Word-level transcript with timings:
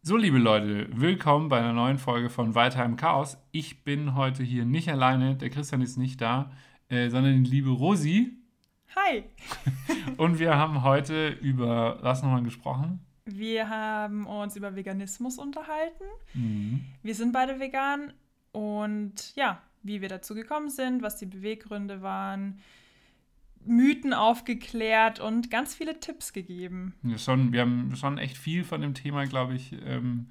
So, 0.00 0.16
liebe 0.16 0.38
Leute, 0.38 0.88
willkommen 0.92 1.48
bei 1.48 1.58
einer 1.58 1.72
neuen 1.72 1.98
Folge 1.98 2.30
von 2.30 2.54
Weiter 2.54 2.84
im 2.84 2.96
Chaos. 2.96 3.36
Ich 3.50 3.82
bin 3.82 4.14
heute 4.14 4.44
hier 4.44 4.64
nicht 4.64 4.88
alleine, 4.88 5.34
der 5.34 5.50
Christian 5.50 5.82
ist 5.82 5.96
nicht 5.96 6.20
da, 6.20 6.52
äh, 6.88 7.10
sondern 7.10 7.42
die 7.42 7.50
liebe 7.50 7.70
Rosi. 7.70 8.32
Hi! 8.94 9.24
Und 10.16 10.38
wir 10.38 10.56
haben 10.56 10.84
heute 10.84 11.30
über 11.30 11.98
was 12.00 12.22
nochmal 12.22 12.44
gesprochen? 12.44 13.00
Wir 13.24 13.68
haben 13.68 14.26
uns 14.26 14.54
über 14.56 14.76
Veganismus 14.76 15.36
unterhalten. 15.36 16.04
Mhm. 16.32 16.84
Wir 17.02 17.14
sind 17.16 17.32
beide 17.32 17.58
vegan 17.58 18.12
und 18.52 19.34
ja, 19.34 19.60
wie 19.82 20.00
wir 20.00 20.08
dazu 20.08 20.34
gekommen 20.34 20.70
sind, 20.70 21.02
was 21.02 21.16
die 21.16 21.26
Beweggründe 21.26 22.00
waren, 22.00 22.60
Mythen 23.68 24.12
aufgeklärt 24.14 25.20
und 25.20 25.50
ganz 25.50 25.74
viele 25.74 26.00
Tipps 26.00 26.32
gegeben. 26.32 26.94
Ja, 27.02 27.18
schon, 27.18 27.52
wir 27.52 27.60
haben 27.62 27.94
schon 27.96 28.18
echt 28.18 28.36
viel 28.36 28.64
von 28.64 28.80
dem 28.80 28.94
Thema, 28.94 29.26
glaube 29.26 29.54
ich, 29.54 29.72
ähm, 29.84 30.28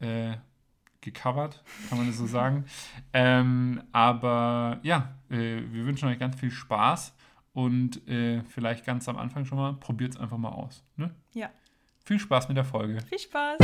äh, 0.00 0.34
gecovert, 1.00 1.62
kann 1.88 1.98
man 1.98 2.06
das 2.06 2.16
so 2.18 2.26
sagen. 2.28 2.64
ähm, 3.12 3.82
aber 3.92 4.80
ja, 4.82 5.14
äh, 5.30 5.60
wir 5.70 5.86
wünschen 5.86 6.08
euch 6.08 6.18
ganz 6.18 6.38
viel 6.38 6.50
Spaß 6.50 7.14
und 7.52 8.06
äh, 8.08 8.42
vielleicht 8.44 8.84
ganz 8.84 9.08
am 9.08 9.16
Anfang 9.16 9.44
schon 9.44 9.58
mal, 9.58 9.74
probiert 9.74 10.14
es 10.14 10.20
einfach 10.20 10.38
mal 10.38 10.50
aus. 10.50 10.84
Ne? 10.96 11.14
Ja. 11.34 11.50
Viel 12.04 12.20
Spaß 12.20 12.48
mit 12.48 12.56
der 12.56 12.64
Folge. 12.64 13.00
Viel 13.08 13.18
Spaß! 13.18 13.56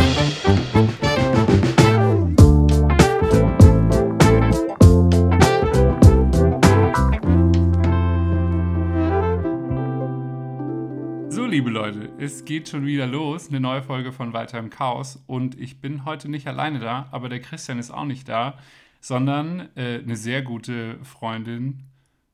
Liebe 11.52 11.68
Leute, 11.68 12.10
es 12.18 12.46
geht 12.46 12.70
schon 12.70 12.86
wieder 12.86 13.06
los. 13.06 13.50
Eine 13.50 13.60
neue 13.60 13.82
Folge 13.82 14.10
von 14.10 14.32
Weiter 14.32 14.58
im 14.58 14.70
Chaos. 14.70 15.22
Und 15.26 15.60
ich 15.60 15.82
bin 15.82 16.06
heute 16.06 16.30
nicht 16.30 16.46
alleine 16.46 16.78
da, 16.78 17.10
aber 17.10 17.28
der 17.28 17.42
Christian 17.42 17.78
ist 17.78 17.90
auch 17.90 18.06
nicht 18.06 18.26
da, 18.26 18.56
sondern 19.02 19.68
äh, 19.76 19.98
eine 19.98 20.16
sehr 20.16 20.40
gute 20.40 20.98
Freundin, 21.04 21.90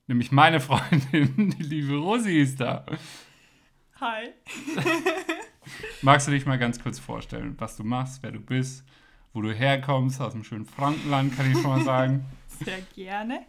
nämlich 0.06 0.30
meine 0.30 0.60
Freundin, 0.60 1.52
die 1.58 1.64
liebe 1.64 1.96
Rosi 1.96 2.38
ist 2.38 2.60
da. 2.60 2.86
Hi! 4.00 4.28
Magst 6.02 6.28
du 6.28 6.30
dich 6.30 6.46
mal 6.46 6.56
ganz 6.60 6.80
kurz 6.80 7.00
vorstellen, 7.00 7.56
was 7.58 7.76
du 7.76 7.82
machst, 7.82 8.22
wer 8.22 8.30
du 8.30 8.38
bist, 8.38 8.84
wo 9.32 9.42
du 9.42 9.52
herkommst, 9.52 10.20
aus 10.20 10.32
dem 10.32 10.44
schönen 10.44 10.64
Frankenland, 10.64 11.36
kann 11.36 11.50
ich 11.50 11.58
schon 11.58 11.70
mal 11.72 11.82
sagen. 11.82 12.24
Sehr 12.64 12.82
gerne. 12.94 13.44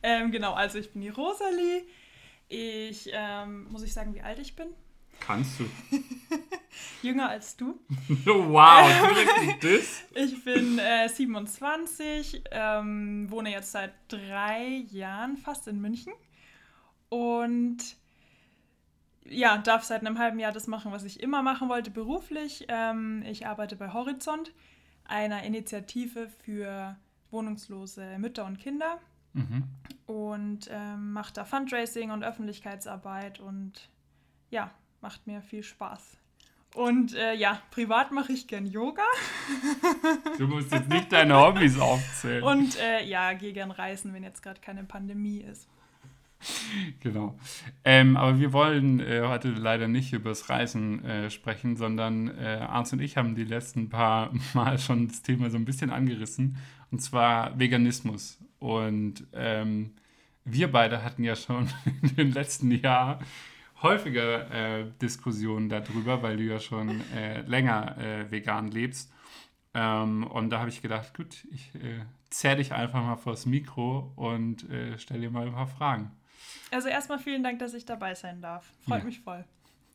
Ähm, 0.00 0.30
genau, 0.30 0.52
also 0.52 0.78
ich 0.78 0.92
bin 0.92 1.02
die 1.02 1.08
Rosalie. 1.08 1.82
Ich, 2.46 3.10
ähm, 3.12 3.64
muss 3.64 3.82
ich 3.82 3.92
sagen, 3.92 4.14
wie 4.14 4.20
alt 4.20 4.38
ich 4.38 4.54
bin? 4.54 4.68
Kannst 5.24 5.60
du. 5.60 5.64
Jünger 7.02 7.28
als 7.28 7.56
du. 7.56 7.78
wow, 8.24 8.88
direkt 9.14 9.64
das? 9.64 10.02
Ich 10.14 10.42
bin 10.44 10.78
äh, 10.78 11.08
27, 11.08 12.42
ähm, 12.50 13.30
wohne 13.30 13.50
jetzt 13.50 13.72
seit 13.72 13.92
drei 14.08 14.84
Jahren 14.90 15.36
fast 15.36 15.68
in 15.68 15.80
München 15.80 16.12
und 17.08 17.78
ja, 19.24 19.58
darf 19.58 19.84
seit 19.84 20.00
einem 20.00 20.18
halben 20.18 20.38
Jahr 20.40 20.52
das 20.52 20.66
machen, 20.66 20.90
was 20.92 21.04
ich 21.04 21.20
immer 21.22 21.42
machen 21.42 21.68
wollte 21.68 21.90
beruflich. 21.90 22.64
Ähm, 22.68 23.22
ich 23.26 23.46
arbeite 23.46 23.76
bei 23.76 23.92
Horizont, 23.92 24.52
einer 25.04 25.42
Initiative 25.44 26.28
für 26.44 26.96
wohnungslose 27.30 28.18
Mütter 28.18 28.44
und 28.44 28.58
Kinder 28.58 28.98
Mhm. 29.34 29.64
und 30.04 30.68
ähm, 30.70 31.14
mache 31.14 31.32
da 31.32 31.46
Fundraising 31.46 32.10
und 32.10 32.22
Öffentlichkeitsarbeit 32.22 33.40
und 33.40 33.88
ja, 34.50 34.70
macht 35.02 35.26
mir 35.26 35.42
viel 35.42 35.62
Spaß. 35.62 36.16
Und 36.74 37.14
äh, 37.14 37.34
ja, 37.34 37.60
privat 37.70 38.12
mache 38.12 38.32
ich 38.32 38.46
gern 38.46 38.64
Yoga 38.64 39.02
Du 40.38 40.46
musst 40.46 40.72
jetzt 40.72 40.88
nicht 40.88 41.12
deine 41.12 41.36
Hobbys 41.36 41.78
aufzählen. 41.78 42.42
und 42.42 42.78
äh, 42.80 43.04
ja, 43.04 43.34
gehe 43.34 43.52
gern 43.52 43.70
reisen, 43.70 44.14
wenn 44.14 44.22
jetzt 44.22 44.42
gerade 44.42 44.60
keine 44.60 44.84
Pandemie 44.84 45.40
ist. 45.40 45.68
Genau. 47.00 47.38
Ähm, 47.84 48.16
aber 48.16 48.40
wir 48.40 48.52
wollen 48.52 49.00
äh, 49.00 49.22
heute 49.26 49.50
leider 49.50 49.86
nicht 49.86 50.12
über 50.12 50.30
das 50.30 50.48
Reisen 50.48 51.04
äh, 51.04 51.30
sprechen, 51.30 51.76
sondern 51.76 52.28
äh, 52.36 52.66
Arndt 52.68 52.92
und 52.92 53.00
ich 53.00 53.16
haben 53.16 53.34
die 53.34 53.44
letzten 53.44 53.90
paar 53.90 54.32
Mal 54.54 54.78
schon 54.78 55.08
das 55.08 55.22
Thema 55.22 55.50
so 55.50 55.58
ein 55.58 55.64
bisschen 55.64 55.90
angerissen, 55.90 56.56
und 56.90 57.00
zwar 57.00 57.58
Veganismus. 57.58 58.38
Und 58.58 59.26
ähm, 59.34 59.92
wir 60.44 60.72
beide 60.72 61.04
hatten 61.04 61.22
ja 61.22 61.36
schon 61.36 61.68
in 62.02 62.16
den 62.16 62.32
letzten 62.32 62.70
Jahr 62.70 63.20
häufiger 63.82 64.50
äh, 64.80 64.84
Diskussionen 65.00 65.68
darüber, 65.68 66.22
weil 66.22 66.36
du 66.36 66.44
ja 66.44 66.60
schon 66.60 67.00
äh, 67.12 67.42
länger 67.42 67.96
äh, 67.98 68.30
vegan 68.30 68.70
lebst. 68.70 69.12
Ähm, 69.74 70.24
und 70.26 70.50
da 70.50 70.60
habe 70.60 70.68
ich 70.70 70.82
gedacht, 70.82 71.14
gut, 71.16 71.44
ich 71.50 71.74
äh, 71.76 72.00
zerr 72.30 72.56
dich 72.56 72.72
einfach 72.72 73.02
mal 73.02 73.16
vors 73.16 73.46
Mikro 73.46 74.12
und 74.16 74.68
äh, 74.70 74.98
stell 74.98 75.20
dir 75.20 75.30
mal 75.30 75.46
ein 75.46 75.52
paar 75.54 75.66
Fragen. 75.66 76.10
Also 76.70 76.88
erstmal 76.88 77.18
vielen 77.18 77.42
Dank, 77.42 77.58
dass 77.58 77.74
ich 77.74 77.84
dabei 77.84 78.14
sein 78.14 78.40
darf. 78.40 78.70
Freut 78.86 79.00
Ja. 79.00 79.04
mich 79.04 79.20
voll. 79.20 79.44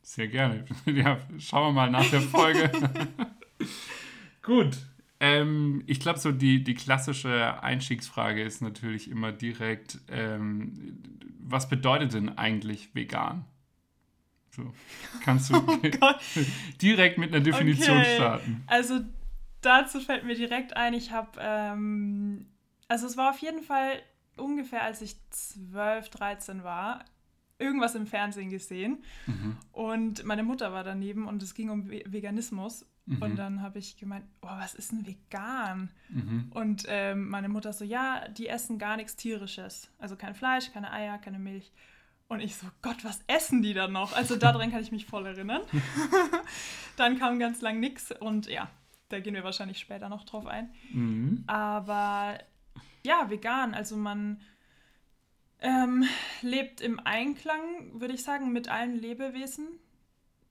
Sehr 0.02 0.28
gerne. 0.28 0.64
Ja, 0.86 1.18
schauen 1.38 1.68
wir 1.68 1.72
mal 1.72 1.90
nach 1.90 2.08
der 2.10 2.20
Folge. 2.22 2.70
Gut. 4.42 4.76
Ähm, 5.20 5.82
ich 5.86 5.98
glaube, 6.00 6.18
so 6.20 6.30
die, 6.30 6.62
die 6.62 6.74
klassische 6.74 7.60
Einstiegsfrage 7.62 8.42
ist 8.42 8.62
natürlich 8.62 9.10
immer 9.10 9.32
direkt, 9.32 9.98
ähm, 10.08 11.02
was 11.40 11.68
bedeutet 11.68 12.14
denn 12.14 12.38
eigentlich 12.38 12.94
vegan? 12.94 13.44
So, 14.58 14.72
kannst 15.24 15.50
du 15.50 15.54
Oh 16.00 16.12
direkt 16.82 17.16
mit 17.18 17.32
einer 17.34 17.42
Definition 17.44 17.98
Okay. 17.98 18.14
starten. 18.16 18.64
Also 18.66 19.00
dazu 19.60 20.00
fällt 20.00 20.24
mir 20.24 20.34
direkt 20.34 20.76
ein, 20.76 20.94
ich 20.94 21.12
habe, 21.12 21.30
ähm, 21.40 22.46
also 22.88 23.06
es 23.06 23.16
war 23.16 23.30
auf 23.30 23.38
jeden 23.38 23.62
Fall 23.62 24.02
ungefähr, 24.36 24.82
als 24.82 25.00
ich 25.00 25.16
12, 25.30 26.10
13 26.10 26.64
war, 26.64 27.04
irgendwas 27.58 27.94
im 27.94 28.06
Fernsehen 28.06 28.50
gesehen 28.50 28.98
Mhm. 29.26 29.56
und 29.72 30.24
meine 30.24 30.42
Mutter 30.44 30.72
war 30.72 30.84
daneben 30.84 31.26
und 31.26 31.42
es 31.42 31.54
ging 31.54 31.70
um 31.70 31.88
Ve- 31.90 32.04
Veganismus 32.06 32.84
Mhm. 33.06 33.22
und 33.22 33.36
dann 33.36 33.62
habe 33.62 33.78
ich 33.78 33.96
gemeint, 33.96 34.24
oh, 34.42 34.48
was 34.48 34.74
ist 34.74 34.92
denn 34.92 35.06
vegan? 35.06 35.90
Mhm. 36.08 36.46
Und 36.50 36.84
ähm, 36.88 37.28
meine 37.30 37.48
Mutter 37.48 37.72
so, 37.72 37.84
ja, 37.84 38.28
die 38.28 38.48
essen 38.48 38.78
gar 38.78 38.96
nichts 38.96 39.16
Tierisches. 39.16 39.90
Also 39.98 40.14
kein 40.16 40.34
Fleisch, 40.34 40.72
keine 40.72 40.92
Eier, 40.92 41.16
keine 41.18 41.38
Milch. 41.38 41.72
Und 42.28 42.40
ich 42.40 42.56
so, 42.56 42.66
Gott, 42.82 43.04
was 43.04 43.20
essen 43.26 43.62
die 43.62 43.74
dann 43.74 43.92
noch? 43.92 44.12
Also 44.12 44.36
daran 44.36 44.70
kann 44.70 44.82
ich 44.82 44.92
mich 44.92 45.06
voll 45.06 45.26
erinnern. 45.26 45.62
dann 46.96 47.18
kam 47.18 47.38
ganz 47.38 47.60
lang 47.60 47.80
nichts 47.80 48.12
und 48.12 48.46
ja, 48.48 48.70
da 49.08 49.20
gehen 49.20 49.34
wir 49.34 49.44
wahrscheinlich 49.44 49.78
später 49.78 50.08
noch 50.08 50.24
drauf 50.24 50.46
ein. 50.46 50.70
Mhm. 50.92 51.44
Aber 51.46 52.38
ja, 53.04 53.30
vegan, 53.30 53.74
also 53.74 53.96
man 53.96 54.42
ähm, 55.60 56.04
lebt 56.42 56.80
im 56.80 57.00
Einklang, 57.00 58.00
würde 58.00 58.14
ich 58.14 58.22
sagen, 58.22 58.52
mit 58.52 58.68
allen 58.68 58.94
Lebewesen 58.94 59.66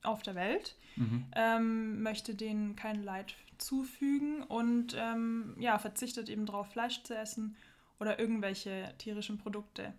auf 0.02 0.24
der 0.24 0.36
Welt 0.36 0.76
Mhm. 0.98 1.26
ähm, 1.36 2.02
möchte 2.02 2.34
denen 2.36 2.76
kein 2.76 3.04
Leid 3.04 3.36
zufügen 3.60 4.44
und 4.44 4.96
ähm, 4.98 5.56
ja, 5.60 5.78
verzichtet 5.78 6.28
eben 6.30 6.46
darauf, 6.46 6.72
Fleisch 6.72 7.04
zu 7.04 7.16
essen 7.16 7.56
oder 8.00 8.20
irgendwelche 8.20 8.94
tierischen 8.98 9.38
Produkte. 9.38 9.94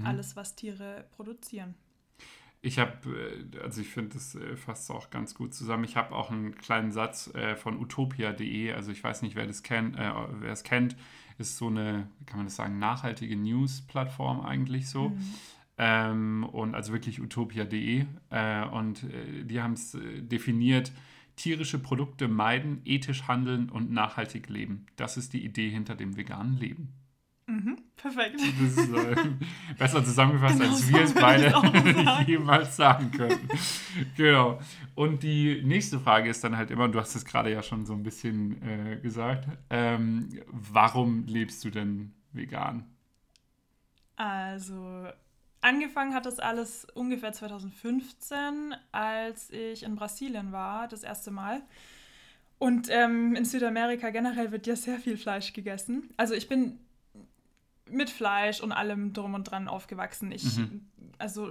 Mhm. 0.00 0.06
Alles, 0.06 0.36
was 0.36 0.54
Tiere 0.54 1.04
produzieren. 1.12 1.74
Ich 2.64 2.78
habe, 2.78 2.92
also 3.60 3.80
ich 3.80 3.88
finde, 3.88 4.14
das 4.14 4.36
äh, 4.36 4.56
fasst 4.56 4.88
auch 4.92 5.10
ganz 5.10 5.34
gut 5.34 5.52
zusammen. 5.52 5.82
Ich 5.82 5.96
habe 5.96 6.14
auch 6.14 6.30
einen 6.30 6.54
kleinen 6.54 6.92
Satz 6.92 7.32
äh, 7.34 7.56
von 7.56 7.76
utopia.de, 7.76 8.72
also 8.72 8.92
ich 8.92 9.02
weiß 9.02 9.22
nicht, 9.22 9.34
wer 9.34 9.46
das 9.46 9.64
kennt, 9.64 9.96
äh, 9.96 10.12
wer 10.38 10.52
es 10.52 10.62
kennt, 10.62 10.94
ist 11.38 11.56
so 11.56 11.66
eine, 11.66 12.08
wie 12.20 12.24
kann 12.24 12.38
man 12.38 12.46
das 12.46 12.54
sagen, 12.54 12.78
nachhaltige 12.78 13.36
News-Plattform 13.36 14.42
eigentlich 14.42 14.88
so. 14.88 15.08
Mhm. 15.08 15.34
Ähm, 15.78 16.44
und 16.44 16.76
also 16.76 16.92
wirklich 16.92 17.20
utopia.de. 17.20 18.06
Äh, 18.30 18.64
und 18.66 19.02
äh, 19.04 19.42
die 19.42 19.60
haben 19.60 19.72
es 19.72 19.94
äh, 19.94 20.22
definiert, 20.22 20.92
tierische 21.34 21.80
Produkte 21.80 22.28
meiden, 22.28 22.82
ethisch 22.84 23.26
handeln 23.26 23.70
und 23.70 23.90
nachhaltig 23.90 24.48
leben. 24.48 24.86
Das 24.94 25.16
ist 25.16 25.32
die 25.32 25.44
Idee 25.44 25.70
hinter 25.70 25.96
dem 25.96 26.16
veganen 26.16 26.56
Leben. 26.56 26.92
Mhm. 27.46 27.76
Perfekt. 27.96 28.40
Das 28.40 28.76
ist 28.78 28.92
äh, 28.94 29.16
besser 29.78 30.04
zusammengefasst, 30.04 30.58
Genau 30.58 30.72
als 30.72 30.88
wir 30.88 31.00
es 31.02 31.12
beide 31.14 31.50
sagen. 31.50 32.24
jemals 32.26 32.76
sagen 32.76 33.10
können. 33.10 33.48
genau. 34.16 34.60
Und 34.94 35.22
die 35.22 35.62
nächste 35.64 35.98
Frage 36.00 36.30
ist 36.30 36.42
dann 36.44 36.56
halt 36.56 36.70
immer, 36.70 36.88
du 36.88 36.98
hast 37.00 37.14
es 37.14 37.24
gerade 37.24 37.50
ja 37.52 37.62
schon 37.62 37.84
so 37.84 37.92
ein 37.94 38.02
bisschen 38.02 38.62
äh, 38.62 38.96
gesagt, 38.98 39.48
ähm, 39.70 40.28
warum 40.46 41.24
lebst 41.26 41.64
du 41.64 41.70
denn 41.70 42.14
vegan? 42.32 42.84
Also, 44.16 45.08
angefangen 45.60 46.14
hat 46.14 46.26
das 46.26 46.38
alles 46.38 46.86
ungefähr 46.94 47.32
2015, 47.32 48.74
als 48.92 49.50
ich 49.50 49.82
in 49.82 49.96
Brasilien 49.96 50.52
war, 50.52 50.86
das 50.88 51.02
erste 51.02 51.30
Mal. 51.30 51.62
Und 52.58 52.88
ähm, 52.90 53.34
in 53.34 53.44
Südamerika 53.44 54.10
generell 54.10 54.52
wird 54.52 54.68
ja 54.68 54.76
sehr 54.76 54.98
viel 54.98 55.16
Fleisch 55.16 55.52
gegessen. 55.52 56.10
Also 56.16 56.34
ich 56.34 56.48
bin 56.48 56.78
mit 57.92 58.10
Fleisch 58.10 58.60
und 58.60 58.72
allem 58.72 59.12
drum 59.12 59.34
und 59.34 59.44
dran 59.44 59.68
aufgewachsen. 59.68 60.32
Ich, 60.32 60.56
mhm. 60.56 60.86
also, 61.18 61.48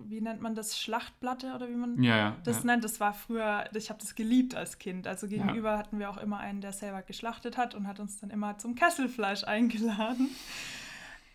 wie 0.00 0.20
nennt 0.20 0.40
man 0.40 0.54
das? 0.54 0.78
Schlachtplatte 0.80 1.54
oder 1.54 1.68
wie 1.68 1.74
man 1.74 2.02
ja, 2.02 2.16
ja, 2.16 2.36
das 2.44 2.58
ja. 2.58 2.64
nennt? 2.64 2.84
Das 2.84 3.00
war 3.00 3.12
früher, 3.12 3.64
ich 3.74 3.90
habe 3.90 4.00
das 4.00 4.14
geliebt 4.14 4.54
als 4.54 4.78
Kind. 4.78 5.06
Also 5.06 5.28
gegenüber 5.28 5.78
hatten 5.78 5.98
wir 5.98 6.10
auch 6.10 6.18
immer 6.18 6.38
einen, 6.38 6.60
der 6.60 6.72
selber 6.72 7.02
geschlachtet 7.02 7.56
hat 7.56 7.74
und 7.74 7.86
hat 7.86 8.00
uns 8.00 8.18
dann 8.20 8.30
immer 8.30 8.58
zum 8.58 8.74
Kesselfleisch 8.74 9.44
eingeladen. 9.46 10.30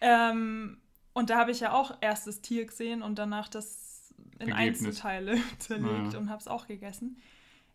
Ähm, 0.02 0.78
und 1.14 1.30
da 1.30 1.38
habe 1.38 1.52
ich 1.52 1.60
ja 1.60 1.74
auch 1.74 1.98
erst 2.02 2.28
das 2.28 2.42
Tier 2.42 2.66
gesehen 2.66 3.02
und 3.02 3.20
danach 3.20 3.50
das 3.50 4.14
in 4.40 4.50
Ergebnis. 4.50 4.86
Einzelteile 4.86 5.38
zerlegt 5.60 6.16
und 6.16 6.30
habe 6.30 6.40
es 6.40 6.48
auch 6.48 6.68
gegessen. 6.68 7.18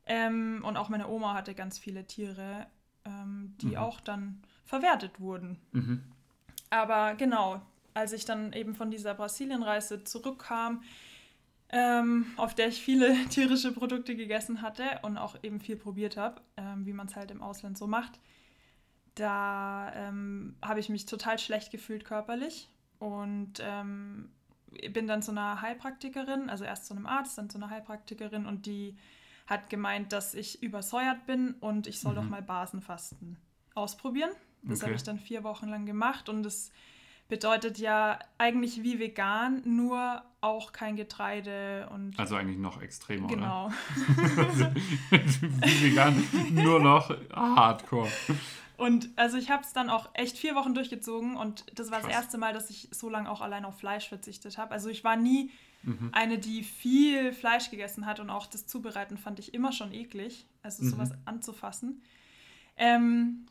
Ähm, 0.06 0.62
und 0.64 0.76
auch 0.76 0.88
meine 0.88 1.08
Oma 1.08 1.34
hatte 1.34 1.54
ganz 1.54 1.78
viele 1.78 2.06
Tiere, 2.06 2.66
ähm, 3.04 3.54
die 3.60 3.68
mhm. 3.68 3.76
auch 3.76 4.00
dann 4.00 4.42
verwertet 4.64 5.20
wurden. 5.20 5.58
Mhm. 5.72 6.02
Aber 6.74 7.14
genau, 7.14 7.62
als 7.94 8.12
ich 8.12 8.24
dann 8.24 8.52
eben 8.52 8.74
von 8.74 8.90
dieser 8.90 9.14
Brasilienreise 9.14 10.02
zurückkam, 10.02 10.82
ähm, 11.68 12.26
auf 12.36 12.56
der 12.56 12.66
ich 12.66 12.82
viele 12.82 13.14
tierische 13.30 13.70
Produkte 13.70 14.16
gegessen 14.16 14.60
hatte 14.60 14.82
und 15.02 15.16
auch 15.16 15.36
eben 15.44 15.60
viel 15.60 15.76
probiert 15.76 16.16
habe, 16.16 16.40
ähm, 16.56 16.84
wie 16.84 16.92
man 16.92 17.06
es 17.06 17.14
halt 17.14 17.30
im 17.30 17.42
Ausland 17.42 17.78
so 17.78 17.86
macht, 17.86 18.18
da 19.14 19.92
ähm, 19.94 20.56
habe 20.62 20.80
ich 20.80 20.88
mich 20.88 21.06
total 21.06 21.38
schlecht 21.38 21.70
gefühlt 21.70 22.04
körperlich 22.04 22.68
und 22.98 23.52
ähm, 23.60 24.32
bin 24.92 25.06
dann 25.06 25.22
zu 25.22 25.30
einer 25.30 25.62
Heilpraktikerin, 25.62 26.50
also 26.50 26.64
erst 26.64 26.86
zu 26.86 26.94
einem 26.94 27.06
Arzt, 27.06 27.38
dann 27.38 27.50
zu 27.50 27.58
einer 27.58 27.70
Heilpraktikerin 27.70 28.46
und 28.46 28.66
die 28.66 28.96
hat 29.46 29.70
gemeint, 29.70 30.12
dass 30.12 30.34
ich 30.34 30.60
übersäuert 30.60 31.24
bin 31.26 31.54
und 31.60 31.86
ich 31.86 32.00
soll 32.00 32.14
mhm. 32.14 32.16
doch 32.16 32.24
mal 32.24 32.42
Basenfasten 32.42 33.36
ausprobieren. 33.76 34.32
Das 34.64 34.80
okay. 34.80 34.86
habe 34.86 34.96
ich 34.96 35.02
dann 35.02 35.18
vier 35.18 35.44
Wochen 35.44 35.68
lang 35.68 35.86
gemacht 35.86 36.28
und 36.28 36.42
das 36.42 36.72
bedeutet 37.28 37.78
ja 37.78 38.18
eigentlich 38.38 38.82
wie 38.82 38.98
vegan, 38.98 39.62
nur 39.64 40.22
auch 40.40 40.72
kein 40.72 40.96
Getreide 40.96 41.88
und. 41.92 42.18
Also 42.18 42.36
eigentlich 42.36 42.58
noch 42.58 42.80
extremer, 42.82 43.28
genau. 43.28 43.66
oder? 43.66 44.74
wie 45.10 45.90
vegan, 45.90 46.22
nur 46.52 46.80
noch 46.80 47.10
hardcore. 47.32 48.10
Und 48.76 49.10
also 49.16 49.36
ich 49.36 49.50
habe 49.50 49.62
es 49.62 49.72
dann 49.72 49.88
auch 49.88 50.10
echt 50.14 50.36
vier 50.36 50.54
Wochen 50.56 50.74
durchgezogen 50.74 51.36
und 51.36 51.64
das 51.78 51.90
war 51.90 52.00
Krass. 52.00 52.08
das 52.08 52.16
erste 52.22 52.38
Mal, 52.38 52.52
dass 52.52 52.70
ich 52.70 52.88
so 52.90 53.08
lange 53.08 53.30
auch 53.30 53.40
allein 53.40 53.64
auf 53.64 53.78
Fleisch 53.78 54.08
verzichtet 54.08 54.58
habe. 54.58 54.72
Also 54.72 54.88
ich 54.88 55.04
war 55.04 55.16
nie 55.16 55.52
mhm. 55.84 56.10
eine, 56.12 56.38
die 56.38 56.64
viel 56.64 57.32
Fleisch 57.32 57.70
gegessen 57.70 58.04
hat 58.04 58.18
und 58.18 58.30
auch 58.30 58.46
das 58.46 58.66
Zubereiten 58.66 59.16
fand 59.16 59.38
ich 59.38 59.54
immer 59.54 59.72
schon 59.72 59.92
eklig, 59.92 60.46
also 60.62 60.82
mhm. 60.82 60.88
sowas 60.90 61.10
anzufassen. 61.24 62.02
Ähm, 62.76 63.46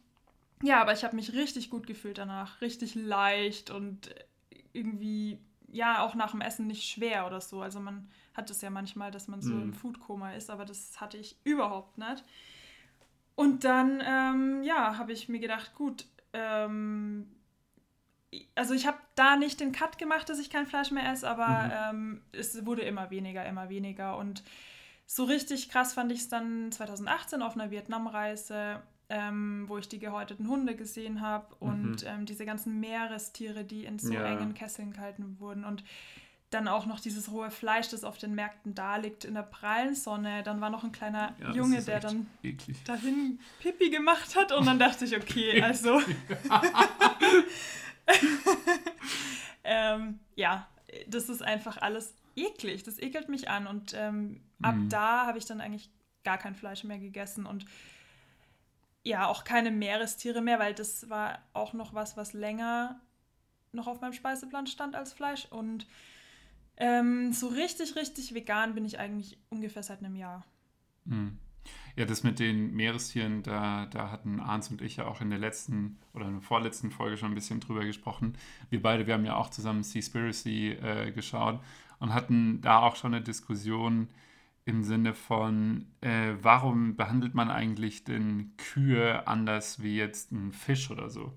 ja, 0.64 0.82
aber 0.82 0.94
ich 0.94 1.04
habe 1.04 1.16
mich 1.16 1.34
richtig 1.34 1.70
gut 1.70 1.86
gefühlt 1.86 2.18
danach, 2.18 2.62
richtig 2.62 2.96
leicht 2.96 3.70
und 3.70 4.16
irgendwie, 4.72 5.38
ja, 5.68 6.02
auch 6.02 6.16
nach 6.16 6.32
dem 6.32 6.40
Essen 6.40 6.68
nicht 6.68 6.90
schwer 6.90 7.28
oder 7.28 7.42
so. 7.42 7.62
Also 7.62 7.82
man 7.82 8.10
hat 8.34 8.50
es 8.50 8.62
ja 8.62 8.70
manchmal, 8.70 9.12
dass 9.12 9.28
man 9.28 9.42
so 9.42 9.54
mhm. 9.54 9.62
im 9.62 9.74
Foodkoma 9.74 10.34
ist, 10.34 10.50
aber 10.50 10.64
das 10.64 11.02
hatte 11.02 11.18
ich 11.18 11.38
überhaupt 11.44 11.98
nicht. 11.98 12.24
Und 13.36 13.66
dann, 13.66 14.02
ähm, 14.06 14.64
ja, 14.64 14.98
habe 14.98 15.12
ich 15.12 15.28
mir 15.28 15.40
gedacht, 15.40 15.76
gut, 15.76 16.06
ähm, 16.32 17.28
also 18.56 18.74
ich 18.74 18.88
habe 18.88 19.00
da 19.16 19.36
nicht 19.36 19.60
den 19.60 19.74
Cut 19.74 19.98
gemacht, 19.98 20.30
dass 20.30 20.40
ich 20.40 20.50
kein 20.50 20.66
Fleisch 20.66 20.92
mehr 20.92 21.12
esse, 21.12 21.30
aber 21.30 21.48
mhm. 21.92 21.98
ähm, 21.98 22.22
es 22.32 22.66
wurde 22.66 22.84
immer 22.84 23.10
weniger, 23.10 23.46
immer 23.46 23.68
weniger. 23.68 24.18
Und 24.18 24.44
so 25.06 25.26
richtig 25.26 25.68
krass 25.70 25.94
fand 25.94 26.14
ich 26.14 26.20
es 26.20 26.30
dann 26.30 26.72
2018 26.72 27.42
auf 27.42 27.56
einer 27.56 27.70
Vietnamreise 27.70 28.82
ähm, 29.10 29.66
wo 29.68 29.78
ich 29.78 29.88
die 29.88 30.00
gehäuteten 30.00 30.48
Hunde 30.48 30.76
gesehen 30.76 31.22
habe 31.22 31.56
und 31.60 32.04
mhm. 32.04 32.08
ähm, 32.08 32.26
diese 32.26 32.46
ganzen 32.46 32.80
Meerestiere, 32.80 33.64
die 33.64 33.86
in 33.86 34.00
so 34.00 34.14
ja. 34.14 34.26
engen 34.26 34.54
Kesseln 34.54 34.94
gehalten 34.94 35.38
wurden 35.40 35.64
und 35.64 35.84
dann 36.54 36.68
auch 36.68 36.86
noch 36.86 37.00
dieses 37.00 37.32
rohe 37.32 37.50
Fleisch, 37.50 37.90
das 37.90 38.04
auf 38.04 38.18
den 38.18 38.36
Märkten 38.36 38.76
da 38.76 38.98
liegt 38.98 39.26
in 39.26 39.34
der 39.34 39.42
prallen 39.42 39.96
Sonne. 39.96 40.44
Dann 40.44 40.62
war 40.62 40.70
noch 40.70 40.84
ein 40.84 40.92
kleiner 40.92 41.36
ja, 41.40 41.52
Junge, 41.52 41.82
der 41.82 42.00
dann 42.00 42.28
eklig. 42.44 42.84
dahin 42.84 43.40
Pipi 43.60 43.90
gemacht 43.90 44.36
hat 44.36 44.52
und 44.52 44.66
dann 44.66 44.80
dachte 44.80 45.06
ich, 45.06 45.18
okay, 45.18 45.62
also 45.64 46.00
ähm, 49.64 50.20
ja, 50.36 50.68
das 51.08 51.30
ist 51.30 51.42
einfach 51.42 51.78
alles 51.78 52.14
eklig. 52.36 52.84
Das 52.84 53.00
ekelt 53.00 53.30
mich 53.30 53.50
an 53.50 53.68
und 53.68 53.94
ähm, 53.96 54.42
ab 54.62 54.76
mhm. 54.76 54.90
da 54.90 55.26
habe 55.26 55.38
ich 55.38 55.46
dann 55.46 55.62
eigentlich 55.62 55.90
gar 56.24 56.38
kein 56.38 56.56
Fleisch 56.56 56.84
mehr 56.84 57.00
gegessen 57.00 57.46
und 57.46 57.66
ja, 59.04 59.28
auch 59.28 59.44
keine 59.44 59.72
Meerestiere 59.72 60.42
mehr, 60.42 60.60
weil 60.60 60.74
das 60.74 61.10
war 61.10 61.40
auch 61.54 61.74
noch 61.74 61.94
was, 61.94 62.16
was 62.18 62.34
länger 62.34 63.00
noch 63.74 63.88
auf 63.88 64.02
meinem 64.02 64.14
Speiseplan 64.14 64.68
stand 64.68 64.96
als 64.96 65.14
Fleisch. 65.14 65.46
Und 65.50 65.88
ähm, 66.78 67.34
so 67.34 67.48
richtig, 67.48 67.96
richtig 67.96 68.34
vegan 68.34 68.74
bin 68.74 68.86
ich 68.86 69.00
eigentlich 69.00 69.38
ungefähr 69.50 69.84
seit 69.84 70.00
einem 70.00 70.16
Jahr. 70.16 70.46
Hm. 71.08 71.38
Ja, 71.96 72.06
das 72.06 72.24
mit 72.24 72.40
den 72.40 72.74
Meerestieren, 72.74 73.44
da, 73.44 73.86
da 73.86 74.10
hatten 74.10 74.40
Arns 74.40 74.70
und 74.70 74.82
ich 74.82 74.96
ja 74.96 75.06
auch 75.06 75.22
in 75.22 75.30
der 75.30 75.40
letzten 75.40 76.00
oder 76.14 76.26
in 76.26 76.34
der 76.34 76.42
vorletzten 76.42 76.90
Folge 76.90 77.18
schon 77.18 77.32
ein 77.32 77.36
bisschen 77.36 77.60
drüber 77.60 77.86
gesprochen. 77.86 78.36
Wir 78.70 78.82
beide, 78.82 79.06
wir 79.06 79.14
haben 79.14 79.26
ja 79.26 79.36
auch 79.36 79.50
zusammen 79.50 79.84
Seaspiracy 79.84 80.72
äh, 80.72 81.12
geschaut 81.12 81.60
und 82.00 82.14
hatten 82.14 82.62
da 82.62 82.80
auch 82.80 82.96
schon 82.96 83.14
eine 83.14 83.24
Diskussion, 83.24 84.10
im 84.66 84.84
Sinne 84.84 85.14
von, 85.14 85.86
äh, 86.02 86.34
warum 86.42 86.96
behandelt 86.96 87.34
man 87.34 87.52
eigentlich 87.52 88.04
denn 88.04 88.54
Kühe 88.58 89.28
anders 89.28 89.82
wie 89.82 89.98
jetzt 89.98 90.32
ein 90.32 90.54
Fisch 90.54 90.90
oder 90.90 91.10
so? 91.10 91.34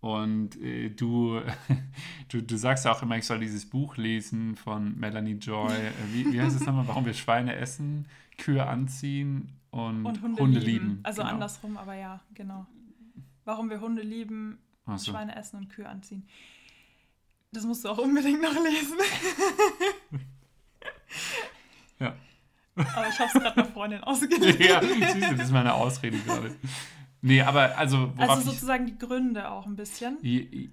Und 0.00 0.60
äh, 0.60 0.90
du, 0.90 1.40
du, 2.28 2.42
du 2.42 2.56
sagst 2.56 2.84
ja 2.84 2.92
auch 2.92 3.02
immer, 3.02 3.16
ich 3.16 3.26
soll 3.26 3.40
dieses 3.40 3.68
Buch 3.68 3.96
lesen 3.96 4.56
von 4.56 4.98
Melanie 4.98 5.34
Joy. 5.34 5.72
Äh, 5.78 5.92
wie, 6.12 6.32
wie 6.32 6.40
heißt 6.40 6.56
es 6.56 6.66
nochmal? 6.66 6.86
Warum 6.88 7.04
wir 7.04 7.14
Schweine 7.14 7.56
essen, 7.56 8.06
Kühe 8.36 8.64
anziehen 8.66 9.52
und, 9.70 10.06
und 10.06 10.22
Hunde, 10.22 10.42
Hunde, 10.42 10.60
lieben. 10.60 10.88
lieben. 10.88 11.00
Also 11.02 11.22
genau. 11.22 11.34
andersrum, 11.34 11.76
aber 11.76 11.94
ja, 11.94 12.20
genau. 12.34 12.66
Warum 13.44 13.70
wir 13.70 13.80
Hunde 13.80 14.02
lieben, 14.02 14.58
so. 14.96 15.12
Schweine 15.12 15.36
essen 15.36 15.56
und 15.56 15.68
Kühe 15.68 15.88
anziehen. 15.88 16.26
Das 17.52 17.64
musst 17.64 17.84
du 17.84 17.88
auch 17.88 17.98
unbedingt 17.98 18.42
noch 18.42 18.54
lesen. 18.54 18.98
ja. 21.98 22.14
Aber 22.78 23.08
ich 23.08 23.18
habe 23.18 23.30
es 23.32 23.32
gerade 23.32 23.56
einer 23.56 23.64
Freundin 23.66 24.02
ausgelegt. 24.02 24.60
ja, 24.60 24.80
siehst 24.82 25.14
du, 25.14 25.20
das 25.36 25.46
ist 25.46 25.52
meine 25.52 25.74
Ausrede 25.74 26.18
gerade. 26.18 26.54
Nee, 27.20 27.42
aber 27.42 27.76
also. 27.76 28.12
Also 28.16 28.50
sozusagen 28.50 28.86
die 28.86 28.96
Gründe 28.96 29.50
auch 29.50 29.66
ein 29.66 29.74
bisschen. 29.74 30.18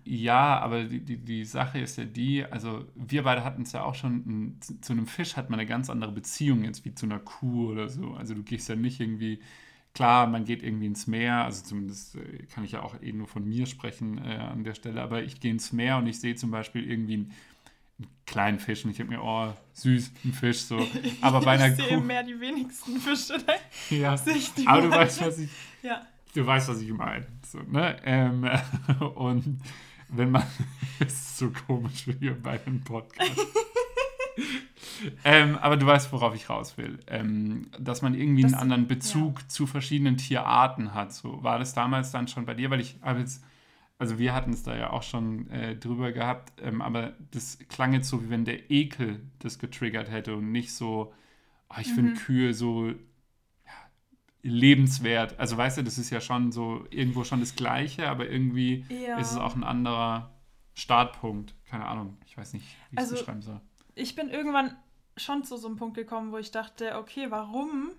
Ja, 0.03 0.59
aber 0.59 0.83
die, 0.83 0.99
die, 0.99 1.17
die 1.17 1.43
Sache 1.43 1.79
ist 1.79 1.97
ja 1.97 2.05
die, 2.05 2.45
also 2.45 2.85
wir 2.93 3.23
beide 3.23 3.43
hatten 3.43 3.63
es 3.63 3.71
ja 3.71 3.83
auch 3.83 3.95
schon, 3.95 4.59
zu 4.81 4.93
einem 4.93 5.07
Fisch 5.07 5.37
hat 5.37 5.49
man 5.49 5.59
eine 5.59 5.67
ganz 5.67 5.89
andere 5.89 6.11
Beziehung 6.11 6.63
jetzt 6.63 6.85
wie 6.85 6.93
zu 6.93 7.07
einer 7.07 7.19
Kuh 7.19 7.71
oder 7.71 7.89
so. 7.89 8.13
Also 8.13 8.35
du 8.35 8.43
gehst 8.43 8.69
ja 8.69 8.75
nicht 8.75 8.99
irgendwie, 8.99 9.39
klar, 9.95 10.27
man 10.27 10.45
geht 10.45 10.61
irgendwie 10.61 10.85
ins 10.85 11.07
Meer, 11.07 11.45
also 11.45 11.63
zumindest 11.63 12.15
äh, 12.15 12.45
kann 12.53 12.63
ich 12.63 12.73
ja 12.73 12.83
auch 12.83 13.01
eh 13.01 13.11
nur 13.11 13.27
von 13.27 13.47
mir 13.47 13.65
sprechen 13.65 14.19
äh, 14.19 14.35
an 14.35 14.63
der 14.63 14.75
Stelle, 14.75 15.01
aber 15.01 15.23
ich 15.23 15.39
gehe 15.39 15.51
ins 15.51 15.73
Meer 15.73 15.97
und 15.97 16.05
ich 16.05 16.19
sehe 16.19 16.35
zum 16.35 16.51
Beispiel 16.51 16.87
irgendwie 16.87 17.17
ein 17.17 17.31
einen 17.97 18.09
kleinen 18.25 18.59
Fisch 18.59 18.83
und 18.83 18.91
ich 18.91 18.97
denke 18.97 19.13
mir, 19.13 19.23
oh, 19.23 19.53
süß, 19.73 20.11
ein 20.23 20.33
Fisch 20.33 20.61
so. 20.61 20.85
Aber 21.21 21.41
bei 21.41 21.51
einer 21.59 21.67
ich 21.69 21.75
sehe 21.75 21.99
mehr 21.99 22.23
die 22.23 22.39
wenigsten 22.39 22.99
Fische. 22.99 23.37
Ne? 23.37 23.97
Ja, 23.97 24.15
aber 24.65 24.81
du 24.81 24.89
weißt, 24.89 25.21
was 25.21 25.39
ich, 25.39 25.49
ja. 25.81 26.01
du 26.33 26.45
weißt, 26.45 26.69
was 26.69 26.81
ich 26.81 26.91
meine. 26.91 27.25
So, 27.45 27.59
ne? 27.59 27.97
Ähm, 28.03 28.49
und 29.15 29.61
wenn 30.09 30.31
man, 30.31 30.43
das 30.99 31.13
ist 31.13 31.37
so 31.37 31.51
komisch 31.67 32.07
wie 32.07 32.29
bei 32.31 32.59
einem 32.65 32.81
Podcast. 32.81 33.31
ähm, 35.23 35.57
aber 35.61 35.77
du 35.77 35.85
weißt, 35.85 36.11
worauf 36.11 36.35
ich 36.35 36.49
raus 36.49 36.77
will. 36.77 36.99
Ähm, 37.07 37.69
dass 37.79 38.01
man 38.01 38.13
irgendwie 38.13 38.43
das, 38.43 38.53
einen 38.53 38.61
anderen 38.61 38.87
Bezug 38.87 39.41
ja. 39.41 39.47
zu 39.47 39.67
verschiedenen 39.67 40.17
Tierarten 40.17 40.93
hat. 40.93 41.13
So 41.13 41.43
war 41.43 41.59
das 41.59 41.73
damals 41.73 42.11
dann 42.11 42.27
schon 42.27 42.45
bei 42.45 42.53
dir, 42.53 42.69
weil 42.69 42.81
ich 42.81 42.97
habe 43.01 43.19
jetzt 43.19 43.43
also 43.97 44.19
wir 44.19 44.33
hatten 44.33 44.51
es 44.51 44.63
da 44.63 44.75
ja 44.75 44.89
auch 44.89 45.03
schon 45.03 45.49
äh, 45.49 45.75
drüber 45.75 46.11
gehabt, 46.11 46.61
ähm, 46.61 46.81
aber 46.81 47.13
das 47.31 47.59
klang 47.69 47.93
jetzt 47.93 48.09
so, 48.09 48.23
wie 48.23 48.29
wenn 48.29 48.45
der 48.45 48.69
Ekel 48.69 49.21
das 49.39 49.59
getriggert 49.59 50.11
hätte 50.11 50.35
und 50.35 50.51
nicht 50.51 50.73
so, 50.73 51.13
oh, 51.69 51.75
ich 51.79 51.89
mhm. 51.89 51.95
finde 51.95 52.13
Kühe 52.15 52.53
so 52.53 52.87
ja, 52.87 52.95
lebenswert. 54.41 55.39
Also 55.39 55.55
weißt 55.55 55.77
du, 55.77 55.83
das 55.83 55.97
ist 55.97 56.09
ja 56.09 56.19
schon 56.19 56.51
so 56.51 56.85
irgendwo 56.89 57.23
schon 57.23 57.39
das 57.39 57.55
Gleiche, 57.55 58.09
aber 58.09 58.29
irgendwie 58.29 58.85
ja. 58.89 59.17
ist 59.17 59.31
es 59.31 59.37
auch 59.37 59.55
ein 59.55 59.63
anderer 59.63 60.35
Startpunkt. 60.73 61.55
Keine 61.65 61.85
Ahnung, 61.85 62.17
ich 62.25 62.37
weiß 62.37 62.53
nicht, 62.53 62.65
wie 62.89 62.95
ich 62.95 62.99
es 62.99 63.11
also, 63.11 63.15
beschreiben 63.15 63.41
soll. 63.41 63.61
Ich 63.95 64.15
bin 64.15 64.29
irgendwann 64.29 64.75
schon 65.15 65.45
zu 65.45 65.55
so 65.55 65.67
einem 65.67 65.77
Punkt 65.77 65.95
gekommen, 65.95 66.33
wo 66.33 66.37
ich 66.37 66.51
dachte, 66.51 66.97
okay, 66.97 67.27
warum 67.29 67.91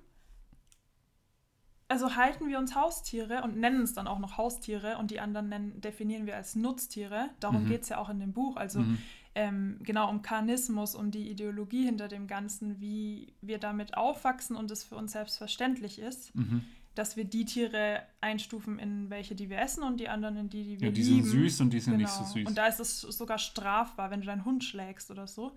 also 1.88 2.16
halten 2.16 2.48
wir 2.48 2.58
uns 2.58 2.74
Haustiere 2.74 3.42
und 3.42 3.56
nennen 3.56 3.82
es 3.82 3.94
dann 3.94 4.06
auch 4.06 4.18
noch 4.18 4.36
Haustiere 4.36 4.98
und 4.98 5.10
die 5.10 5.20
anderen 5.20 5.48
nennen, 5.48 5.80
definieren 5.80 6.26
wir 6.26 6.36
als 6.36 6.56
Nutztiere. 6.56 7.30
Darum 7.40 7.64
mhm. 7.64 7.68
geht 7.68 7.82
es 7.82 7.88
ja 7.88 7.98
auch 7.98 8.08
in 8.08 8.18
dem 8.18 8.32
Buch. 8.32 8.56
Also 8.56 8.80
mhm. 8.80 8.98
ähm, 9.34 9.78
genau 9.82 10.08
um 10.10 10.22
Karnismus, 10.22 10.94
um 10.94 11.10
die 11.10 11.30
Ideologie 11.30 11.84
hinter 11.84 12.08
dem 12.08 12.26
Ganzen, 12.26 12.80
wie 12.80 13.34
wir 13.40 13.58
damit 13.58 13.96
aufwachsen 13.96 14.56
und 14.56 14.70
es 14.70 14.82
für 14.82 14.96
uns 14.96 15.12
selbstverständlich 15.12 15.98
ist. 16.00 16.34
Mhm. 16.34 16.64
dass 16.96 17.14
wir 17.14 17.24
die 17.24 17.44
Tiere 17.44 18.00
einstufen 18.22 18.78
in 18.78 19.10
welche, 19.10 19.34
die 19.34 19.50
wir 19.50 19.58
essen 19.58 19.82
und 19.82 20.00
die 20.00 20.08
anderen 20.08 20.36
in 20.38 20.48
die, 20.48 20.64
die 20.64 20.80
wir 20.80 20.88
Ja, 20.88 20.94
die 20.94 21.02
lieben. 21.02 21.24
sind 21.26 21.42
süß 21.42 21.60
und 21.60 21.70
die 21.74 21.80
sind 21.80 21.98
nicht 21.98 22.08
so 22.08 22.20
Genau. 22.22 22.32
süß. 22.32 22.46
Und 22.48 22.56
da 22.56 22.66
ist 22.68 22.80
es 22.80 23.02
sogar 23.02 23.36
strafbar, 23.36 24.10
wenn 24.10 24.22
du 24.22 24.26
deinen 24.26 24.46
Hund 24.46 24.64
schlägst 24.64 25.10
oder 25.10 25.26
so. 25.26 25.54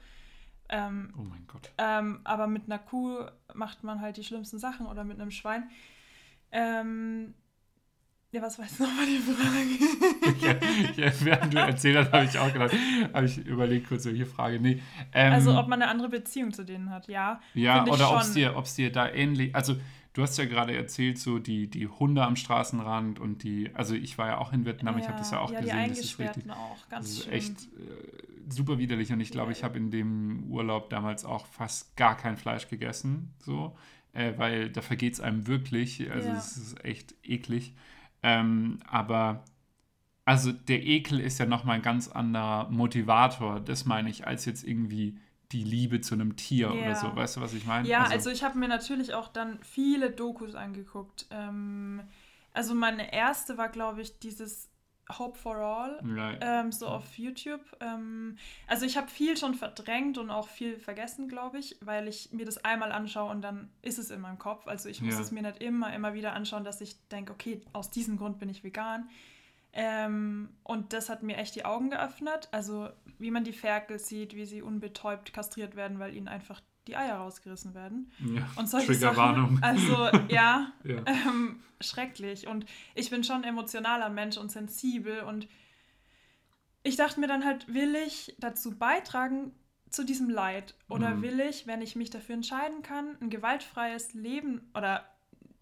Ähm, 0.68 1.14
oh 1.18 1.22
mein 1.24 1.48
Gott. 1.48 1.72
ähm, 1.78 2.20
aber 2.26 2.48
mit 2.48 2.66
einer 2.66 2.78
Kuh 2.78 3.26
macht 3.54 3.84
man 3.86 4.02
halt 4.02 4.18
die 4.18 4.24
schlimmsten 4.26 4.60
Sachen 4.60 4.86
oder 4.86 5.04
mit 5.06 5.20
einem 5.20 5.32
Schwein. 5.32 5.70
Ähm, 6.52 7.34
ja, 8.32 8.44
was 8.44 8.60
war 8.60 8.66
jetzt 8.66 8.80
nochmal 8.80 9.06
die 9.08 9.18
Frage? 9.18 10.36
ja, 10.98 11.06
ja, 11.06 11.12
während 11.22 11.54
du 11.54 11.58
erzählt 11.58 11.98
hast, 11.98 12.14
habe 12.14 12.26
ich 12.26 12.38
auch 12.38 12.54
gedacht, 12.54 12.74
habe 13.12 13.26
ich 13.26 13.38
überlegt, 13.40 13.88
kurz 13.88 14.06
welche 14.06 14.28
Frage. 14.28 14.60
Nee. 14.60 14.82
Ähm, 15.14 15.34
also, 15.34 15.58
ob 15.58 15.68
man 15.68 15.82
eine 15.82 15.90
andere 15.90 16.10
Beziehung 16.10 16.54
zu 16.54 16.64
denen 16.64 16.92
hat, 16.92 17.08
ja. 17.08 17.42
Ja, 17.56 17.86
oder 17.88 18.12
ob 18.14 18.22
es 18.22 18.34
dir, 18.34 18.56
ob's 18.56 18.76
dir 18.76 18.92
da 18.92 19.10
ähnlich. 19.10 19.56
Also, 19.56 19.78
du 20.14 20.22
hast 20.22 20.38
ja 20.38 20.46
gerade 20.46 20.76
erzählt, 20.76 21.18
so 21.18 21.40
die, 21.40 21.70
die 21.72 21.88
Hunde 21.88 22.24
am 22.24 22.36
Straßenrand 22.36 23.20
und 23.20 23.42
die. 23.42 23.72
Also, 23.74 23.96
ich 23.96 24.20
war 24.20 24.28
ja 24.28 24.38
auch 24.38 24.54
in 24.54 24.64
Vietnam, 24.64 25.00
ich 25.00 25.08
habe 25.08 25.18
das 25.18 25.32
ja 25.32 25.40
auch 25.40 25.52
ja, 25.52 25.62
gesehen. 25.62 25.84
die 25.86 25.90
das 25.90 26.00
ist 26.00 26.20
richtig. 26.20 26.52
Auch, 26.52 26.88
ganz 26.90 27.08
Das 27.08 27.14
ist 27.16 27.24
schlimm. 27.24 27.34
echt 27.34 27.62
äh, 27.64 28.52
super 28.54 28.78
widerlich 28.78 29.12
und 29.12 29.22
ich 29.22 29.32
glaube, 29.32 29.52
Ja. 29.52 29.58
ich 29.58 29.64
habe 29.64 29.78
in 29.80 29.90
dem 29.90 30.44
Urlaub 30.52 30.92
damals 30.92 31.26
auch 31.26 31.48
fast 31.48 31.96
gar 31.96 32.16
kein 32.16 32.38
Fleisch 32.38 32.68
gegessen, 32.68 33.34
so, 33.40 33.76
äh, 34.14 34.34
weil 34.38 34.70
da 34.70 34.82
vergeht 34.82 35.14
es 35.14 35.22
einem 35.22 35.48
wirklich. 35.48 36.10
Also, 36.12 36.30
Ja. 36.30 36.38
es 36.38 36.58
ist 36.58 36.86
echt 36.86 37.16
eklig. 37.24 37.74
Ähm, 38.24 38.80
aber. 38.88 39.44
Also 40.26 40.52
der 40.52 40.84
Ekel 40.86 41.20
ist 41.20 41.40
ja 41.40 41.48
nochmal 41.48 41.78
ein 41.78 41.82
ganz 41.82 42.08
anderer 42.08 42.70
Motivator, 42.70 43.60
das 43.60 43.86
meine 43.86 44.12
ich, 44.12 44.28
als 44.28 44.46
jetzt 44.46 44.64
irgendwie 44.64 45.18
die 45.52 45.64
Liebe 45.64 46.02
zu 46.02 46.14
einem 46.14 46.36
Tier 46.36 46.70
oder 46.72 46.92
Ja. 46.92 46.96
so. 46.96 47.16
Weißt 47.16 47.38
du, 47.38 47.42
was 47.42 47.56
ich 47.56 47.66
meine? 47.66 47.88
Ja, 47.90 48.04
also, 48.04 48.30
ich 48.30 48.44
habe 48.44 48.60
mir 48.60 48.68
natürlich 48.68 49.16
auch 49.16 49.28
dann 49.30 49.58
viele 49.64 50.12
Dokus 50.12 50.54
angeguckt. 50.54 51.26
Ähm, 51.32 52.04
also 52.54 52.76
meine 52.76 53.12
erste 53.12 53.58
war, 53.58 53.70
glaube 53.70 54.02
ich, 54.02 54.20
dieses 54.20 54.70
Hope 55.18 55.38
for 55.38 55.58
All, 55.58 56.00
ähm, 56.42 56.72
so 56.72 56.88
auf 56.88 57.18
YouTube. 57.18 57.62
Ähm, 57.80 58.38
also 58.68 58.86
ich 58.86 58.96
habe 58.98 59.08
viel 59.08 59.38
schon 59.38 59.56
verdrängt 59.56 60.18
und 60.18 60.30
auch 60.30 60.48
viel 60.48 60.78
vergessen, 60.80 61.28
glaube 61.28 61.58
ich, 61.58 61.78
weil 61.82 62.08
ich 62.08 62.32
mir 62.32 62.46
das 62.46 62.64
einmal 62.64 62.92
anschaue 62.92 63.32
und 63.32 63.42
dann 63.42 63.70
ist 63.82 63.98
es 63.98 64.12
in 64.12 64.22
meinem 64.22 64.38
Kopf. 64.38 64.68
Also 64.68 64.88
ich 64.90 65.02
muss 65.02 65.16
Ja. 65.16 65.22
es 65.22 65.32
mir 65.32 65.42
nicht 65.42 65.62
immer, 65.64 65.92
immer 65.94 66.14
wieder 66.14 66.34
anschauen, 66.34 66.64
dass 66.64 66.80
ich 66.82 66.96
denke, 67.08 67.34
okay, 67.34 67.62
aus 67.74 67.90
diesem 67.90 68.18
Grund 68.18 68.38
bin 68.40 68.50
ich 68.50 68.64
vegan. 68.64 69.10
Ähm, 69.72 70.50
und 70.64 70.94
das 70.94 71.10
hat 71.10 71.22
mir 71.24 71.38
echt 71.38 71.56
die 71.56 71.66
Augen 71.66 71.90
geöffnet. 71.92 72.48
Also 72.52 72.90
wie 73.20 73.32
man 73.32 73.44
die 73.44 73.54
Ferkel 73.54 74.00
sieht, 74.00 74.36
wie 74.36 74.46
sie 74.46 74.62
unbetäubt 74.62 75.34
kastriert 75.34 75.76
werden, 75.76 76.00
weil 76.00 76.16
ihnen 76.16 76.28
einfach 76.28 76.62
die 76.90 76.96
Eier 76.98 77.16
rausgerissen 77.18 77.74
werden. 77.74 78.12
ja. 78.20 78.48
Und 78.56 78.70
solche 78.70 78.88
Triggerwarnung. 78.88 79.58
Sachen. 79.58 79.64
Also 79.64 80.18
ja, 80.30 80.72
Ja. 80.84 81.04
ähm, 81.06 81.62
schrecklich. 81.82 82.48
Und 82.48 82.66
ich 82.96 83.10
bin 83.10 83.24
schon 83.24 83.38
ein 83.38 83.44
emotionaler 83.46 84.10
Mensch 84.10 84.38
und 84.38 84.52
sensibel. 84.52 85.22
Und 85.22 85.48
ich 86.84 86.96
dachte 86.96 87.20
mir 87.20 87.28
dann 87.28 87.46
halt, 87.46 87.72
will 87.74 87.96
ich 87.96 88.36
dazu 88.40 88.78
beitragen 88.78 89.52
zu 89.90 90.04
diesem 90.04 90.30
Leid? 90.30 90.76
Oder 90.88 91.12
Mhm. 91.16 91.22
will 91.22 91.40
ich, 91.40 91.68
wenn 91.68 91.82
ich 91.82 91.96
mich 91.96 92.10
dafür 92.10 92.36
entscheiden 92.36 92.82
kann, 92.84 93.18
ein 93.22 93.30
gewaltfreies 93.30 94.14
Leben 94.14 94.62
oder 94.76 95.06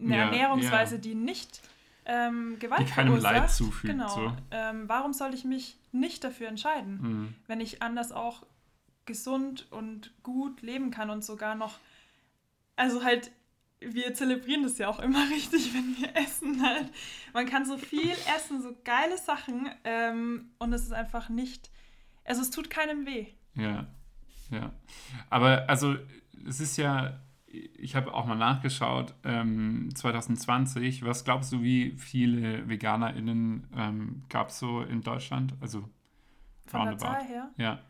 eine 0.00 0.16
Ja, 0.16 0.24
Ernährungsweise, 0.24 0.98
die 0.98 1.14
nicht 1.14 1.60
ähm, 2.10 2.56
Gewalt 2.58 2.80
Die 2.88 2.92
keinem 2.92 3.16
Leid 3.18 3.50
zufügt, 3.50 3.92
Genau. 3.92 4.08
so. 4.08 4.32
Ähm, 4.50 4.84
warum 4.88 5.12
soll 5.12 5.34
ich 5.34 5.44
mich 5.44 5.76
nicht 5.92 6.24
dafür 6.24 6.48
entscheiden? 6.48 6.98
Mhm. 7.02 7.34
wenn 7.46 7.60
ich 7.60 7.82
anders 7.82 8.12
auch 8.12 8.44
gesund 9.08 9.66
und 9.72 10.12
gut 10.22 10.62
leben 10.62 10.92
kann 10.92 11.10
und 11.10 11.24
sogar 11.24 11.56
noch, 11.56 11.78
also 12.76 13.02
halt, 13.02 13.32
wir 13.80 14.14
zelebrieren 14.14 14.62
das 14.62 14.78
ja 14.78 14.88
auch 14.88 15.00
immer 15.00 15.28
richtig, 15.30 15.74
wenn 15.74 15.96
wir 15.98 16.14
essen 16.14 16.62
halt. 16.62 16.92
Man 17.32 17.46
kann 17.46 17.66
so 17.66 17.76
viel 17.76 18.12
essen, 18.36 18.62
so 18.62 18.76
geile 18.84 19.18
Sachen 19.18 19.68
ähm, 19.82 20.50
und 20.58 20.72
es 20.72 20.82
ist 20.82 20.92
einfach 20.92 21.28
nicht, 21.28 21.70
also 22.24 22.42
es 22.42 22.50
tut 22.50 22.70
keinem 22.70 23.06
weh. 23.06 23.26
Ja, 23.54 23.88
ja. 24.50 24.72
Aber 25.30 25.68
also 25.68 25.96
es 26.46 26.60
ist 26.60 26.76
ja, 26.76 27.18
ich 27.46 27.96
habe 27.96 28.12
auch 28.12 28.26
mal 28.26 28.36
nachgeschaut, 28.36 29.14
ähm, 29.24 29.88
2020, 29.94 31.04
was 31.04 31.24
glaubst 31.24 31.50
du, 31.50 31.62
wie 31.62 31.96
viele 31.96 32.68
VeganerInnen 32.68 33.66
ähm, 33.74 34.22
gab 34.28 34.50
es 34.50 34.58
so 34.58 34.82
in 34.82 35.00
Deutschland? 35.00 35.54
Also 35.60 35.88
Von 36.66 36.86
der. 36.86 36.98
Zahl 36.98 37.24
her. 37.24 37.50
Ja, 37.56 37.80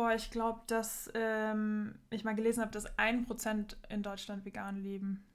Boah, 0.00 0.14
ich 0.14 0.30
glaube, 0.30 0.62
dass 0.66 1.10
ähm, 1.12 1.94
ich 2.08 2.24
mal 2.24 2.34
gelesen 2.34 2.62
habe, 2.62 2.70
dass 2.72 2.86
ein 2.98 3.26
Prozent 3.26 3.76
in 3.90 4.02
Deutschland 4.02 4.46
vegan 4.46 4.82
leben. 4.82 5.26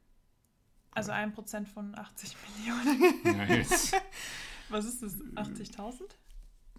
Also 0.89 1.11
ein 1.11 1.33
Prozent 1.33 1.69
von 1.69 1.93
80 1.95 2.35
Millionen. 2.57 3.49
jetzt. 3.51 3.95
Was 4.69 4.85
ist 4.85 5.03
das? 5.03 5.17
80.000? 5.35 6.01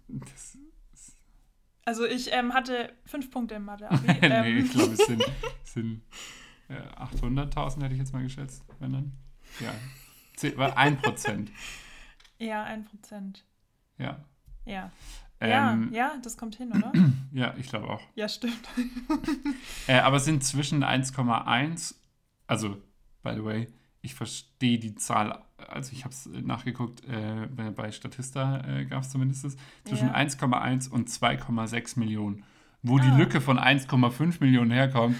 Das, 0.09 0.57
Also 1.85 2.05
ich 2.05 2.33
ähm, 2.33 2.53
hatte 2.53 2.91
fünf 3.05 3.31
Punkte 3.31 3.55
im 3.55 3.63
Mathe. 3.63 3.87
Nee, 4.05 4.19
ähm, 4.21 4.57
ich 4.65 4.71
glaube, 4.71 4.91
es 4.91 5.05
sind, 5.05 5.23
es 5.63 5.73
sind 5.73 6.01
äh, 6.67 6.73
800.000, 6.73 7.83
hätte 7.83 7.93
ich 7.93 7.99
jetzt 7.99 8.11
mal 8.11 8.23
geschätzt, 8.23 8.65
wenn 8.79 8.91
dann. 8.91 9.13
Ja, 9.61 9.73
Zehn- 10.35 10.59
ein 10.59 10.97
Prozent. 11.01 11.51
ja, 12.37 12.65
ein 12.65 12.83
Prozent. 12.83 13.45
Ja. 13.97 14.25
Ja. 14.65 14.91
Ähm, 15.39 15.89
ja, 15.91 15.97
ja, 15.97 16.17
das 16.21 16.37
kommt 16.37 16.55
hin, 16.55 16.71
oder? 16.71 16.91
ja, 17.31 17.53
ich 17.57 17.67
glaube 17.69 17.89
auch. 17.89 18.01
ja, 18.15 18.27
stimmt. 18.27 18.67
Äh, 19.87 19.99
aber 19.99 20.17
es 20.17 20.25
sind 20.25 20.43
zwischen 20.43 20.83
1,1, 20.83 21.95
also, 22.47 22.77
by 23.23 23.33
the 23.35 23.43
way, 23.43 23.67
ich 24.01 24.15
verstehe 24.15 24.79
die 24.79 24.95
Zahl, 24.95 25.41
also 25.69 25.93
ich 25.93 26.03
habe 26.03 26.13
es 26.13 26.27
nachgeguckt, 26.27 27.05
äh, 27.05 27.47
bei, 27.47 27.91
Statista 27.91 28.65
äh, 28.67 28.85
gab 28.85 29.03
es 29.03 29.09
zumindest 29.09 29.45
es, 29.45 29.57
zwischen 29.85 30.07
Ja. 30.07 30.15
1,1 30.15 30.89
und 30.89 31.09
2,6 31.09 31.99
Millionen. 31.99 32.43
Wo 32.83 32.97
Ah. 32.97 33.01
die 33.01 33.09
Lücke 33.19 33.41
von 33.41 33.57
1,5 33.59 34.39
Millionen 34.39 34.71
herkommt, 34.71 35.17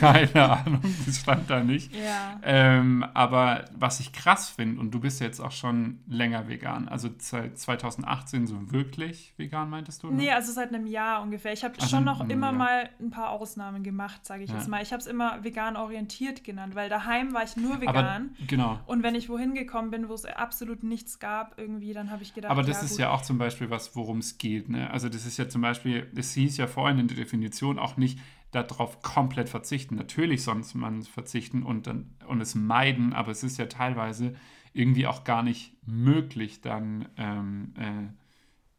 keine 0.00 0.34
Ahnung, 0.66 0.80
das 1.06 1.20
stand 1.20 1.48
da 1.48 1.62
nicht. 1.62 1.94
Ja. 1.94 2.40
Ähm, 2.42 3.04
aber 3.14 3.64
was 3.74 4.00
ich 4.00 4.12
krass 4.12 4.50
finde, 4.50 4.80
und 4.80 4.90
du 4.92 5.00
bist 5.00 5.20
jetzt 5.20 5.40
auch 5.40 5.52
schon 5.52 6.00
länger 6.08 6.48
vegan, 6.48 6.88
also 6.88 7.08
seit 7.18 7.58
2018 7.58 8.46
so 8.46 8.72
wirklich 8.72 9.32
vegan, 9.36 9.70
meintest 9.70 10.02
du? 10.02 10.08
ne? 10.08 10.14
Nee, 10.16 10.30
also 10.32 10.52
seit 10.52 10.74
einem 10.74 10.86
Jahr 10.86 11.22
ungefähr. 11.22 11.52
Ich 11.52 11.64
habe 11.64 11.74
schon 11.80 12.04
noch 12.04 12.28
immer 12.28 12.48
Jahr. 12.48 12.52
mal 12.52 12.90
ein 13.00 13.10
paar 13.10 13.30
Ausnahmen 13.30 13.82
gemacht, 13.84 14.26
sage 14.26 14.42
ich 14.42 14.50
Ja. 14.50 14.56
jetzt 14.56 14.68
mal. 14.68 14.82
Ich 14.82 14.92
habe 14.92 15.00
es 15.00 15.06
immer 15.06 15.42
vegan 15.44 15.76
orientiert 15.76 16.42
genannt, 16.44 16.74
weil 16.74 16.88
daheim 16.88 17.32
war 17.32 17.44
ich 17.44 17.56
nur 17.56 17.74
aber 17.76 17.82
vegan. 17.86 18.30
genau. 18.46 18.80
und 18.86 19.02
wenn 19.04 19.14
ich 19.14 19.28
wohin 19.28 19.54
gekommen 19.54 19.90
bin, 19.90 20.08
wo 20.08 20.14
es 20.14 20.24
absolut 20.26 20.82
nichts 20.82 21.18
gab, 21.20 21.58
irgendwie, 21.58 21.92
dann 21.92 22.10
habe 22.10 22.24
ich 22.24 22.34
gedacht, 22.34 22.50
Aber 22.50 22.62
das 22.62 22.78
ja, 22.78 22.82
ist 22.84 22.90
gut. 22.90 22.98
ja 23.00 23.10
auch 23.12 23.22
zum 23.22 23.38
Beispiel 23.38 23.70
was, 23.70 23.94
worum 23.96 24.18
es 24.18 24.38
geht. 24.38 24.68
Ne? 24.68 24.90
Also 24.90 25.08
das 25.08 25.24
ist 25.24 25.36
ja 25.38 25.48
zum 25.48 25.62
Beispiel, 25.62 26.10
es 26.16 26.34
hieß 26.34 26.56
ja 26.58 26.66
vorhin 26.66 26.98
in 26.98 27.05
der 27.08 27.16
Definition 27.16 27.78
auch 27.78 27.96
nicht 27.96 28.18
darauf 28.50 29.02
komplett 29.02 29.48
verzichten. 29.48 29.96
Natürlich 29.96 30.42
sonst 30.42 30.74
man 30.74 31.02
verzichten 31.02 31.62
und, 31.62 31.86
dann, 31.86 32.14
und 32.26 32.40
es 32.40 32.54
meiden, 32.54 33.12
aber 33.12 33.32
es 33.32 33.42
ist 33.42 33.58
ja 33.58 33.66
teilweise 33.66 34.34
irgendwie 34.72 35.06
auch 35.06 35.24
gar 35.24 35.42
nicht 35.42 35.74
möglich, 35.86 36.60
dann 36.60 37.08
ähm, 37.16 37.74
äh, 37.78 38.12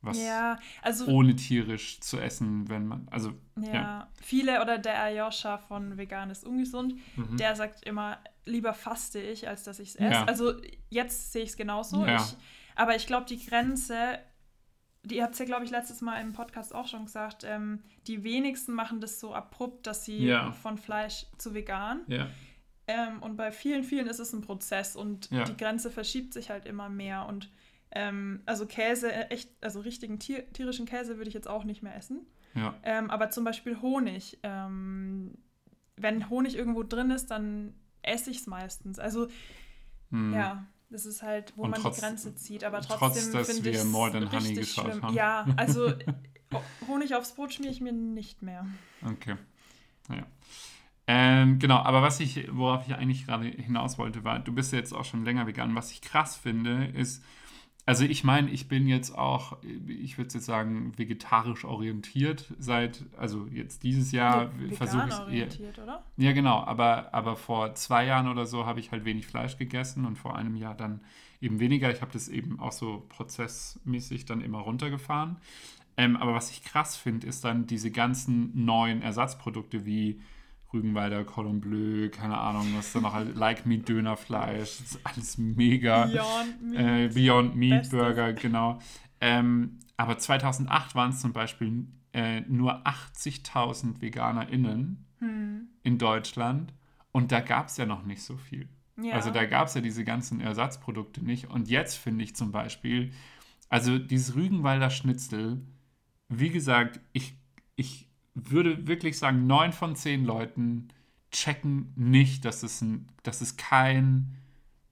was 0.01 0.23
Ja, 0.23 0.59
also 0.81 1.05
ohne 1.07 1.35
tierisch 1.35 1.99
zu 2.01 2.19
essen, 2.19 2.69
wenn 2.69 2.87
man, 2.87 3.07
also 3.09 3.33
Ja, 3.59 3.73
Ja. 3.73 4.07
viele 4.21 4.61
oder 4.61 4.77
der 4.77 5.01
Ayosha 5.01 5.57
von 5.57 5.97
Vegan 5.97 6.29
ist 6.29 6.45
ungesund, 6.45 6.95
mhm. 7.15 7.37
der 7.37 7.55
sagt 7.55 7.83
immer, 7.83 8.19
lieber 8.45 8.73
faste 8.73 9.19
ich, 9.19 9.47
als 9.47 9.63
dass 9.63 9.79
ich 9.79 9.89
es 9.89 9.95
esse. 9.95 10.11
Ja. 10.11 10.23
Also 10.25 10.53
jetzt 10.89 11.33
sehe 11.33 11.43
ich 11.43 11.49
es 11.49 11.57
genauso. 11.57 12.05
Ich, 12.05 12.37
aber 12.75 12.95
ich 12.95 13.07
glaube, 13.07 13.25
die 13.25 13.43
Grenze, 13.43 14.19
ihr 15.11 15.23
habt 15.23 15.33
es 15.33 15.39
ja, 15.39 15.45
glaube 15.45 15.65
ich, 15.65 15.71
letztes 15.71 16.01
Mal 16.01 16.21
im 16.21 16.33
Podcast 16.33 16.73
auch 16.73 16.87
schon 16.87 17.05
gesagt, 17.05 17.43
ähm, 17.43 17.81
die 18.07 18.23
wenigsten 18.23 18.73
machen 18.73 18.99
das 19.01 19.19
so 19.19 19.33
abrupt, 19.33 19.87
dass 19.87 20.05
sie 20.05 20.25
Ja. 20.25 20.51
von 20.51 20.77
Fleisch 20.77 21.25
zu 21.37 21.53
vegan. 21.53 22.01
ja, 22.07 22.27
Ähm, 22.87 23.21
und 23.21 23.35
bei 23.35 23.51
vielen, 23.51 23.83
vielen 23.83 24.07
ist 24.07 24.19
es 24.19 24.31
ein 24.33 24.41
Prozess 24.41 24.95
und 24.95 25.29
Ja. 25.29 25.43
die 25.43 25.57
Grenze 25.57 25.91
verschiebt 25.91 26.33
sich 26.33 26.49
halt 26.49 26.65
immer 26.65 26.87
mehr. 26.89 27.25
Und 27.27 27.49
ähm, 27.91 28.41
also 28.45 28.65
Käse, 28.65 29.11
äh, 29.11 29.27
echt, 29.27 29.49
also 29.61 29.81
richtigen 29.81 30.19
Tier, 30.19 30.49
tierischen 30.53 30.85
Käse 30.85 31.17
würde 31.17 31.27
ich 31.27 31.33
jetzt 31.33 31.49
auch 31.49 31.63
nicht 31.65 31.83
mehr 31.83 31.95
essen. 31.95 32.25
ja, 32.53 32.73
Ähm, 32.83 33.09
aber 33.11 33.29
zum 33.29 33.43
Beispiel 33.43 33.81
Honig. 33.81 34.39
Ähm, 34.43 35.37
wenn 35.97 36.29
Honig 36.29 36.55
irgendwo 36.55 36.83
drin 36.83 37.11
ist, 37.11 37.29
dann 37.31 37.73
esse 38.03 38.29
ich 38.31 38.37
es 38.37 38.47
meistens. 38.47 38.99
Also 38.99 39.27
hm. 40.11 40.33
ja, 40.33 40.65
das 40.89 41.05
ist 41.05 41.21
halt, 41.23 41.53
wo 41.57 41.63
Und 41.63 41.71
man 41.71 41.81
trotz- 41.81 41.95
die 41.95 42.01
Grenze 42.01 42.35
zieht. 42.35 42.63
Aber 42.63 42.81
trotz, 42.81 42.99
trotzdem 42.99 43.33
dass 43.33 43.47
finde 43.49 43.63
wir 43.65 43.79
ich 43.79 43.83
More 43.85 44.11
Than 44.11 44.31
Honey 44.31 44.53
geschaut 44.53 44.85
schlimm. 44.91 45.03
haben. 45.03 45.13
Ja, 45.15 45.45
also 45.57 45.93
Honig 46.87 47.15
aufs 47.15 47.33
Brot 47.33 47.53
schmiere 47.53 47.71
ich 47.73 47.81
mir 47.81 47.91
nicht 47.91 48.41
mehr. 48.41 48.65
Okay. 49.05 49.35
Ja. 50.09 50.25
Ähm, 51.09 51.59
genau, 51.59 51.77
aber 51.77 52.01
was 52.01 52.19
ich, 52.19 52.47
worauf 52.55 52.85
ich 52.87 52.93
eigentlich 52.95 53.25
gerade 53.25 53.45
hinaus 53.47 53.97
wollte, 53.97 54.23
war, 54.23 54.39
du 54.39 54.51
bist 54.53 54.73
ja 54.73 54.79
jetzt 54.79 54.93
auch 54.93 55.05
schon 55.05 55.23
länger 55.23 55.47
vegan. 55.47 55.73
Was 55.75 55.91
ich 55.91 56.01
krass 56.01 56.35
finde, 56.35 56.85
ist, 56.87 57.23
also 57.87 58.03
ich 58.03 58.25
meine, 58.25 58.51
ich 58.51 58.67
bin 58.67 58.85
jetzt 58.85 59.17
auch, 59.17 59.55
ich 59.87 60.17
würde 60.17 60.33
jetzt 60.33 60.45
sagen, 60.45 60.91
vegetarisch 60.97 61.63
orientiert 61.63 62.53
seit, 62.59 63.05
also 63.17 63.47
jetzt 63.49 63.83
dieses 63.83 64.11
Jahr 64.11 64.51
Ja, 64.69 64.75
versuche 64.75 65.07
ich 65.07 65.13
orientiert, 65.13 65.79
oder? 65.79 66.03
Ja, 66.17 66.33
genau, 66.33 66.59
aber, 66.65 67.13
aber 67.13 67.37
vor 67.37 67.75
zwei 67.75 68.05
Jahren 68.05 68.27
oder 68.27 68.45
so 68.45 68.65
habe 68.65 68.81
ich 68.81 68.91
halt 68.91 69.05
wenig 69.05 69.25
Fleisch 69.25 69.57
gegessen 69.57 70.03
und 70.03 70.17
vor 70.17 70.35
einem 70.35 70.57
Jahr 70.57 70.75
dann 70.75 70.99
eben 71.39 71.61
weniger. 71.61 71.89
Ich 71.89 72.01
habe 72.01 72.11
das 72.11 72.27
eben 72.27 72.59
auch 72.59 72.73
so 72.73 73.05
prozessmäßig 73.07 74.25
dann 74.25 74.41
immer 74.41 74.59
runtergefahren. 74.59 75.37
Ähm, 75.95 76.17
aber 76.17 76.33
was 76.33 76.51
ich 76.51 76.65
krass 76.65 76.97
finde, 76.97 77.25
ist 77.25 77.45
dann 77.45 77.67
diese 77.67 77.89
ganzen 77.89 78.65
neuen 78.65 79.01
Ersatzprodukte 79.01 79.85
wie 79.85 80.19
Rügenwalder 80.77 81.23
Cordon 81.23 81.59
Bleu, 81.59 82.09
keine 82.09 82.37
Ahnung, 82.37 82.67
was 82.75 82.93
da 82.93 83.01
noch, 83.01 83.13
halt, 83.13 83.35
Like 83.35 83.65
Meat 83.65 83.87
Dönerfleisch, 83.89 84.77
das 84.77 84.91
ist 84.91 84.99
alles 85.03 85.37
mega. 85.37 86.05
Beyond 86.05 86.61
Meat. 86.61 86.79
Äh, 86.79 87.07
Beyond 87.13 87.55
Meat 87.55 87.81
Bestes. 87.81 87.99
Burger, 87.99 88.33
genau. 88.33 88.79
Ähm, 89.19 89.79
aber 89.97 90.17
2008 90.17 90.95
waren 90.95 91.09
es 91.09 91.19
zum 91.21 91.33
Beispiel 91.33 91.87
äh, 92.13 92.41
nur 92.41 92.85
80.000 92.87 94.01
VeganerInnen 94.01 95.03
Hm. 95.19 95.69
in 95.81 95.97
Deutschland 95.97 96.73
und 97.11 97.31
da 97.31 97.39
gab 97.39 97.69
es 97.69 97.77
ja 97.77 97.87
noch 97.87 98.03
nicht 98.05 98.21
so 98.21 98.37
viel. 98.37 98.69
Ja. 99.01 99.13
Also 99.13 99.31
da 99.31 99.45
gab 99.45 99.67
es 99.67 99.73
ja 99.73 99.81
diese 99.81 100.03
ganzen 100.03 100.39
Ersatzprodukte 100.41 101.25
nicht. 101.25 101.49
Und 101.49 101.69
jetzt 101.69 101.95
finde 101.95 102.23
ich 102.23 102.35
zum 102.35 102.51
Beispiel, 102.51 103.11
also 103.69 103.97
dieses 103.97 104.35
Rügenwalder 104.35 104.91
Schnitzel, 104.91 105.61
wie 106.29 106.49
gesagt, 106.49 106.99
ich, 107.13 107.35
ich 107.75 108.06
würde 108.45 108.87
wirklich 108.87 109.17
sagen, 109.17 109.47
neun 109.47 109.73
von 109.73 109.95
zehn 109.95 110.25
Leuten 110.25 110.89
checken 111.31 111.91
nicht, 111.95 112.45
dass 112.45 112.63
es, 112.63 112.81
ein, 112.81 113.07
dass 113.23 113.41
es 113.41 113.57
kein 113.57 114.35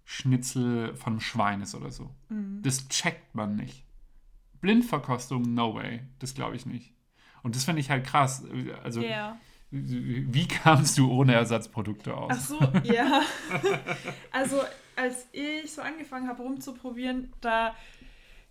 Schnitzel 0.04 0.96
von 0.96 1.20
Schwein 1.20 1.62
ist 1.62 1.76
oder 1.76 1.92
so. 1.92 2.10
Mhm. 2.30 2.62
Das 2.64 2.88
checkt 2.90 3.34
man 3.36 3.56
nicht. 3.56 3.84
Blindverkostung, 4.62 5.54
no 5.54 5.76
way. 5.76 6.02
Das 6.20 6.34
glaube 6.34 6.56
ich 6.56 6.66
nicht. 6.66 6.94
Und 7.44 7.56
das 7.56 7.66
finde 7.66 7.82
ich 7.82 7.90
halt 7.90 8.06
krass. 8.06 8.44
Also, 8.84 9.02
Ja. 9.02 9.38
wie 9.72 10.48
kamst 10.48 10.98
du 10.98 11.12
ohne 11.12 11.34
Ersatzprodukte 11.34 12.16
aus? 12.16 12.32
Ach 12.34 12.40
so, 12.40 12.60
ja. 12.84 13.22
also, 14.32 14.62
als 14.96 15.28
ich 15.32 15.72
so 15.72 15.82
angefangen 15.82 16.28
habe 16.28 16.42
rumzuprobieren, 16.42 17.32
da 17.42 17.76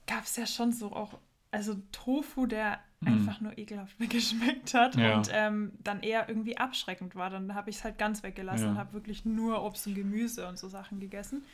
gab 0.06 0.24
es 0.24 0.36
ja 0.36 0.46
schon 0.46 0.72
so 0.72 0.92
auch, 0.92 1.18
also 1.54 1.74
Tofu, 1.92 2.46
der 2.46 2.80
einfach 3.04 3.40
nur 3.40 3.56
ekelhaft 3.58 3.98
mir 4.00 4.08
geschmeckt 4.08 4.74
hat. 4.74 4.96
Ja. 4.96 5.16
und 5.16 5.28
ähm, 5.32 5.72
dann 5.82 6.00
eher 6.02 6.28
irgendwie 6.28 6.56
abschreckend 6.56 7.14
war. 7.16 7.30
Dann 7.30 7.54
habe 7.54 7.70
ich 7.70 7.76
es 7.76 7.84
halt 7.84 7.98
ganz 7.98 8.22
weggelassen 8.22 8.64
Ja. 8.66 8.70
und 8.72 8.78
habe 8.78 8.92
wirklich 8.94 9.24
nur 9.24 9.62
Obst 9.62 9.86
und 9.86 9.94
Gemüse 9.94 10.48
und 10.48 10.58
so 10.58 10.68
Sachen 10.68 11.00
gegessen. 11.00 11.44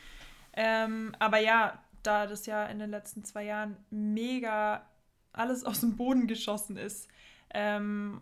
Ähm, 0.53 1.13
aber 1.19 1.39
ja, 1.39 1.81
da 2.03 2.25
das 2.27 2.45
ja 2.45 2.65
in 2.65 2.79
den 2.79 2.89
letzten 2.89 3.23
zwei 3.23 3.43
Jahren 3.45 3.77
mega 3.89 4.85
alles 5.33 5.63
aus 5.69 5.81
dem 5.81 5.95
Boden 5.97 6.27
geschossen 6.27 6.77
ist, 6.77 7.07
ähm, 7.53 8.21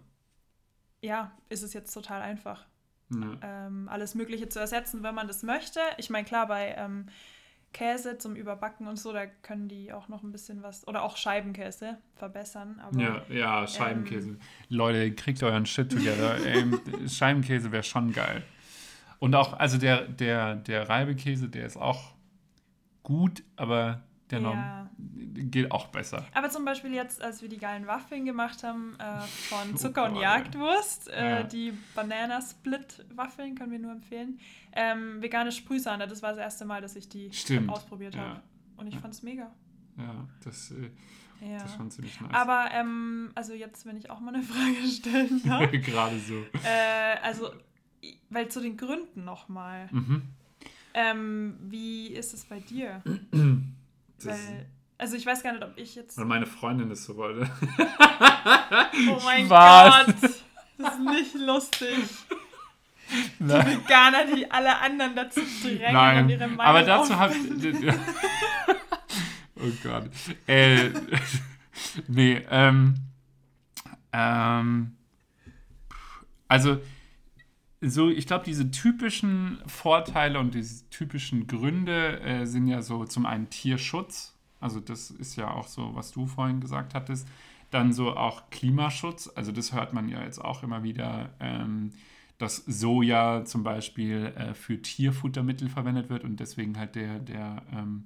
ja, 1.01 1.31
ist 1.49 1.63
es 1.63 1.73
jetzt 1.73 1.93
total 1.93 2.21
einfach 2.21 2.65
Ja. 3.09 3.37
ähm, 3.41 3.87
alles 3.89 4.15
Mögliche 4.15 4.49
zu 4.49 4.59
ersetzen, 4.59 5.01
wenn 5.03 5.15
man 5.15 5.27
das 5.27 5.43
möchte. 5.43 5.79
Ich 5.97 6.09
meine, 6.09 6.25
klar, 6.25 6.47
bei 6.47 6.73
ähm, 6.77 7.07
Käse 7.73 8.17
zum 8.17 8.35
Überbacken 8.35 8.87
und 8.87 8.97
so, 8.97 9.13
da 9.13 9.25
können 9.27 9.67
die 9.67 9.93
auch 9.93 10.07
noch 10.07 10.23
ein 10.23 10.31
bisschen 10.31 10.63
was, 10.63 10.87
oder 10.87 11.03
auch 11.03 11.17
Scheibenkäse 11.17 11.97
verbessern. 12.15 12.79
Aber 12.83 12.99
Ja, 12.99 13.21
ja, 13.29 13.67
Scheibenkäse. 13.67 14.29
Ähm. 14.29 14.39
Leute, 14.69 15.13
kriegt 15.13 15.41
euren 15.43 15.65
Shit 15.65 15.91
together. 15.91 16.37
Ey, 16.43 16.65
Scheibenkäse 17.07 17.71
wäre 17.71 17.83
schon 17.83 18.11
geil. 18.11 18.43
Und 19.19 19.35
auch, 19.35 19.53
also 19.53 19.77
der, 19.77 20.07
der, 20.07 20.55
der 20.55 20.89
Reibekäse, 20.89 21.49
der 21.49 21.65
ist 21.65 21.77
auch 21.77 22.13
gut, 23.03 23.43
aber 23.55 24.01
der 24.31 24.41
Ja. 24.41 24.89
geht 24.97 25.71
auch 25.71 25.87
besser. 25.87 26.25
Aber 26.33 26.49
zum 26.49 26.65
Beispiel 26.65 26.93
jetzt, 26.93 27.21
als 27.21 27.41
wir 27.41 27.49
die 27.49 27.57
geilen 27.57 27.87
Waffeln 27.87 28.25
gemacht 28.25 28.63
haben 28.63 28.95
äh, 28.99 29.21
von 29.21 29.71
Oh 29.73 29.77
Zucker 29.77 30.05
und 30.11 30.15
Jagdwurst, 30.17 31.09
äh, 31.09 31.29
Ja. 31.39 31.43
die 31.43 31.73
Banana 31.95 32.41
Split 32.41 33.05
Waffeln 33.15 33.55
können 33.55 33.71
wir 33.71 33.79
nur 33.79 33.91
empfehlen. 33.91 34.39
Ähm, 34.73 35.21
vegane 35.21 35.51
Sprühsahne, 35.51 36.07
das 36.07 36.21
war 36.21 36.29
das 36.29 36.39
erste 36.39 36.65
Mal, 36.65 36.81
dass 36.81 36.95
ich 36.95 37.09
die 37.09 37.31
Stimmt, 37.33 37.69
ausprobiert 37.69 38.15
ja. 38.15 38.21
habe. 38.21 38.41
Und 38.77 38.87
ich 38.87 38.97
fand 38.97 39.13
es 39.13 39.23
mega. 39.23 39.51
Ja, 39.97 40.27
das, 40.43 40.71
äh, 40.71 40.89
Ja. 41.45 41.57
das 41.59 41.71
ist 41.71 41.75
schon 41.77 41.91
ziemlich 41.91 42.21
nice. 42.21 42.31
Aber 42.33 42.69
ähm, 42.71 43.31
also 43.35 43.53
jetzt, 43.53 43.85
wenn 43.85 43.97
ich 43.97 44.09
auch 44.09 44.19
mal 44.19 44.33
eine 44.33 44.43
Frage 44.51 44.87
stellen 44.87 45.41
darf. 45.45 45.71
Gerade 45.71 46.19
so. 46.19 46.35
Äh, 46.63 47.17
also, 47.23 47.49
weil 48.29 48.47
zu 48.49 48.61
den 48.61 48.77
Gründen 48.77 49.25
nochmal. 49.25 49.89
Mhm. 49.91 50.21
Ähm, 50.93 51.55
wie 51.61 52.07
ist 52.07 52.33
es 52.33 52.45
bei 52.45 52.59
dir? 52.59 53.01
Weil, 54.25 54.65
also 54.97 55.15
ich 55.15 55.25
weiß 55.25 55.43
gar 55.43 55.53
nicht, 55.53 55.63
ob 55.63 55.77
ich 55.77 55.95
jetzt. 55.95 56.17
weil 56.17 56.25
meine 56.25 56.45
Freundin 56.45 56.89
das 56.89 57.03
so 57.03 57.15
wollte. 57.15 57.49
Oh 59.09 59.19
mein 59.23 59.45
Spaß. 59.45 60.05
Gott! 60.05 60.15
Das 60.77 60.93
ist 60.93 60.99
nicht 60.99 61.35
lustig. 61.35 61.97
Nein. 63.39 63.65
Veganer, 63.65 64.25
die 64.33 64.49
alle 64.49 64.77
anderen 64.79 65.15
dazu 65.15 65.41
drängen 65.63 65.93
Nein, 65.93 66.23
und 66.23 66.29
ihre 66.29 66.47
Meinung 66.47 66.59
aber 66.59 66.83
dazu 66.83 67.17
habe 67.17 67.33
Oh 69.55 69.71
Gott. 69.83 70.09
Äh, 70.47 70.89
nee, 72.07 72.41
ähm, 72.49 72.95
ähm, 74.13 74.95
also, 76.47 76.79
so, 77.81 78.09
ich 78.09 78.27
glaube, 78.27 78.45
diese 78.45 78.71
typischen 78.71 79.59
Vorteile 79.65 80.39
und 80.39 80.53
diese 80.53 80.89
typischen 80.89 81.47
Gründe 81.47 82.19
äh, 82.21 82.45
sind 82.45 82.67
ja 82.67 82.81
so 82.81 83.05
zum 83.05 83.25
einen 83.25 83.49
Tierschutz. 83.49 84.35
Also, 84.59 84.79
das 84.79 85.11
ist 85.11 85.37
ja 85.37 85.51
auch 85.51 85.67
so, 85.67 85.95
was 85.95 86.11
du 86.11 86.27
vorhin 86.27 86.59
gesagt 86.59 86.93
hattest. 86.93 87.27
Dann 87.71 87.93
so 87.93 88.15
auch 88.15 88.49
Klimaschutz. 88.49 89.31
Also, 89.35 89.51
das 89.51 89.73
hört 89.73 89.93
man 89.93 90.09
ja 90.09 90.21
jetzt 90.23 90.43
auch 90.43 90.63
immer 90.63 90.83
wieder. 90.83 91.29
Ähm, 91.39 91.91
dass 92.39 92.63
Soja 92.65 93.43
zum 93.45 93.63
Beispiel 93.63 94.33
äh, 94.37 94.53
für 94.53 94.81
Tierfuttermittel 94.81 95.69
verwendet 95.69 96.09
wird 96.09 96.23
und 96.23 96.39
deswegen 96.39 96.77
halt 96.79 96.95
der, 96.95 97.19
der 97.19 97.61
ähm, 97.73 98.05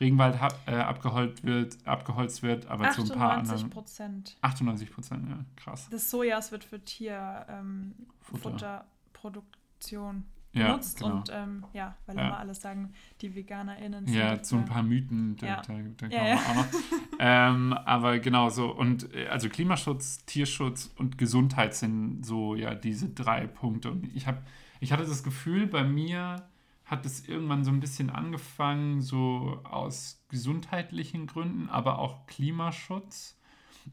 Regenwald 0.00 0.36
äh, 0.66 0.74
abgeholzt, 0.74 1.44
wird, 1.44 1.78
abgeholzt 1.86 2.42
wird, 2.42 2.66
aber 2.66 2.90
zu 2.90 3.02
ein 3.02 3.08
paar 3.10 3.38
98 3.38 3.52
anderen. 3.52 3.70
Prozent 3.70 4.36
98 4.40 4.92
Prozent, 4.92 5.28
ja, 5.28 5.44
krass. 5.54 5.88
des 5.90 6.10
Sojas 6.10 6.50
wird 6.50 6.64
für 6.64 6.84
Tierfutterproduktion 6.84 8.72
ähm, 8.72 8.86
Futterproduktion 9.22 10.24
Ja, 10.54 10.66
benutzt. 10.68 10.98
genau. 10.98 11.16
Und 11.16 11.30
ähm, 11.32 11.64
ja, 11.72 11.96
weil 12.06 12.16
Ja. 12.16 12.26
immer 12.28 12.38
alle 12.38 12.54
sagen, 12.54 12.92
die 13.22 13.34
VeganerInnen 13.34 14.06
sind. 14.06 14.14
Ja, 14.14 14.42
so 14.44 14.56
ein 14.56 14.66
paar 14.66 14.82
Mythen, 14.82 15.36
da, 15.36 15.46
Ja. 15.46 15.62
da, 15.62 15.72
da 15.96 16.08
kommen 16.08 16.28
Ja, 16.28 16.34
auch 16.36 16.54
noch. 16.56 16.66
ähm, 17.18 17.72
aber 17.72 18.18
genau 18.18 18.50
so. 18.50 18.70
Und 18.70 19.14
äh, 19.14 19.28
also 19.28 19.48
Klimaschutz, 19.48 20.24
Tierschutz 20.26 20.92
und 20.96 21.16
Gesundheit 21.16 21.74
sind 21.74 22.24
so 22.26 22.54
ja 22.54 22.74
diese 22.74 23.08
drei 23.08 23.46
Punkte. 23.46 23.90
Und 23.92 24.14
ich, 24.14 24.26
hab, 24.26 24.42
ich 24.80 24.92
hatte 24.92 25.04
das 25.04 25.22
Gefühl, 25.22 25.66
bei 25.66 25.84
mir 25.84 26.46
hat 26.84 27.06
es 27.06 27.26
irgendwann 27.26 27.64
so 27.64 27.70
ein 27.70 27.80
bisschen 27.80 28.10
angefangen, 28.10 29.00
so 29.00 29.58
aus 29.64 30.22
gesundheitlichen 30.28 31.26
Gründen, 31.26 31.70
aber 31.70 31.98
auch 31.98 32.26
Klimaschutz. 32.26 33.38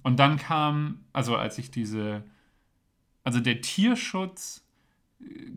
Und 0.03 0.19
dann 0.19 0.35
kam, 0.37 1.05
also 1.13 1.37
als 1.37 1.57
ich 1.57 1.71
diese, 1.71 2.23
also 3.23 3.39
der 3.39 3.61
Tierschutz. 3.61 4.65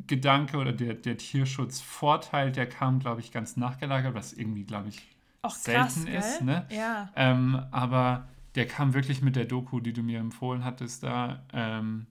Gedanke 0.07 0.57
oder 0.59 0.73
der, 0.73 0.95
der 0.95 1.17
Tierschutzvorteil, 1.17 2.51
der 2.53 2.69
kam, 2.69 2.99
glaube 2.99 3.21
ich, 3.21 3.31
ganz 3.33 3.57
nachgelagert, 3.57 4.15
was 4.15 4.33
irgendwie, 4.33 4.65
glaube 4.65 4.89
ich, 4.89 5.01
auch 5.43 5.55
selten 5.55 6.07
gell? 6.07 6.17
ist, 6.17 6.43
ne? 6.43 6.67
Ja. 6.71 7.11
Ähm, 7.17 7.61
aber 7.71 8.29
der 8.55 8.67
kam 8.67 8.93
wirklich 8.95 9.23
mit 9.23 9.37
der 9.37 9.45
Doku, 9.45 9.81
die 9.81 9.93
du 9.93 10.03
mir 10.03 10.19
empfohlen 10.21 10.65
hattest, 10.65 11.03
da. 11.05 11.43
Ähm, 11.53 12.07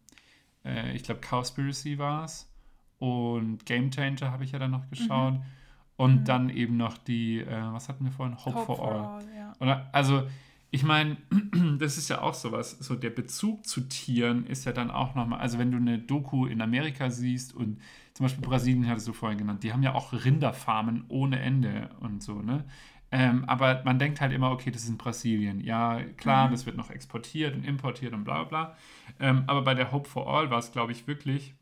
äh, 0.65 0.95
ich 0.95 1.03
glaube, 1.03 1.21
Cowspiracy 1.21 1.97
war 1.97 2.25
es. 2.25 2.47
Und 2.99 3.65
Game 3.65 3.91
Changer 3.91 4.31
habe 4.31 4.43
ich 4.43 4.51
ja 4.51 4.59
dann 4.59 4.71
noch 4.71 4.89
geschaut. 4.89 5.39
Und 5.97 6.21
Mhm. 6.21 6.25
dann 6.25 6.49
eben 6.49 6.77
noch 6.77 6.97
die, 6.97 7.39
äh, 7.39 7.73
was 7.73 7.89
hatten 7.89 8.05
wir 8.05 8.11
vorhin? 8.11 8.37
Hope, 8.37 8.55
Hope 8.55 8.65
for, 8.75 8.91
All. 9.17 9.23
ja. 9.35 9.53
Oder, 9.59 9.89
also, 9.91 10.23
ich 10.71 10.83
meine, 10.83 11.17
das 11.79 11.97
ist 11.97 12.09
ja 12.09 12.21
auch 12.21 12.33
sowas. 12.33 12.71
So 12.79 12.95
der 12.95 13.09
Bezug 13.09 13.67
zu 13.67 13.81
Tieren 13.81 14.45
ist 14.45 14.65
ja 14.65 14.71
dann 14.71 14.89
auch 14.91 15.15
nochmal, 15.15 15.39
also 15.39 15.59
wenn 15.59 15.71
du 15.71 15.77
eine 15.77 15.99
Doku 15.99 16.45
in 16.45 16.61
Amerika 16.61 17.09
siehst 17.09 17.53
und 17.53 17.81
zum 18.13 18.25
Beispiel 18.25 18.43
Brasilien 18.43 18.87
hattest 18.87 19.07
du 19.07 19.13
vorhin 19.13 19.37
genannt, 19.37 19.63
die 19.63 19.73
haben 19.73 19.83
ja 19.83 19.93
auch 19.95 20.13
Rinderfarmen 20.13 21.05
ohne 21.09 21.39
Ende 21.39 21.89
und 21.99 22.23
so, 22.23 22.41
ne? 22.41 22.65
Ähm, 23.13 23.43
aber 23.45 23.81
man 23.83 23.99
denkt 23.99 24.21
halt 24.21 24.31
immer, 24.31 24.51
okay, 24.51 24.71
das 24.71 24.83
ist 24.83 24.89
in 24.89 24.97
Brasilien. 24.97 25.59
Ja, 25.61 26.01
klar, 26.15 26.49
Mhm. 26.49 26.51
das 26.51 26.65
wird 26.65 26.77
noch 26.77 26.89
exportiert 26.89 27.53
und 27.55 27.65
importiert 27.65 28.13
und 28.13 28.23
bla 28.23 28.43
bla 28.43 28.63
bla. 28.65 28.77
Ähm, 29.19 29.43
aber 29.47 29.63
bei 29.63 29.73
der 29.73 29.91
Hope 29.91 30.07
for 30.09 30.27
All 30.33 30.49
war 30.49 30.59
es, 30.59 30.71
glaube 30.71 30.93
ich, 30.93 31.07
wirklich, 31.07 31.53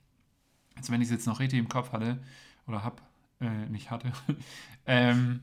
also 0.76 0.94
wenn 0.94 1.02
ich 1.02 1.08
es 1.08 1.12
jetzt 1.14 1.28
noch 1.28 1.40
richtig 1.40 1.60
im 1.60 1.70
Kopf 1.70 1.94
hatte, 1.94 2.20
oder 2.68 2.84
hab, 2.84 3.02
äh, 3.42 3.68
nicht 3.70 3.92
hatte, 3.92 4.12
ähm, 4.88 5.42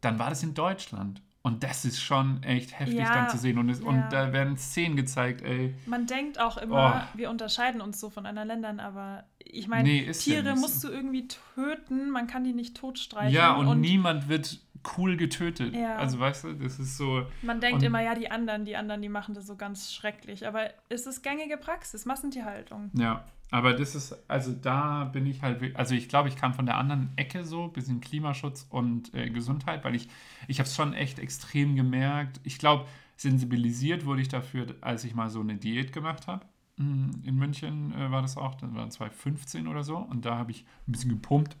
dann 0.00 0.18
war 0.18 0.28
das 0.30 0.42
in 0.42 0.54
Deutschland. 0.54 1.22
Und 1.42 1.62
das 1.64 1.86
ist 1.86 2.00
schon 2.02 2.42
echt 2.42 2.78
heftig 2.78 2.98
Ja, 2.98 3.14
dann 3.14 3.30
zu 3.30 3.38
sehen. 3.38 3.56
Und, 3.58 3.70
es, 3.70 3.80
ja. 3.80 3.86
und 3.86 4.04
da 4.10 4.32
werden 4.34 4.58
Szenen 4.58 4.94
gezeigt, 4.96 5.40
ey. 5.42 5.74
Man 5.86 6.06
denkt 6.06 6.38
auch 6.38 6.58
immer, 6.58 7.08
Oh. 7.14 7.16
wir 7.18 7.30
unterscheiden 7.30 7.80
uns 7.80 7.98
so 7.98 8.10
von 8.10 8.26
anderen 8.26 8.48
Ländern, 8.48 8.78
aber 8.78 9.24
ich 9.38 9.66
meine, 9.66 9.88
Nee, 9.88 10.04
ja 10.04 10.12
Tiere 10.12 10.52
nicht 10.52 10.60
musst 10.60 10.82
so. 10.82 10.88
du 10.88 10.94
irgendwie 10.94 11.26
töten, 11.54 12.10
man 12.10 12.26
kann 12.26 12.44
die 12.44 12.52
nicht 12.52 12.76
totstreichen. 12.76 13.32
Ja, 13.32 13.54
und, 13.54 13.80
niemand 13.80 14.28
wird 14.28 14.60
cool 14.98 15.16
getötet. 15.16 15.74
Ja. 15.74 15.96
Also 15.96 16.18
weißt 16.20 16.44
du, 16.44 16.52
das 16.54 16.78
ist 16.78 16.98
so. 16.98 17.26
Man 17.42 17.60
denkt 17.60 17.76
Und- 17.80 17.84
immer, 17.84 18.02
ja, 18.02 18.14
die 18.14 18.30
anderen, 18.30 18.64
die 18.66 18.76
anderen, 18.76 19.00
die 19.00 19.08
machen 19.08 19.34
das 19.34 19.46
so 19.46 19.56
ganz 19.56 19.92
schrecklich. 19.92 20.46
Aber 20.46 20.68
es 20.90 21.06
ist 21.06 21.22
gängige 21.22 21.56
Praxis, 21.56 22.04
Massentierhaltung. 22.04 22.90
Ja, 22.94 23.24
aber 23.50 23.72
das 23.74 23.94
ist, 23.94 24.16
also 24.28 24.52
da 24.52 25.04
bin 25.04 25.26
ich 25.26 25.42
halt, 25.42 25.74
also 25.76 25.94
ich 25.94 26.08
glaube, 26.08 26.28
ich 26.28 26.36
kam 26.36 26.54
von 26.54 26.66
der 26.66 26.76
anderen 26.78 27.10
Ecke 27.16 27.44
so, 27.44 27.68
bisschen 27.68 28.00
Klimaschutz 28.00 28.66
und 28.70 29.12
äh, 29.14 29.28
Gesundheit, 29.30 29.84
weil 29.84 29.94
ich, 29.94 30.08
ich 30.48 30.58
habe 30.60 30.68
es 30.68 30.74
schon 30.76 30.94
echt 30.94 31.18
extrem 31.18 31.74
gemerkt. 31.76 32.40
Ich 32.44 32.58
glaube, 32.58 32.86
sensibilisiert 33.16 34.04
wurde 34.06 34.22
ich 34.22 34.28
dafür, 34.28 34.74
als 34.80 35.04
ich 35.04 35.14
mal 35.14 35.28
so 35.30 35.40
eine 35.40 35.56
Diät 35.56 35.92
gemacht 35.92 36.26
habe. 36.26 36.46
Mm, 36.76 37.10
In 37.24 37.34
München 37.36 37.92
äh, 37.92 38.10
war 38.10 38.22
das 38.22 38.36
auch, 38.36 38.54
das 38.54 38.72
war 38.74 38.88
2015 38.88 39.66
oder 39.68 39.82
so, 39.82 39.96
und 39.98 40.24
da 40.24 40.36
habe 40.38 40.52
ich 40.52 40.64
ein 40.88 40.92
bisschen 40.92 41.10
gepumpt. 41.10 41.56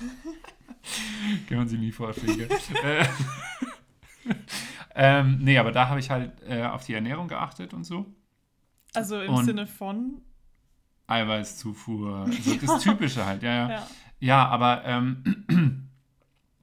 Kann 1.48 1.58
man 1.58 1.68
sich 1.68 1.78
nie 1.80 1.92
vorstellen. 1.92 2.48
äh, 2.82 3.04
ähm, 4.94 5.38
nee, 5.40 5.58
aber 5.58 5.72
da 5.72 5.88
habe 5.88 6.00
ich 6.00 6.10
halt 6.10 6.32
äh, 6.48 6.62
auf 6.64 6.84
die 6.84 6.94
Ernährung 6.94 7.28
geachtet 7.28 7.74
und 7.74 7.84
so. 7.84 8.06
Also 8.94 9.20
im 9.20 9.34
Und- 9.34 9.44
Sinne 9.44 9.66
von. 9.66 10.22
Eiweißzufuhr, 11.08 12.28
so 12.42 12.54
das 12.54 12.82
Typische 12.82 13.26
halt, 13.26 13.42
ja, 13.42 13.52
ja. 13.52 13.70
Ja. 13.70 13.86
Ja, 14.20 14.48
aber 14.48 14.84
ähm, 14.84 15.88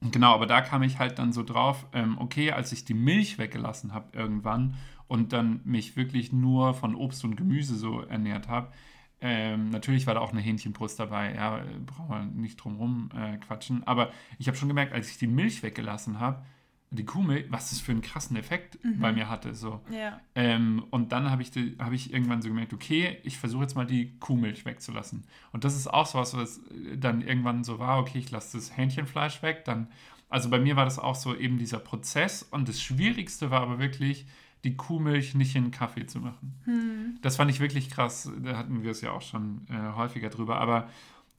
genau, 0.00 0.34
aber 0.34 0.46
da 0.46 0.60
kam 0.60 0.82
ich 0.82 0.98
halt 0.98 1.18
dann 1.18 1.32
so 1.32 1.42
drauf, 1.42 1.86
ähm, 1.92 2.18
okay, 2.18 2.52
als 2.52 2.72
ich 2.72 2.84
die 2.84 2.94
Milch 2.94 3.38
weggelassen 3.38 3.94
habe 3.94 4.16
irgendwann 4.16 4.74
und 5.08 5.32
dann 5.32 5.60
mich 5.64 5.96
wirklich 5.96 6.32
nur 6.32 6.74
von 6.74 6.94
Obst 6.94 7.24
und 7.24 7.36
Gemüse 7.36 7.76
so 7.76 8.02
ernährt 8.02 8.48
habe, 8.48 8.72
ähm, 9.20 9.70
natürlich 9.70 10.06
war 10.06 10.14
da 10.14 10.20
auch 10.20 10.32
eine 10.32 10.42
Hähnchenbrust 10.42 11.00
dabei, 11.00 11.34
ja, 11.34 11.62
brauchen 11.86 12.10
wir 12.10 12.24
nicht 12.26 12.56
drum 12.56 12.76
rum 12.76 13.08
äh, 13.16 13.38
quatschen, 13.38 13.82
aber 13.84 14.10
ich 14.38 14.48
habe 14.48 14.58
schon 14.58 14.68
gemerkt, 14.68 14.92
als 14.92 15.10
ich 15.10 15.16
die 15.16 15.26
Milch 15.26 15.62
weggelassen 15.62 16.20
habe, 16.20 16.44
die 16.90 17.04
Kuhmilch, 17.04 17.46
was 17.50 17.70
das 17.70 17.80
für 17.80 17.92
einen 17.92 18.00
krassen 18.00 18.36
Effekt 18.36 18.82
Mhm. 18.84 19.00
bei 19.00 19.12
mir 19.12 19.28
hatte, 19.28 19.54
so. 19.54 19.80
Ja. 19.90 20.20
Ähm, 20.34 20.84
und 20.90 21.12
dann 21.12 21.30
habe 21.30 21.42
ich, 21.42 21.50
die- 21.50 21.76
hab 21.78 21.92
ich 21.92 22.12
irgendwann 22.12 22.42
so 22.42 22.48
gemerkt, 22.48 22.72
okay, 22.72 23.18
ich 23.24 23.38
versuche 23.38 23.62
jetzt 23.62 23.74
mal 23.74 23.86
die 23.86 24.12
Kuhmilch 24.20 24.64
wegzulassen. 24.64 25.24
Und 25.52 25.64
das 25.64 25.74
ist 25.76 25.88
auch 25.92 26.06
so 26.06 26.18
was, 26.18 26.36
was 26.36 26.58
äh, 26.58 26.96
dann 26.96 27.22
irgendwann 27.22 27.64
so 27.64 27.78
war, 27.78 27.98
okay, 27.98 28.18
ich 28.18 28.30
lasse 28.30 28.56
das 28.56 28.76
Hähnchenfleisch 28.76 29.42
weg. 29.42 29.64
Dann, 29.64 29.88
also 30.28 30.48
bei 30.48 30.58
mir 30.60 30.76
war 30.76 30.84
das 30.84 30.98
auch 30.98 31.16
so 31.16 31.34
eben 31.34 31.58
dieser 31.58 31.78
Prozess. 31.80 32.42
Und 32.44 32.68
das 32.68 32.80
Schwierigste 32.80 33.50
war 33.50 33.60
aber 33.62 33.78
wirklich, 33.78 34.26
die 34.64 34.76
Kuhmilch 34.76 35.34
nicht 35.34 35.54
in 35.54 35.70
Kaffee 35.70 36.06
zu 36.06 36.18
machen. 36.20 36.54
Hm. 36.64 37.18
Das 37.22 37.36
fand 37.36 37.50
ich 37.50 37.60
wirklich 37.60 37.90
krass. 37.90 38.30
Da 38.42 38.56
hatten 38.56 38.82
wir 38.82 38.90
es 38.90 39.00
ja 39.00 39.10
auch 39.12 39.22
schon 39.22 39.66
äh, 39.68 39.94
häufiger 39.96 40.28
drüber. 40.28 40.58
Aber 40.60 40.88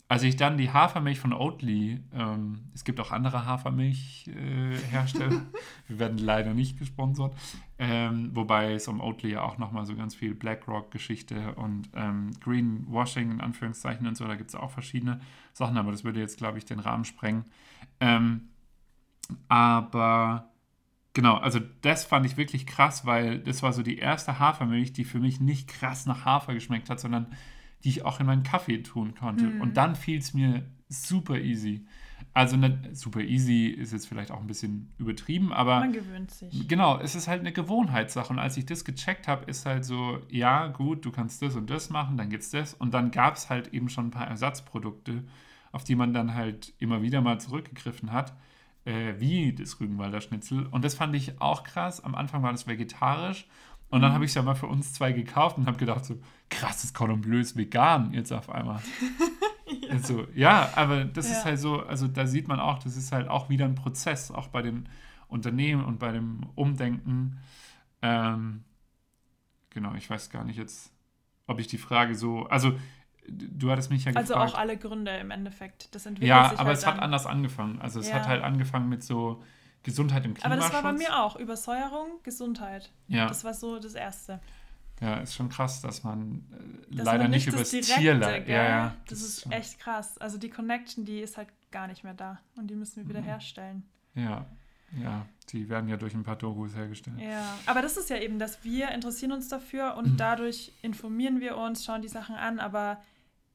als 0.10 0.24
ich 0.24 0.38
dann 0.38 0.58
die 0.58 0.72
Hafermilch 0.72 1.20
von 1.20 1.34
Oatly, 1.34 2.02
ähm, 2.14 2.70
es 2.74 2.86
gibt 2.86 3.00
auch 3.00 3.12
andere 3.12 3.46
Hafermilchhersteller, 3.46 5.36
äh, 5.36 5.42
wir 5.88 6.00
werden 6.00 6.18
leider 6.18 6.54
nicht 6.54 6.80
gesponsert, 6.80 7.36
ähm, 7.78 8.32
wobei 8.34 8.74
es 8.74 8.88
um 8.88 9.02
Oatly 9.02 9.32
ja 9.32 9.42
auch 9.42 9.58
nochmal 9.58 9.86
so 9.86 9.96
ganz 9.96 10.16
viel 10.16 10.34
BlackRock-Geschichte 10.34 11.56
und 11.56 11.90
ähm, 11.94 12.32
Greenwashing 12.40 13.32
in 13.32 13.42
Anführungszeichen 13.42 14.08
und 14.08 14.16
so, 14.16 14.26
da 14.26 14.36
gibt 14.36 14.50
es 14.50 14.56
auch 14.56 14.72
verschiedene 14.72 15.20
Sachen, 15.52 15.78
aber 15.78 15.92
das 15.92 16.06
würde 16.06 16.22
jetzt, 16.22 16.38
glaube 16.38 16.58
ich, 16.58 16.66
den 16.66 16.80
Rahmen 16.80 17.04
sprengen. 17.04 17.46
Ähm, 18.00 18.50
aber 19.50 20.52
Genau, 21.18 21.38
also 21.38 21.60
das 21.82 22.06
fand 22.06 22.28
ich 22.28 22.38
wirklich 22.38 22.68
krass, 22.68 23.04
weil 23.04 23.40
das 23.40 23.64
war 23.64 23.74
so 23.74 23.82
die 23.82 23.98
erste 23.98 24.38
Hafermilch, 24.38 24.94
die 24.94 25.04
für 25.04 25.18
mich 25.18 25.40
nicht 25.40 25.68
krass 25.68 26.06
nach 26.06 26.26
Hafer 26.26 26.54
geschmeckt 26.54 26.92
hat, 26.92 27.00
sondern 27.00 27.26
die 27.84 27.90
ich 27.90 28.06
auch 28.06 28.20
in 28.20 28.26
meinen 28.26 28.44
Kaffee 28.44 28.82
tun 28.82 29.16
konnte. 29.16 29.46
Mhm. 29.46 29.62
Und 29.62 29.78
dann 29.78 29.96
fiel 29.96 30.20
es 30.20 30.34
mir 30.34 30.64
super 30.90 31.38
easy. 31.40 31.86
Also 32.34 32.56
ne, 32.56 32.90
super 32.94 33.22
easy 33.22 33.68
ist 33.68 33.94
jetzt 33.94 34.08
vielleicht 34.08 34.32
auch 34.32 34.40
ein 34.40 34.48
bisschen 34.48 34.94
übertrieben, 34.98 35.52
aber 35.52 35.80
Man 35.80 35.94
gewöhnt 35.94 36.30
sich. 36.32 36.68
genau, 36.68 37.00
es 37.00 37.16
ist 37.16 37.28
halt 37.28 37.40
eine 37.42 37.52
Gewohnheitssache. 37.52 38.32
Und 38.32 38.40
als 38.40 38.58
ich 38.58 38.66
das 38.66 38.86
gecheckt 38.86 39.28
habe, 39.28 39.46
ist 39.46 39.66
halt 39.66 39.86
so, 39.86 40.20
ja 40.30 40.68
gut, 40.68 41.04
du 41.06 41.12
kannst 41.12 41.42
das 41.42 41.56
und 41.56 41.70
das 41.70 41.90
machen, 41.90 42.18
dann 42.18 42.30
gibt's 42.30 42.52
das. 42.52 42.74
Und 42.74 42.94
dann 42.94 43.12
gab 43.12 43.36
es 43.36 43.50
halt 43.50 43.74
eben 43.74 43.90
schon 43.90 44.08
ein 44.08 44.12
paar 44.12 44.28
Ersatzprodukte, 44.28 45.24
auf 45.72 45.84
die 45.84 45.96
man 45.96 46.14
dann 46.14 46.36
halt 46.36 46.74
immer 46.78 47.02
wieder 47.02 47.22
mal 47.22 47.40
zurückgegriffen 47.40 48.12
hat 48.12 48.34
äh, 48.88 49.20
wie 49.20 49.54
das 49.54 49.80
Rügenwalder 49.80 50.22
Schnitzel. 50.22 50.66
Und 50.68 50.86
das 50.86 50.96
fand 50.96 51.14
ich 51.14 51.42
auch 51.42 51.64
krass. 51.64 52.04
Am 52.04 52.16
Anfang 52.16 52.42
war 52.42 52.52
das 52.54 52.68
vegetarisch. 52.68 53.46
Und 53.90 54.02
dann 54.02 54.12
habe 54.14 54.26
ich 54.26 54.32
es 54.32 54.36
ja 54.36 54.42
mal 54.42 54.56
für 54.56 54.68
uns 54.68 54.94
zwei 54.94 55.14
gekauft 55.14 55.58
und 55.58 55.66
habe 55.66 55.78
gedacht, 55.78 56.04
so, 56.06 56.20
krass, 56.50 56.82
das 56.82 56.94
Cordon 56.94 57.22
Bleu 57.22 57.40
ist 57.40 57.56
vegan 57.56 58.14
jetzt 58.14 58.34
auf 58.34 58.50
einmal. 58.50 58.82
ja. 59.82 59.90
Also, 59.92 60.28
ja, 60.36 60.70
aber 60.76 61.06
das 61.06 61.28
Ja. 61.30 61.38
ist 61.38 61.46
halt 61.46 61.60
so, 61.60 61.82
also 61.84 62.08
da 62.08 62.28
sieht 62.28 62.48
man 62.50 62.60
auch, 62.60 62.80
das 62.80 62.98
ist 62.98 63.12
halt 63.14 63.30
auch 63.30 63.50
wieder 63.50 63.66
ein 63.66 63.76
Prozess, 63.76 64.30
auch 64.32 64.50
bei 64.50 64.62
den 64.62 64.90
Unternehmen 65.30 65.86
und 65.86 66.00
bei 66.00 66.12
dem 66.12 66.42
Umdenken. 66.56 67.40
Ähm, 68.02 68.64
genau, 69.70 69.94
ich 69.96 70.10
weiß 70.10 70.30
gar 70.30 70.44
nicht 70.44 70.58
jetzt, 70.58 70.92
ob 71.48 71.60
ich 71.60 71.68
die 71.68 71.78
Frage 71.78 72.16
so, 72.16 72.46
also 72.48 72.78
du 73.30 73.72
hattest 73.72 73.90
mich 73.90 74.06
ja 74.06 74.12
Also 74.14 74.34
gefragt. 74.34 74.54
auch 74.54 74.58
alle 74.58 74.78
Gründe 74.78 75.12
im 75.18 75.32
Endeffekt. 75.32 75.94
Das 75.96 76.06
entwickelt 76.06 76.30
Ja, 76.30 76.50
sich 76.50 76.60
aber 76.60 76.70
halt 76.70 76.78
es 76.78 76.86
hat 76.86 76.96
dann. 76.96 77.04
anders 77.04 77.26
angefangen. 77.26 77.80
Also 77.82 78.00
es 78.00 78.10
Ja. 78.10 78.16
hat 78.16 78.28
halt 78.28 78.44
angefangen 78.44 78.90
mit 78.90 79.04
so 79.04 79.44
Gesundheit 79.88 80.26
im 80.26 80.32
Aber 80.32 80.40
Klimaschutz. 80.42 80.66
das 80.66 80.84
war 80.84 80.92
bei 80.92 80.98
mir 80.98 81.18
auch. 81.24 81.38
Übersäuerung, 81.38 82.20
Gesundheit. 82.24 82.92
Ja, 83.08 83.28
Das 83.28 83.44
war 83.46 83.54
so 83.54 83.80
das 83.80 83.96
Erste. 83.96 84.40
ja, 85.00 85.16
ist 85.22 85.34
schon 85.34 85.48
krass, 85.50 85.82
dass 85.82 86.04
man 86.04 86.44
äh, 86.92 86.96
Dass 86.98 87.06
leider 87.06 87.24
man 87.24 87.32
nicht 87.32 87.48
das 87.48 87.54
übers 87.56 87.70
Direkte, 87.72 87.94
Tier 87.96 88.14
leidet. 88.16 88.48
Ja, 88.50 88.64
ja, 88.64 88.96
Das, 89.08 89.22
ist 89.22 89.42
schon- 89.44 89.52
echt 89.54 89.80
krass. 89.80 90.18
Also 90.18 90.38
die 90.38 90.50
Connection, 90.50 91.06
die 91.06 91.20
ist 91.22 91.38
halt 91.38 91.48
gar 91.72 91.88
nicht 91.88 92.04
mehr 92.04 92.14
da. 92.14 92.40
Und 92.58 92.68
die 92.68 92.76
müssen 92.76 92.98
wir 93.04 93.08
wieder 93.10 93.22
Mhm. 93.22 93.26
herstellen. 93.26 93.84
Ja, 94.14 94.46
ja, 95.02 95.26
die 95.50 95.70
werden 95.70 95.90
ja 95.90 95.98
durch 95.98 96.14
ein 96.14 96.24
paar 96.24 96.36
Dokus 96.38 96.76
hergestellt. 96.76 97.18
Ja, 97.20 97.58
aber 97.66 97.82
das 97.82 97.96
ist 97.98 98.10
ja 98.10 98.18
eben, 98.18 98.40
dass 98.40 98.64
wir 98.64 98.90
interessieren 98.92 99.32
uns 99.32 99.48
dafür 99.48 99.96
und 99.96 100.14
Mhm. 100.14 100.18
dadurch 100.18 100.74
informieren 100.82 101.40
wir 101.40 101.58
uns, 101.58 101.86
schauen 101.86 102.02
die 102.02 102.08
Sachen 102.08 102.36
an, 102.36 102.60
aber 102.60 103.02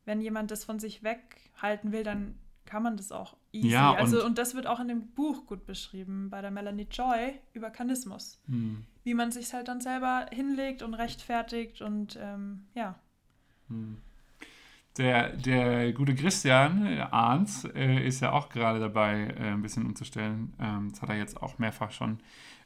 wenn 0.04 0.20
jemand 0.20 0.50
das 0.50 0.64
von 0.64 0.78
sich 0.78 1.02
weghalten 1.02 1.92
will, 1.92 2.04
dann 2.04 2.38
kann 2.64 2.82
man 2.82 2.96
das 2.96 3.12
auch 3.12 3.36
easy. 3.52 3.68
Ja, 3.68 3.92
also, 3.94 4.18
und- 4.20 4.26
und 4.26 4.38
das 4.38 4.54
wird 4.54 4.66
auch 4.66 4.80
in 4.80 4.88
dem 4.88 5.08
Buch 5.12 5.46
gut 5.46 5.66
beschrieben, 5.66 6.30
bei 6.30 6.40
der 6.40 6.50
Melanie 6.50 6.86
Joy 6.90 7.38
über 7.52 7.70
Kanismus. 7.70 8.40
Hm, 8.46 8.84
Wie 9.04 9.14
man 9.14 9.30
sich 9.30 9.52
halt 9.52 9.68
dann 9.68 9.80
selber 9.80 10.26
hinlegt 10.32 10.82
und 10.82 10.94
rechtfertigt 10.94 11.80
und 11.82 12.18
ähm, 12.20 12.66
ja. 12.74 12.98
hm. 13.68 13.98
Der, 14.98 15.34
der 15.34 15.90
gute 15.94 16.14
Christian 16.14 16.84
äh, 16.84 17.00
Arns 17.00 17.64
äh, 17.64 18.06
ist 18.06 18.20
ja 18.20 18.32
auch 18.32 18.50
gerade 18.50 18.78
dabei, 18.78 19.34
äh, 19.38 19.52
ein 19.52 19.62
bisschen 19.62 19.86
umzustellen. 19.86 20.52
Ähm, 20.60 20.90
das 20.90 21.00
hat 21.00 21.08
er 21.08 21.16
jetzt 21.16 21.42
auch 21.42 21.58
mehrfach 21.58 21.92
schon 21.92 22.18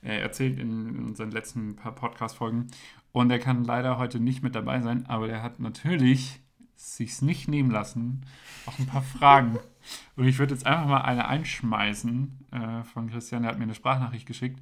äh, 0.02 0.18
erzählt 0.18 0.58
in, 0.58 0.88
in 0.88 1.04
unseren 1.04 1.30
letzten 1.30 1.76
paar 1.76 1.94
Podcast-Folgen. 1.94 2.66
Und 3.12 3.30
er 3.30 3.38
kann 3.38 3.62
leider 3.62 3.96
heute 3.98 4.18
nicht 4.18 4.42
mit 4.42 4.56
dabei 4.56 4.80
sein, 4.80 5.06
aber 5.06 5.28
er 5.28 5.44
hat 5.44 5.60
natürlich 5.60 6.40
sich's 6.74 7.22
nicht 7.22 7.46
nehmen 7.46 7.70
lassen, 7.70 8.26
auch 8.66 8.78
ein 8.78 8.86
paar 8.86 9.02
Fragen. 9.02 9.58
Und 10.16 10.26
ich 10.26 10.38
würde 10.38 10.54
jetzt 10.54 10.66
einfach 10.66 10.86
mal 10.86 11.02
eine 11.02 11.28
einschmeißen 11.28 12.46
äh, 12.52 12.84
von 12.84 13.10
Christian, 13.10 13.42
der 13.42 13.52
hat 13.52 13.58
mir 13.58 13.64
eine 13.64 13.74
Sprachnachricht 13.74 14.26
geschickt. 14.26 14.60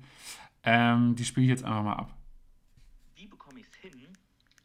Ähm, 0.62 1.14
die 1.16 1.24
spiele 1.24 1.44
ich 1.44 1.50
jetzt 1.50 1.64
einfach 1.64 1.82
mal 1.82 1.94
ab. 1.94 2.16
Wie 3.14 3.26
bekomme 3.26 3.60
ich 3.60 3.66
es 3.66 3.74
hin, 3.76 4.08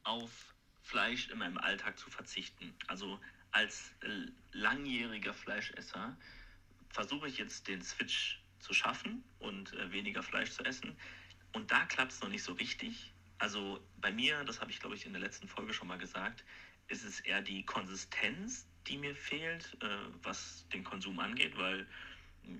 auf 0.03 0.55
Fleisch 0.81 1.29
in 1.29 1.39
meinem 1.39 1.57
Alltag 1.57 1.97
zu 1.99 2.09
verzichten? 2.09 2.73
Also 2.87 3.19
als 3.51 3.91
äh, 4.01 4.31
langjähriger 4.51 5.33
Fleischesser 5.33 6.15
versuche 6.89 7.27
ich 7.27 7.37
jetzt 7.37 7.67
den 7.67 7.81
Switch 7.81 8.41
zu 8.59 8.73
schaffen 8.73 9.23
und 9.39 9.73
äh, 9.73 9.91
weniger 9.91 10.23
Fleisch 10.23 10.51
zu 10.51 10.63
essen. 10.63 10.95
Und 11.53 11.71
da 11.71 11.85
klappt 11.85 12.11
es 12.11 12.21
noch 12.21 12.29
nicht 12.29 12.43
so 12.43 12.53
richtig. 12.53 13.13
Also 13.37 13.79
bei 13.97 14.11
mir, 14.11 14.43
das 14.43 14.61
habe 14.61 14.71
ich 14.71 14.79
glaube 14.79 14.95
ich 14.95 15.05
in 15.05 15.13
der 15.13 15.21
letzten 15.21 15.47
Folge 15.47 15.73
schon 15.73 15.87
mal 15.87 15.97
gesagt, 15.97 16.43
ist 16.87 17.03
es 17.03 17.19
eher 17.21 17.41
die 17.41 17.65
Konsistenz, 17.65 18.67
die 18.87 18.97
mir 18.97 19.15
fehlt, 19.15 19.77
äh, 19.81 19.87
was 20.23 20.65
den 20.73 20.83
Konsum 20.83 21.19
angeht, 21.19 21.57
weil 21.57 21.85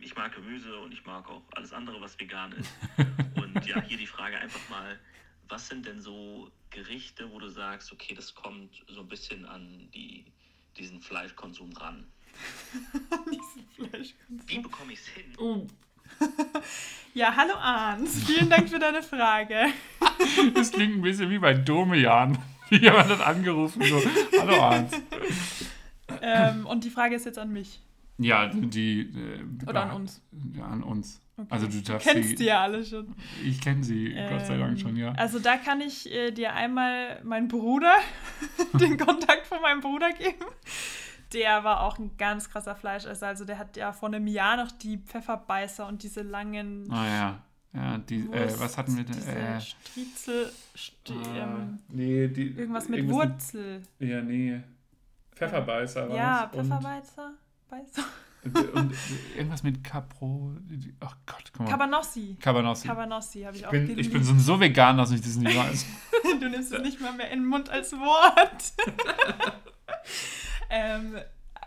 ich 0.02 0.16
mag 0.16 0.36
Gemüse 0.36 0.80
und 0.80 0.92
ich 0.92 1.06
mag 1.06 1.28
auch 1.30 1.42
alles 1.56 1.74
andere, 1.74 2.00
was 2.02 2.20
vegan 2.20 2.52
ist. 2.52 2.72
Und 3.36 3.66
ja, 3.66 3.82
hier 3.82 3.98
die 3.98 4.06
Frage 4.06 4.38
einfach 4.38 4.70
mal, 4.70 5.00
was 5.48 5.68
sind 5.68 5.88
denn 5.88 6.00
so 6.00 6.52
Gerichte, 6.70 7.32
wo 7.32 7.40
du 7.40 7.50
sagst, 7.50 7.92
okay, 7.92 8.14
das 8.14 8.36
kommt 8.36 8.84
so 8.88 9.00
ein 9.00 9.08
bisschen 9.08 9.46
an 9.48 9.90
die, 9.96 10.26
diesen 10.78 11.02
Fleischkonsum 11.02 11.72
ran? 11.74 12.06
Wie 14.46 14.60
bekomme 14.60 14.94
ich 14.94 15.00
es 15.00 15.08
hin? 15.08 15.34
Oh, 15.40 15.66
Ja, 17.14 17.36
hallo 17.36 17.54
Arns. 17.56 18.24
Vielen 18.24 18.50
Dank 18.50 18.70
für 18.70 18.80
deine 18.80 19.02
Frage. 19.02 19.66
das 20.54 20.72
klingt 20.72 20.98
ein 20.98 21.02
bisschen 21.02 21.30
wie 21.30 21.40
bei 21.40 21.54
Domian. 21.54 22.38
Wie 22.70 22.78
jemand 22.78 23.10
hat 23.10 23.22
angerufen, 23.22 23.82
so, 23.84 24.02
hallo 24.40 24.62
Arndt. 24.62 24.94
Ähm, 26.22 26.66
und 26.66 26.84
die 26.84 26.90
Frage 26.90 27.16
ist 27.16 27.26
jetzt 27.26 27.40
an 27.40 27.52
mich. 27.52 27.82
Ja, 28.18 28.48
die. 28.48 29.02
Äh, 29.02 29.46
Oder 29.68 29.84
an 29.84 29.92
uns. 29.92 30.22
Ja, 30.54 30.66
an 30.66 30.84
uns. 30.84 31.22
Okay. 31.38 31.48
Also 31.52 31.68
du 31.68 31.82
darfst 31.82 32.06
Kennst 32.08 32.30
sie. 32.30 32.36
die 32.36 32.44
ja 32.46 32.64
alle 32.64 32.84
schon. 32.86 33.16
Ich 33.46 33.62
kenne 33.62 33.82
sie, 33.82 34.14
Gott 34.30 34.46
sei 34.46 34.58
Dank 34.58 34.72
Ähm, 34.72 34.78
schon, 34.78 34.96
ja. 34.98 35.14
Also 35.14 35.40
da 35.40 35.56
kann 35.56 35.80
ich 35.80 36.12
äh, 36.12 36.32
dir 36.32 36.54
einmal 36.54 37.24
meinen 37.24 37.48
Bruder, 37.48 37.94
den 38.80 38.98
Kontakt 39.06 39.48
von 39.48 39.62
meinem 39.62 39.80
Bruder 39.80 40.12
geben. 40.12 40.46
der 41.34 41.64
war 41.64 41.82
auch 41.84 41.98
ein 41.98 42.12
ganz 42.18 42.50
krasser 42.50 42.76
Fleischesser. 42.76 43.28
Also 43.28 43.46
der 43.46 43.58
hat 43.58 43.78
ja 43.78 43.94
vor 43.94 44.10
einem 44.10 44.28
Jahr 44.28 44.58
noch 44.58 44.72
die 44.72 44.98
Pfefferbeißer 44.98 45.88
und 45.88 46.04
diese 46.04 46.22
langen. 46.24 46.92
Ah 46.92 47.08
ja. 47.08 47.44
Ja, 47.72 47.98
die, 48.00 48.22
äh, 48.32 48.60
was 48.60 48.78
hatten 48.78 48.98
wir 48.98 49.04
denn? 49.06 49.16
Diese 49.16 49.32
Äh, 49.32 49.62
Striezel. 49.62 50.52
St 50.76 50.94
ähm, 51.36 51.80
nee, 51.88 52.28
die, 52.28 52.48
irgendwas 52.50 52.90
mit 52.90 53.00
irgendwas 53.00 53.30
Wurzel. 53.30 53.82
Mit, 54.00 54.10
ja, 54.10 54.22
nee. 54.24 54.60
Pfefferbeißer 55.40 56.10
war 56.10 56.16
Ja, 56.16 56.50
Pfefferbeißer. 56.54 57.34
Beißer. 57.70 58.04
Und, 58.44 58.74
und 58.74 58.94
irgendwas 59.36 59.64
mit 59.64 59.84
Capro. 59.84 60.54
Ach 61.02 61.16
Gott, 61.26 61.44
guck 61.52 61.66
mal. 61.66 61.70
Cabanossi. 61.72 62.38
Cabanossi. 62.40 62.88
Cabanossi 62.88 63.42
habe 63.42 63.56
ich, 63.56 63.62
Ich 63.62 63.68
auch 63.68 63.72
bin, 63.72 63.88
geliebt. 63.88 64.00
ich 64.08 64.12
bin 64.14 64.24
so, 64.24 64.38
so 64.38 64.60
vegan, 64.60 64.98
dass 64.98 65.12
ich 65.12 65.22
das 65.22 65.36
nicht 65.36 65.58
weiß. 65.58 65.86
du 66.40 66.50
nimmst 66.50 66.74
es 66.74 66.82
nicht 66.82 67.00
mal 67.02 67.14
mehr 67.14 67.30
in 67.32 67.40
den 67.40 67.48
Mund 67.48 67.70
als 67.70 67.94
Wort. 67.94 68.74
ähm, 70.70 71.18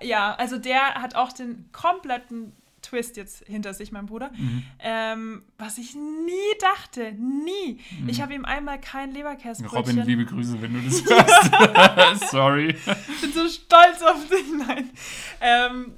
ja, 0.02 0.34
also 0.34 0.58
der 0.58 0.94
hat 0.94 1.14
auch 1.14 1.32
den 1.32 1.70
kompletten 1.72 2.52
Twist 2.92 3.16
jetzt 3.16 3.44
hinter 3.46 3.72
sich, 3.72 3.90
mein 3.90 4.04
Bruder. 4.04 4.30
Mhm. 4.36 4.62
Ähm, 4.78 5.42
was 5.56 5.78
ich 5.78 5.94
nie 5.94 6.58
dachte, 6.60 7.12
nie. 7.12 7.80
Ich 8.06 8.20
habe 8.20 8.34
ihm 8.34 8.44
einmal 8.44 8.78
kein 8.78 9.12
Leberkäsebrötchen. 9.12 9.98
Robin, 9.98 10.06
liebe 10.06 10.26
Grüße, 10.26 10.60
wenn 10.60 10.74
du 10.74 10.80
das 10.82 11.02
hörst. 11.08 12.28
Sorry. 12.30 12.68
Ich 12.68 13.20
bin 13.22 13.32
so 13.32 13.48
stolz 13.48 14.02
auf 14.02 14.28
dich. 14.28 14.44
Nein. 14.66 14.90
Ähm, 15.40 15.94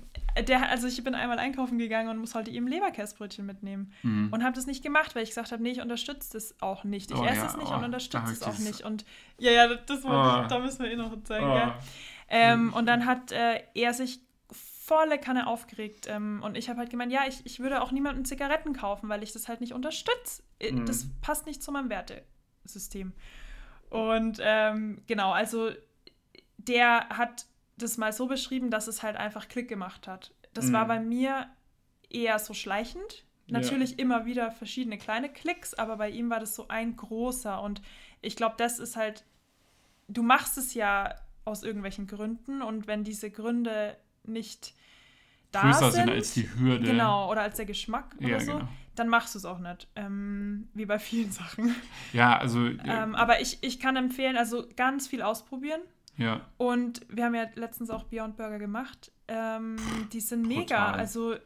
der, 0.46 0.68
also 0.68 0.86
ich 0.86 1.02
bin 1.02 1.16
einmal 1.16 1.40
einkaufen 1.40 1.78
gegangen 1.78 2.08
und 2.10 2.18
muss 2.18 2.36
heute 2.36 2.52
ihm 2.52 2.68
Leberkäsebrötchen 2.68 3.44
mitnehmen. 3.44 3.92
Mhm. 4.02 4.28
Und 4.30 4.44
habe 4.44 4.54
das 4.54 4.66
nicht 4.66 4.84
gemacht, 4.84 5.16
weil 5.16 5.24
ich 5.24 5.30
gesagt 5.30 5.50
habe, 5.50 5.62
nee, 5.64 5.72
ich 5.72 5.80
unterstütze 5.80 6.36
es 6.36 6.54
auch 6.62 6.84
nicht. 6.84 7.10
Ich 7.10 7.16
Oh 7.16 7.24
esse 7.24 7.36
ja, 7.40 7.46
es 7.46 7.56
nicht 7.56 7.70
oh, 7.72 7.74
und 7.74 7.84
unterstütze 7.84 8.32
es 8.32 8.42
auch 8.44 8.58
nicht. 8.58 8.82
Und 8.82 9.04
ja, 9.38 9.50
ja, 9.50 9.66
das 9.74 10.04
wollte 10.04 10.44
Oh. 10.44 10.48
da 10.48 10.58
müssen 10.60 10.84
wir 10.84 10.92
eh 10.92 10.96
noch 10.96 11.12
zeigen. 11.24 11.44
Oh. 11.44 11.56
Ja. 11.56 11.76
Ähm, 12.28 12.72
und 12.72 12.86
dann 12.86 13.04
hat 13.04 13.32
äh, 13.32 13.62
er 13.74 13.94
sich 13.94 14.20
volle 14.86 15.18
Kanne 15.18 15.46
aufgeregt. 15.46 16.06
Ähm, 16.08 16.42
und 16.44 16.56
ich 16.56 16.68
habe 16.68 16.78
halt 16.78 16.90
gemeint, 16.90 17.10
ja, 17.12 17.22
ich, 17.26 17.44
ich 17.46 17.60
würde 17.60 17.80
auch 17.82 17.90
niemandem 17.90 18.24
Zigaretten 18.24 18.74
kaufen, 18.74 19.08
weil 19.08 19.22
ich 19.22 19.32
das 19.32 19.48
halt 19.48 19.60
nicht 19.60 19.72
unterstütze. 19.72 20.42
Äh, 20.58 20.72
Mhm. 20.72 20.86
Das 20.86 21.06
passt 21.22 21.46
nicht 21.46 21.62
zu 21.62 21.72
meinem 21.72 21.88
Wertesystem. 21.90 23.12
Und 23.90 24.38
ähm, 24.42 25.02
genau, 25.06 25.32
also 25.32 25.70
der 26.58 27.08
hat 27.10 27.46
das 27.76 27.96
mal 27.96 28.12
so 28.12 28.26
beschrieben, 28.26 28.70
dass 28.70 28.86
es 28.86 29.02
halt 29.02 29.16
einfach 29.16 29.48
Klick 29.48 29.68
gemacht 29.68 30.06
hat. 30.06 30.32
Das 30.52 30.66
Mhm. 30.66 30.72
war 30.72 30.86
bei 30.86 31.00
mir 31.00 31.48
eher 32.10 32.38
so 32.38 32.54
schleichend. 32.54 33.24
Ja. 33.46 33.58
Natürlich 33.60 33.98
immer 33.98 34.24
wieder 34.26 34.50
verschiedene 34.50 34.98
kleine 34.98 35.30
Klicks, 35.30 35.74
aber 35.74 35.96
bei 35.96 36.10
ihm 36.10 36.30
war 36.30 36.40
das 36.40 36.54
so 36.54 36.68
ein 36.68 36.96
großer. 36.96 37.60
Und 37.60 37.82
ich 38.20 38.36
glaube, 38.36 38.54
das 38.58 38.78
ist 38.78 38.96
halt, 38.96 39.24
du 40.08 40.22
machst 40.22 40.56
es 40.58 40.74
ja 40.74 41.14
aus 41.44 41.62
irgendwelchen 41.62 42.06
Gründen 42.06 42.62
und 42.62 42.86
wenn 42.86 43.04
diese 43.04 43.30
Gründe 43.30 43.96
nicht 44.24 44.74
da 45.52 45.62
Größer 45.62 45.92
sind, 45.92 46.10
als 46.10 46.34
die 46.34 46.48
Hürde. 46.58 46.84
genau, 46.86 47.30
oder 47.30 47.42
als 47.42 47.56
der 47.56 47.66
Geschmack 47.66 48.14
oder 48.18 48.28
Ja, 48.28 48.40
so, 48.40 48.52
genau. 48.54 48.68
dann 48.96 49.08
machst 49.08 49.34
du 49.34 49.38
es 49.38 49.44
auch 49.44 49.58
nicht. 49.60 49.88
Ähm, 49.94 50.68
wie 50.74 50.86
bei 50.86 50.98
vielen 50.98 51.30
Sachen. 51.30 51.74
Ja, 52.12 52.36
also. 52.38 52.66
Ähm, 52.66 53.14
aber 53.14 53.40
ich, 53.40 53.58
ich 53.62 53.78
kann 53.80 53.96
empfehlen, 53.96 54.36
also 54.36 54.66
ganz 54.76 55.06
viel 55.06 55.22
ausprobieren. 55.22 55.80
ja. 56.16 56.40
Und 56.56 57.02
wir 57.08 57.24
haben 57.24 57.34
ja 57.34 57.46
letztens 57.54 57.90
auch 57.90 58.04
Beyond 58.04 58.36
Burger 58.36 58.58
gemacht. 58.58 59.12
Ähm, 59.28 59.76
die 60.12 60.20
sind 60.20 60.46
mega. 60.46 60.60
brutal. 60.86 60.94
Also 60.94 61.36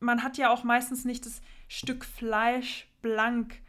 man 0.00 0.22
hat 0.22 0.36
ja 0.38 0.50
auch 0.50 0.62
meistens 0.64 1.04
nicht 1.04 1.26
das 1.26 1.40
Stück 1.68 2.04
Fleisch 2.04 2.86
blank. 3.02 3.60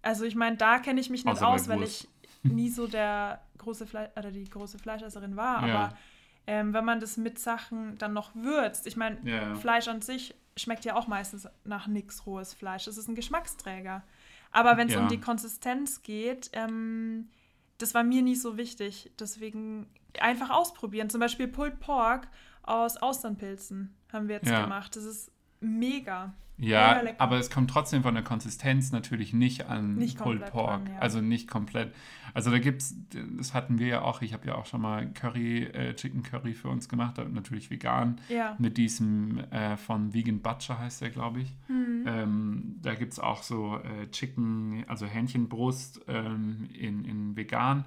Also 0.00 0.24
ich 0.24 0.34
meine, 0.34 0.56
da 0.56 0.78
kenne 0.78 1.00
ich 1.00 1.10
mich 1.10 1.24
nicht 1.24 1.32
Außer 1.34 1.48
aus, 1.48 1.68
weil 1.68 1.82
ich 1.82 2.08
nie 2.42 2.68
so 2.70 2.86
der 2.86 3.42
große 3.58 3.86
Fleisch 3.86 4.10
oder 4.16 4.30
die 4.32 4.44
große 4.44 4.78
Fleischesserin 4.78 5.36
war. 5.36 5.66
Ja. 5.68 5.74
Aber 5.74 5.96
ähm, 6.46 6.72
wenn 6.74 6.84
man 6.84 7.00
das 7.00 7.16
mit 7.16 7.38
Sachen 7.38 7.96
dann 7.98 8.12
noch 8.12 8.34
würzt, 8.34 8.86
ich 8.86 8.96
meine, 8.96 9.18
Ja. 9.28 9.54
Fleisch 9.54 9.88
an 9.88 10.02
sich 10.02 10.34
schmeckt 10.56 10.84
ja 10.84 10.94
auch 10.96 11.06
meistens 11.06 11.48
nach 11.64 11.86
nichts 11.86 12.26
rohes 12.26 12.52
Fleisch. 12.54 12.86
Es 12.86 12.96
ist 12.98 13.08
ein 13.08 13.14
Geschmacksträger. 13.14 14.02
Aber 14.50 14.76
wenn 14.76 14.88
es 14.88 14.94
Ja. 14.94 15.00
um 15.00 15.08
die 15.08 15.20
Konsistenz 15.20 16.02
geht, 16.02 16.50
ähm, 16.52 17.30
das 17.78 17.94
war 17.94 18.02
mir 18.04 18.22
nie 18.22 18.36
so 18.36 18.56
wichtig. 18.58 19.10
Deswegen 19.18 19.88
einfach 20.20 20.50
ausprobieren. 20.50 21.08
Zum 21.08 21.20
Beispiel 21.20 21.48
Pulled 21.48 21.80
Pork 21.80 22.28
aus 22.62 22.96
Austernpilzen 22.98 23.94
haben 24.12 24.28
wir 24.28 24.36
jetzt 24.36 24.50
Ja. 24.50 24.62
gemacht. 24.62 24.94
Das 24.94 25.04
ist 25.04 25.30
mega. 25.62 26.34
Ja, 26.58 27.00
Mega 27.02 27.14
aber 27.18 27.38
es 27.38 27.50
kommt 27.50 27.70
trotzdem 27.70 28.02
von 28.02 28.14
der 28.14 28.22
Konsistenz 28.22 28.92
natürlich 28.92 29.32
nicht 29.32 29.66
an 29.68 29.96
Nicht 29.96 30.18
Pulled 30.18 30.46
Pork. 30.46 30.70
ran, 30.70 30.86
ja. 30.86 30.98
Also 31.00 31.20
nicht 31.20 31.48
komplett. 31.48 31.92
Also 32.34 32.50
da 32.50 32.58
gibt's, 32.58 32.94
das 33.36 33.52
hatten 33.52 33.78
wir 33.78 33.86
ja 33.86 34.02
auch, 34.02 34.22
ich 34.22 34.32
habe 34.32 34.46
ja 34.46 34.54
auch 34.54 34.66
schon 34.66 34.80
mal 34.80 35.10
Curry, 35.12 35.64
äh, 35.64 35.94
Chicken 35.94 36.22
Curry 36.22 36.54
für 36.54 36.68
uns 36.68 36.88
gemacht, 36.88 37.18
aber 37.18 37.30
natürlich 37.30 37.70
vegan. 37.70 38.20
Ja. 38.28 38.54
Mit 38.58 38.76
diesem 38.76 39.38
äh, 39.50 39.76
von 39.76 40.14
Vegan 40.14 40.40
Butcher 40.40 40.78
heißt 40.78 41.00
der, 41.00 41.10
glaube 41.10 41.40
ich. 41.40 41.54
Mhm. 41.68 42.04
Ähm, 42.06 42.76
da 42.80 42.94
gibt 42.94 43.12
es 43.12 43.18
auch 43.18 43.42
so 43.42 43.78
äh, 43.78 44.08
Chicken, 44.10 44.84
also 44.88 45.06
Hähnchenbrust 45.06 46.02
ähm, 46.06 46.68
in, 46.72 47.04
in 47.04 47.36
vegan. 47.36 47.86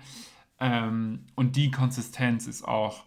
Ähm, 0.60 1.26
und 1.36 1.56
die 1.56 1.72
Konsistenz 1.72 2.48
ist 2.48 2.68
auch, 2.68 3.06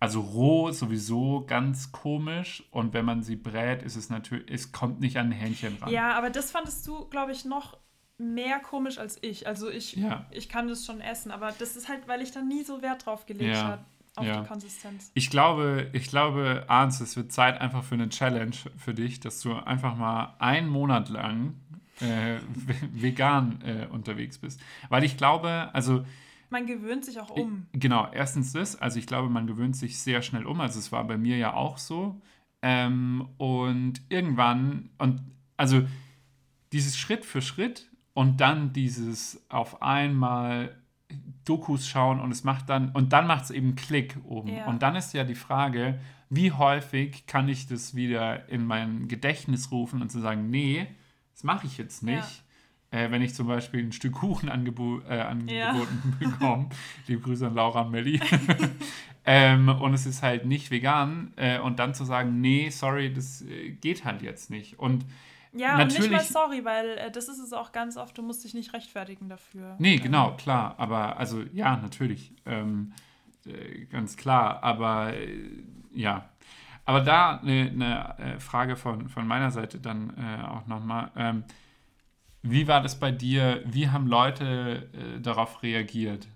also 0.00 0.20
roh 0.20 0.70
sowieso 0.72 1.44
ganz 1.46 1.92
komisch. 1.92 2.64
Und 2.70 2.92
wenn 2.94 3.04
man 3.04 3.22
sie 3.22 3.36
brät, 3.36 3.82
ist 3.82 3.96
es 3.96 4.08
natürlich, 4.10 4.50
es 4.50 4.72
kommt 4.72 4.98
nicht 5.00 5.16
an 5.18 5.26
ein 5.26 5.32
Hähnchen 5.32 5.76
ran. 5.80 5.90
ja, 5.92 6.14
aber 6.14 6.30
das 6.30 6.50
fandest 6.50 6.86
du, 6.86 7.04
glaube 7.06 7.32
ich, 7.32 7.44
noch 7.44 7.76
mehr 8.18 8.58
komisch 8.58 8.98
als 8.98 9.18
ich. 9.22 9.46
Also 9.46 9.70
ich, 9.70 9.96
Ja. 9.96 10.26
ich 10.30 10.48
kann 10.48 10.68
das 10.68 10.84
schon 10.84 11.00
essen, 11.00 11.30
aber 11.30 11.52
das 11.58 11.76
ist 11.76 11.88
halt, 11.88 12.06
weil 12.08 12.20
ich 12.20 12.32
da 12.32 12.42
nie 12.42 12.64
so 12.64 12.82
Wert 12.82 13.06
drauf 13.06 13.24
gelegt 13.26 13.56
Ja, 13.56 13.62
habe, 13.64 13.84
auf 14.16 14.26
ja. 14.26 14.40
die 14.42 14.46
Konsistenz. 14.48 15.10
Ich 15.14 15.30
glaube, 15.30 15.88
ich 15.92 16.08
glaube, 16.08 16.64
Arns, 16.68 17.00
es 17.00 17.16
wird 17.16 17.32
Zeit 17.32 17.60
einfach 17.60 17.82
für 17.84 17.94
eine 17.94 18.08
Challenge 18.10 18.56
für 18.76 18.92
dich, 18.92 19.20
dass 19.20 19.40
du 19.40 19.54
einfach 19.54 19.96
mal 19.96 20.34
einen 20.38 20.68
Monat 20.68 21.08
lang 21.08 21.54
äh, 22.00 22.38
ve- 22.54 22.74
vegan 22.92 23.60
äh, 23.62 23.86
unterwegs 23.86 24.36
bist. 24.38 24.60
Weil 24.90 25.04
ich 25.04 25.16
glaube, 25.16 25.70
also 25.72 26.04
Man 26.50 26.66
gewöhnt 26.66 27.04
sich 27.04 27.20
auch 27.20 27.30
um. 27.30 27.66
Genau, 27.72 28.10
erstens 28.12 28.52
das, 28.52 28.76
also 28.76 28.98
ich 28.98 29.06
glaube, 29.06 29.28
man 29.28 29.46
gewöhnt 29.46 29.76
sich 29.76 29.98
sehr 30.00 30.20
schnell 30.20 30.46
um, 30.46 30.60
also 30.60 30.78
es 30.78 30.92
war 30.92 31.04
bei 31.06 31.16
mir 31.16 31.36
ja 31.36 31.54
auch 31.54 31.78
so. 31.78 32.20
Ähm, 32.62 33.28
und 33.38 34.02
irgendwann, 34.08 34.90
und 34.98 35.22
also 35.56 35.82
dieses 36.72 36.98
Schritt 36.98 37.24
für 37.24 37.40
Schritt 37.40 37.90
und 38.14 38.40
dann 38.40 38.72
dieses 38.72 39.44
auf 39.48 39.80
einmal 39.80 40.76
Dokus 41.44 41.88
schauen 41.88 42.20
und 42.20 42.30
es 42.30 42.44
macht 42.44 42.68
dann, 42.68 42.90
und 42.90 43.12
dann 43.12 43.26
macht 43.26 43.44
es 43.44 43.50
eben 43.50 43.76
Klick 43.76 44.18
oben. 44.24 44.48
Ja. 44.48 44.66
Und 44.66 44.82
dann 44.82 44.96
ist 44.96 45.14
ja 45.14 45.24
die 45.24 45.34
Frage, 45.34 46.00
wie 46.28 46.52
häufig 46.52 47.26
kann 47.26 47.48
ich 47.48 47.66
das 47.66 47.94
wieder 47.94 48.48
in 48.48 48.64
mein 48.64 49.08
Gedächtnis 49.08 49.70
rufen 49.72 50.02
und 50.02 50.10
zu 50.10 50.20
sagen, 50.20 50.50
nee, 50.50 50.86
das 51.32 51.42
mache 51.42 51.66
ich 51.66 51.78
jetzt 51.78 52.02
nicht. 52.02 52.44
Äh, 52.92 53.10
wenn 53.12 53.22
ich 53.22 53.34
zum 53.34 53.46
Beispiel 53.46 53.84
ein 53.84 53.92
Stück 53.92 54.14
Kuchen 54.14 54.48
angebo 54.48 55.00
äh, 55.08 55.20
angeboten 55.20 56.16
bekomme. 56.18 56.68
Liebe 57.06 57.20
Grüße 57.22 57.46
an 57.46 57.54
Laura 57.54 57.82
und 57.82 57.92
Melli. 57.92 58.20
ähm, 59.24 59.68
und 59.68 59.94
es 59.94 60.06
ist 60.06 60.22
halt 60.22 60.44
nicht 60.46 60.70
vegan. 60.70 61.32
Äh, 61.36 61.60
und 61.60 61.78
dann 61.78 61.94
zu 61.94 62.04
sagen, 62.04 62.40
nee, 62.40 62.68
sorry, 62.70 63.12
das 63.12 63.42
äh, 63.42 63.70
geht 63.70 64.04
halt 64.04 64.22
jetzt 64.22 64.50
nicht. 64.50 64.78
Und 64.78 65.04
Ja, 65.52 65.74
und 65.80 65.86
nicht 65.86 65.98
mal 66.00 66.08
Natürlich- 66.10 66.28
sorry, 66.28 66.64
weil 66.64 66.88
äh, 66.98 67.10
das 67.12 67.28
ist 67.28 67.38
es 67.38 67.52
auch 67.52 67.70
ganz 67.72 67.96
oft, 67.96 68.18
du 68.18 68.22
musst 68.22 68.42
dich 68.44 68.54
nicht 68.54 68.72
rechtfertigen 68.74 69.28
dafür. 69.28 69.76
Nee, 69.78 69.96
Ähm, 69.96 70.02
genau, 70.02 70.32
klar. 70.36 70.74
Aber, 70.78 71.16
also, 71.18 71.42
ja, 71.52 71.76
natürlich. 71.76 72.32
Ähm, 72.44 72.92
äh, 73.46 73.84
ganz 73.86 74.16
klar. 74.16 74.64
Aber, 74.64 75.12
ja. 75.94 76.28
Aber 76.86 77.02
da 77.02 77.38
eine, 77.38 78.16
äh, 78.18 78.40
Frage 78.40 78.74
von, 78.74 79.08
von 79.08 79.26
meiner 79.28 79.52
Seite 79.52 79.78
dann 79.78 80.10
auch 80.44 80.66
nochmal. 80.66 81.12
Ähm, 81.14 81.44
wie 82.42 82.66
war 82.68 82.82
das 82.82 82.98
bei 82.98 83.10
dir? 83.10 83.62
Wie 83.66 83.88
haben 83.88 84.06
Leute 84.06 84.88
äh, 84.94 85.20
darauf 85.20 85.62
reagiert? 85.62 86.26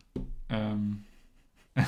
Ähm, 0.48 1.04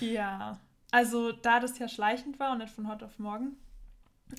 Ja, 0.00 0.58
also 0.90 1.32
da 1.32 1.60
das 1.60 1.78
ja 1.78 1.88
schleichend 1.88 2.38
war 2.40 2.52
und 2.52 2.58
nicht 2.58 2.72
von 2.72 2.88
heute 2.88 3.04
auf 3.04 3.18
morgen. 3.18 3.56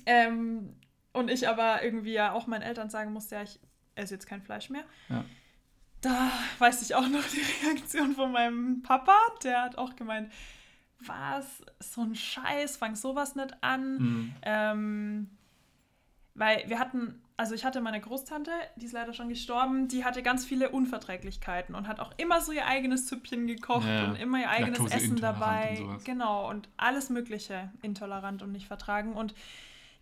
Ähm, 0.06 0.74
und 1.12 1.30
ich 1.30 1.48
aber 1.48 1.82
irgendwie 1.82 2.12
ja 2.12 2.32
auch 2.32 2.46
meinen 2.46 2.62
Eltern 2.62 2.90
sagen 2.90 3.12
musste, 3.12 3.36
ja, 3.36 3.42
ich 3.42 3.58
esse 3.94 4.14
jetzt 4.14 4.26
kein 4.26 4.42
Fleisch 4.42 4.70
mehr. 4.70 4.84
Ja. 5.08 5.24
Da 6.00 6.30
weiß 6.58 6.82
ich 6.82 6.94
auch 6.94 7.08
noch 7.08 7.24
die 7.24 7.42
Reaktion 7.66 8.14
von 8.14 8.32
meinem 8.32 8.82
Papa. 8.82 9.16
Der 9.42 9.62
hat 9.62 9.76
auch 9.78 9.96
gemeint, 9.96 10.32
was, 11.00 11.62
so 11.78 12.02
ein 12.02 12.14
Scheiß, 12.14 12.76
fang 12.76 12.96
sowas 12.96 13.34
nicht 13.34 13.62
an. 13.62 13.96
mh, 13.98 14.34
Ähm, 14.42 15.30
weil 16.34 16.64
wir 16.68 16.78
hatten, 16.78 17.20
also 17.40 17.54
ich 17.54 17.64
hatte 17.64 17.80
meine 17.80 18.02
Großtante, 18.02 18.50
die 18.76 18.84
ist 18.84 18.92
leider 18.92 19.14
schon 19.14 19.30
gestorben, 19.30 19.88
die 19.88 20.04
hatte 20.04 20.22
ganz 20.22 20.44
viele 20.44 20.68
Unverträglichkeiten 20.68 21.74
und 21.74 21.88
hat 21.88 21.98
auch 21.98 22.12
immer 22.18 22.42
so 22.42 22.52
ihr 22.52 22.66
eigenes 22.66 23.08
Süppchen 23.08 23.46
gekocht 23.46 23.86
Ja, 23.86 24.10
und 24.10 24.16
immer 24.16 24.40
ihr 24.40 24.50
eigenes 24.50 24.92
Essen 24.92 25.16
dabei. 25.16 25.78
und. 25.80 26.04
Genau, 26.04 26.50
und 26.50 26.68
alles 26.76 27.08
Mögliche 27.08 27.70
intolerant 27.80 28.42
und 28.42 28.52
nicht 28.52 28.66
vertragen. 28.66 29.14
Und 29.14 29.34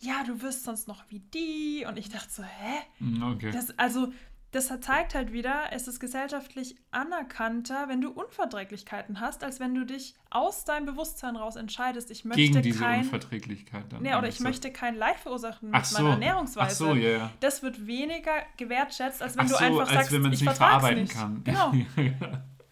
ja, 0.01 0.25
du 0.25 0.43
wirst 0.43 0.65
sonst 0.65 0.89
noch 0.89 1.05
wie 1.11 1.21
die. 1.33 1.87
Und 1.89 1.97
ich 1.97 2.09
dachte 2.09 2.29
so, 2.29 2.43
hä? 2.43 2.81
mh, 2.99 3.31
okay. 3.31 3.53
Das, 3.53 3.79
also, 3.79 4.13
das 4.51 4.73
zeigt 4.81 5.15
halt 5.15 5.33
wieder, 5.33 5.65
es 5.73 5.89
ist 5.89 6.01
gesellschaftlich 6.01 6.77
anerkannter, 6.91 7.89
wenn 7.89 8.01
du 8.01 8.11
Unverträglichkeiten 8.11 9.21
hast, 9.21 9.45
als 9.45 9.61
wenn 9.61 9.75
du 9.75 9.85
dich 9.85 10.15
aus 10.31 10.65
deinem 10.65 10.87
Bewusstsein 10.87 11.37
raus 11.37 11.57
entscheidest, 11.57 12.11
ich 12.11 12.25
möchte 12.25 12.41
Gegen 12.43 12.63
diese 12.63 12.79
kein, 12.79 13.01
Unverträglichkeit 13.01 13.85
dann. 13.93 14.03
nee, 14.03 14.15
oder 14.15 14.27
ich 14.29 14.39
so. 14.39 14.45
möchte 14.45 14.73
kein 14.73 14.95
Leid 14.95 15.21
verursachen 15.21 15.71
mit 15.71 15.85
so. 15.85 15.97
meiner 15.99 16.15
Ernährungsweise. 16.15 16.85
Ach 16.85 16.89
so, 16.91 16.95
ja, 16.95 17.11
ja. 17.11 17.31
Das 17.41 17.63
wird 17.63 17.87
weniger 17.87 18.33
gewertschätzt, 18.57 19.21
als 19.23 19.37
wenn 19.37 19.45
Ach 19.45 19.49
du 19.51 19.55
so, 19.55 19.61
einfach 19.65 19.81
als 19.81 19.91
sagst, 19.93 20.13
wenn 20.13 20.23
man 20.23 20.33
es 20.33 20.41
ich 20.41 20.47
nicht 20.47 20.57
verarbeiten 20.57 21.03
nicht. 21.03 21.13
kann. 21.15 21.45
Genau. 21.45 21.73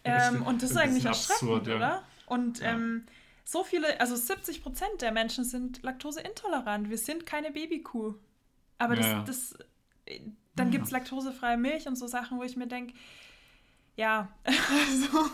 Ähm, 0.03 0.41
und 0.43 0.63
das 0.63 0.71
ist 0.71 0.77
eigentlich 0.77 1.03
erschreckend, 1.05 1.41
absurd, 1.49 1.67
ja. 1.67 1.75
oder? 1.75 2.03
Und 2.27 2.59
Ja. 2.59 2.71
ähm, 2.71 3.03
so 3.43 3.63
viele, 3.63 3.99
also 3.99 4.15
70 4.15 4.63
Prozent 4.63 5.01
der 5.01 5.11
Menschen 5.11 5.43
sind 5.43 5.83
laktoseintolerant. 5.83 6.89
Wir 6.89 6.97
sind 6.97 7.25
keine 7.25 7.51
Babykuh. 7.51 8.13
Aber 8.77 8.95
das, 8.95 9.05
Ja, 9.05 9.23
das 9.23 9.55
äh, 10.05 10.19
dann 10.57 10.67
Ja. 10.67 10.71
gibt 10.73 10.85
es 10.85 10.91
laktosefreie 10.91 11.57
Milch 11.57 11.87
und 11.87 11.95
so 11.97 12.07
Sachen, 12.07 12.37
wo 12.37 12.43
ich 12.43 12.55
mir 12.57 12.67
denke, 12.67 12.93
ja, 13.95 14.27
also, 14.45 15.29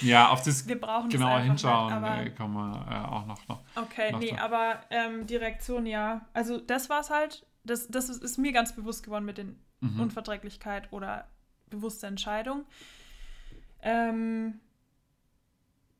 Ja, 0.00 0.30
auf 0.30 0.42
das 0.42 0.66
wir 0.66 0.80
brauchen 0.80 1.10
genauer 1.10 1.38
das 1.38 1.46
hinschauen 1.46 1.86
nicht, 2.02 2.10
aber, 2.10 2.22
äh, 2.22 2.30
kommen 2.30 2.54
wir 2.54 2.86
äh, 2.90 3.08
auch 3.08 3.26
noch. 3.26 3.46
noch. 3.48 3.60
Okay, 3.76 4.10
noch 4.12 4.18
nee, 4.18 4.30
so. 4.30 4.36
aber 4.36 4.80
ähm, 4.90 5.26
die 5.26 5.36
Reaktion, 5.36 5.86
ja. 5.86 6.26
Also 6.32 6.58
das 6.58 6.90
war 6.90 7.00
es 7.00 7.10
halt, 7.10 7.46
das, 7.64 7.86
das 7.88 8.08
ist, 8.08 8.22
ist 8.22 8.36
mir 8.38 8.52
ganz 8.52 8.74
bewusst 8.74 9.04
geworden 9.04 9.24
mit 9.24 9.38
den 9.38 9.58
Mhm. 9.82 9.98
Unverträglichkeit 10.00 10.92
oder 10.92 11.26
bewusste 11.70 12.06
Entscheidung. 12.06 12.66
Ähm, 13.82 14.60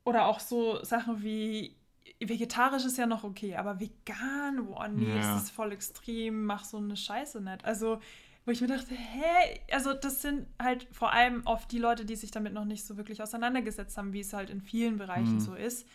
oder 0.03 0.25
auch 0.27 0.39
so 0.39 0.83
Sachen 0.83 1.23
wie 1.23 1.75
vegetarisch 2.19 2.85
ist 2.85 2.97
ja 2.99 3.05
noch 3.07 3.23
okay, 3.23 3.55
aber 3.55 3.79
vegan, 3.79 4.65
boah, 4.67 4.87
nee, 4.87 5.09
Ja. 5.09 5.15
das 5.33 5.43
ist 5.45 5.49
voll 5.51 5.71
extrem, 5.71 6.45
mach 6.45 6.63
so 6.65 6.77
eine 6.77 6.95
Scheiße 6.95 7.41
nicht. 7.41 7.65
Also, 7.65 7.99
wo 8.45 8.51
ich 8.51 8.61
mir 8.61 8.67
dachte, 8.67 8.93
hä, 8.95 9.59
also 9.71 9.93
das 9.93 10.21
sind 10.21 10.47
halt 10.61 10.87
vor 10.91 11.13
allem 11.13 11.41
oft 11.45 11.71
die 11.71 11.77
Leute, 11.79 12.05
die 12.05 12.15
sich 12.15 12.31
damit 12.31 12.53
noch 12.53 12.65
nicht 12.65 12.85
so 12.85 12.97
wirklich 12.97 13.21
auseinandergesetzt 13.21 13.97
haben, 13.97 14.13
wie 14.13 14.21
es 14.21 14.33
halt 14.33 14.49
in 14.49 14.61
vielen 14.61 14.97
Bereichen 14.97 15.35
Mhm. 15.35 15.39
so 15.39 15.53
ist. 15.55 15.87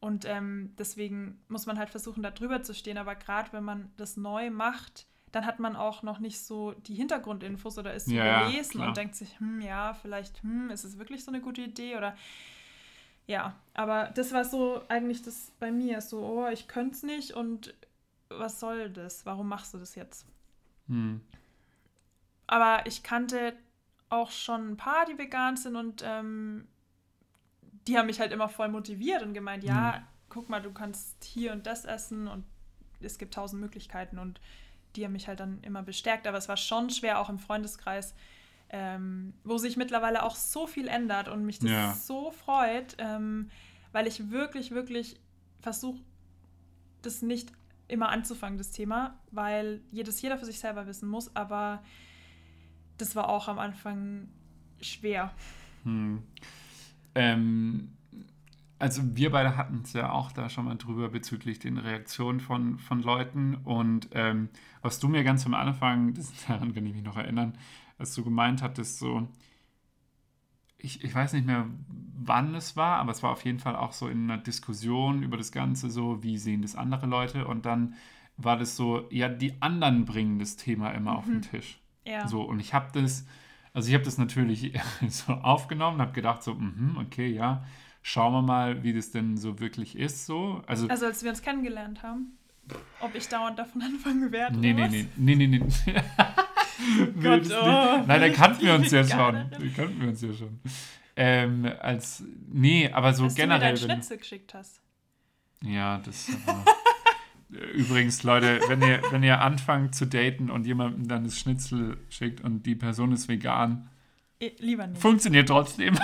Und 0.00 0.26
ähm, 0.26 0.74
deswegen 0.78 1.42
muss 1.48 1.64
man 1.64 1.78
halt 1.78 1.88
versuchen, 1.88 2.22
da 2.22 2.30
drüber 2.30 2.62
zu 2.62 2.74
stehen. 2.74 2.98
Aber 2.98 3.14
gerade 3.14 3.52
wenn 3.54 3.64
man 3.64 3.90
das 3.96 4.18
neu 4.18 4.50
macht, 4.50 5.06
dann 5.32 5.46
hat 5.46 5.58
man 5.60 5.76
auch 5.76 6.02
noch 6.02 6.18
nicht 6.18 6.40
so 6.40 6.72
die 6.72 6.94
Hintergrundinfos 6.94 7.78
oder 7.78 7.94
ist 7.94 8.08
Ja, 8.08 8.24
ja, 8.26 8.46
gelesen 8.46 8.72
klar. 8.72 8.88
und 8.88 8.96
denkt 8.98 9.14
sich, 9.16 9.40
hm, 9.40 9.60
ja, 9.62 9.94
vielleicht, 9.94 10.42
hm, 10.42 10.68
ist 10.70 10.84
es 10.84 10.98
wirklich 10.98 11.24
so 11.24 11.30
eine 11.30 11.40
gute 11.40 11.62
Idee 11.62 11.96
oder 11.96 12.14
ja, 13.26 13.56
aber 13.72 14.10
das 14.14 14.32
war 14.32 14.44
so 14.44 14.82
eigentlich 14.88 15.22
das 15.22 15.50
bei 15.58 15.72
mir, 15.72 16.00
so, 16.02 16.20
oh, 16.20 16.48
ich 16.48 16.68
könnte 16.68 16.94
es 16.96 17.02
nicht 17.02 17.32
und 17.32 17.74
was 18.28 18.60
soll 18.60 18.90
das? 18.90 19.24
Warum 19.24 19.48
machst 19.48 19.72
du 19.72 19.78
das 19.78 19.94
jetzt? 19.94 20.26
Hm. 20.88 21.22
Aber 22.46 22.86
ich 22.86 23.02
kannte 23.02 23.54
auch 24.10 24.30
schon 24.30 24.72
ein 24.72 24.76
paar, 24.76 25.06
die 25.06 25.18
vegan 25.18 25.56
sind 25.56 25.76
und 25.76 26.02
ähm, 26.04 26.68
die 27.86 27.98
haben 27.98 28.06
mich 28.06 28.20
halt 28.20 28.32
immer 28.32 28.48
voll 28.48 28.68
motiviert 28.68 29.22
und 29.22 29.34
gemeint, 29.34 29.64
ja, 29.64 29.98
Mhm. 29.98 30.04
guck 30.28 30.48
mal, 30.48 30.60
du 30.62 30.72
kannst 30.72 31.22
hier 31.24 31.52
und 31.52 31.66
das 31.66 31.84
essen 31.84 32.28
und 32.28 32.44
es 33.00 33.18
gibt 33.18 33.34
tausend 33.34 33.60
Möglichkeiten 33.60 34.18
und 34.18 34.40
die 34.96 35.04
haben 35.04 35.12
mich 35.12 35.28
halt 35.28 35.40
dann 35.40 35.62
immer 35.62 35.82
bestärkt. 35.82 36.26
Aber 36.26 36.38
es 36.38 36.48
war 36.48 36.56
schon 36.56 36.90
schwer, 36.90 37.18
auch 37.20 37.28
im 37.28 37.38
Freundeskreis, 37.38 38.14
ähm, 38.70 39.34
wo 39.44 39.58
sich 39.58 39.76
mittlerweile 39.76 40.22
auch 40.22 40.36
so 40.36 40.66
viel 40.66 40.88
ändert 40.88 41.28
und 41.28 41.44
mich 41.44 41.58
das 41.58 41.70
Ja. 41.70 41.94
so 41.94 42.30
freut, 42.30 42.94
ähm, 42.98 43.50
weil 43.92 44.06
ich 44.06 44.30
wirklich, 44.30 44.70
wirklich 44.70 45.20
versuche, 45.60 46.00
das 47.02 47.22
nicht 47.22 47.52
immer 47.88 48.08
anzufangen, 48.08 48.56
das 48.56 48.70
Thema, 48.70 49.18
weil 49.30 49.82
jedes 49.90 50.22
jeder 50.22 50.38
für 50.38 50.46
sich 50.46 50.58
selber 50.58 50.86
wissen 50.86 51.08
muss, 51.08 51.34
aber 51.36 51.82
das 52.98 53.16
war 53.16 53.28
auch 53.28 53.48
am 53.48 53.58
Anfang 53.58 54.28
schwer. 54.80 55.32
Hm. 55.84 56.22
Ähm, 57.14 57.88
also 58.78 59.02
wir 59.16 59.30
beide 59.30 59.56
hatten 59.56 59.80
es 59.84 59.92
ja 59.92 60.10
auch 60.10 60.32
da 60.32 60.48
schon 60.48 60.66
mal 60.66 60.76
drüber 60.76 61.08
bezüglich 61.08 61.58
den 61.58 61.78
Reaktionen 61.78 62.40
von, 62.40 62.78
von 62.78 63.02
Leuten 63.02 63.54
und 63.64 64.08
ähm, 64.12 64.48
was 64.82 64.98
du 64.98 65.08
mir 65.08 65.24
ganz 65.24 65.46
am 65.46 65.54
Anfang, 65.54 66.14
das, 66.14 66.32
daran 66.48 66.74
kann 66.74 66.86
ich 66.86 66.94
mich 66.94 67.04
noch 67.04 67.16
erinnern, 67.16 67.56
als 67.98 68.14
du 68.14 68.24
gemeint 68.24 68.62
hattest, 68.62 68.98
so, 68.98 69.28
ich, 70.76 71.02
ich 71.02 71.14
weiß 71.14 71.32
nicht 71.32 71.46
mehr, 71.46 71.66
wann 71.88 72.54
es 72.54 72.76
war, 72.76 72.98
aber 72.98 73.12
es 73.12 73.22
war 73.22 73.30
auf 73.30 73.44
jeden 73.44 73.58
Fall 73.60 73.76
auch 73.76 73.92
so 73.92 74.08
in 74.08 74.30
einer 74.30 74.42
Diskussion 74.42 75.22
über 75.22 75.36
das 75.36 75.52
Ganze, 75.52 75.88
so, 75.88 76.22
wie 76.22 76.36
sehen 76.36 76.62
das 76.62 76.74
andere 76.74 77.06
Leute 77.06 77.46
und 77.46 77.64
dann 77.64 77.94
war 78.36 78.56
das 78.56 78.76
so, 78.76 79.08
ja, 79.10 79.28
die 79.28 79.62
anderen 79.62 80.04
bringen 80.04 80.38
das 80.40 80.56
Thema 80.56 80.90
immer 80.90 81.16
auf 81.16 81.26
den 81.26 81.42
Tisch. 81.42 81.80
Ja. 82.04 82.28
So, 82.28 82.42
und 82.42 82.60
ich 82.60 82.74
habe 82.74 82.88
das, 83.00 83.26
also 83.72 83.88
ich 83.88 83.94
habe 83.94 84.04
das 84.04 84.18
natürlich 84.18 84.72
so 85.08 85.32
aufgenommen, 85.32 86.00
habe 86.00 86.12
gedacht 86.12 86.42
so, 86.42 86.54
mhm, 86.54 86.98
okay, 87.00 87.28
ja, 87.28 87.64
schauen 88.02 88.32
wir 88.32 88.42
mal, 88.42 88.82
wie 88.82 88.92
das 88.92 89.10
denn 89.10 89.36
so 89.36 89.58
wirklich 89.60 89.96
ist, 89.98 90.26
so. 90.26 90.62
Also, 90.66 90.88
Also 90.88 91.06
als 91.06 91.22
wir 91.22 91.30
uns 91.30 91.42
kennengelernt 91.42 92.02
haben, 92.02 92.38
ob 93.00 93.14
ich 93.14 93.28
dauernd 93.28 93.58
davon 93.58 93.82
anfangen 93.82 94.30
werde. 94.32 94.58
nee, 94.58 94.72
nee, 94.72 94.82
was? 94.82 94.90
nee, 94.90 95.06
nee, 95.16 95.34
nee, 95.46 95.46
nee. 95.46 95.60
Gott, 97.22 97.46
das 97.46 97.52
oh. 97.52 98.04
Nein, 98.06 98.20
da 98.20 98.28
kannten 98.30 98.62
wir 98.66 98.74
uns 98.74 98.90
ja 98.90 99.04
schon. 99.04 99.34
Da 99.50 99.58
kannten 99.76 100.00
wir 100.00 100.08
uns 100.08 100.20
ja 100.20 100.32
schon. 100.32 100.60
Ähm, 101.16 101.70
als, 101.80 102.24
nee, 102.48 102.90
aber 102.92 103.14
so 103.14 103.24
Dass 103.24 103.34
generell. 103.36 103.74
du 103.74 103.80
mir 103.82 103.86
deinen 103.88 103.96
Schnitzel 104.02 104.18
geschickt 104.18 104.52
hast. 104.54 104.80
Ja, 105.62 105.98
das. 105.98 106.28
Übrigens, 107.74 108.22
Leute, 108.22 108.60
wenn 108.68 108.82
ihr, 108.82 109.00
wenn 109.10 109.22
ihr 109.22 109.40
anfangt 109.40 109.94
zu 109.94 110.06
daten 110.06 110.50
und 110.50 110.66
jemandem 110.66 111.08
dann 111.08 111.24
das 111.24 111.38
Schnitzel 111.38 111.96
schickt 112.08 112.40
und 112.42 112.64
die 112.66 112.74
Person 112.74 113.12
ist 113.12 113.28
vegan, 113.28 113.88
Lieber 114.58 114.86
nicht. 114.86 115.00
Funktioniert 115.00 115.48
trotzdem. 115.48 115.94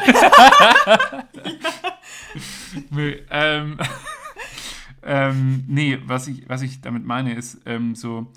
nee, 2.90 3.18
ähm, 3.30 3.76
ähm, 5.02 5.64
nee, 5.66 5.98
was 6.04 6.28
ich, 6.28 6.48
was 6.48 6.62
ich 6.62 6.80
damit 6.80 7.04
meine, 7.04 7.34
ist 7.34 7.60
ähm, 7.66 7.94
so, 7.94 8.32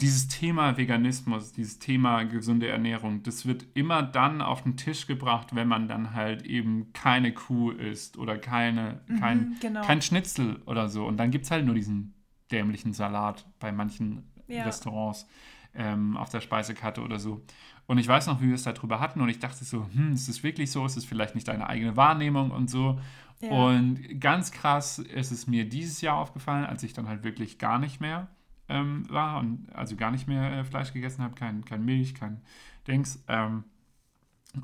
dieses 0.00 0.26
Thema 0.28 0.76
Veganismus, 0.76 1.52
dieses 1.52 1.78
Thema 1.78 2.24
gesunde 2.24 2.68
Ernährung, 2.68 3.22
das 3.22 3.46
wird 3.46 3.64
immer 3.74 4.02
dann 4.02 4.42
auf 4.42 4.64
den 4.64 4.76
Tisch 4.76 5.06
gebracht, 5.06 5.54
wenn 5.54 5.68
man 5.68 5.86
dann 5.86 6.12
halt 6.12 6.44
eben 6.44 6.92
keine 6.92 7.32
Kuh 7.32 7.70
isst 7.70 8.18
oder 8.18 8.36
keine, 8.36 9.00
kein, 9.20 9.38
Mhm, 9.38 9.56
genau. 9.60 9.82
kein 9.82 10.02
Schnitzel 10.02 10.60
oder 10.66 10.88
so. 10.88 11.06
Und 11.06 11.16
dann 11.18 11.30
gibt 11.30 11.44
es 11.44 11.50
halt 11.52 11.64
nur 11.64 11.76
diesen 11.76 12.14
dämlichen 12.50 12.92
Salat 12.92 13.46
bei 13.58 13.72
manchen 13.72 14.30
Ja. 14.46 14.64
Restaurants 14.64 15.26
ähm, 15.74 16.16
auf 16.16 16.28
der 16.30 16.40
Speisekarte 16.40 17.02
oder 17.02 17.18
so. 17.18 17.42
Und 17.86 17.98
ich 17.98 18.08
weiß 18.08 18.26
noch, 18.26 18.40
wie 18.40 18.48
wir 18.48 18.54
es 18.54 18.62
darüber 18.62 19.00
hatten 19.00 19.20
und 19.20 19.28
ich 19.28 19.38
dachte 19.38 19.64
so, 19.64 19.86
hm, 19.92 20.12
ist 20.12 20.28
es 20.28 20.42
wirklich 20.42 20.70
so? 20.70 20.86
Ist 20.86 20.96
es 20.96 21.04
vielleicht 21.04 21.34
nicht 21.34 21.48
deine 21.48 21.68
eigene 21.68 21.96
Wahrnehmung 21.96 22.50
und 22.50 22.70
so? 22.70 22.98
Ja. 23.40 23.50
Und 23.50 24.20
ganz 24.20 24.52
krass 24.52 24.98
ist 24.98 25.32
es 25.32 25.46
mir 25.46 25.68
dieses 25.68 26.00
Jahr 26.00 26.16
aufgefallen, 26.16 26.64
als 26.64 26.82
ich 26.82 26.92
dann 26.92 27.08
halt 27.08 27.24
wirklich 27.24 27.58
gar 27.58 27.78
nicht 27.78 28.00
mehr 28.00 28.28
ähm, 28.68 29.04
war 29.10 29.38
und 29.40 29.68
also 29.74 29.96
gar 29.96 30.10
nicht 30.10 30.28
mehr 30.28 30.52
äh, 30.52 30.64
Fleisch 30.64 30.92
gegessen 30.92 31.22
habe, 31.22 31.34
kein, 31.34 31.64
kein 31.64 31.84
Milch, 31.84 32.14
kein 32.14 32.40
Dings. 32.86 33.22
Ähm, 33.28 33.64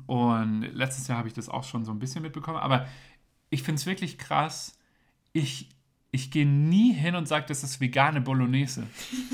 und 0.07 0.61
letztes 0.61 1.07
Jahr 1.07 1.17
habe 1.17 1.27
ich 1.27 1.33
das 1.33 1.49
auch 1.49 1.63
schon 1.63 1.83
so 1.85 1.91
ein 1.91 1.99
bisschen 1.99 2.21
mitbekommen, 2.21 2.57
aber 2.57 2.87
ich 3.49 3.63
finde 3.63 3.79
es 3.79 3.85
wirklich 3.85 4.17
krass. 4.17 4.79
Ich, 5.33 5.69
ich 6.13 6.29
gehe 6.29 6.45
nie 6.45 6.91
hin 6.93 7.15
und 7.15 7.27
sage, 7.27 7.45
das 7.47 7.63
ist 7.63 7.79
vegane 7.79 8.19
Bolognese. 8.19 8.85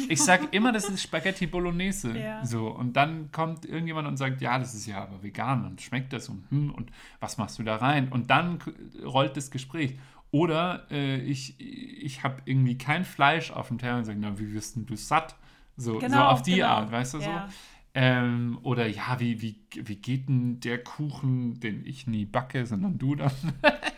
Ich 0.09 0.21
sage 0.21 0.47
immer, 0.51 0.71
das 0.71 0.87
ist 0.89 1.01
Spaghetti 1.01 1.47
Bolognese. 1.47 2.15
Ja. 2.17 2.45
So, 2.45 2.67
und 2.69 2.93
dann 2.93 3.31
kommt 3.31 3.65
irgendjemand 3.65 4.07
und 4.07 4.17
sagt, 4.17 4.41
ja, 4.41 4.59
das 4.59 4.75
ist 4.75 4.85
ja 4.85 5.01
aber 5.01 5.23
vegan 5.23 5.65
und 5.65 5.81
schmeckt 5.81 6.13
das 6.13 6.29
und 6.29 6.43
hm, 6.51 6.69
und 6.71 6.91
was 7.19 7.37
machst 7.39 7.57
du 7.57 7.63
da 7.63 7.77
rein? 7.77 8.09
Und 8.09 8.29
dann 8.29 8.59
rollt 9.03 9.35
das 9.37 9.49
Gespräch. 9.49 9.97
Oder 10.29 10.85
äh, 10.91 11.19
ich, 11.21 11.59
ich 11.59 12.23
habe 12.23 12.41
irgendwie 12.45 12.77
kein 12.77 13.05
Fleisch 13.05 13.49
auf 13.49 13.69
dem 13.69 13.79
Teller 13.79 13.97
und 13.97 14.05
sage, 14.05 14.19
na, 14.21 14.37
wie 14.37 14.53
wirst 14.53 14.75
denn 14.75 14.85
du 14.85 14.95
satt? 14.95 15.35
So, 15.77 15.93
so 15.93 15.99
Genau, 15.99 16.25
auf 16.27 16.43
die 16.43 16.55
genau. 16.55 16.67
Art, 16.67 16.91
weißt 16.91 17.15
du 17.15 17.17
Ja. 17.19 17.47
so? 17.47 17.53
Ähm, 17.95 18.59
oder 18.61 18.85
ja, 18.85 19.19
wie, 19.19 19.41
wie, 19.41 19.55
wie 19.73 19.95
geht 19.95 20.29
denn 20.29 20.59
der 20.59 20.83
Kuchen, 20.83 21.59
den 21.59 21.83
ich 21.83 22.05
nie 22.05 22.25
backe, 22.25 22.67
sondern 22.67 22.99
du 22.99 23.15
dann? 23.15 23.31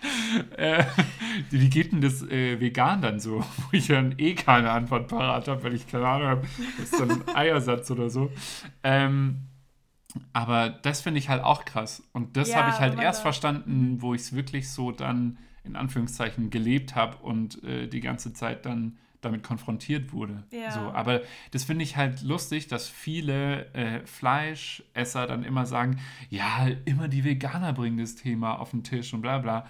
äh, 0.58 0.84
wie 1.50 1.70
geht 1.70 1.92
denn 1.92 2.02
das 2.02 2.22
äh, 2.24 2.60
vegan 2.60 3.02
dann 3.02 3.20
so? 3.20 3.40
Wo 3.58 3.68
ich 3.72 3.88
dann 3.88 4.16
eh 4.18 4.34
keine 4.36 4.72
Antwort 4.72 5.08
parat 5.08 5.48
habe, 5.48 5.64
weil 5.64 5.74
ich 5.76 5.88
keine 5.88 6.08
Ahnung 6.08 6.28
habe. 6.28 6.48
Das 6.78 6.92
ist 6.92 7.00
dann 7.00 7.12
ein 7.12 7.36
Eiersatz 7.36 7.90
oder 7.92 8.10
so. 8.10 8.32
Ähm, 8.84 9.42
aber 10.34 10.70
das 10.70 11.02
finde 11.02 11.20
ich 11.20 11.30
halt 11.30 11.44
auch 11.44 11.66
krass. 11.66 12.04
Und 12.14 12.36
das 12.36 12.50
Ja, 12.50 12.56
habe 12.58 12.70
ich 12.70 12.80
halt 12.80 13.00
erst 13.00 13.20
da- 13.20 13.24
verstanden, 13.24 14.02
wo 14.02 14.14
ich 14.14 14.22
es 14.22 14.34
wirklich 14.36 14.70
so 14.70 14.92
dann 14.92 15.38
in 15.64 15.76
Anführungszeichen 15.76 16.50
gelebt 16.50 16.96
habe 16.96 17.18
und 17.18 17.64
äh, 17.64 17.88
die 17.88 18.00
ganze 18.00 18.34
Zeit 18.34 18.66
dann 18.66 18.98
damit 19.22 19.44
konfrontiert 19.44 20.14
wurde. 20.14 20.44
Ja. 20.52 20.72
So, 20.72 20.92
aber 20.94 21.22
das 21.52 21.66
finde 21.66 21.84
ich 21.84 21.98
halt 21.98 22.22
lustig, 22.22 22.68
dass 22.70 22.88
viele 22.88 23.66
äh, 23.74 24.00
Fleischesser 24.06 25.28
dann 25.28 25.44
immer 25.44 25.66
sagen, 25.66 26.00
ja, 26.30 26.68
immer 26.86 27.10
die 27.10 27.26
Veganer 27.26 27.74
bringen 27.74 27.98
das 27.98 28.16
Thema 28.16 28.54
auf 28.60 28.72
den 28.72 28.84
Tisch 28.84 29.14
und 29.14 29.22
bla 29.22 29.38
bla. 29.40 29.68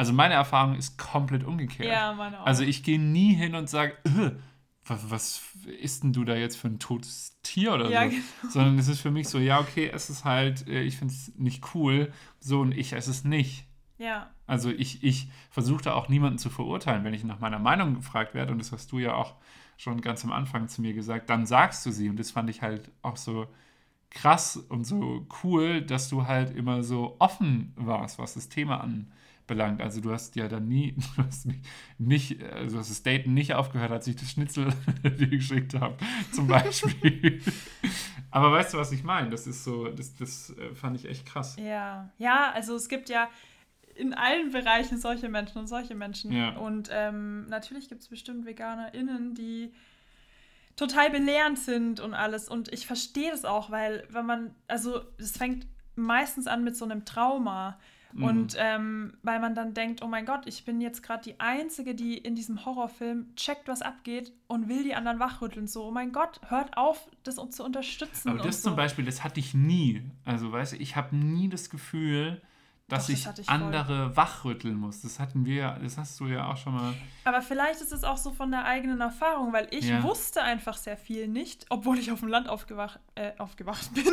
Also 0.00 0.14
meine 0.14 0.32
Erfahrung 0.32 0.76
ist 0.76 0.96
komplett 0.96 1.44
umgekehrt. 1.44 1.90
Ja, 1.90 2.14
meine 2.14 2.40
auch. 2.40 2.46
Also 2.46 2.62
ich 2.62 2.82
gehe 2.82 2.98
nie 2.98 3.34
hin 3.34 3.54
und 3.54 3.68
sage, 3.68 3.92
"Äh, 4.04 4.30
was, 4.86 5.10
was 5.10 5.42
isst 5.80 6.02
denn 6.04 6.14
du 6.14 6.24
da 6.24 6.34
jetzt 6.34 6.56
für 6.56 6.68
ein 6.68 6.78
totes 6.78 7.38
Tier 7.42 7.74
oder 7.74 7.90
Ja, 7.90 8.04
so? 8.04 8.08
genau. 8.08 8.22
Sondern 8.50 8.78
es 8.78 8.88
ist 8.88 9.00
für 9.00 9.10
mich 9.10 9.28
so, 9.28 9.38
ja, 9.38 9.60
okay, 9.60 9.90
es 9.92 10.08
ist 10.08 10.24
halt, 10.24 10.66
äh, 10.66 10.80
ich 10.80 10.96
finde 10.96 11.12
es 11.12 11.32
nicht 11.36 11.74
cool, 11.74 12.10
so 12.38 12.60
und 12.62 12.72
ich 12.72 12.94
esse 12.94 13.10
es 13.10 13.24
nicht. 13.24 13.66
Ja, 13.98 14.30
Also 14.46 14.70
ich, 14.70 15.04
ich 15.04 15.28
versuche 15.50 15.82
da 15.84 15.92
auch 15.92 16.08
niemanden 16.08 16.38
zu 16.38 16.48
verurteilen, 16.48 17.04
wenn 17.04 17.12
ich 17.12 17.22
nach 17.22 17.38
meiner 17.40 17.58
Meinung 17.58 17.94
gefragt 17.94 18.32
werde, 18.32 18.52
und 18.52 18.58
das 18.58 18.72
hast 18.72 18.90
du 18.92 18.98
ja 18.98 19.12
auch 19.12 19.34
schon 19.76 20.00
ganz 20.00 20.24
am 20.24 20.32
Anfang 20.32 20.66
zu 20.68 20.80
mir 20.80 20.94
gesagt, 20.94 21.28
dann 21.28 21.44
sagst 21.44 21.84
du 21.84 21.90
sie. 21.92 22.08
Und 22.08 22.18
das 22.18 22.30
fand 22.30 22.48
ich 22.48 22.62
halt 22.62 22.90
auch 23.02 23.18
so 23.18 23.46
krass 24.08 24.56
und 24.56 24.84
so 24.86 25.26
cool, 25.44 25.82
dass 25.82 26.08
du 26.08 26.26
halt 26.26 26.56
immer 26.56 26.82
so 26.82 27.16
offen 27.18 27.74
warst, 27.76 28.18
was 28.18 28.32
das 28.32 28.48
Thema 28.48 28.80
anbelangt. 29.50 29.80
Also 29.80 30.00
du 30.00 30.12
hast 30.12 30.36
ja 30.36 30.48
dann 30.48 30.68
nie, 30.68 30.94
du 31.16 31.22
hast 31.22 31.46
nicht, 31.98 32.42
also 32.42 32.78
hast 32.78 32.90
das 32.90 33.02
Daten 33.02 33.34
nicht 33.34 33.54
aufgehört, 33.54 33.90
als 33.90 34.06
ich 34.06 34.16
das 34.16 34.30
Schnitzel 34.30 34.72
dir 35.04 35.28
geschickt 35.28 35.74
habe, 35.74 35.96
zum 36.32 36.46
Beispiel. 36.46 37.42
Aber 38.30 38.52
weißt 38.52 38.74
du, 38.74 38.78
was 38.78 38.92
ich 38.92 39.02
meine? 39.02 39.30
Das 39.30 39.46
ist 39.46 39.64
so, 39.64 39.88
das, 39.88 40.14
das 40.14 40.50
äh, 40.50 40.74
fand 40.74 40.96
ich 40.96 41.06
echt 41.06 41.26
krass. 41.26 41.56
ja. 41.56 42.10
Ja, 42.18 42.52
also 42.52 42.76
es 42.76 42.88
gibt 42.88 43.08
ja 43.08 43.28
in 43.96 44.14
allen 44.14 44.52
Bereichen 44.52 44.98
solche 44.98 45.28
Menschen 45.28 45.58
und 45.58 45.66
solche 45.66 45.94
Menschen. 45.94 46.32
Ja. 46.32 46.56
Und 46.56 46.88
ähm, 46.92 47.46
natürlich 47.46 47.88
gibt 47.88 48.02
es 48.02 48.08
bestimmt 48.08 48.46
VeganerInnen, 48.46 49.34
die 49.34 49.72
total 50.76 51.10
belehrend 51.10 51.58
sind 51.58 51.98
und 51.98 52.14
alles. 52.14 52.48
Und 52.48 52.72
ich 52.72 52.86
verstehe 52.86 53.30
das 53.32 53.44
auch, 53.44 53.70
weil 53.70 54.06
wenn 54.10 54.26
man, 54.26 54.54
also 54.68 55.02
es 55.18 55.36
fängt 55.36 55.66
meistens 55.96 56.46
an 56.46 56.62
mit 56.62 56.76
so 56.76 56.84
einem 56.84 57.04
Trauma. 57.04 57.78
Mhm. 58.12 58.22
Und 58.24 58.56
ähm, 58.58 59.14
weil 59.22 59.40
man 59.40 59.54
dann 59.54 59.74
denkt, 59.74 60.02
oh 60.02 60.08
mein 60.08 60.26
Gott, 60.26 60.46
ich 60.46 60.64
bin 60.64 60.80
jetzt 60.80 61.02
gerade 61.02 61.22
die 61.22 61.38
Einzige, 61.40 61.94
die 61.94 62.18
in 62.18 62.34
diesem 62.34 62.64
Horrorfilm 62.64 63.34
checkt, 63.36 63.68
was 63.68 63.82
abgeht 63.82 64.32
und 64.48 64.68
will 64.68 64.82
die 64.82 64.94
anderen 64.94 65.18
wachrütteln. 65.20 65.66
So, 65.66 65.84
oh 65.86 65.90
mein 65.90 66.12
Gott, 66.12 66.40
hört 66.48 66.76
auf, 66.76 67.08
das 67.22 67.38
uns 67.38 67.56
zu 67.56 67.64
unterstützen. 67.64 68.28
Aber 68.30 68.38
und 68.40 68.46
das 68.46 68.62
so. 68.62 68.70
zum 68.70 68.76
Beispiel, 68.76 69.04
das 69.04 69.22
hatte 69.24 69.40
ich 69.40 69.54
nie. 69.54 70.02
Also, 70.24 70.50
weißt 70.52 70.72
du, 70.72 70.76
ich 70.76 70.96
habe 70.96 71.14
nie 71.16 71.48
das 71.48 71.70
Gefühl, 71.70 72.40
dass 72.88 73.06
Doch, 73.06 73.12
das 73.14 73.20
ich, 73.38 73.40
ich 73.42 73.46
voll. 73.46 73.54
andere 73.54 74.16
wachrütteln 74.16 74.74
muss. 74.76 75.02
Das 75.02 75.20
hatten 75.20 75.46
wir, 75.46 75.78
das 75.80 75.96
hast 75.96 76.18
du 76.18 76.26
ja 76.26 76.50
auch 76.50 76.56
schon 76.56 76.74
mal. 76.74 76.92
Aber 77.24 77.40
vielleicht 77.40 77.80
ist 77.80 77.92
es 77.92 78.02
auch 78.02 78.16
so 78.16 78.32
von 78.32 78.50
der 78.50 78.64
eigenen 78.64 79.00
Erfahrung, 79.00 79.52
weil 79.52 79.68
ich 79.70 79.84
Ja. 79.88 80.02
wusste 80.02 80.42
einfach 80.42 80.76
sehr 80.76 80.96
viel 80.96 81.28
nicht, 81.28 81.66
obwohl 81.68 81.98
ich 82.00 82.10
auf 82.10 82.18
dem 82.18 82.28
Land 82.28 82.48
aufgewacht, 82.48 82.98
äh, 83.14 83.30
aufgewacht 83.38 83.94
bin. 83.94 84.06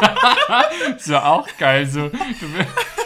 Das 0.00 0.96
ist 1.02 1.08
ja 1.08 1.24
auch 1.24 1.46
geil. 1.58 1.86
So, 1.86 2.08
du 2.08 2.16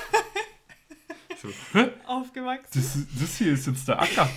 so 1.42 1.48
hä? 1.72 1.90
aufgewachsen. 2.06 2.68
das, 2.74 2.98
das 3.20 3.36
hier 3.36 3.52
ist 3.54 3.66
jetzt 3.66 3.88
der 3.88 4.00
Acker. 4.00 4.28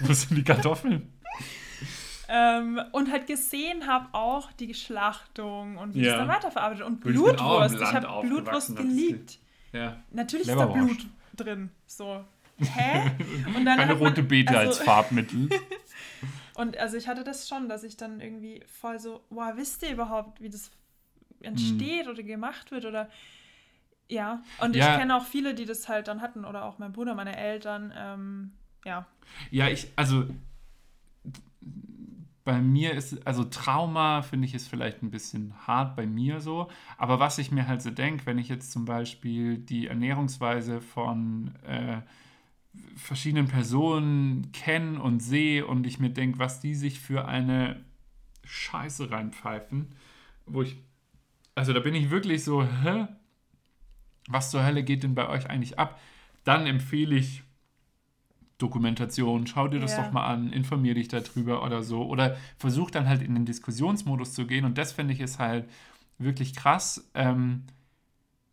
Wo 0.00 0.12
sind 0.12 0.36
die 0.36 0.44
Kartoffeln? 0.44 1.10
Ähm, 2.28 2.80
und 2.92 3.10
halt 3.12 3.26
gesehen 3.26 3.86
habe 3.86 4.08
auch 4.12 4.50
die 4.52 4.72
Schlachtung 4.72 5.76
und 5.76 5.94
wie 5.94 6.02
Ja. 6.04 6.12
es 6.12 6.18
dann 6.18 6.28
weiterverarbeitet. 6.28 6.84
Und 6.86 6.94
Ich 6.94 7.00
Blutwurst. 7.12 7.74
Ich 7.74 7.80
Land 7.80 8.06
habe 8.08 8.26
Blutwurst 8.26 8.70
das 8.70 8.76
geliebt. 8.76 9.38
Ja. 9.72 9.98
Natürlich 10.10 10.48
ist 10.48 10.56
da. 10.56 10.66
Blut 10.66 11.06
drin. 11.36 11.70
So. 11.86 12.24
Hä? 12.58 13.10
Und 13.54 13.64
dann 13.64 13.78
Keine 13.78 13.94
man- 13.96 14.06
rote 14.08 14.22
Beete 14.22 14.56
als 14.56 14.78
also- 14.78 14.84
Farbmittel. 14.90 15.48
Und 16.54 16.78
also 16.78 16.96
ich 16.96 17.08
hatte 17.08 17.24
das 17.24 17.48
schon, 17.48 17.68
dass 17.68 17.82
ich 17.82 17.96
dann 17.96 18.20
irgendwie 18.20 18.62
voll 18.80 18.98
so, 19.00 19.24
wow, 19.30 19.52
wisst 19.56 19.82
ihr 19.82 19.90
überhaupt, 19.90 20.40
wie 20.40 20.48
das 20.48 20.70
entsteht 21.40 22.06
oder 22.08 22.22
gemacht 22.22 22.70
wird 22.70 22.84
oder 22.86 23.10
ja. 24.08 24.42
Und 24.60 24.76
Ja. 24.76 24.92
ich 24.92 24.98
kenne 24.98 25.16
auch 25.16 25.24
viele, 25.24 25.54
die 25.54 25.64
das 25.64 25.88
halt 25.88 26.08
dann 26.08 26.20
hatten 26.20 26.44
oder 26.44 26.64
auch 26.64 26.78
mein 26.78 26.92
Bruder, 26.92 27.14
meine 27.14 27.36
Eltern, 27.36 27.92
ähm, 27.96 28.52
ja. 28.84 29.06
Ja, 29.50 29.68
ich, 29.68 29.88
also 29.96 30.26
bei 32.44 32.60
mir 32.60 32.92
ist, 32.92 33.26
also 33.26 33.44
Trauma 33.44 34.20
finde 34.20 34.46
ich 34.46 34.54
ist 34.54 34.68
vielleicht 34.68 35.02
ein 35.02 35.10
bisschen 35.10 35.54
hart 35.66 35.96
bei 35.96 36.06
mir 36.06 36.40
so, 36.40 36.68
aber 36.98 37.18
was 37.18 37.38
ich 37.38 37.50
mir 37.50 37.66
halt 37.66 37.80
so 37.80 37.90
denke, 37.90 38.26
wenn 38.26 38.36
ich 38.38 38.48
jetzt 38.48 38.70
zum 38.70 38.84
Beispiel 38.84 39.56
die 39.56 39.86
Ernährungsweise 39.86 40.82
von 40.82 41.54
äh, 41.66 42.02
verschiedenen 42.96 43.48
Personen 43.48 44.52
kenne 44.52 45.00
und 45.00 45.20
sehe 45.20 45.66
und 45.66 45.86
ich 45.86 45.98
mir 45.98 46.10
denke, 46.10 46.38
was 46.38 46.60
die 46.60 46.74
sich 46.74 47.00
für 47.00 47.26
eine 47.26 47.82
Scheiße 48.44 49.10
reinpfeifen, 49.10 49.92
wo 50.44 50.60
ich, 50.60 50.76
also 51.54 51.72
da 51.72 51.80
bin 51.80 51.94
ich 51.94 52.10
wirklich 52.10 52.44
so, 52.44 52.62
hä? 52.62 53.06
Was 54.28 54.50
zur 54.50 54.64
Hölle 54.64 54.82
geht 54.84 55.02
denn 55.02 55.14
bei 55.14 55.28
euch 55.28 55.48
eigentlich 55.50 55.78
ab? 55.78 56.00
Dann 56.44 56.66
empfehle 56.66 57.16
ich 57.16 57.42
Dokumentation, 58.58 59.46
schau 59.46 59.66
dir 59.68 59.80
das 59.80 59.96
Ja. 59.96 60.04
doch 60.04 60.12
mal 60.12 60.26
an, 60.26 60.52
informier 60.52 60.94
dich 60.94 61.08
darüber 61.08 61.64
oder 61.64 61.82
so. 61.82 62.04
Oder 62.06 62.36
versuch 62.56 62.90
dann 62.90 63.08
halt 63.08 63.22
in 63.22 63.34
den 63.34 63.44
Diskussionsmodus 63.44 64.32
zu 64.32 64.46
gehen. 64.46 64.64
Und 64.64 64.78
das 64.78 64.92
finde 64.92 65.12
ich 65.12 65.20
ist 65.20 65.38
halt 65.38 65.68
wirklich 66.18 66.54
krass, 66.54 67.10
ähm, 67.14 67.64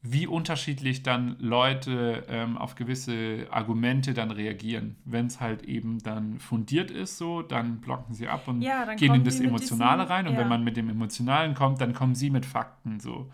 wie 0.02 0.26
unterschiedlich 0.26 1.04
dann 1.04 1.36
Leute 1.38 2.26
ähm, 2.28 2.58
auf 2.58 2.74
gewisse 2.74 3.46
Argumente 3.52 4.16
dann 4.16 4.32
reagieren. 4.32 4.96
Wenn 5.06 5.28
es 5.28 5.40
halt 5.40 5.62
eben 5.64 6.00
dann 6.00 6.40
fundiert 6.40 6.90
ist, 6.90 7.20
so, 7.20 7.44
dann 7.44 7.80
blocken 7.82 8.16
sie 8.16 8.28
ab 8.28 8.48
und 8.48 8.64
Ja, 8.64 8.96
gehen 8.96 9.14
in 9.14 9.24
das 9.24 9.40
Emotionale 9.40 10.02
diesen- 10.02 10.12
rein. 10.12 10.28
Und 10.28 10.34
ja. 10.34 10.40
wenn 10.40 10.48
man 10.48 10.64
mit 10.64 10.76
dem 10.76 10.90
Emotionalen 10.90 11.54
kommt, 11.54 11.80
dann 11.80 11.94
kommen 11.94 12.16
sie 12.16 12.32
mit 12.32 12.48
Fakten 12.48 13.00
so. 13.00 13.30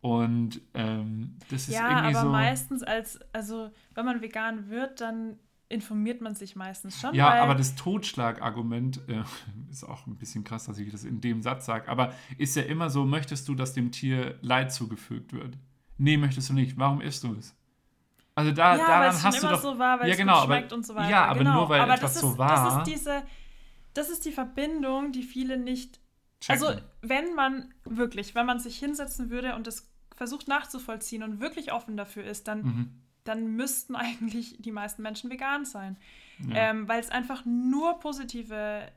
Und 0.00 0.60
ähm, 0.74 1.36
das 1.50 1.62
ist 1.68 1.74
Ja, 1.74 1.88
irgendwie 1.98 2.16
aber 2.16 2.26
so. 2.26 2.30
meistens 2.32 2.82
als, 2.82 3.18
also 3.32 3.70
wenn 3.94 4.04
man 4.04 4.20
vegan 4.22 4.68
wird, 4.68 5.00
dann 5.00 5.38
informiert 5.68 6.20
man 6.20 6.34
sich 6.36 6.54
meistens 6.54 7.00
schon. 7.00 7.12
Ja, 7.14 7.42
aber 7.42 7.54
das 7.56 7.74
Totschlagargument 7.74 9.00
äh, 9.08 9.22
ist 9.70 9.82
auch 9.84 10.06
ein 10.06 10.16
bisschen 10.16 10.44
krass, 10.44 10.66
dass 10.66 10.78
ich 10.78 10.90
das 10.92 11.02
in 11.04 11.20
dem 11.20 11.42
Satz 11.42 11.66
sage, 11.66 11.88
aber 11.88 12.12
ist 12.38 12.54
ja 12.56 12.62
immer 12.62 12.88
so, 12.88 13.04
möchtest 13.04 13.48
du, 13.48 13.54
dass 13.56 13.72
dem 13.72 13.90
Tier 13.90 14.38
Leid 14.42 14.72
zugefügt 14.72 15.32
wird? 15.32 15.56
Nee, 15.98 16.18
möchtest 16.18 16.50
du 16.50 16.52
nicht. 16.54 16.78
Warum 16.78 17.00
isst 17.00 17.24
du 17.24 17.34
es? 17.34 17.56
Also 18.36 18.52
da, 18.52 18.76
ja, 18.76 18.86
daran 18.86 19.22
hast 19.22 19.42
du 19.42 19.48
doch... 19.48 19.60
so 19.62 19.78
war, 19.78 19.98
weil 19.98 20.08
Ja, 20.08 20.12
es 20.12 20.18
genau, 20.18 20.36
aber- 20.36 20.62
so 20.82 20.94
weiter. 20.94 21.10
ja, 21.10 21.24
aber 21.24 21.38
genau. 21.38 21.54
nur 21.54 21.68
weil 21.70 21.80
aber 21.80 21.94
etwas 21.94 22.12
das 22.12 22.22
so 22.22 22.32
ist, 22.32 22.38
war- 22.38 22.64
Das 22.64 22.88
ist 22.88 22.94
diese, 22.94 23.22
das 23.94 24.10
ist 24.10 24.24
die 24.26 24.30
Verbindung, 24.32 25.10
die 25.10 25.22
viele 25.22 25.56
nicht 25.56 25.98
checken. 26.40 26.62
Also, 26.66 26.80
wenn 27.02 27.34
man 27.34 27.72
wirklich, 27.84 28.34
wenn 28.34 28.46
man 28.46 28.58
sich 28.58 28.78
hinsetzen 28.78 29.30
würde 29.30 29.54
und 29.56 29.66
das 29.66 29.88
versucht 30.14 30.48
nachzuvollziehen 30.48 31.22
und 31.22 31.40
wirklich 31.40 31.72
offen 31.72 31.96
dafür 31.96 32.24
ist, 32.24 32.48
dann, 32.48 32.62
Mhm. 32.62 32.90
dann 33.24 33.56
müssten 33.56 33.94
eigentlich 33.96 34.56
die 34.60 34.72
meisten 34.72 35.02
Menschen 35.02 35.30
vegan 35.30 35.64
sein. 35.64 35.96
Ja. 36.48 36.70
Ähm, 36.70 36.88
weil 36.88 37.00
es 37.00 37.10
einfach 37.10 37.44
nur 37.44 37.98
positive 38.00 38.88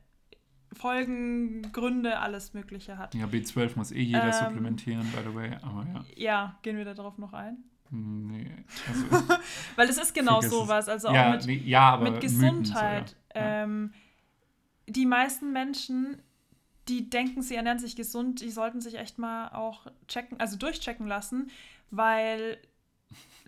Folgen, 0.73 1.63
Gründe, 1.71 2.19
alles 2.19 2.53
Mögliche 2.53 2.97
hat. 2.97 3.15
ja, 3.15 3.25
B12 3.25 3.75
muss 3.75 3.91
eh 3.91 4.01
jeder 4.01 4.25
Ähm, 4.27 4.33
supplementieren, 4.33 5.01
by 5.11 5.27
the 5.27 5.33
way, 5.35 5.51
aber 5.63 5.85
ja. 5.93 6.05
Ja, 6.15 6.59
gehen 6.61 6.77
wir 6.77 6.85
da 6.85 6.93
drauf 6.93 7.17
noch 7.17 7.33
ein? 7.33 7.57
Nee, 7.89 8.51
also, 8.87 9.05
Weil 9.75 9.89
es 9.89 9.97
ist 9.97 10.13
genau 10.13 10.41
sowas, 10.41 10.87
also 10.87 11.07
auch 11.07 11.13
ja, 11.13 11.31
mit, 11.31 11.45
nee, 11.47 11.55
ja, 11.65 11.89
aber 11.93 12.03
mit 12.11 12.21
Mythen 12.21 12.29
Gesundheit. 12.61 13.09
So, 13.33 13.39
ja. 13.39 13.41
Ja. 13.45 13.63
ähm, 13.63 13.93
die 14.87 15.07
meisten 15.07 15.51
Menschen, 15.51 16.21
die 16.89 17.09
denken, 17.09 17.41
sie 17.41 17.55
ernähren 17.55 17.79
sich 17.79 17.95
gesund, 17.95 18.41
die 18.41 18.51
sollten 18.51 18.81
sich 18.81 18.95
echt 18.97 19.17
mal 19.17 19.49
auch 19.49 19.87
checken, 20.07 20.39
also 20.39 20.57
durchchecken 20.57 21.07
lassen, 21.07 21.49
weil 21.91 22.57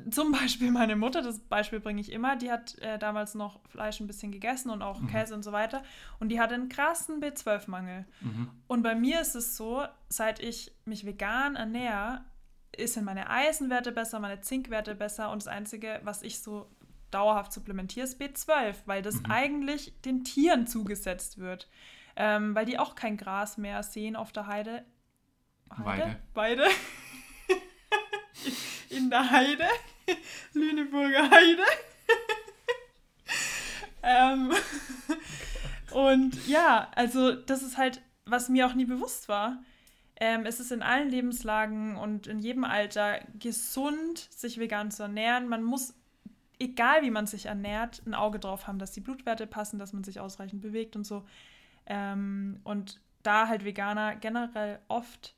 zum 0.10 0.32
Beispiel 0.32 0.72
meine 0.72 0.96
Mutter, 0.96 1.22
das 1.22 1.40
Beispiel 1.40 1.80
bringe 1.80 2.02
ich 2.02 2.12
immer, 2.12 2.36
die 2.36 2.52
hat 2.52 2.78
äh, 2.80 2.98
damals 2.98 3.36
noch 3.36 3.60
Fleisch 3.70 4.00
ein 4.00 4.08
bisschen 4.08 4.32
gegessen 4.32 4.70
und 4.72 4.82
auch 4.82 5.00
Mhm. 5.02 5.08
Käse 5.08 5.36
und 5.36 5.44
so 5.44 5.52
weiter 5.52 5.84
und 6.20 6.30
die 6.30 6.40
hatte 6.40 6.56
einen 6.56 6.70
krassen 6.70 7.22
B12-Mangel. 7.22 8.06
Mhm. 8.22 8.50
Und 8.68 8.82
bei 8.82 8.96
mir 8.96 9.22
ist 9.22 9.36
es 9.36 9.58
so, 9.58 9.84
seit 10.10 10.40
ich 10.40 10.72
mich 10.86 11.06
vegan 11.06 11.56
ernähre, 11.56 12.24
sind 12.84 13.04
meine 13.06 13.30
Eisenwerte 13.30 13.92
besser, 13.92 14.20
meine 14.20 14.42
Zinkwerte 14.42 14.96
besser 14.96 15.30
und 15.32 15.42
das 15.44 15.48
Einzige, 15.48 16.00
was 16.04 16.24
ich 16.24 16.40
so 16.40 16.68
dauerhaft 17.12 17.52
supplementiere, 17.52 18.06
ist 18.06 18.20
B12, 18.20 18.76
weil 18.86 19.02
das 19.02 19.16
Mhm. 19.16 19.26
eigentlich 19.30 19.94
den 20.06 20.24
Tieren 20.24 20.66
zugesetzt 20.66 21.38
wird. 21.38 21.68
Ähm, 22.24 22.54
weil 22.54 22.66
die 22.66 22.78
auch 22.78 22.94
kein 22.94 23.18
Gras 23.18 23.58
mehr 23.58 23.82
sehen 23.82 24.16
auf 24.16 24.32
der 24.32 24.46
Heide. 24.46 24.86
Weide. 25.78 26.20
Weide. 26.36 26.66
In 28.90 29.10
der 29.10 29.32
Heide. 29.32 29.66
Lüneburger 30.54 31.32
Heide. 31.32 31.64
ähm, 34.04 34.54
und 35.94 36.48
ja, 36.48 36.92
also 36.94 37.32
das 37.34 37.64
ist 37.64 37.78
halt, 37.78 38.04
was 38.26 38.50
mir 38.50 38.68
auch 38.68 38.76
nie 38.76 38.86
bewusst 38.86 39.28
war. 39.28 39.64
Ähm, 40.20 40.46
es 40.46 40.60
ist 40.60 40.72
in 40.72 40.84
allen 40.84 41.10
Lebenslagen 41.10 41.96
und 41.96 42.28
in 42.28 42.38
jedem 42.38 42.66
Alter 42.66 43.20
gesund, 43.40 44.28
sich 44.30 44.60
vegan 44.60 44.92
zu 44.92 45.02
ernähren. 45.02 45.48
Man 45.48 45.64
muss, 45.64 45.96
egal 46.60 47.02
wie 47.02 47.10
man 47.10 47.26
sich 47.26 47.48
ernährt, 47.48 48.04
ein 48.06 48.14
Auge 48.14 48.38
drauf 48.38 48.68
haben, 48.68 48.78
dass 48.78 48.92
die 48.92 49.02
Blutwerte 49.02 49.48
passen, 49.48 49.80
dass 49.80 49.92
man 49.92 50.04
sich 50.04 50.20
ausreichend 50.20 50.62
bewegt 50.62 50.96
und 50.96 51.08
so. 51.08 51.26
Ähm, 51.86 52.60
und 52.64 53.00
da 53.24 53.48
halt 53.48 53.64
Veganer 53.66 54.16
generell 54.16 54.80
oft 54.88 55.36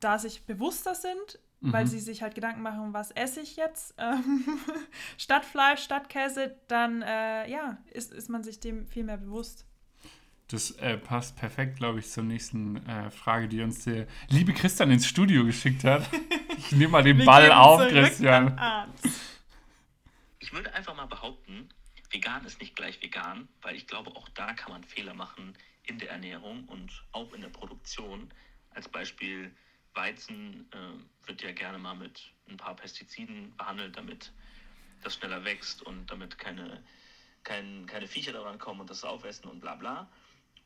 da 0.00 0.18
sich 0.18 0.44
bewusster 0.46 0.94
sind, 0.94 1.38
weil 1.60 1.84
Mhm. 1.84 1.88
sie 1.88 2.00
sich 2.00 2.22
halt 2.22 2.34
Gedanken 2.34 2.60
machen, 2.62 2.92
was 2.92 3.12
esse 3.12 3.40
ich 3.40 3.54
jetzt 3.56 3.94
ähm, 3.98 4.44
statt 5.16 5.44
Fleisch, 5.44 5.82
statt 5.82 6.08
Käse, 6.08 6.56
dann 6.66 7.02
äh, 7.02 7.48
ja, 7.48 7.78
ist, 7.92 8.12
ist 8.12 8.28
man 8.28 8.42
sich 8.42 8.58
dem 8.58 8.86
viel 8.88 9.04
mehr 9.04 9.18
bewusst. 9.18 9.64
Das 10.48 10.72
äh, 10.72 10.98
passt 10.98 11.36
perfekt, 11.36 11.76
glaube 11.76 12.00
ich, 12.00 12.10
zur 12.10 12.24
nächsten 12.24 12.84
äh, 12.86 13.10
Frage, 13.10 13.48
die 13.48 13.62
uns 13.62 13.84
der 13.84 14.06
liebe 14.28 14.52
Christian 14.52 14.90
ins 14.90 15.06
Studio 15.06 15.44
geschickt 15.44 15.84
hat. 15.84 16.02
Ich 16.58 16.72
nehme 16.72 16.88
mal 16.92 17.02
den 17.04 17.24
Ball 17.24 17.52
auf, 17.52 17.86
Christian. 17.88 18.60
Ich 20.40 20.52
würde 20.52 20.74
einfach 20.74 20.96
mal 20.96 21.06
behaupten, 21.06 21.68
vegan 22.12 22.44
ist 22.44 22.60
nicht 22.60 22.76
gleich 22.76 23.00
vegan, 23.02 23.48
weil 23.62 23.76
ich 23.76 23.86
glaube, 23.86 24.14
auch 24.16 24.28
da 24.30 24.54
kann 24.54 24.72
man 24.72 24.84
Fehler 24.84 25.14
machen 25.14 25.56
in 25.84 25.98
der 25.98 26.10
Ernährung 26.10 26.64
und 26.68 27.04
auch 27.12 27.32
in 27.32 27.40
der 27.40 27.48
Produktion. 27.48 28.32
Als 28.70 28.88
Beispiel 28.88 29.54
Weizen 29.94 30.70
äh, 30.72 31.26
wird 31.26 31.42
ja 31.42 31.52
gerne 31.52 31.78
mal 31.78 31.94
mit 31.94 32.32
ein 32.48 32.56
paar 32.56 32.76
Pestiziden 32.76 33.54
behandelt, 33.56 33.96
damit 33.96 34.32
das 35.02 35.14
schneller 35.14 35.44
wächst 35.44 35.82
und 35.82 36.10
damit 36.10 36.38
keine, 36.38 36.82
kein, 37.42 37.86
keine 37.86 38.06
Viecher 38.06 38.32
daran 38.32 38.58
kommen 38.58 38.80
und 38.80 38.90
das 38.90 39.04
aufessen 39.04 39.48
und 39.48 39.60
bla 39.60 39.74
bla. 39.74 40.10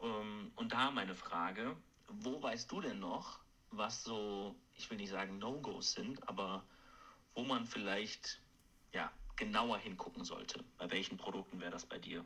Ähm, 0.00 0.52
und 0.56 0.72
da 0.72 0.90
meine 0.90 1.14
Frage, 1.14 1.76
wo 2.08 2.42
weißt 2.42 2.70
du 2.70 2.80
denn 2.80 3.00
noch, 3.00 3.40
was 3.70 4.04
so, 4.04 4.54
ich 4.74 4.88
will 4.90 4.98
nicht 4.98 5.10
sagen 5.10 5.38
No-Gos 5.38 5.92
sind, 5.92 6.28
aber 6.28 6.64
wo 7.34 7.42
man 7.42 7.66
vielleicht 7.66 8.40
ja, 8.92 9.10
genauer 9.36 9.78
hingucken 9.78 10.24
sollte. 10.24 10.64
Bei 10.78 10.90
welchen 10.90 11.16
Produkten 11.16 11.60
wäre 11.60 11.70
das 11.70 11.86
bei 11.86 11.98
dir? 11.98 12.24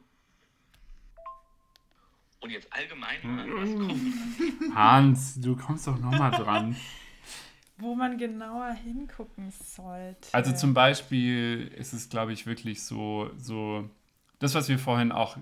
Und 2.40 2.50
jetzt 2.50 2.72
allgemein 2.72 3.18
mal, 3.22 3.46
was 3.50 3.70
kochen 3.70 4.74
Hans, 4.74 5.40
du 5.40 5.56
kommst 5.56 5.86
doch 5.86 5.98
nochmal 5.98 6.30
dran. 6.30 6.74
Wo 7.76 7.94
man 7.94 8.18
genauer 8.18 8.72
hingucken 8.72 9.50
sollte. 9.50 10.28
Also 10.32 10.52
zum 10.52 10.74
Beispiel 10.74 11.70
ist 11.76 11.92
es, 11.92 12.08
glaube 12.08 12.32
ich, 12.32 12.46
wirklich 12.46 12.82
so, 12.82 13.30
so 13.38 13.88
das, 14.38 14.54
was 14.54 14.68
wir 14.68 14.78
vorhin 14.78 15.12
auch 15.12 15.36
äh, 15.36 15.40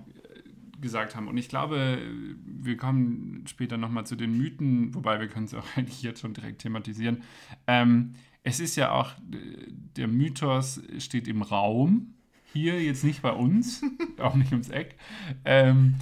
gesagt 0.79 1.15
haben. 1.15 1.27
Und 1.27 1.37
ich 1.37 1.49
glaube, 1.49 2.01
wir 2.45 2.77
kommen 2.77 3.45
später 3.47 3.77
nochmal 3.77 4.05
zu 4.05 4.15
den 4.15 4.37
Mythen, 4.37 4.93
wobei 4.93 5.19
wir 5.19 5.27
können 5.27 5.45
es 5.45 5.53
auch 5.53 5.65
eigentlich 5.75 6.01
jetzt 6.01 6.21
schon 6.21 6.33
direkt 6.33 6.61
thematisieren. 6.61 7.23
Ähm, 7.67 8.15
es 8.49 8.59
ist 8.59 8.75
ja 8.75 8.91
auch, 8.91 9.11
der 9.21 10.07
Mythos 10.07 10.81
steht 10.97 11.27
im 11.27 11.41
Raum, 11.41 12.15
hier 12.51 12.81
jetzt 12.81 13.03
nicht 13.03 13.21
bei 13.21 13.31
uns, 13.31 13.83
auch 14.19 14.35
nicht 14.35 14.51
ums 14.51 14.69
Eck, 14.69 14.97
ähm, 15.45 15.95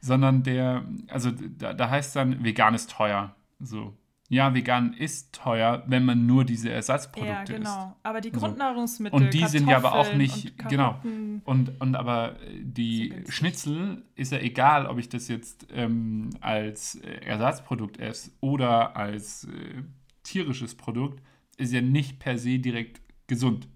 sondern 0.00 0.42
der, 0.42 0.84
also 1.08 1.30
da, 1.30 1.72
da 1.72 1.90
heißt 1.90 2.14
dann, 2.16 2.44
vegan 2.44 2.74
ist 2.74 2.90
teuer. 2.90 3.34
So. 3.58 3.96
Ja, 4.28 4.54
vegan 4.54 4.94
ist 4.94 5.34
teuer, 5.34 5.84
wenn 5.86 6.04
man 6.04 6.26
nur 6.26 6.44
diese 6.44 6.70
Ersatzprodukte 6.70 7.52
ja, 7.52 7.58
isst. 7.58 7.70
genau. 7.72 7.96
Aber 8.02 8.20
die. 8.20 8.32
Grundnahrungsmittel. 8.32 9.14
Und 9.14 9.34
die 9.34 9.46
sind 9.46 9.68
ja 9.68 9.76
aber 9.76 9.92
auch 9.92 10.04
Kartoffeln 10.04 10.18
nicht, 10.18 10.60
und 10.60 10.68
genau. 10.68 10.98
Und, 11.44 11.80
und 11.80 11.94
aber 11.94 12.36
die. 12.60 13.14
Schnitzel 13.28 14.02
ist 14.14 14.32
ja 14.32 14.38
egal, 14.38 14.86
ob 14.86 14.98
ich 14.98 15.08
das 15.08 15.28
jetzt 15.28 15.66
ähm, 15.72 16.30
als 16.40 16.96
äh, 16.96 17.20
Ersatzprodukt 17.26 17.98
esse 17.98 18.30
oder 18.40 18.96
als 18.96 19.44
äh, 19.44 19.82
tierisches 20.22 20.74
Produkt, 20.74 21.22
ist 21.54 21.72
ja 21.72 21.80
nicht 21.80 22.18
per 22.18 22.38
se 22.38 22.58
direkt 22.58 23.00
gesund. 23.26 23.68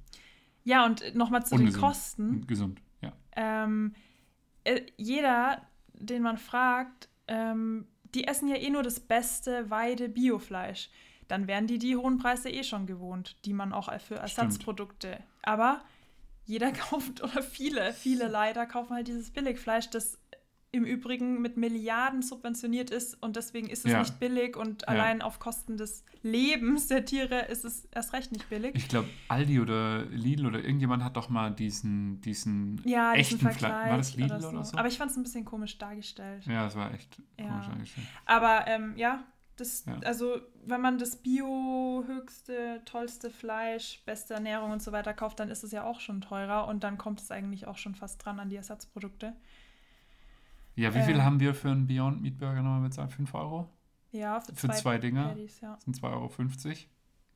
Ja, 0.64 0.84
und 0.84 1.14
nochmal 1.14 1.44
zu 1.44 1.56
den 1.56 1.66
Ungesund. 1.66 1.82
Kosten. 1.82 2.28
Und 2.30 2.48
gesund, 2.48 2.82
ja. 3.00 3.12
Ähm, 3.36 3.94
äh, 4.64 4.82
jeder, 4.96 5.62
den 5.94 6.22
man 6.22 6.36
fragt, 6.36 7.08
ähm, 7.26 7.86
die 8.14 8.24
essen 8.24 8.48
ja 8.48 8.56
eh 8.56 8.70
nur 8.70 8.82
das 8.82 9.00
beste 9.00 9.70
Weide-Biofleisch. 9.70 10.90
Dann 11.26 11.46
wären 11.46 11.66
die 11.66 11.78
die 11.78 11.96
hohen 11.96 12.18
Preise 12.18 12.50
eh 12.50 12.64
schon 12.64 12.86
gewohnt, 12.86 13.36
die 13.44 13.52
man 13.52 13.72
auch 13.72 13.92
für 14.00 14.16
Ersatzprodukte. 14.16 15.22
Aber 15.42 15.82
jeder 16.44 16.72
kauft, 16.72 17.22
oder 17.22 17.42
viele, 17.42 17.92
viele 17.92 18.28
leider 18.28 18.66
kaufen 18.66 18.94
halt 18.94 19.08
dieses 19.08 19.30
Billigfleisch, 19.30 19.90
das 19.90 20.18
im 20.70 20.84
Übrigen 20.84 21.40
mit 21.40 21.56
Milliarden 21.56 22.20
subventioniert 22.20 22.90
ist 22.90 23.14
und 23.22 23.36
deswegen 23.36 23.70
ist 23.70 23.86
es 23.86 23.92
Ja. 23.92 24.00
nicht 24.00 24.20
billig 24.20 24.54
und 24.56 24.86
allein 24.86 25.22
auf 25.22 25.38
Kosten 25.38 25.78
des 25.78 26.04
Lebens 26.22 26.88
der 26.88 27.06
Tiere 27.06 27.46
ist 27.46 27.64
es 27.64 27.86
erst 27.86 28.12
recht 28.12 28.32
nicht 28.32 28.50
billig. 28.50 28.74
Ich 28.74 28.86
glaube, 28.88 29.08
Aldi 29.28 29.60
oder 29.60 30.04
Lidl 30.06 30.46
oder 30.46 30.58
irgendjemand 30.62 31.02
hat 31.04 31.16
doch 31.16 31.30
mal 31.30 31.50
diesen, 31.52 32.20
diesen 32.20 32.82
ja, 32.84 33.14
diesen 33.14 33.36
echten 33.36 33.38
Fleisch. 33.38 33.58
Vergleich 33.60 33.90
War 33.90 33.96
das 33.96 34.14
Lidl 34.16 34.30
oder 34.32 34.40
so. 34.42 34.48
oder 34.50 34.64
so? 34.64 34.76
Aber 34.76 34.88
ich 34.88 34.98
fand 34.98 35.10
es 35.10 35.16
ein 35.16 35.22
bisschen 35.22 35.44
komisch 35.46 35.78
dargestellt. 35.78 36.44
ja, 36.46 36.64
das 36.64 36.76
war 36.76 36.92
echt 36.92 37.18
Ja. 37.38 37.48
komisch 37.48 37.68
eigentlich. 37.68 37.94
Aber 38.26 38.66
ähm, 38.66 38.92
ja, 38.98 39.24
das, 39.56 39.86
Ja. 39.86 39.98
also 40.04 40.36
wenn 40.66 40.82
man 40.82 40.98
das 40.98 41.16
Bio 41.16 42.04
höchste, 42.06 42.82
tollste 42.84 43.30
Fleisch, 43.30 44.02
beste 44.04 44.34
Ernährung 44.34 44.70
und 44.70 44.82
so 44.82 44.92
weiter 44.92 45.14
kauft, 45.14 45.40
dann 45.40 45.48
ist 45.48 45.64
es 45.64 45.72
ja 45.72 45.84
auch 45.84 46.00
schon 46.00 46.20
teurer 46.20 46.68
und 46.68 46.84
dann 46.84 46.98
kommt 46.98 47.20
es 47.20 47.30
eigentlich 47.30 47.66
auch 47.66 47.78
schon 47.78 47.94
fast 47.94 48.24
dran 48.24 48.38
an 48.38 48.50
die 48.50 48.56
Ersatzprodukte. 48.56 49.34
Ja, 50.78 50.94
wie 50.94 51.02
viel 51.02 51.16
Ähm. 51.16 51.24
haben 51.24 51.40
wir 51.40 51.54
für 51.54 51.70
einen 51.70 51.86
Beyond 51.86 52.22
Meat 52.22 52.38
Burger 52.38 52.62
nochmal 52.62 52.82
bezahlt? 52.82 53.12
5 53.12 53.34
Euro? 53.34 53.68
Ja, 54.12 54.40
für, 54.40 54.54
Für 54.54 54.68
zwei 54.70 54.98
Dinger? 54.98 55.28
Patties, 55.28 55.60
ja. 55.60 55.74
Das 55.74 55.84
sind 55.84 55.96
2,50 55.96 56.06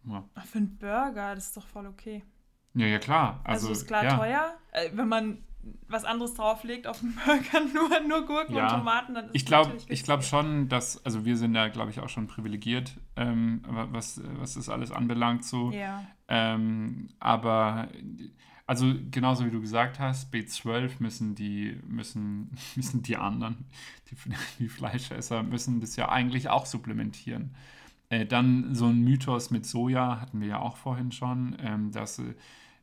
Euro. 0.07 0.15
Ja. 0.15 0.25
Ach, 0.35 0.45
Für 0.47 0.59
einen 0.59 0.79
Burger, 0.79 1.35
das 1.35 1.47
ist 1.47 1.57
doch 1.57 1.67
voll 1.67 1.87
okay. 1.87 2.25
ja, 2.75 2.87
ja, 2.87 2.99
klar. 2.99 3.41
Also, 3.45 3.69
Also, 3.69 3.81
ist 3.81 3.87
klar 3.87 4.05
ja. 4.05 4.17
teuer. 4.17 4.55
Äh, 4.73 4.89
wenn 4.95 5.09
man 5.09 5.45
was 5.87 6.05
anderes 6.05 6.35
drauflegt 6.35 6.87
auf 6.89 7.01
den 7.01 7.15
Burger, 7.25 7.61
nur, 7.73 8.01
nur 8.09 8.27
Gurken 8.27 8.57
Ja. 8.57 8.65
und 8.73 8.79
Tomaten, 8.79 9.15
dann 9.15 9.27
ist 9.27 9.35
Ich 9.37 9.47
glaube 9.47 9.69
natürlich 9.71 9.91
ich 9.91 10.03
glaub 10.03 10.21
günstiger. 10.21 10.43
schon, 10.43 10.69
dass, 10.69 11.05
also 11.05 11.25
wir 11.25 11.37
sind 11.37 11.55
ja, 11.55 11.69
glaube 11.69 11.91
ich, 11.91 12.01
auch 12.01 12.09
schon 12.09 12.27
privilegiert, 12.27 12.99
ähm, 13.17 13.63
was, 13.67 14.21
was 14.39 14.55
das 14.55 14.69
alles 14.69 14.91
anbelangt 14.91 15.45
so. 15.45 15.71
Ja, 15.71 16.03
Ähm, 16.29 17.11
aber 17.21 17.89
also 18.73 18.95
genauso 19.11 19.45
wie 19.45 19.51
du 19.51 19.61
gesagt 19.61 19.99
hast, 19.99 20.33
B12 20.33 20.93
müssen 20.99 21.35
die, 21.35 21.79
müssen, 21.87 22.51
müssen 22.77 23.03
die 23.03 23.17
anderen, 23.17 23.67
die, 24.11 24.17
die 24.59 24.69
Fleischesser, 24.69 25.43
müssen 25.43 25.81
das 25.81 25.97
ja 25.97 26.09
eigentlich 26.09 26.49
auch 26.49 26.65
supplementieren. 26.67 27.55
Äh, 28.09 28.27
dann 28.27 28.75
so 28.75 28.87
ein 28.87 29.03
Mythos 29.03 29.51
mit 29.51 29.67
Soja 29.67 30.21
hatten 30.21 30.41
wir 30.41 30.49
ja 30.49 30.59
auch 30.61 30.77
vorhin 30.77 31.13
schon, 31.13 31.57
ähm, 31.61 31.93
dass, 31.93 32.19
äh, 32.19 32.35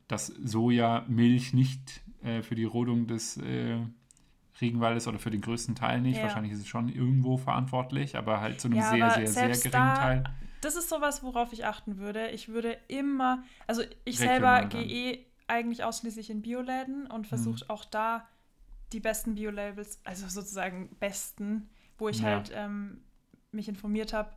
dass 0.08 0.28
Sojamilch 0.28 1.54
nicht 1.54 2.02
äh, 2.24 2.42
für 2.42 2.56
die 2.56 2.64
Rodung 2.66 3.08
des 3.08 3.38
äh, 3.38 3.78
Regenwaldes 4.62 5.08
oder 5.08 5.20
für 5.20 5.30
den 5.32 5.42
größten 5.42 5.76
Teil 5.76 6.02
nicht, 6.02 6.18
Ja. 6.18 6.24
wahrscheinlich 6.24 6.52
ist 6.54 6.60
es 6.60 6.68
schon 6.68 6.90
irgendwo 6.90 7.38
verantwortlich, 7.38 8.18
aber 8.18 8.42
halt 8.42 8.60
zu 8.60 8.68
einem 8.68 8.78
Ja, 8.78 8.90
sehr, 8.90 9.10
sehr, 9.12 9.28
sehr 9.56 9.72
geringen 9.72 9.94
da- 9.94 10.00
Teil. 10.00 10.24
das 10.62 10.76
ist 10.76 10.90
sowas, 10.90 11.24
worauf 11.24 11.54
ich 11.54 11.66
achten 11.66 11.98
würde. 11.98 12.30
Ich 12.32 12.50
würde 12.50 12.78
immer, 12.90 13.44
also 13.68 13.84
ich 14.04 14.20
Regional 14.20 14.62
selber 14.64 14.68
gehe 14.84 15.14
eh 15.14 15.26
eigentlich 15.50 15.84
ausschließlich 15.84 16.30
in 16.30 16.42
Bioläden 16.42 17.08
und 17.08 17.28
versuche 17.28 17.64
Mhm. 17.66 17.70
auch 17.70 17.86
da 17.86 18.28
die 18.94 19.00
besten 19.00 19.36
Biolabels, 19.36 20.00
also 20.04 20.28
sozusagen 20.28 20.90
besten, 21.00 21.70
wo 21.98 22.10
ich 22.10 22.20
Ja. 22.20 22.28
halt 22.28 22.52
ähm, 22.54 23.02
mich 23.52 23.68
informiert 23.68 24.14
habe. 24.14 24.32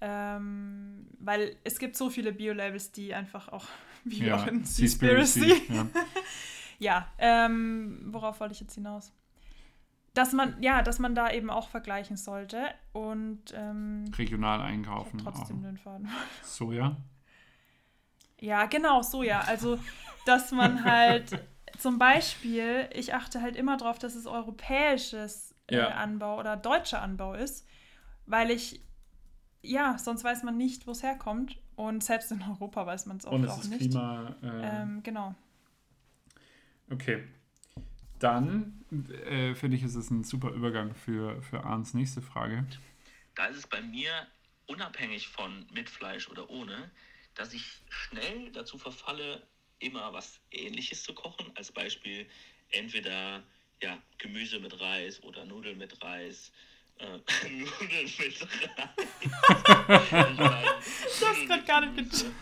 Ähm, 0.00 1.06
weil 1.20 1.56
es 1.64 1.78
gibt 1.78 1.96
so 1.96 2.10
viele 2.10 2.32
Biolabels, 2.32 2.90
die 2.92 3.14
einfach 3.14 3.48
auch, 3.48 3.66
wie 4.04 4.26
Ja, 4.26 4.36
auch 4.36 4.46
in 4.46 4.64
Seaspiracy, 4.64 5.62
ja. 5.68 5.88
Ja, 6.78 7.06
ähm, 7.18 8.08
worauf 8.12 8.40
wollte 8.40 8.54
ich 8.54 8.60
jetzt 8.60 8.74
hinaus? 8.74 9.12
Dass 10.14 10.32
man, 10.32 10.60
ja, 10.62 10.82
dass 10.82 10.98
man 10.98 11.14
da 11.14 11.30
eben 11.30 11.48
auch 11.48 11.68
vergleichen 11.68 12.16
sollte 12.16 12.58
und 12.92 13.54
ähm, 13.54 14.04
regional 14.16 14.60
einkaufen. 14.60 15.18
trotzdem 15.18 15.58
auch. 15.58 15.62
den 15.62 15.76
Faden. 15.78 16.08
Soja. 16.42 16.96
Ja, 18.42 18.66
genau, 18.66 19.02
so 19.02 19.22
ja. 19.22 19.42
Also, 19.42 19.80
dass 20.26 20.52
man 20.52 20.84
halt 20.84 21.38
zum 21.78 21.98
Beispiel, 21.98 22.88
ich 22.92 23.14
achte 23.14 23.40
halt 23.42 23.56
immer 23.56 23.76
darauf, 23.78 23.98
dass 23.98 24.14
es 24.16 24.26
europäisches 24.26 25.54
äh, 25.68 25.76
Ja. 25.76 25.88
Anbau 25.90 26.38
oder 26.40 26.56
deutscher 26.56 27.02
Anbau 27.02 27.34
ist, 27.34 27.66
weil 28.26 28.50
ich, 28.50 28.82
ja, 29.62 29.98
sonst 29.98 30.24
weiß 30.24 30.44
man 30.44 30.56
nicht, 30.58 30.86
wo 30.86 30.92
es 30.92 31.02
herkommt. 31.02 31.58
Und 31.76 32.04
selbst 32.04 32.32
in 32.32 32.42
Europa 32.42 32.86
weiß 32.86 33.06
man 33.06 33.18
es 33.18 33.26
oft 33.26 33.34
Und 33.34 33.44
es 33.44 33.50
auch 33.50 33.64
ist 33.64 33.70
nicht. 33.70 33.78
Klima. 33.78 34.36
Äh, 34.42 34.82
Ähm, 34.82 35.02
genau. 35.04 35.34
okay. 36.90 37.24
Dann 38.18 38.84
äh, 39.26 39.54
finde 39.54 39.76
ich, 39.76 39.82
ist 39.82 39.96
es 39.96 40.10
ein 40.10 40.24
super 40.24 40.50
Übergang 40.50 40.94
für, 40.94 41.42
für 41.42 41.64
Arns 41.64 41.94
nächste 41.94 42.22
Frage. 42.22 42.66
Da 43.34 43.46
ist 43.46 43.56
es 43.58 43.66
bei 43.66 43.80
mir 43.82 44.10
unabhängig 44.66 45.28
von 45.28 45.66
mit 45.72 45.90
Fleisch 45.90 46.28
oder 46.28 46.48
ohne, 46.50 46.90
dass 47.34 47.52
ich 47.52 47.64
schnell 47.88 48.50
dazu 48.52 48.78
verfalle, 48.78 49.46
immer 49.78 50.12
was 50.12 50.40
Ähnliches 50.50 51.02
zu 51.02 51.14
kochen. 51.14 51.50
Als 51.54 51.72
Beispiel 51.72 52.28
entweder 52.70 53.42
ja, 53.82 54.00
Gemüse 54.18 54.60
mit 54.60 54.80
Reis 54.80 55.22
oder 55.22 55.44
Nudeln 55.44 55.78
mit 55.78 56.02
Reis. 56.02 56.52
Äh, 56.98 57.06
Nudeln 57.48 58.10
mit 58.18 58.42
Reis. 58.78 58.96
Ich 61.10 61.20
meine, 61.20 61.46
grad 61.46 61.48
mit 61.48 61.66
gar 61.66 61.80
nicht 61.80 61.96
Gemüse. 61.96 62.32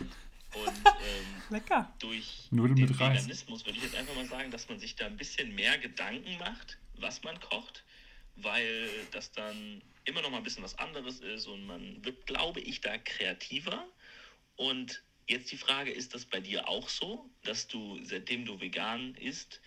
Und 0.53 0.67
ähm, 0.67 1.41
Lecker. 1.49 1.93
durch 1.99 2.47
Nudeln 2.51 2.75
den 2.75 2.89
mit 2.89 2.99
Reis. 2.99 3.23
Veganismus 3.23 3.65
würde 3.65 3.77
ich 3.77 3.85
jetzt 3.85 3.95
einfach 3.95 4.15
mal 4.15 4.25
sagen, 4.25 4.51
dass 4.51 4.67
man 4.67 4.79
sich 4.79 4.95
da 4.95 5.05
ein 5.05 5.17
bisschen 5.17 5.55
mehr 5.55 5.77
Gedanken 5.77 6.37
macht, 6.37 6.77
was 6.97 7.23
man 7.23 7.39
kocht, 7.39 7.83
weil 8.35 8.89
das 9.11 9.31
dann 9.31 9.81
immer 10.03 10.21
noch 10.21 10.29
mal 10.29 10.37
ein 10.37 10.43
bisschen 10.43 10.63
was 10.63 10.77
anderes 10.77 11.21
ist 11.21 11.47
und 11.47 11.65
man 11.65 12.03
wird, 12.03 12.25
glaube 12.25 12.59
ich, 12.59 12.81
da 12.81 12.97
kreativer. 12.97 13.85
Und 14.61 15.01
jetzt 15.25 15.51
die 15.51 15.57
Frage, 15.57 15.89
ist 15.89 16.13
das 16.13 16.23
bei 16.23 16.39
dir 16.39 16.69
auch 16.69 16.87
so, 16.87 17.27
dass 17.41 17.67
du, 17.67 17.99
seitdem 18.03 18.45
du 18.45 18.59
vegan 18.59 19.15
isst, 19.15 19.59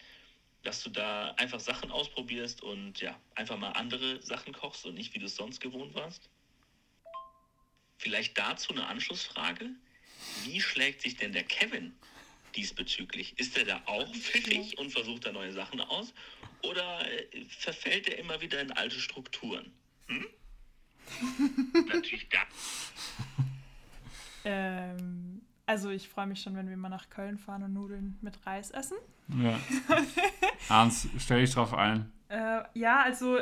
dass 0.63 0.85
du 0.85 0.91
da 0.91 1.33
einfach 1.33 1.59
Sachen 1.59 1.91
ausprobierst 1.91 2.63
und 2.63 3.01
ja, 3.01 3.21
einfach 3.35 3.59
mal 3.59 3.71
andere 3.71 4.23
Sachen 4.23 4.53
kochst 4.53 4.87
und 4.87 4.95
nicht 4.95 5.13
wie 5.13 5.19
du 5.19 5.27
es 5.27 5.35
sonst 5.35 5.61
gewohnt 5.61 5.95
warst? 5.95 6.31
Vielleicht 7.99 8.39
dazu 8.39 8.73
eine 8.73 8.87
Anschlussfrage. 8.87 9.69
Wie 10.45 10.61
schlägt 10.61 11.03
sich 11.03 11.17
denn 11.17 11.33
der 11.33 11.43
Kevin 11.43 11.93
diesbezüglich? 12.55 13.37
Ist 13.37 13.59
er 13.59 13.65
da 13.65 13.83
auch 13.87 14.15
pfiffig 14.15 14.79
und 14.79 14.93
versucht 14.93 15.27
da 15.27 15.33
neue 15.33 15.53
Sachen 15.53 15.81
aus? 15.81 16.15
Oder 16.63 17.11
äh, 17.11 17.45
verfällt 17.49 18.07
er 18.07 18.19
immer 18.19 18.41
wieder 18.41 18.61
in 18.61 18.71
alte 18.71 19.01
Strukturen? 19.01 19.73
Hm? 20.07 20.27
Natürlich 21.89 22.31
gar 22.31 22.47
Ähm, 24.45 25.43
also 25.67 25.91
ich 25.91 26.09
freue 26.09 26.27
mich 26.27 26.43
schon, 26.43 26.55
wenn 26.57 26.69
wir 26.69 26.77
mal 26.77 26.89
nach 26.89 27.09
Köln 27.11 27.39
fahren 27.39 27.63
und 27.63 27.73
Nudeln 27.73 28.19
mit 28.21 28.47
Reis 28.47 28.71
essen. 28.71 28.97
Ja. 29.29 29.59
Ernst, 30.69 31.09
stell 31.19 31.41
dich 31.41 31.55
drauf 31.55 31.73
ein. 31.75 32.13
Äh, 32.29 32.63
ja, 32.75 33.03
also 33.03 33.39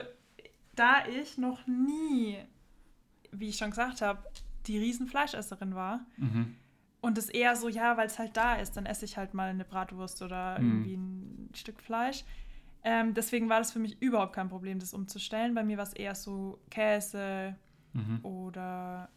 da 0.74 1.07
ich 1.07 1.38
noch 1.38 1.66
nie, 1.66 2.38
wie 3.32 3.48
ich 3.48 3.57
schon 3.57 3.70
gesagt 3.70 4.03
habe, 4.03 4.22
die 4.66 4.78
Riesenfleischesserin 4.78 5.74
war 5.74 6.07
Mhm. 6.16 6.55
und 7.00 7.18
es 7.18 7.28
eher 7.28 7.57
so, 7.57 7.68
ja, 7.68 7.96
weil 7.96 8.07
es 8.07 8.18
halt 8.18 8.36
da 8.36 8.55
ist, 8.55 8.76
dann 8.76 8.86
esse 8.86 9.05
ich 9.05 9.16
halt 9.16 9.34
mal 9.34 9.50
eine 9.50 9.64
Bratwurst 9.64 10.22
oder 10.22 10.59
Mhm. 10.61 10.66
irgendwie 10.68 10.94
ein 10.96 11.50
Stück 11.55 11.80
Fleisch. 11.80 12.24
Ähm, 12.84 13.14
deswegen 13.14 13.48
war 13.48 13.59
das 13.59 13.72
für 13.72 13.78
mich 13.78 14.00
überhaupt 14.00 14.32
kein 14.34 14.48
Problem, 14.48 14.78
das 14.78 14.94
umzustellen. 14.94 15.55
Bei 15.55 15.62
mir 15.64 15.76
war 15.76 15.84
es 15.84 15.92
eher 15.92 16.14
so 16.14 16.59
Käse 16.70 17.57
Mhm. 17.92 18.20
oder 18.24 19.09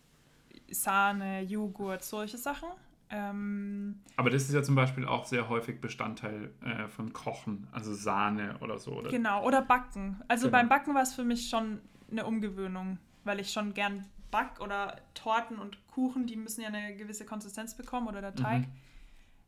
Sahne, 0.72 1.41
Joghurt, 1.41 2.03
solche 2.03 2.38
Sachen. 2.38 2.70
Ähm, 3.09 4.01
Aber 4.16 4.30
das 4.30 4.43
ist 4.43 4.53
ja 4.53 4.63
zum 4.63 4.76
Beispiel 4.76 5.05
auch 5.05 5.26
sehr 5.26 5.47
häufig 5.47 5.80
Bestandteil 5.80 6.51
äh, 6.63 6.88
von 6.88 7.13
Kochen, 7.13 7.68
also 7.72 7.93
Sahne 7.93 8.57
oder 8.61 8.80
so. 8.80 8.93
Oder? 8.93 9.11
Genau, 9.11 9.45
oder 9.45 9.61
Backen. 9.61 10.22
Also 10.28 10.47
Genau. 10.47 10.57
beim 10.57 10.70
Backen 10.70 10.95
war 10.95 11.03
es 11.03 11.13
für 11.13 11.24
mich 11.24 11.49
schon 11.49 11.82
eine 12.09 12.26
Umgewöhnung, 12.26 12.97
weil 13.24 13.39
ich 13.39 13.51
schon 13.51 13.74
gern 13.74 14.05
back 14.32 14.59
oder 14.59 14.97
Torten 15.13 15.59
und 15.59 15.78
Kuchen, 15.88 16.26
die 16.26 16.36
müssen 16.36 16.61
ja 16.61 16.68
eine 16.68 16.95
gewisse 16.95 17.26
Konsistenz 17.26 17.76
bekommen 17.76 18.07
oder 18.07 18.22
der 18.22 18.36
Teig. 18.36 18.61
Mhm. 18.61 18.72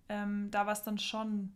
Ähm, 0.09 0.51
da 0.51 0.65
war 0.65 0.73
es 0.73 0.83
dann 0.83 0.97
schon, 0.99 1.51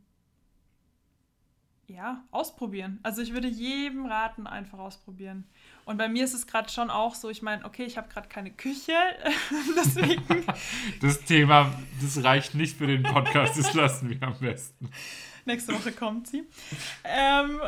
ja, 1.92 2.24
ausprobieren. 2.32 3.00
Also 3.04 3.22
ich 3.22 3.34
würde 3.34 3.48
jedem 3.48 4.06
raten, 4.06 4.48
einfach 4.48 4.80
ausprobieren. 4.80 5.46
Und 5.86 5.98
bei 5.98 6.08
mir 6.08 6.24
ist 6.24 6.34
es 6.34 6.48
gerade 6.48 6.70
schon 6.70 6.90
auch 6.90 7.16
so, 7.16 7.30
ich 7.30 7.42
meine, 7.42 7.66
okay, 7.66 7.84
ich 7.84 7.98
habe 7.98 8.08
gerade 8.10 8.30
keine 8.30 8.52
Küche, 8.52 8.94
deswegen 9.76 10.46
Das 11.02 11.22
Thema, 11.22 11.74
das 12.02 12.24
reicht 12.24 12.56
nicht 12.56 12.78
für 12.78 12.88
den 12.88 13.04
Podcast, 13.04 13.58
das 13.58 13.74
lassen 13.74 14.10
wir 14.10 14.22
am 14.24 14.40
besten. 14.40 14.90
Nächste 15.46 15.74
Woche 15.74 15.92
kommt 15.92 16.28
sie. 16.28 16.44
Ähm, 17.04 17.60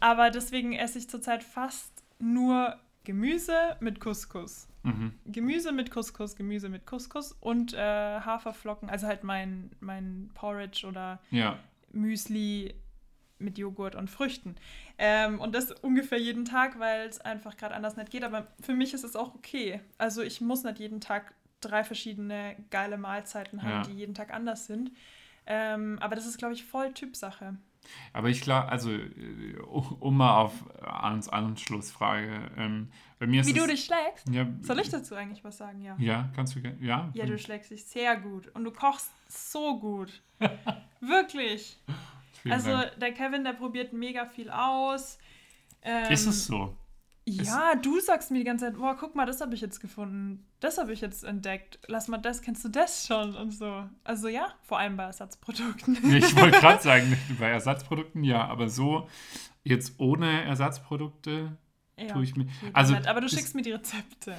aber 0.00 0.30
deswegen 0.30 0.72
esse 0.72 0.98
ich 0.98 1.10
zurzeit 1.10 1.42
fast 1.42 2.04
nur 2.18 2.76
Gemüse 3.04 3.76
mit 3.80 4.00
Couscous. 4.00 4.68
Mhm. 4.84 5.12
Gemüse 5.26 5.72
mit 5.72 5.90
Couscous, 5.90 6.36
Gemüse 6.36 6.68
mit 6.68 6.86
Couscous 6.86 7.32
und 7.32 7.74
äh, 7.74 7.78
Haferflocken, 7.78 8.88
also 8.88 9.06
halt 9.08 9.24
mein, 9.24 9.70
mein 9.80 10.30
Porridge 10.34 10.86
oder 10.86 11.20
Ja, 11.30 11.58
Müsli 11.92 12.74
mit 13.38 13.58
Joghurt 13.58 13.94
und 13.94 14.10
Früchten. 14.10 14.56
Ähm, 14.98 15.40
und 15.40 15.54
das 15.54 15.70
ungefähr 15.72 16.18
jeden 16.18 16.44
Tag, 16.44 16.78
weil 16.78 17.06
es 17.08 17.20
einfach 17.20 17.56
gerade 17.56 17.74
anders 17.74 17.96
nicht 17.96 18.10
geht. 18.10 18.24
Aber 18.24 18.46
für 18.60 18.74
mich 18.74 18.94
ist 18.94 19.04
es 19.04 19.14
auch 19.16 19.34
okay. 19.34 19.80
Also 19.98 20.22
ich 20.22 20.40
muss 20.40 20.64
nicht 20.64 20.78
jeden 20.78 21.00
Tag 21.00 21.34
drei 21.60 21.84
verschiedene 21.84 22.56
geile 22.70 22.96
Mahlzeiten 22.98 23.62
haben, 23.62 23.70
Ja. 23.70 23.82
die 23.82 23.92
jeden 23.98 24.14
Tag 24.14 24.32
anders 24.32 24.66
sind. 24.66 24.90
Ähm, 25.46 25.98
aber 26.00 26.16
das 26.16 26.26
ist, 26.26 26.38
glaube 26.38 26.54
ich, 26.54 26.64
voll 26.64 26.92
Typsache. 26.92 27.56
aber 28.12 28.28
ich 28.30 28.40
glaube, 28.40 28.68
also, 28.68 28.90
äh, 28.90 29.56
um 30.00 30.16
mal 30.16 30.38
auf 30.40 30.52
Arns 30.82 31.28
Anschlussfrage, 31.28 32.50
ähm, 32.56 32.90
bei 33.20 33.26
mir 33.26 33.42
ist 33.42 33.46
Wie 33.46 33.52
du 33.52 33.64
dich 33.66 33.84
schlägst? 33.84 34.28
Ja, 34.28 34.46
Soll 34.60 34.80
ich 34.80 34.88
dazu 34.90 35.14
eigentlich 35.14 35.44
was 35.44 35.56
sagen? 35.58 35.80
Ja. 35.82 35.94
Ja, 35.98 36.28
kannst 36.34 36.56
du, 36.56 36.62
ge- 36.62 36.74
ja? 36.80 37.08
Ja, 37.14 37.26
du 37.26 37.38
schlägst 37.38 37.70
dich 37.70 37.84
sehr 37.84 38.16
gut. 38.16 38.48
Und 38.54 38.64
du 38.64 38.72
kochst 38.72 39.10
so 39.28 39.78
gut. 39.78 40.20
Wirklich. 41.00 41.78
Vielen 42.46 42.52
Also 42.54 42.70
Dank. 42.72 43.00
der 43.00 43.12
Kevin, 43.12 43.44
der 43.44 43.52
probiert 43.52 43.92
mega 43.92 44.26
viel 44.26 44.50
aus. 44.50 45.18
Ähm, 45.82 46.10
Ist 46.12 46.26
es 46.26 46.46
so? 46.46 46.76
Ja, 47.28 47.74
du 47.74 47.98
sagst 47.98 48.30
mir 48.30 48.38
die 48.38 48.44
ganze 48.44 48.66
Zeit, 48.66 48.76
boah, 48.76 48.96
guck 48.96 49.16
mal, 49.16 49.26
das 49.26 49.40
habe 49.40 49.52
ich 49.54 49.60
jetzt 49.60 49.80
gefunden. 49.80 50.46
Das 50.60 50.78
habe 50.78 50.92
ich 50.92 51.00
jetzt 51.00 51.24
entdeckt. 51.24 51.80
Lass 51.88 52.06
mal 52.06 52.18
das, 52.18 52.40
kennst 52.40 52.64
du 52.64 52.68
das 52.68 53.04
schon? 53.06 53.34
Und 53.34 53.50
so. 53.50 53.84
Also 54.04 54.28
ja, 54.28 54.54
vor 54.62 54.78
allem 54.78 54.96
bei 54.96 55.02
Ersatzprodukten. 55.04 55.98
Ich 56.14 56.36
wollte 56.36 56.60
gerade 56.60 56.80
sagen, 56.82 57.16
bei 57.40 57.48
Ersatzprodukten 57.50 58.22
ja, 58.22 58.46
aber 58.46 58.68
so 58.68 59.08
jetzt 59.64 59.98
ohne 59.98 60.44
Ersatzprodukte 60.44 61.56
ja, 61.98 62.06
tue 62.06 62.22
ich 62.22 62.36
mir. 62.36 62.46
Also. 62.72 62.94
Aber 62.94 63.20
du 63.20 63.26
ist- 63.26 63.34
schickst 63.34 63.56
mir 63.56 63.62
die 63.62 63.72
Rezepte. 63.72 64.36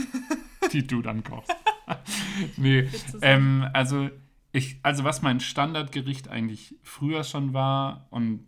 die 0.72 0.86
du 0.86 1.02
dann 1.02 1.24
kochst. 1.24 1.54
nee, 2.56 2.88
ähm, 3.22 3.66
also 3.72 4.10
ich, 4.56 4.80
also 4.82 5.04
was 5.04 5.20
mein 5.20 5.38
Standardgericht 5.40 6.28
eigentlich 6.28 6.76
früher 6.82 7.24
schon 7.24 7.52
war 7.52 8.06
und 8.08 8.46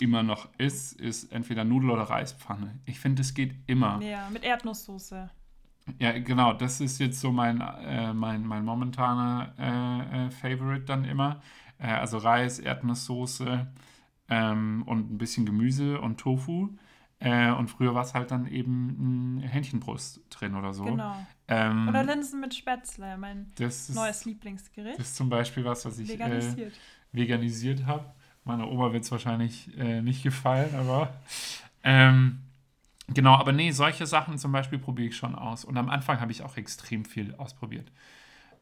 immer 0.00 0.24
noch 0.24 0.48
ist, 0.58 1.00
ist 1.00 1.30
entweder 1.32 1.62
Nudel- 1.62 1.90
oder 1.90 2.02
Reispfanne. 2.02 2.80
Ich 2.86 2.98
finde, 2.98 3.22
es 3.22 3.34
geht 3.34 3.54
immer. 3.68 4.02
Ja, 4.02 4.28
mit 4.30 4.42
Erdnusssoße. 4.42 5.30
Ja, 6.00 6.18
genau, 6.18 6.54
das 6.54 6.80
ist 6.80 6.98
jetzt 6.98 7.20
so 7.20 7.30
mein, 7.30 7.60
äh, 7.60 8.12
mein, 8.12 8.44
mein 8.44 8.64
momentaner 8.64 9.54
äh, 9.56 10.26
äh, 10.26 10.30
Favorite 10.30 10.86
dann 10.86 11.04
immer. 11.04 11.40
Äh, 11.78 11.86
also 11.86 12.18
Reis, 12.18 12.58
Erdnusssoße 12.58 13.70
ähm, 14.30 14.82
und 14.86 15.12
ein 15.12 15.18
bisschen 15.18 15.46
Gemüse 15.46 16.00
und 16.00 16.18
Tofu. 16.18 16.70
Äh, 17.20 17.52
und 17.52 17.68
früher 17.68 17.94
war 17.94 18.02
es 18.02 18.12
halt 18.12 18.32
dann 18.32 18.48
eben 18.48 19.36
ein 19.36 19.40
Hähnchenbrust 19.40 20.20
drin 20.30 20.56
oder 20.56 20.74
so. 20.74 20.84
Genau. 20.84 21.14
Ähm, 21.46 21.88
Oder 21.88 22.04
Linsen 22.04 22.40
mit 22.40 22.54
Spätzle, 22.54 23.16
mein 23.18 23.52
das 23.56 23.90
ist, 23.90 23.94
neues 23.94 24.24
Lieblingsgericht. 24.24 24.98
Das 24.98 25.08
ist 25.08 25.16
zum 25.16 25.28
Beispiel 25.28 25.64
was, 25.64 25.84
was 25.84 25.98
ich 25.98 26.08
äh, 26.08 26.14
Veganisiert. 26.14 26.72
veganisiert 27.12 27.86
habe. 27.86 28.06
Meiner 28.44 28.70
Oma 28.70 28.92
wird 28.92 29.04
es 29.04 29.10
wahrscheinlich 29.10 29.76
äh, 29.76 30.02
nicht 30.02 30.22
gefallen, 30.22 30.74
aber 30.74 31.14
ähm, 31.82 32.40
genau, 33.08 33.34
aber 33.34 33.52
nee, 33.52 33.70
solche 33.70 34.06
Sachen 34.06 34.38
zum 34.38 34.52
Beispiel 34.52 34.78
probiere 34.78 35.08
ich 35.08 35.16
schon 35.16 35.34
aus. 35.34 35.64
Und 35.64 35.76
am 35.76 35.88
Anfang 35.88 36.20
habe 36.20 36.32
ich 36.32 36.42
auch 36.42 36.56
extrem 36.56 37.04
viel 37.04 37.34
ausprobiert. 37.34 37.90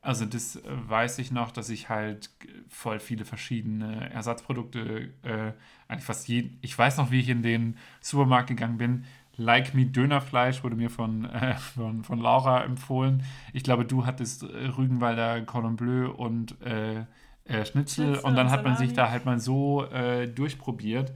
Also 0.01 0.27
das 0.27 0.57
äh, 0.57 0.61
weiß 0.65 1.19
ich 1.19 1.31
noch, 1.31 1.53
dass 1.53 1.69
ich 1.71 1.89
halt 1.89 2.31
äh, 2.43 2.49
voll 2.69 2.99
viele 2.99 3.25
verschiedene 3.25 4.11
Ersatzprodukte, 4.11 5.15
äh, 5.23 5.53
eigentlich 5.87 6.05
fast 6.05 6.27
jeden, 6.27 6.59
ich 6.61 6.77
weiß 6.77 6.97
noch, 6.97 7.13
wie 7.13 7.21
ich 7.21 7.29
in 7.29 7.43
den 7.43 7.77
Supermarkt 8.01 8.49
gegangen 8.49 8.79
bin. 8.79 9.05
Like 9.37 9.75
Me 9.75 9.87
Dönerfleisch 9.87 10.63
wurde 10.63 10.77
mir 10.77 10.91
von, 10.91 11.25
äh, 11.25 11.55
von, 11.57 12.05
von 12.05 12.19
Laura 12.21 12.65
empfohlen. 12.65 13.23
Ich 13.53 13.63
glaube, 13.63 13.85
du 13.85 14.05
hattest 14.07 14.43
äh, 14.43 14.47
Rügenwalder 14.69 15.41
Cordon 15.43 15.77
Bleu 15.77 16.11
und 16.11 16.61
äh, 16.63 17.01
äh, 17.45 17.65
Schnitzel, 17.65 18.15
Schnitzel 18.15 18.19
und 18.25 18.37
dann 18.37 18.47
und 18.47 18.53
hat 18.53 18.65
man 18.65 18.77
sich 18.77 18.93
da 18.93 19.11
halt 19.11 19.25
mal 19.25 19.39
so 19.41 19.85
äh, 19.87 20.29
durchprobiert. 20.29 21.13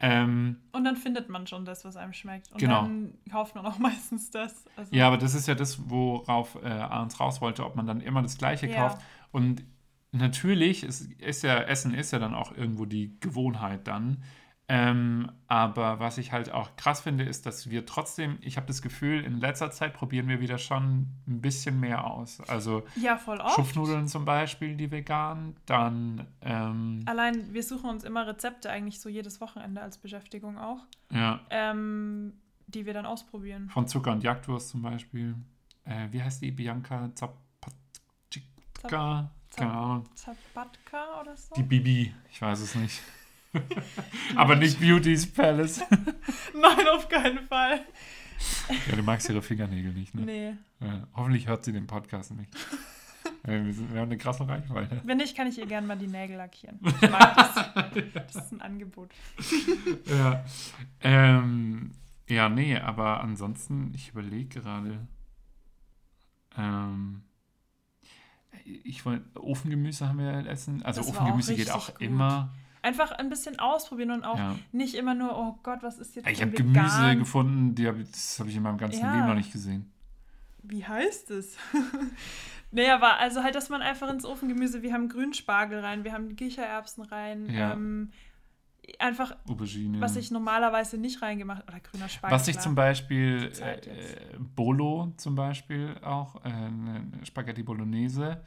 Ähm, 0.00 0.56
Und 0.72 0.82
dann 0.84 0.96
findet 0.96 1.28
man 1.28 1.46
schon 1.46 1.64
das, 1.64 1.84
was 1.84 1.96
einem 1.96 2.12
schmeckt. 2.12 2.50
Und 2.52 2.58
Genau. 2.58 2.82
dann 2.82 3.14
kauft 3.30 3.54
man 3.54 3.64
auch 3.64 3.78
meistens 3.78 4.30
das. 4.30 4.64
Also, 4.76 4.94
Ja, 4.94 5.06
aber 5.06 5.16
das 5.16 5.34
ist 5.34 5.46
ja 5.46 5.54
das, 5.54 5.88
worauf 5.88 6.56
äh, 6.62 6.66
Arns 6.68 7.20
raus 7.20 7.40
wollte, 7.40 7.64
ob 7.64 7.76
man 7.76 7.86
dann 7.86 8.00
immer 8.00 8.20
das 8.22 8.36
Gleiche 8.36 8.66
Ja. 8.66 8.74
kauft. 8.74 9.00
Und 9.30 9.62
natürlich 10.10 10.82
ist, 10.82 11.02
ist 11.20 11.42
ja, 11.44 11.56
Essen 11.60 11.94
ist 11.94 12.10
ja 12.10 12.18
dann 12.18 12.34
auch 12.34 12.50
irgendwo 12.56 12.84
die 12.84 13.16
Gewohnheit 13.20 13.86
dann. 13.86 14.24
Ähm, 14.68 15.30
aber 15.48 15.98
was 15.98 16.18
ich 16.18 16.32
halt 16.32 16.52
auch 16.52 16.76
krass 16.76 17.00
finde, 17.02 17.24
ist, 17.24 17.46
dass 17.46 17.68
wir 17.68 17.84
trotzdem, 17.84 18.38
ich 18.40 18.56
habe 18.56 18.66
das 18.66 18.80
Gefühl, 18.80 19.22
in 19.22 19.38
letzter 19.38 19.70
Zeit 19.70 19.92
probieren 19.92 20.28
wir 20.28 20.40
wieder 20.40 20.56
schon 20.56 21.08
ein 21.26 21.40
bisschen 21.40 21.80
mehr 21.80 22.06
aus. 22.06 22.40
Also 22.48 22.84
ja 22.96 23.16
voll 23.18 23.38
oft. 23.38 23.56
Schupfnudeln 23.56 24.06
zum 24.08 24.24
Beispiel, 24.24 24.76
die 24.76 24.90
vegan, 24.90 25.56
dann 25.66 26.26
ähm, 26.40 27.02
Allein, 27.06 27.52
wir 27.52 27.62
suchen 27.62 27.90
uns 27.90 28.04
immer 28.04 28.26
Rezepte 28.26 28.70
eigentlich 28.70 29.00
so 29.00 29.08
jedes 29.08 29.40
Wochenende 29.40 29.82
als 29.82 29.98
Beschäftigung 29.98 30.56
auch, 30.58 30.86
ja, 31.10 31.40
ähm, 31.50 32.34
die 32.66 32.86
wir 32.86 32.94
dann 32.94 33.04
ausprobieren. 33.04 33.68
von 33.68 33.86
Zucker 33.88 34.12
und 34.12 34.22
Jagdwurst 34.22 34.70
zum 34.70 34.82
Beispiel. 34.82 35.34
Äh, 35.84 36.08
wie 36.12 36.22
heißt 36.22 36.40
die? 36.40 36.52
Bianca 36.52 37.10
Zapatka? 37.14 37.42
Keine 39.54 39.72
Ahnung. 39.72 40.08
Zapatka 40.14 41.20
oder 41.20 41.36
so? 41.36 41.54
Die 41.56 41.62
Bibi, 41.62 42.14
ich 42.30 42.40
weiß 42.40 42.60
es 42.60 42.74
nicht. 42.74 43.02
Aber 44.36 44.56
nicht 44.56 44.80
Beauty's 44.80 45.30
Palace. 45.30 45.80
Nein, 46.54 46.88
auf 46.94 47.08
keinen 47.08 47.46
Fall. 47.48 47.80
ja, 48.88 48.96
du 48.96 49.02
magst 49.02 49.28
ihre 49.28 49.42
Fingernägel 49.42 49.92
nicht, 49.92 50.14
ne? 50.14 50.22
Nee. 50.22 50.54
Ja, 50.80 51.06
hoffentlich 51.14 51.46
hört 51.48 51.64
sie 51.64 51.72
den 51.72 51.86
Podcast 51.86 52.32
nicht. 52.34 52.50
Wir, 53.44 53.72
sind, 53.74 53.92
wir 53.92 54.00
haben 54.00 54.08
eine 54.08 54.18
krasse 54.18 54.46
Reichweite. 54.46 55.00
Wenn 55.04 55.16
nicht, 55.16 55.36
kann 55.36 55.48
ich 55.48 55.58
ihr 55.58 55.66
gerne 55.66 55.84
mal 55.84 55.98
die 55.98 56.06
Nägel 56.06 56.36
lackieren. 56.36 56.78
Ich 56.84 57.10
mag 57.10 57.34
das. 57.34 57.54
Das 58.14 58.36
ist 58.36 58.52
ein 58.52 58.60
Angebot. 58.60 59.10
Ja. 60.06 60.44
Ähm, 61.00 61.90
ja, 62.28 62.48
nee, 62.48 62.76
aber 62.78 63.20
ansonsten, 63.20 63.92
ich 63.96 64.10
überlege 64.10 64.60
gerade. 64.60 65.06
Ähm, 66.56 67.22
ich 68.64 69.04
wollte, 69.04 69.24
Ofengemüse 69.40 70.08
haben 70.08 70.18
wir 70.18 70.26
ja 70.26 70.40
essen. 70.42 70.82
Also 70.84 71.00
Das 71.00 71.08
war 71.10 71.16
auch 71.16 71.20
Ofengemüse 71.22 71.54
geht 71.56 71.70
auch 71.72 71.88
gut. 71.88 72.00
immer. 72.00 72.52
Einfach 72.82 73.12
ein 73.12 73.28
bisschen 73.28 73.58
ausprobieren 73.60 74.10
und 74.10 74.24
auch 74.24 74.38
Ja. 74.38 74.56
nicht 74.72 74.94
immer 74.96 75.14
nur, 75.14 75.36
oh 75.38 75.56
Gott, 75.62 75.82
was 75.82 75.98
ist 75.98 76.16
jetzt 76.16 76.28
Ich 76.28 76.42
habe 76.42 76.50
Gemüse 76.50 77.16
gefunden, 77.16 77.74
die 77.76 77.86
hab, 77.86 77.96
das 78.10 78.38
habe 78.40 78.50
ich 78.50 78.56
in 78.56 78.62
meinem 78.62 78.78
ganzen 78.78 79.04
Ja. 79.04 79.12
Leben 79.14 79.26
noch 79.28 79.34
nicht 79.36 79.52
gesehen. 79.52 79.90
Wie 80.64 80.84
heißt 80.84 81.30
es? 81.30 81.56
nee, 82.72 82.88
aber 82.90 83.18
also 83.18 83.42
halt, 83.42 83.54
dass 83.54 83.68
man 83.68 83.82
einfach 83.82 84.10
ins 84.10 84.24
Ofengemüse, 84.24 84.82
wir 84.82 84.92
haben 84.92 85.08
Grünspargel 85.08 85.80
rein, 85.80 86.04
wir 86.04 86.12
haben 86.12 86.34
Kichererbsen 86.36 87.04
rein, 87.04 87.48
Ja. 87.48 87.72
ähm, 87.72 88.10
einfach, 88.98 89.36
Aubergine. 89.48 90.00
was 90.00 90.16
ich 90.16 90.30
normalerweise 90.32 90.98
nicht 90.98 91.22
reingemacht 91.22 91.62
oder 91.68 91.78
grüner 91.80 92.08
Spargel. 92.08 92.34
Was 92.36 92.48
ich 92.48 92.58
zum 92.58 92.74
Beispiel, 92.74 93.52
äh, 93.60 93.74
äh, 93.76 94.16
Bolo 94.56 95.12
zum 95.18 95.34
Beispiel 95.36 95.94
auch, 96.02 96.44
äh, 96.44 96.48
eine 96.48 97.08
Spaghetti 97.24 97.62
Bolognese, 97.62 98.42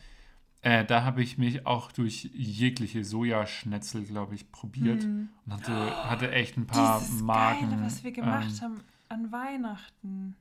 äh, 0.66 0.84
da 0.84 1.04
habe 1.04 1.22
ich 1.22 1.38
mich 1.38 1.68
auch 1.68 1.92
durch 1.92 2.24
jegliche 2.34 3.04
Sojaschnetzel, 3.04 4.04
glaube 4.04 4.34
ich, 4.34 4.52
probiert 4.52 5.04
Hm. 5.04 5.30
und 5.46 5.54
hatte, 5.54 6.10
hatte 6.10 6.32
echt 6.32 6.58
ein 6.58 6.66
paar 6.66 7.00
Dieses 7.00 7.22
Magen. 7.22 7.70
Geile, 7.70 7.84
was 7.84 8.04
wir 8.04 8.12
gemacht 8.12 8.48
ähm, 8.50 8.62
haben 8.62 8.82
an 9.10 9.32
Weihnachten. 9.32 10.36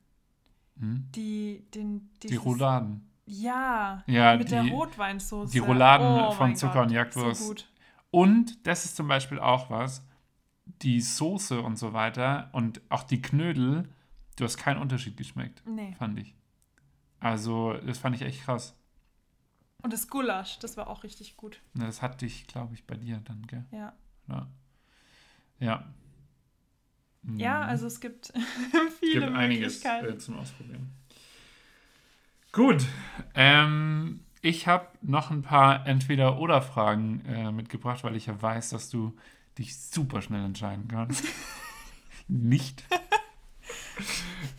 hm? 0.79 1.05
Die, 1.15 1.63
den, 1.75 2.09
Die 2.23 2.27
dieses- 2.29 2.43
Rouladen. 2.43 3.07
Ja, 3.27 4.03
Ja, 4.07 4.35
mit 4.37 4.49
der 4.51 4.63
die- 4.63 4.69
Rotweinsauce. 4.69 5.51
die 5.51 5.59
Rouladen 5.59 6.07
oh 6.07 6.31
von 6.31 6.55
Zucker 6.55 6.73
Gott, 6.73 6.87
und 6.87 6.91
Jagdwurst. 6.91 7.41
So 7.41 7.47
gut. 7.49 7.67
Und 8.11 8.65
das 8.67 8.85
ist 8.85 8.95
zum 8.95 9.07
Beispiel 9.07 9.39
auch 9.39 9.69
was, 9.69 10.03
die 10.81 11.01
Soße 11.01 11.61
und 11.61 11.77
so 11.77 11.93
weiter 11.93 12.49
und 12.51 12.81
auch 12.89 13.03
die 13.03 13.21
Knödel, 13.21 13.89
du 14.37 14.43
hast 14.43 14.57
keinen 14.57 14.79
Unterschied 14.81 15.17
geschmeckt, 15.17 15.61
Nee. 15.67 15.93
fand 15.99 16.19
ich. 16.19 16.33
Also, 17.19 17.73
das 17.73 17.97
fand 17.99 18.15
ich 18.15 18.21
echt 18.23 18.41
krass. 18.43 18.75
Und 19.85 19.93
das 19.93 20.07
Gulasch, 20.07 20.57
das 20.57 20.77
war 20.77 20.87
auch 20.87 21.03
richtig 21.03 21.37
gut. 21.37 21.61
Das 21.75 22.01
hatte 22.01 22.25
ich, 22.25 22.47
glaube 22.47 22.73
ich, 22.73 22.87
bei 22.87 22.95
dir 22.95 23.21
dann, 23.23 23.45
gell? 23.45 23.65
Ja. 23.69 23.93
Ja. 24.27 24.47
Ja. 25.59 25.93
Ja, 27.37 27.59
Mhm. 27.59 27.69
also 27.69 27.85
es 27.85 27.99
gibt 28.01 28.29
Es 28.35 28.97
viele 28.99 29.27
gibt 29.27 29.35
einiges 29.37 29.85
äh, 29.85 30.17
zum 30.17 30.39
Ausprobieren. 30.39 30.91
Gut. 32.51 32.83
Ähm, 33.35 34.21
ich 34.41 34.65
habe 34.65 34.87
noch 35.03 35.29
ein 35.29 35.43
paar 35.43 35.85
Entweder-Oder-Fragen 35.85 37.23
äh, 37.27 37.51
mitgebracht, 37.51 38.03
weil 38.03 38.15
ich 38.15 38.25
ja 38.25 38.41
weiß, 38.41 38.71
dass 38.71 38.89
du 38.89 39.15
dich 39.59 39.77
super 39.77 40.23
schnell 40.23 40.43
entscheiden 40.45 40.87
kannst. 40.87 41.23
Nicht. 42.27 42.83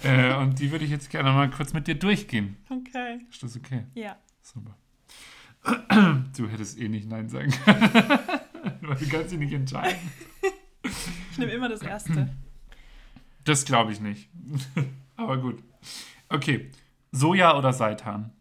äh, 0.04 0.34
und 0.36 0.60
die 0.60 0.70
würde 0.70 0.84
ich 0.84 0.92
jetzt 0.92 1.10
gerne 1.10 1.32
mal 1.32 1.50
kurz 1.50 1.72
mit 1.72 1.88
dir 1.88 1.96
durchgehen. 1.96 2.56
Okay. 2.70 3.26
Ist 3.28 3.42
das 3.42 3.56
okay? 3.56 3.86
Ja. 3.96 4.16
Super. 4.40 4.76
Du 6.36 6.48
hättest 6.48 6.78
eh 6.78 6.88
nicht 6.88 7.08
Nein 7.08 7.28
sagen 7.28 7.50
können. 7.50 7.90
Du 8.82 9.08
kannst 9.08 9.30
dich 9.32 9.38
nicht 9.38 9.52
entscheiden. 9.52 9.98
Ich 11.30 11.38
nehme 11.38 11.52
immer 11.52 11.68
das 11.68 11.82
erste. 11.82 12.28
Das 13.44 13.64
glaube 13.64 13.92
ich 13.92 14.00
nicht. 14.00 14.28
Aber 15.16 15.38
gut. 15.38 15.62
Okay. 16.28 16.70
Soja 17.12 17.56
oder 17.56 17.72
Seitan? 17.72 18.32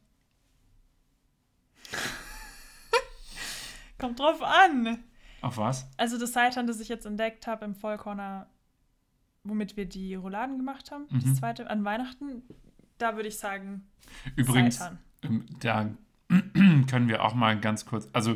Kommt 3.99 4.19
drauf 4.19 4.41
an. 4.41 5.03
Auf 5.41 5.57
was? 5.57 5.87
Also 5.97 6.17
das 6.19 6.33
Seitan, 6.33 6.67
das 6.67 6.79
ich 6.79 6.89
jetzt 6.89 7.05
entdeckt 7.05 7.47
habe 7.47 7.65
im 7.65 7.75
Vollkorner, 7.75 8.47
womit 9.43 9.77
wir 9.77 9.85
die 9.85 10.15
Rouladen 10.15 10.57
gemacht 10.57 10.91
haben, 10.91 11.05
Mhm. 11.09 11.21
das 11.21 11.35
zweite 11.35 11.69
an 11.69 11.85
Weihnachten, 11.85 12.43
da 12.97 13.15
würde 13.15 13.29
ich 13.29 13.37
sagen 13.37 13.87
Übrigens, 14.35 14.77
Seitan. 14.77 14.99
ähm, 15.23 15.45
da 15.59 15.89
können 16.89 17.07
wir 17.07 17.23
auch 17.23 17.33
mal 17.35 17.59
ganz 17.59 17.85
kurz, 17.85 18.07
also 18.13 18.35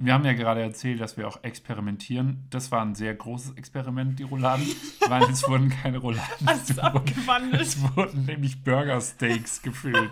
wir 0.00 0.14
haben 0.14 0.24
ja 0.24 0.32
gerade 0.32 0.62
erzählt, 0.62 1.00
dass 1.00 1.16
wir 1.16 1.26
auch 1.26 1.42
experimentieren. 1.42 2.44
Das 2.50 2.70
war 2.70 2.82
ein 2.82 2.94
sehr 2.94 3.14
großes 3.16 3.54
Experiment, 3.56 4.18
die 4.18 4.22
Rouladen, 4.22 4.64
weil 5.08 5.24
es 5.24 5.46
wurden 5.48 5.70
keine 5.70 5.98
Rouladen. 5.98 6.46
Alles 6.46 6.70
es, 6.70 6.76
wurden, 6.76 7.54
es 7.54 7.96
wurden 7.96 8.24
nämlich 8.24 8.62
Burger-Steaks 8.62 9.62
gefüllt. 9.62 10.10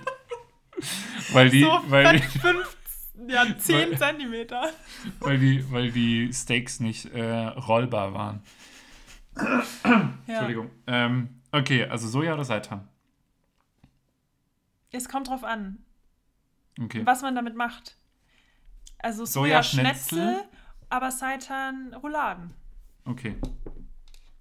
weil 1.32 1.50
die, 1.50 1.62
so 1.62 1.80
weil 1.88 2.16
die, 2.16 2.22
fett 2.22 2.42
fünf, 2.42 2.76
ja, 3.28 3.44
10 3.56 3.90
Weil- 3.92 3.98
Zentimeter. 3.98 4.70
weil 5.20 5.38
die, 5.38 5.70
weil 5.70 5.92
die 5.92 6.32
Steaks 6.32 6.80
nicht 6.80 7.06
äh, 7.14 7.46
rollbar 7.46 8.12
waren. 8.12 8.42
Ja. 9.36 10.12
Entschuldigung. 10.26 10.70
Ähm, 10.88 11.28
okay, 11.52 11.84
also 11.84 12.08
Soja 12.08 12.34
oder 12.34 12.44
Seitan? 12.44 12.88
Es 14.90 15.08
kommt 15.08 15.28
drauf 15.28 15.44
an, 15.44 15.78
Okay. 16.80 17.04
was 17.06 17.22
man 17.22 17.34
damit 17.34 17.56
macht. 17.56 17.96
Also 18.98 19.24
Sojaschnetzel? 19.24 20.44
Aber 20.88 21.10
Seitan 21.10 21.94
Rouladen. 21.94 22.54
Okay. 23.04 23.36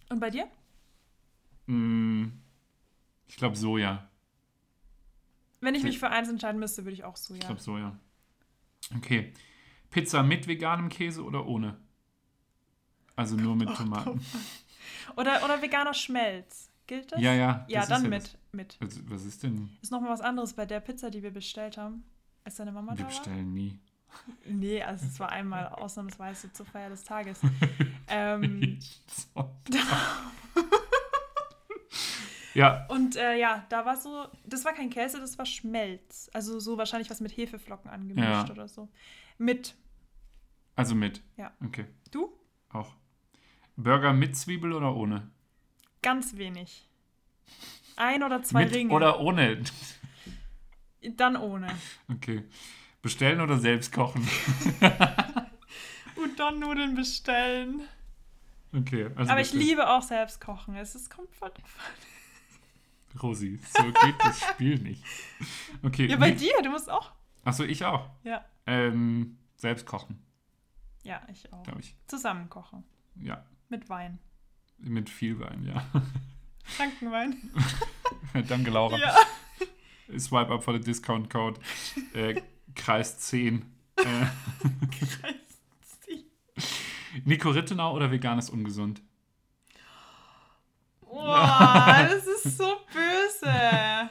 Und 0.09 0.19
bei 0.19 0.29
dir? 0.29 0.47
Mm, 1.67 2.27
ich 3.27 3.37
glaube 3.37 3.55
Soja. 3.55 4.09
Wenn 5.61 5.75
ich 5.75 5.83
mich 5.83 5.97
für 5.97 6.09
eins 6.09 6.29
entscheiden 6.29 6.59
müsste, 6.59 6.83
würde 6.85 6.93
ich 6.93 7.03
auch 7.03 7.15
Soja. 7.15 7.39
Ich 7.39 7.45
glaube 7.47 7.61
Soja. 7.61 7.99
Okay. 8.97 9.33
Pizza 9.89 10.21
mit 10.23 10.47
veganem 10.47 10.89
Käse 10.89 11.23
oder 11.23 11.45
ohne? 11.47 11.77
Also 13.15 13.35
nur 13.35 13.55
mit 13.55 13.69
Tomaten. 13.75 14.23
Oder, 15.15 15.43
oder 15.43 15.61
veganer 15.61 15.93
Schmelz. 15.93 16.69
Gilt 16.87 17.11
das? 17.11 17.21
Ja, 17.21 17.33
ja. 17.33 17.65
Ja, 17.67 17.79
das 17.79 17.89
dann 17.89 18.13
ist 18.13 18.37
mit. 18.51 18.77
mit. 18.79 19.09
Was 19.09 19.25
ist 19.25 19.41
denn? 19.43 19.69
Ist 19.81 19.91
nochmal 19.91 20.11
was 20.11 20.21
anderes 20.21 20.53
bei 20.53 20.65
der 20.65 20.79
Pizza, 20.81 21.09
die 21.09 21.23
wir 21.23 21.31
bestellt 21.31 21.77
haben, 21.77 22.03
als 22.45 22.55
deine 22.55 22.71
Mama 22.71 22.93
Wir 22.93 22.97
da 22.97 23.03
war? 23.03 23.09
bestellen 23.09 23.53
nie. 23.53 23.77
Nee, 24.45 24.81
also 24.81 25.05
es 25.05 25.19
war 25.19 25.29
einmal 25.29 25.67
ausnahmsweise 25.67 26.53
zur 26.53 26.65
Feier 26.65 26.89
des 26.89 27.03
Tages. 27.03 27.41
ähm, 28.07 28.79
ja, 32.53 32.85
und 32.87 33.17
äh, 33.17 33.37
ja, 33.37 33.65
da 33.69 33.85
war 33.85 33.97
so, 33.97 34.25
das 34.45 34.63
war 34.63 34.71
kein 34.73 34.89
Käse, 34.89 35.19
das 35.19 35.37
war 35.37 35.45
Schmelz. 35.45 36.29
Also 36.33 36.59
so 36.59 36.77
wahrscheinlich 36.77 37.09
was 37.09 37.19
mit 37.19 37.35
Hefeflocken 37.35 37.89
angemischt 37.91 38.29
Ja. 38.47 38.49
oder 38.49 38.67
so. 38.69 38.87
Mit. 39.37 39.75
also 40.77 40.95
mit. 40.95 41.21
Ja. 41.35 41.51
Okay, 41.65 41.85
Du? 42.11 42.31
auch. 42.71 42.93
Burger 43.75 44.13
mit 44.13 44.37
Zwiebel 44.37 44.71
oder 44.71 44.95
ohne? 44.95 45.29
Ganz 46.01 46.37
wenig. 46.37 46.87
Ein 47.97 48.23
oder 48.23 48.41
zwei 48.43 48.63
mit 48.65 48.73
Ringe. 48.73 48.93
oder 48.93 49.19
ohne? 49.19 49.61
Dann 51.15 51.35
ohne. 51.37 51.67
Okay. 52.11 52.43
Bestellen 53.01 53.41
oder 53.41 53.59
selbst 53.59 53.91
kochen? 53.93 54.27
Udon-Nudeln 56.17 56.95
bestellen. 56.95 57.81
Okay. 58.73 59.09
Also 59.15 59.31
Aber 59.31 59.41
ich 59.41 59.47
bestellen. 59.51 59.63
liebe 59.67 59.89
auch 59.89 60.01
selbst 60.01 60.41
kochen. 60.41 60.75
Es 60.75 60.95
ist 60.95 61.09
kommt 61.09 61.33
voll 61.35 61.49
drauf 61.51 61.77
an. 63.13 63.19
Rosi, 63.21 63.59
so 63.77 63.83
geht 63.83 64.15
das 64.19 64.41
Spiel 64.41 64.77
nicht. 64.79 65.03
Okay. 65.83 66.07
Ja, 66.07 66.17
bei 66.17 66.31
mit- 66.31 66.41
dir, 66.41 66.53
du 66.63 66.69
musst 66.69 66.89
auch. 66.89 67.11
Achso, 67.45 67.63
ich 67.63 67.85
auch. 67.85 68.09
Ja. 68.23 68.43
Ähm, 68.65 69.37
selbst 69.55 69.85
kochen, 69.85 70.19
Ja, 71.03 71.21
ich 71.31 71.53
auch. 71.53 71.63
glaube 71.63 71.79
ich. 71.79 71.95
Zusammen 72.07 72.49
kochen. 72.49 72.83
Ja. 73.21 73.45
Mit 73.69 73.87
Wein. 73.89 74.19
Mit 74.79 75.09
viel 75.09 75.39
Wein, 75.39 75.63
ja. 75.63 75.85
Frankenwein. 76.65 77.37
Danke, 78.47 78.71
Laura. 78.71 78.97
Ja. 78.97 79.15
Swipe 80.17 80.51
up 80.51 80.63
for 80.63 80.73
the 80.73 80.79
discount 80.79 81.29
code. 81.29 81.59
Äh, 82.13 82.41
Kreis 82.75 83.17
10. 83.19 83.65
Äh, 83.97 84.03
Nico 87.23 87.49
Rittenau 87.49 87.95
oder 87.95 88.11
vegan 88.11 88.37
ist 88.37 88.49
ungesund? 88.49 89.01
Boah, 91.01 92.07
das 92.09 92.27
ist 92.27 92.57
so 92.57 92.65
böse. 92.93 94.09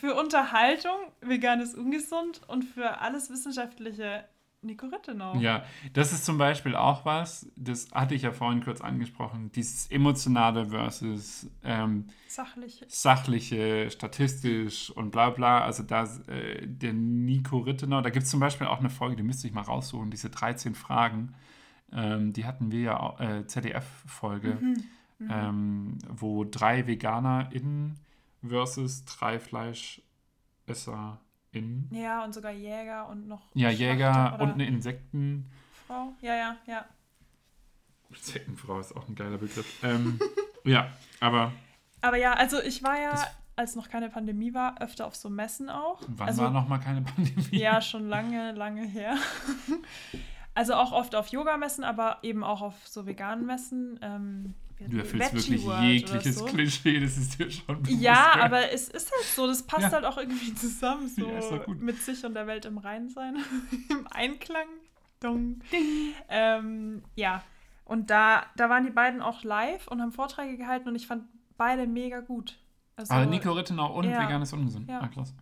Für 0.00 0.14
Unterhaltung, 0.14 0.96
vegan 1.20 1.60
ist 1.60 1.76
ungesund 1.76 2.40
und 2.48 2.64
für 2.64 3.00
alles 3.00 3.30
Wissenschaftliche 3.30 4.24
Nico 4.62 4.86
Rittenau. 4.86 5.36
Ja, 5.36 5.64
das 5.92 6.12
ist 6.12 6.24
zum 6.24 6.38
Beispiel 6.38 6.76
auch 6.76 7.04
was, 7.04 7.50
das 7.56 7.90
hatte 7.92 8.14
ich 8.14 8.22
ja 8.22 8.32
vorhin 8.32 8.62
kurz 8.62 8.80
angesprochen, 8.80 9.50
dieses 9.52 9.90
emotionale 9.90 10.66
versus 10.66 11.48
ähm, 11.64 12.06
Sachliche. 12.28 12.84
sachliche, 12.88 13.90
statistisch 13.90 14.90
und 14.90 15.10
bla 15.10 15.30
bla. 15.30 15.62
Also 15.64 15.82
da 15.82 16.04
äh, 16.28 16.66
der 16.66 16.92
Nico 16.92 17.58
Rittenau, 17.58 18.00
da 18.02 18.10
gibt 18.10 18.24
es 18.24 18.30
zum 18.30 18.40
Beispiel 18.40 18.66
auch 18.68 18.78
eine 18.78 18.90
Folge, 18.90 19.16
die 19.16 19.22
müsste 19.24 19.46
ich 19.48 19.52
mal 19.52 19.62
raussuchen, 19.62 20.10
diese 20.10 20.30
13 20.30 20.74
Fragen. 20.74 21.34
Ähm, 21.92 22.32
die 22.32 22.44
hatten 22.46 22.70
wir 22.70 22.80
ja 22.80 23.20
äh, 23.20 23.46
ZDF-Folge, 23.46 24.58
Mhm. 25.18 25.30
ähm, 25.30 25.98
wo 26.08 26.44
drei 26.44 26.86
VeganerInnen 26.86 27.96
versus 28.48 29.04
drei 29.04 29.38
FleischesserInnen. 31.52 31.88
Ja, 31.92 32.24
und 32.24 32.34
sogar 32.34 32.52
Jäger 32.52 33.08
und 33.08 33.28
noch. 33.28 33.42
Ja, 33.54 33.70
Schlachter 33.70 33.92
Jäger 33.92 34.40
und 34.40 34.52
eine 34.52 34.66
Insekten. 34.66 35.50
Frau. 35.86 36.14
Ja, 36.20 36.34
ja, 36.34 36.56
ja. 36.66 36.84
Insektenfrau 38.10 38.80
ist 38.80 38.94
auch 38.94 39.08
ein 39.08 39.14
geiler 39.14 39.38
Begriff. 39.38 39.82
Ähm, 39.82 40.18
ja, 40.64 40.88
aber 41.20 41.52
Aber 42.00 42.16
ja, 42.16 42.34
also 42.34 42.60
ich 42.60 42.82
war 42.82 43.00
ja, 43.00 43.26
als 43.56 43.74
noch 43.74 43.88
keine 43.88 44.10
Pandemie 44.10 44.52
war, 44.52 44.80
öfter 44.82 45.06
auf 45.06 45.16
so 45.16 45.30
Messen 45.30 45.70
auch. 45.70 46.02
wann 46.08 46.28
also, 46.28 46.42
war 46.42 46.50
noch 46.50 46.68
mal 46.68 46.78
keine 46.78 47.02
Pandemie? 47.02 47.58
Ja, 47.58 47.80
schon 47.80 48.08
lange, 48.08 48.52
lange 48.52 48.86
her. 48.86 49.16
Also 50.54 50.74
auch 50.74 50.92
oft 50.92 51.14
auf 51.14 51.28
Yoga-Messen, 51.28 51.82
aber 51.82 52.18
eben 52.20 52.44
auch 52.44 52.60
auf 52.60 52.86
so 52.86 53.06
veganen 53.06 53.46
Messen. 53.46 53.98
Ähm, 54.02 54.54
Du 54.88 54.98
erfüllst 54.98 55.34
wirklich 55.34 55.64
jegliches 55.64 56.38
so. 56.38 56.44
Klischee, 56.46 57.00
das 57.00 57.16
ist 57.16 57.38
dir 57.38 57.50
schon 57.50 57.82
bewusst. 57.82 58.00
Ja, 58.00 58.32
gell? 58.34 58.42
aber 58.42 58.72
es 58.72 58.88
ist 58.88 59.10
halt 59.10 59.24
so, 59.24 59.46
das 59.46 59.62
passt 59.62 59.84
ja. 59.84 59.92
halt 59.92 60.04
auch 60.04 60.18
irgendwie 60.18 60.54
zusammen, 60.56 61.08
so 61.08 61.26
ja, 61.26 61.74
mit 61.78 62.02
sich 62.02 62.24
und 62.24 62.34
der 62.34 62.46
Welt 62.46 62.64
im 62.64 62.78
Rein 62.78 63.08
sein, 63.08 63.36
im 63.90 64.06
Einklang. 64.10 64.66
Dong. 65.20 65.60
Ding. 65.70 66.14
Ähm, 66.28 67.02
ja, 67.14 67.42
und 67.84 68.10
da, 68.10 68.44
da 68.56 68.68
waren 68.68 68.84
die 68.84 68.90
beiden 68.90 69.22
auch 69.22 69.44
live 69.44 69.86
und 69.88 70.00
haben 70.00 70.12
Vorträge 70.12 70.56
gehalten 70.56 70.88
und 70.88 70.96
ich 70.96 71.06
fand 71.06 71.24
beide 71.56 71.86
mega 71.86 72.20
gut. 72.20 72.58
Also, 72.96 73.14
aber 73.14 73.26
Nico 73.26 73.52
Rittenau 73.52 73.94
und 73.94 74.04
ja. 74.04 74.22
Veganes 74.22 74.52
Ungesund. 74.52 74.88
Ja. 74.88 75.00
Ah, 75.00 75.08
klasse. 75.08 75.34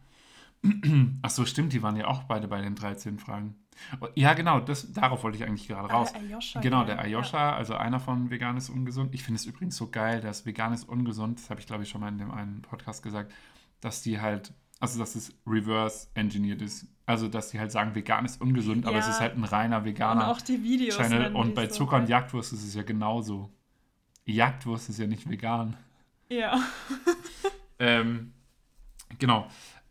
Ach 1.23 1.31
so, 1.31 1.47
stimmt, 1.47 1.73
die 1.73 1.83
waren 1.83 1.97
ja 1.97 2.07
auch 2.07 2.25
beide 2.25 2.47
bei 2.49 2.61
den 2.61 2.75
13 2.75 3.19
Fragen. 3.19 3.55
Ja, 4.15 4.35
genau, 4.35 4.61
das, 4.61 4.93
darauf 4.93 5.23
wollte 5.25 5.39
ich 5.39 5.45
eigentlich 5.45 5.67
gerade 5.67 5.89
ah, 5.89 5.97
raus. 5.97 6.13
Ah, 6.15 6.19
Ayosha, 6.19 6.61
genau, 6.61 6.85
der 6.85 6.99
Ayosha, 6.99 7.39
ja. 7.39 7.57
also 7.57 7.75
einer 7.75 7.99
von 7.99 8.31
Veganes 8.31 8.69
Ungesund. 8.69 9.15
Ich 9.15 9.23
finde 9.23 9.37
es 9.37 9.47
übrigens 9.47 9.77
so 9.77 9.89
geil, 9.89 10.21
dass 10.21 10.45
Veganes 10.45 10.85
Ungesund, 10.85 11.39
das 11.39 11.49
habe 11.51 11.61
ich 11.61 11.67
glaube 11.67 11.85
ich 11.85 11.89
schon 11.89 12.03
mal 12.03 12.09
in 12.09 12.19
dem 12.19 12.31
einen 12.31 12.61
Podcast 12.63 13.03
gesagt, 13.03 13.33
dass 13.81 14.03
die 14.03 14.21
halt, 14.21 14.53
also 14.81 14.99
dass 14.99 15.15
es 15.15 15.35
reverse 15.47 16.09
engineert 16.15 16.61
ist. 16.61 16.87
Also, 17.07 17.27
dass 17.27 17.51
die 17.51 17.59
halt 17.59 17.73
sagen, 17.73 17.95
vegan 17.95 18.25
ist 18.25 18.41
ungesund, 18.41 18.85
ja. 18.85 18.91
aber 18.91 18.99
es 18.99 19.09
ist 19.09 19.19
halt 19.19 19.37
ein 19.37 19.43
reiner 19.43 19.85
veganer 19.85 20.25
und 20.25 20.31
auch 20.31 20.41
die 20.41 20.63
Videos 20.63 20.97
Channel. 20.97 21.35
Und 21.35 21.57
bei 21.57 21.67
Zucker 21.67 21.97
so, 21.97 22.03
und 22.03 22.09
Jagdwurst 22.09 22.53
ist 22.53 22.63
es 22.63 22.75
ja 22.75 22.83
genauso. 22.83 23.51
Jagdwurst 24.27 24.91
ist 24.91 24.99
ja 24.99 25.09
nicht 25.09 25.29
vegan. 25.29 25.77
Ja. 26.29 26.61
ähm, 27.81 28.33
genau. 29.19 29.49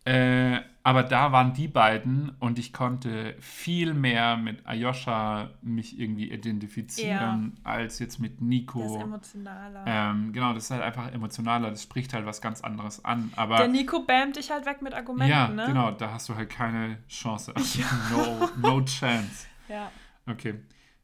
Äh, 0.10 0.62
aber 0.82 1.04
da 1.04 1.32
waren 1.32 1.54
die 1.54 1.68
beiden 1.68 2.32
und 2.40 2.58
ich 2.58 2.74
konnte 2.74 3.36
viel 3.40 3.94
mehr 3.94 4.38
mit 4.38 4.66
Ayosha 4.66 5.52
mich 5.62 6.00
irgendwie 6.00 6.32
identifizieren 6.32 7.58
ja. 7.58 7.72
als 7.72 8.00
jetzt 8.00 8.18
mit 8.18 8.42
Nico. 8.42 8.82
Das 8.82 8.92
ist 8.94 9.02
emotionaler. 9.02 9.84
Ähm, 9.86 10.34
genau, 10.34 10.54
das 10.54 10.64
ist 10.64 10.72
halt 10.72 10.82
einfach 10.82 11.12
emotionaler. 11.12 11.70
Das 11.70 11.84
spricht 11.84 12.16
halt 12.16 12.26
was 12.26 12.42
ganz 12.42 12.62
anderes 12.62 13.06
an. 13.06 13.32
Aber 13.36 13.58
Der 13.58 13.68
Nico 13.68 14.00
bämt 14.00 14.38
dich 14.38 14.50
halt 14.50 14.66
weg 14.66 14.82
mit 14.82 14.96
Argumenten, 14.96 15.30
ja, 15.30 15.48
ne? 15.48 15.68
genau, 15.68 15.92
da 15.92 16.12
hast 16.12 16.28
du 16.28 16.36
halt 16.36 16.50
keine 16.50 16.98
Chance. 17.08 17.54
no, 18.12 18.50
no 18.58 18.82
chance. 18.84 19.46
Ja. 19.68 19.92
Okay. 20.26 20.56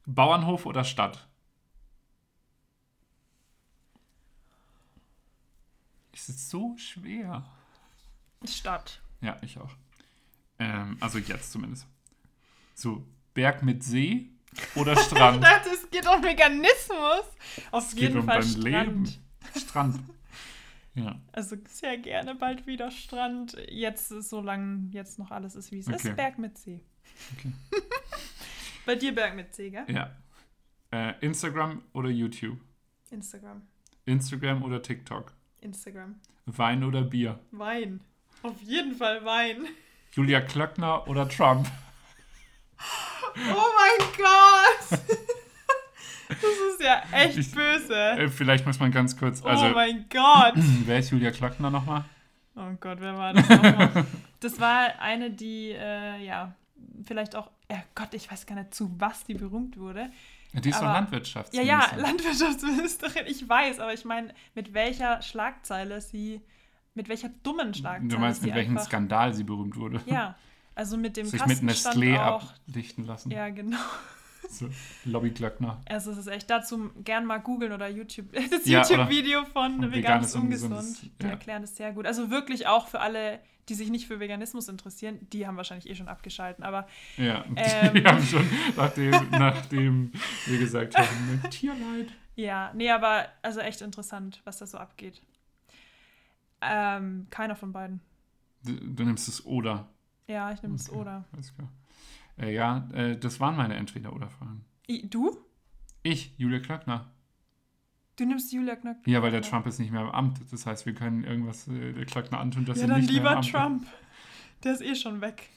Bauernhof 0.08 0.66
oder 0.66 0.84
Stadt? 0.84 1.28
Es 6.12 6.28
ist 6.28 6.50
so 6.50 6.76
schwer. 6.78 7.46
Stadt. 8.48 9.02
Ja, 9.22 9.38
ich 9.42 9.58
auch. 9.58 9.72
Ähm, 10.60 10.98
also 11.00 11.18
jetzt 11.18 11.52
zumindest. 11.52 11.88
So, 12.74 13.06
Berg 13.34 13.64
mit 13.64 13.84
See 13.84 14.30
oder 14.76 14.96
Strand? 15.02 15.44
ich 15.44 15.50
dachte, 15.50 15.70
es 15.70 15.90
geht 15.90 16.08
um 16.08 16.24
Veganismus. 16.24 17.26
Auf 17.72 17.88
es 17.92 18.00
jeden 18.00 18.20
um 18.20 18.26
Fall 18.26 18.44
Strand. 18.44 18.64
Leben. 18.64 19.14
Strand. 19.58 20.00
Ja. 20.96 21.20
Also 21.34 21.58
sehr 21.68 21.98
gerne 21.98 22.36
bald 22.36 22.66
wieder 22.68 22.90
Strand. 22.90 23.58
Jetzt, 23.70 24.10
solange 24.10 24.90
jetzt 24.92 25.20
noch 25.20 25.32
alles 25.32 25.56
ist, 25.56 25.72
wie 25.72 25.80
es 25.80 25.88
okay. 25.88 26.10
ist, 26.10 26.16
Berg 26.16 26.38
mit 26.40 26.58
See. 26.58 26.82
Okay. 27.38 27.52
Bei 28.86 28.96
dir 28.96 29.14
Berg 29.14 29.36
mit 29.36 29.54
C, 29.54 29.72
gell? 29.72 29.86
Ja. 29.88 30.16
Äh, 30.92 31.14
Instagram 31.20 31.82
oder 31.94 32.10
YouTube? 32.10 32.60
Instagram. 33.10 33.62
Instagram 34.06 34.64
oder 34.64 34.82
TikTok? 34.82 35.34
Instagram. 35.62 36.16
Wein 36.46 36.84
oder 36.84 37.02
Bier? 37.02 37.40
Wein. 37.52 38.02
Auf 38.46 38.62
jeden 38.62 38.96
Fall 38.96 39.26
Wein. 39.26 39.68
Julia 40.12 40.40
Klöckner 40.40 41.08
oder 41.08 41.28
Trump? 41.28 41.68
Oh 43.36 43.40
mein 43.40 44.08
Gott! 44.16 45.00
Das 46.28 46.38
ist 46.38 46.82
ja 46.82 47.02
echt 47.12 47.38
ich, 47.38 47.52
böse. 47.52 47.96
Äh, 47.96 48.30
vielleicht 48.30 48.68
muss 48.68 48.80
man 48.80 48.92
ganz 48.92 49.18
kurz. 49.18 49.42
Oh 49.44 49.48
also, 49.48 49.66
oh 49.66 49.70
mein 49.72 50.06
Gott! 50.12 50.54
Wer 50.86 51.00
ist 51.00 51.10
Julia 51.10 51.32
Klöckner 51.32 51.72
nochmal? 51.72 52.06
Oh 52.56 52.72
Gott, 52.80 53.00
wer 53.02 53.18
war 53.18 53.34
das 53.34 53.50
nochmal? 53.50 54.06
das 54.40 54.60
war 54.60 55.00
eine, 55.00 55.32
die, 55.32 55.72
äh, 55.72 56.24
ja, 56.24 56.54
vielleicht 57.04 57.36
auch, 57.36 57.50
äh, 57.68 57.80
Gott, 57.96 58.14
ich 58.14 58.32
weiß 58.32 58.46
gar 58.46 58.56
nicht, 58.56 58.76
zu 58.76 58.92
was 58.98 59.26
die 59.26 59.34
berühmt 59.34 59.76
wurde. 59.78 60.12
Die 60.54 60.70
ist 60.70 60.76
aber, 60.78 60.86
doch 60.86 60.94
Landwirtschaftsministerin. 60.94 61.68
Ja, 61.68 61.92
ja, 61.92 62.02
Landwirtschaftsministerin, 62.02 63.26
ich 63.26 63.50
weiß, 63.50 63.80
aber 63.80 63.94
ich 63.94 64.06
meine, 64.06 64.34
mit 64.54 64.74
welcher 64.74 65.22
Schlagzeile 65.22 66.00
sie 66.00 66.42
mit 66.96 67.10
welcher 67.10 67.30
dummen 67.44 67.74
Schlagzeile. 67.74 68.10
Du 68.10 68.18
meinst, 68.18 68.42
mit 68.42 68.56
welchem 68.56 68.78
Skandal 68.80 69.34
sie 69.34 69.44
berühmt 69.44 69.76
wurde? 69.76 70.02
Ja, 70.06 70.36
also 70.74 70.98
mit 70.98 71.18
dem 71.18 71.26
Sich 71.26 71.46
mit 71.46 71.60
Nestlé 71.60 72.20
auch, 72.20 72.52
abdichten 72.52 73.06
lassen. 73.06 73.32
Ja, 73.32 73.50
genau. 73.50 73.78
So, 74.50 74.70
Lobbyglöckner. 75.06 75.82
Also 75.88 76.12
es 76.12 76.20
ist 76.20 76.28
echt 76.28 76.50
dazu 76.50 76.92
gern 77.04 77.26
mal 77.26 77.40
googeln 77.40 77.72
oder 77.72 77.90
YouTube 77.90 78.32
das 78.52 78.66
ja, 78.66 78.82
YouTube-Video 78.82 79.46
von 79.46 79.92
Veganes, 79.92 79.96
Veganes 79.96 80.36
Ungesund. 80.36 81.12
Die 81.20 81.26
ja. 81.26 81.32
erklären 81.32 81.62
das 81.62 81.76
sehr 81.76 81.92
gut. 81.94 82.06
Also 82.06 82.30
wirklich 82.30 82.68
auch 82.68 82.88
für 82.88 83.00
alle, 83.00 83.40
die 83.70 83.74
sich 83.74 83.90
nicht 83.90 84.08
für 84.08 84.20
Veganismus 84.20 84.68
interessieren, 84.68 85.20
die 85.34 85.48
haben 85.48 85.58
wahrscheinlich 85.58 85.90
eh 85.90 85.96
schon 85.96 86.08
abgeschalten, 86.08 86.64
aber 86.64 86.88
ja, 87.18 87.44
ähm, 87.56 87.94
die 87.94 88.04
haben 88.06 88.24
schon 88.24 88.48
nachdem, 88.76 89.12
nachdem 89.32 90.12
wir 90.46 90.60
gesagt 90.60 90.96
haben, 90.98 91.42
Tierleid. 91.50 92.12
Ja, 92.36 92.72
nee, 92.76 92.92
aber 92.92 93.28
also 93.42 93.62
echt 93.62 93.82
interessant, 93.82 94.42
was 94.44 94.58
da 94.58 94.68
so 94.68 94.78
abgeht. 94.78 95.22
Ähm, 96.70 97.28
keiner 97.30 97.56
von 97.56 97.72
beiden. 97.72 98.02
Du, 98.64 98.74
du 98.74 99.04
nimmst 99.04 99.28
es 99.28 99.46
oder. 99.46 99.90
Ja, 100.28 100.52
ich 100.52 100.62
nehme 100.62 100.76
es 100.76 100.90
okay, 100.90 101.00
oder. 101.00 101.26
Alles 101.32 101.54
klar. 101.54 101.70
Äh, 102.38 102.54
ja, 102.54 102.90
äh, 102.94 103.18
das 103.18 103.40
waren 103.40 103.56
meine 103.56 103.76
Entweder-Oder-Fragen. 103.76 104.66
Du? 105.04 105.38
Ich, 106.04 106.38
Julia 106.38 106.60
Klöckner. 106.60 107.12
Du 108.16 108.26
nimmst 108.26 108.54
Julia 108.54 108.76
Klöckner. 108.76 109.12
Ja, 109.12 109.22
weil 109.22 109.32
der 109.32 109.42
Trump 109.42 109.66
ist 109.68 109.80
nicht 109.80 109.92
mehr 109.92 110.02
im 110.02 110.10
Amt. 110.10 110.40
Das 110.52 110.66
heißt, 110.66 110.86
wir 110.86 110.94
können 110.94 111.24
irgendwas 111.24 111.68
äh, 111.68 111.94
der 111.94 112.06
Klöckner 112.06 112.40
antun, 112.40 112.66
dass 112.66 112.80
ja, 112.80 112.88
er 112.88 112.98
nicht 112.98 113.12
mehr 113.12 113.22
im 113.22 113.28
Amt 113.28 113.52
Trump. 113.52 113.84
Ist. 113.84 114.64
Der 114.64 114.74
ist 114.74 114.82
eh 114.82 114.96
schon 114.96 115.22
weg. 115.22 115.50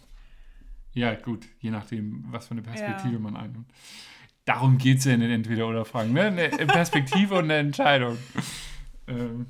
Ja, 0.92 1.14
gut, 1.14 1.46
je 1.60 1.70
nachdem, 1.70 2.24
was 2.30 2.46
für 2.46 2.52
eine 2.52 2.62
Perspektive 2.62 3.14
ja. 3.14 3.18
man 3.18 3.36
einnimmt. 3.36 3.70
Darum 4.44 4.78
geht 4.78 4.98
es 4.98 5.04
ja 5.04 5.12
in 5.12 5.20
den 5.20 5.30
Entweder-Oder-Fragen. 5.30 6.12
Ne? 6.12 6.22
Eine 6.22 6.66
Perspektive 6.66 7.34
und 7.34 7.44
eine 7.44 7.56
Entscheidung. 7.56 8.16
Ähm, 9.10 9.46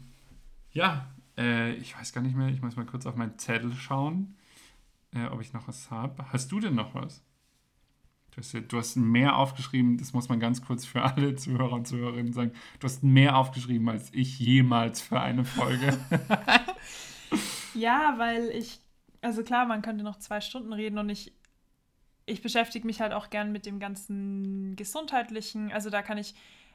ja, 0.71 1.09
äh, 1.39 1.73
ich 1.75 1.97
weiß 1.97 2.13
gar 2.13 2.21
nicht 2.21 2.37
mehr, 2.37 2.49
ich 2.49 2.61
muss 2.61 2.77
mal 2.77 2.85
kurz 2.85 3.07
auf 3.07 3.15
meinen 3.15 3.39
Zettel 3.39 3.73
schauen, 3.73 4.37
äh, 5.15 5.27
ob 5.27 5.41
ich 5.41 5.53
noch 5.53 5.69
was 5.69 5.91
habe. 5.91 6.27
Hast 6.33 6.51
du 6.53 6.61
denn 6.61 6.75
noch 6.75 6.95
was? 6.95 7.23
Du 8.33 8.39
hast, 8.39 8.73
du 8.73 8.79
hast 8.79 8.97
mehr 8.97 9.37
aufgeschrieben, 9.37 9.97
das 9.97 10.13
muss 10.13 10.29
man 10.29 10.39
ganz 10.39 10.65
kurz 10.65 10.85
für 10.85 11.03
alle 11.03 11.35
Zuhörer 11.37 11.73
und 11.73 11.87
Zuhörerinnen 11.87 12.33
sagen. 12.33 12.53
Du 12.79 12.85
hast 12.85 13.03
mehr 13.03 13.37
aufgeschrieben 13.37 13.89
als 13.89 14.13
ich 14.13 14.39
jemals 14.39 15.01
für 15.01 15.21
eine 15.21 15.45
Folge. 15.45 15.99
ja, 17.75 18.15
weil 18.19 18.51
ich, 18.51 18.81
also 19.23 19.43
klar, 19.43 19.67
man 19.67 19.83
könnte 19.83 20.05
noch 20.05 20.19
zwei 20.19 20.41
Stunden 20.41 20.73
reden 20.73 20.99
und 20.99 21.09
ich, 21.09 21.33
ich 22.27 22.43
beschäftige 22.43 22.87
mich 22.87 23.01
halt 23.01 23.13
auch 23.13 23.31
gern 23.31 23.51
mit 23.51 23.65
dem 23.65 23.81
ganzen 23.81 24.77
gesundheitlichen. 24.77 25.73
Also 25.73 25.89
da 25.89 26.03
kann 26.03 26.19
ich 26.19 26.35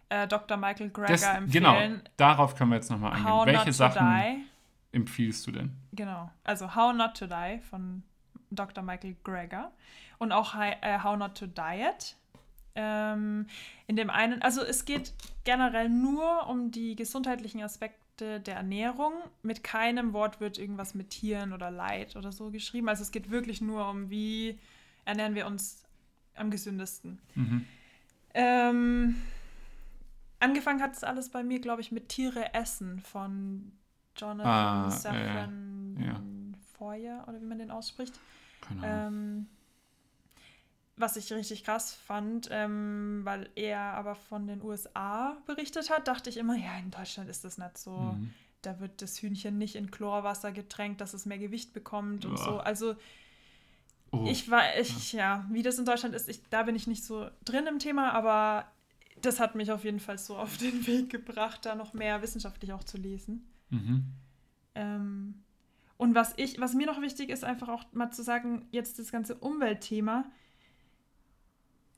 äh, 0.09 0.27
Dr. 0.27 0.57
Michael 0.57 0.89
Greger 0.89 1.07
das, 1.07 1.23
empfehlen. 1.23 1.51
Genau, 1.51 2.01
darauf 2.17 2.55
können 2.55 2.71
wir 2.71 2.75
jetzt 2.75 2.89
nochmal 2.89 3.13
eingehen. 3.13 3.31
How 3.31 3.45
Welche 3.45 3.73
Sachen 3.73 4.45
empfiehlst 4.93 5.45
du 5.45 5.51
denn? 5.51 5.71
Genau, 5.91 6.31
also 6.43 6.75
How 6.75 6.93
Not 6.93 7.17
to 7.17 7.27
Die 7.27 7.59
von 7.69 8.03
Dr. 8.51 8.83
Michael 8.83 9.15
Greger 9.23 9.71
und 10.19 10.31
auch 10.31 10.55
äh, 10.55 10.99
How 11.03 11.17
Not 11.17 11.37
to 11.37 11.47
Diet. 11.47 12.15
Ähm, 12.75 13.47
in 13.87 13.95
dem 13.95 14.09
einen, 14.09 14.41
also 14.41 14.61
es 14.61 14.85
geht 14.85 15.13
generell 15.43 15.89
nur 15.89 16.47
um 16.47 16.71
die 16.71 16.95
gesundheitlichen 16.95 17.61
Aspekte 17.61 18.39
der 18.39 18.55
Ernährung. 18.55 19.13
Mit 19.41 19.63
keinem 19.63 20.13
Wort 20.13 20.39
wird 20.39 20.57
irgendwas 20.57 20.95
mit 20.95 21.09
Tieren 21.11 21.53
oder 21.53 21.69
Leid 21.69 22.15
oder 22.15 22.31
so 22.31 22.49
geschrieben. 22.51 22.89
Also 22.89 23.03
es 23.03 23.11
geht 23.11 23.29
wirklich 23.29 23.61
nur 23.61 23.89
um, 23.89 24.09
wie 24.09 24.59
ernähren 25.05 25.35
wir 25.35 25.45
uns 25.45 25.83
am 26.35 26.49
gesündesten. 26.49 27.19
Mhm. 27.35 27.65
Ähm, 28.33 29.15
angefangen 30.39 30.81
hat 30.81 30.93
es 30.93 31.03
alles 31.03 31.29
bei 31.29 31.43
mir, 31.43 31.59
glaube 31.59 31.81
ich, 31.81 31.91
mit 31.91 32.09
Tiere 32.09 32.53
essen 32.55 32.99
von 33.01 33.71
Jonathan 34.15 34.45
ah, 34.45 34.91
Safran 34.91 35.97
äh, 35.99 36.05
ja. 36.05 36.21
Foyer 36.77 37.25
oder 37.27 37.41
wie 37.41 37.45
man 37.45 37.59
den 37.59 37.71
ausspricht. 37.71 38.13
Keine 38.61 38.83
Ahnung. 38.83 39.07
Ähm, 39.07 39.47
was 40.95 41.17
ich 41.17 41.31
richtig 41.33 41.63
krass 41.63 41.93
fand, 41.93 42.49
ähm, 42.51 43.21
weil 43.23 43.49
er 43.55 43.79
aber 43.79 44.15
von 44.15 44.45
den 44.45 44.61
USA 44.61 45.37
berichtet 45.47 45.89
hat, 45.89 46.07
dachte 46.07 46.29
ich 46.29 46.37
immer, 46.37 46.55
ja, 46.55 46.77
in 46.77 46.91
Deutschland 46.91 47.29
ist 47.29 47.43
das 47.43 47.57
nicht 47.57 47.77
so. 47.77 47.91
Mhm. 47.91 48.33
Da 48.61 48.79
wird 48.79 49.01
das 49.01 49.21
Hühnchen 49.21 49.57
nicht 49.57 49.75
in 49.75 49.91
Chlorwasser 49.91 50.51
getränkt, 50.51 51.01
dass 51.01 51.13
es 51.13 51.25
mehr 51.25 51.39
Gewicht 51.39 51.73
bekommt 51.73 52.25
und 52.25 52.37
so. 52.37 52.59
Also 52.59 52.95
oh. 54.11 54.25
ich 54.27 54.49
war, 54.51 54.77
ich, 54.79 55.13
ja. 55.13 55.37
ja, 55.37 55.45
wie 55.49 55.63
das 55.63 55.79
in 55.79 55.85
Deutschland 55.85 56.15
ist, 56.15 56.29
ich, 56.29 56.41
da 56.49 56.63
bin 56.63 56.75
ich 56.75 56.87
nicht 56.87 57.03
so 57.03 57.29
drin 57.43 57.67
im 57.67 57.79
Thema, 57.79 58.13
aber 58.13 58.67
das 59.21 59.39
hat 59.39 59.55
mich 59.55 59.71
auf 59.71 59.83
jeden 59.83 59.99
Fall 59.99 60.17
so 60.17 60.37
auf 60.37 60.57
den 60.57 60.85
Weg 60.87 61.09
gebracht, 61.09 61.65
da 61.65 61.75
noch 61.75 61.93
mehr 61.93 62.21
wissenschaftlich 62.21 62.71
auch 62.71 62.83
zu 62.83 62.97
lesen. 62.97 63.49
Mhm. 63.73 64.05
Ähm, 64.75 65.43
und 65.97 66.15
was 66.15 66.33
ich, 66.37 66.59
was 66.59 66.73
mir 66.73 66.87
noch 66.87 67.01
wichtig 67.01 67.29
ist, 67.29 67.43
einfach 67.43 67.69
auch 67.69 67.85
mal 67.93 68.11
zu 68.11 68.23
sagen, 68.23 68.67
jetzt 68.71 68.99
das 68.99 69.11
ganze 69.11 69.35
Umweltthema. 69.35 70.25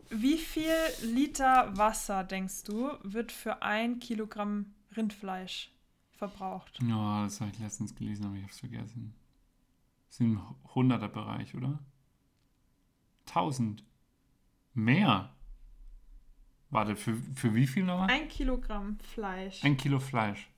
Wie 0.10 0.38
viel 0.38 0.76
Liter 1.04 1.76
Wasser, 1.78 2.24
denkst 2.24 2.64
du, 2.64 2.92
wird 3.04 3.32
für 3.32 3.64
ein 3.64 4.00
Kilogramm 4.00 4.74
Rindfleisch 4.96 5.72
verbraucht? 6.12 6.80
Ja, 6.88 7.24
das 7.24 7.42
habe 7.42 7.52
ich 7.52 7.60
letztens 7.60 7.96
gelesen, 7.96 8.26
aber 8.26 8.36
ich 8.36 8.44
habe 8.44 8.52
es 8.52 8.60
vergessen. 8.60 9.16
Das 10.08 10.16
ist 10.16 10.22
im 10.22 10.40
100er 10.74 11.08
Bereich, 11.08 11.56
oder? 11.56 11.80
1000. 13.28 13.84
Mehr. 14.74 15.34
Warte, 16.70 16.96
für, 16.96 17.16
für 17.36 17.56
wie 17.56 17.66
viel 17.66 17.84
nochmal? 17.84 18.10
Ein 18.10 18.28
Kilogramm 18.28 19.00
Fleisch. 19.00 19.64
Ein 19.64 19.78
Kilo 19.78 20.00
Fleisch. 20.00 20.50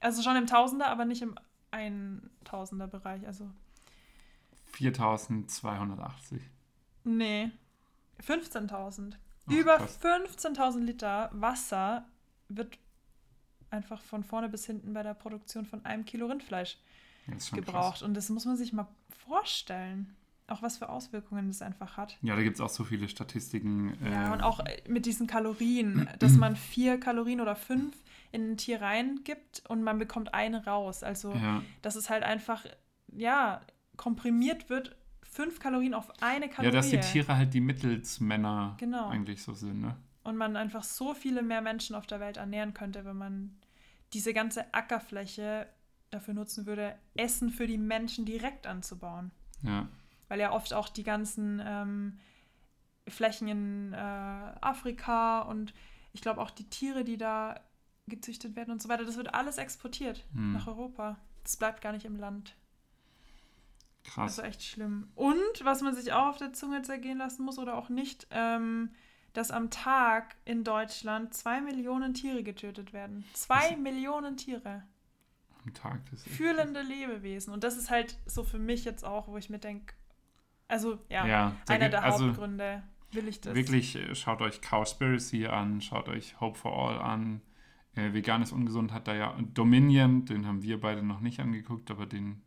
Also 0.00 0.22
schon 0.22 0.36
im 0.36 0.46
Tausender, 0.46 0.88
aber 0.88 1.04
nicht 1.04 1.22
im 1.22 1.34
Eintausender 1.70 2.86
Bereich. 2.88 3.26
Also 3.26 3.50
4280. 4.72 6.40
nee, 7.04 7.50
15.000. 8.26 9.14
Ach, 9.46 9.52
Über 9.52 9.76
krass. 9.78 9.98
15.000 10.02 10.80
Liter 10.80 11.30
Wasser 11.32 12.06
wird 12.48 12.78
einfach 13.70 14.02
von 14.02 14.24
vorne 14.24 14.48
bis 14.48 14.66
hinten 14.66 14.92
bei 14.92 15.02
der 15.02 15.14
Produktion 15.14 15.64
von 15.64 15.84
einem 15.84 16.04
Kilo 16.04 16.26
Rindfleisch 16.26 16.78
gebraucht. 17.52 17.98
krass. 17.98 18.02
Und 18.02 18.14
das 18.14 18.28
muss 18.28 18.44
man 18.44 18.56
sich 18.56 18.72
mal 18.72 18.88
vorstellen. 19.26 20.16
Auch 20.48 20.62
was 20.62 20.78
für 20.78 20.88
Auswirkungen 20.88 21.46
das 21.46 21.62
einfach 21.62 21.96
hat. 21.96 22.18
Ja, 22.22 22.34
da 22.34 22.42
gibt 22.42 22.56
es 22.56 22.60
auch 22.60 22.68
so 22.68 22.82
viele 22.82 23.08
Statistiken. 23.08 23.96
Ja, 24.04 24.30
äh, 24.30 24.32
und 24.32 24.42
auch 24.42 24.58
äh, 24.58 24.82
mit 24.88 25.06
diesen 25.06 25.28
Kalorien, 25.28 26.08
dass 26.18 26.32
man 26.32 26.56
vier 26.56 26.98
Kalorien 26.98 27.40
oder 27.40 27.54
fünf 27.54 27.96
in 28.32 28.52
ein 28.52 28.56
Tier 28.56 28.80
reingibt 28.80 29.62
und 29.68 29.82
man 29.82 29.98
bekommt 29.98 30.34
eine 30.34 30.64
raus. 30.64 31.02
Also, 31.02 31.32
Ja, 31.34 31.62
dass 31.82 31.96
es 31.96 32.10
halt 32.10 32.22
einfach, 32.22 32.64
ja, 33.08 33.60
komprimiert 33.96 34.70
wird, 34.70 34.96
fünf 35.22 35.58
Kalorien 35.60 35.94
auf 35.94 36.10
eine 36.22 36.46
ja, 36.46 36.52
Kalorie. 36.52 36.72
dass 36.74 36.90
die 36.90 37.00
Tiere 37.00 37.36
halt 37.36 37.54
die 37.54 37.60
Mittelsmänner 37.60 38.76
Genau. 38.78 39.08
eigentlich 39.08 39.42
so 39.42 39.52
sind, 39.54 39.80
ne? 39.80 39.96
Und 40.22 40.36
man 40.36 40.56
einfach 40.56 40.82
so 40.84 41.14
viele 41.14 41.42
mehr 41.42 41.62
Menschen 41.62 41.96
auf 41.96 42.06
der 42.06 42.20
Welt 42.20 42.36
ernähren 42.36 42.74
könnte, 42.74 43.04
wenn 43.04 43.16
man 43.16 43.58
diese 44.12 44.34
ganze 44.34 44.72
Ackerfläche 44.74 45.66
dafür 46.10 46.34
nutzen 46.34 46.66
würde, 46.66 46.94
Essen 47.16 47.50
für 47.50 47.66
die 47.66 47.78
Menschen 47.78 48.24
direkt 48.26 48.66
anzubauen. 48.66 49.30
Ja. 49.62 49.88
weil 50.28 50.40
ja 50.40 50.52
oft 50.52 50.72
auch 50.74 50.88
die 50.88 51.02
ganzen 51.02 51.60
ähm, 51.64 52.18
Flächen 53.08 53.48
in 53.48 53.92
äh, 53.92 53.96
Afrika 53.96 55.40
und 55.42 55.74
ich 56.12 56.20
glaube 56.22 56.40
auch 56.40 56.50
die 56.50 56.68
Tiere, 56.70 57.04
die 57.04 57.16
da 57.18 57.60
gezüchtet 58.10 58.54
werden 58.56 58.70
und 58.72 58.82
so 58.82 58.90
weiter, 58.90 59.04
das 59.06 59.16
wird 59.16 59.32
alles 59.34 59.56
exportiert 59.56 60.26
Hm. 60.34 60.52
nach 60.52 60.66
Europa. 60.66 61.16
Das 61.42 61.56
bleibt 61.56 61.80
gar 61.80 61.92
nicht 61.92 62.04
im 62.04 62.16
Land. 62.16 62.54
Krass. 64.04 64.38
Also 64.38 64.42
echt 64.42 64.62
schlimm. 64.62 65.08
Und 65.14 65.38
was 65.64 65.82
man 65.82 65.94
sich 65.94 66.12
auch 66.12 66.28
auf 66.28 66.36
der 66.38 66.52
Zunge 66.52 66.82
zergehen 66.82 67.18
lassen 67.18 67.44
muss 67.44 67.58
oder 67.58 67.76
auch 67.76 67.88
nicht, 67.88 68.26
ähm, 68.30 68.90
dass 69.34 69.50
am 69.50 69.70
Tag 69.70 70.36
in 70.44 70.64
Deutschland 70.64 71.32
zwei 71.34 71.60
Millionen 71.60 72.14
Tiere 72.14 72.42
getötet 72.42 72.92
werden. 72.92 73.24
Zwei 73.34 73.70
Das- 73.70 73.78
Millionen 73.78 74.36
Tiere. 74.36 74.82
Am 75.64 75.74
Tag 75.74 76.04
des 76.10 76.24
Fühlende 76.24 76.80
Lebewesen. 76.82 77.52
Und 77.52 77.62
das 77.64 77.76
ist 77.76 77.90
halt 77.90 78.16
so 78.26 78.42
für 78.44 78.58
mich 78.58 78.84
jetzt 78.86 79.04
auch, 79.04 79.28
wo 79.28 79.36
ich 79.36 79.50
mir 79.50 79.58
denke, 79.58 79.94
also 80.68 80.98
ja, 81.10 81.26
Ja, 81.26 81.56
einer 81.68 81.90
der 81.90 82.02
also 82.02 82.26
Hauptgründe 82.28 82.82
will 83.12 83.28
ich 83.28 83.40
das. 83.42 83.54
Wirklich, 83.54 83.94
äh, 83.96 84.14
schaut 84.14 84.40
euch 84.40 84.60
Cowspiracy 84.62 85.46
an, 85.46 85.82
schaut 85.82 86.08
euch 86.08 86.40
Hope 86.40 86.58
for 86.58 86.72
All 86.72 86.98
an. 86.98 87.42
Äh, 87.96 88.12
Vegan 88.12 88.42
ist 88.42 88.52
ungesund 88.52 88.92
hat 88.92 89.08
da 89.08 89.14
ja 89.14 89.36
Dominion, 89.54 90.24
den 90.24 90.46
haben 90.46 90.62
wir 90.62 90.80
beide 90.80 91.02
noch 91.02 91.20
nicht 91.20 91.40
angeguckt, 91.40 91.90
aber 91.90 92.06
den, 92.06 92.40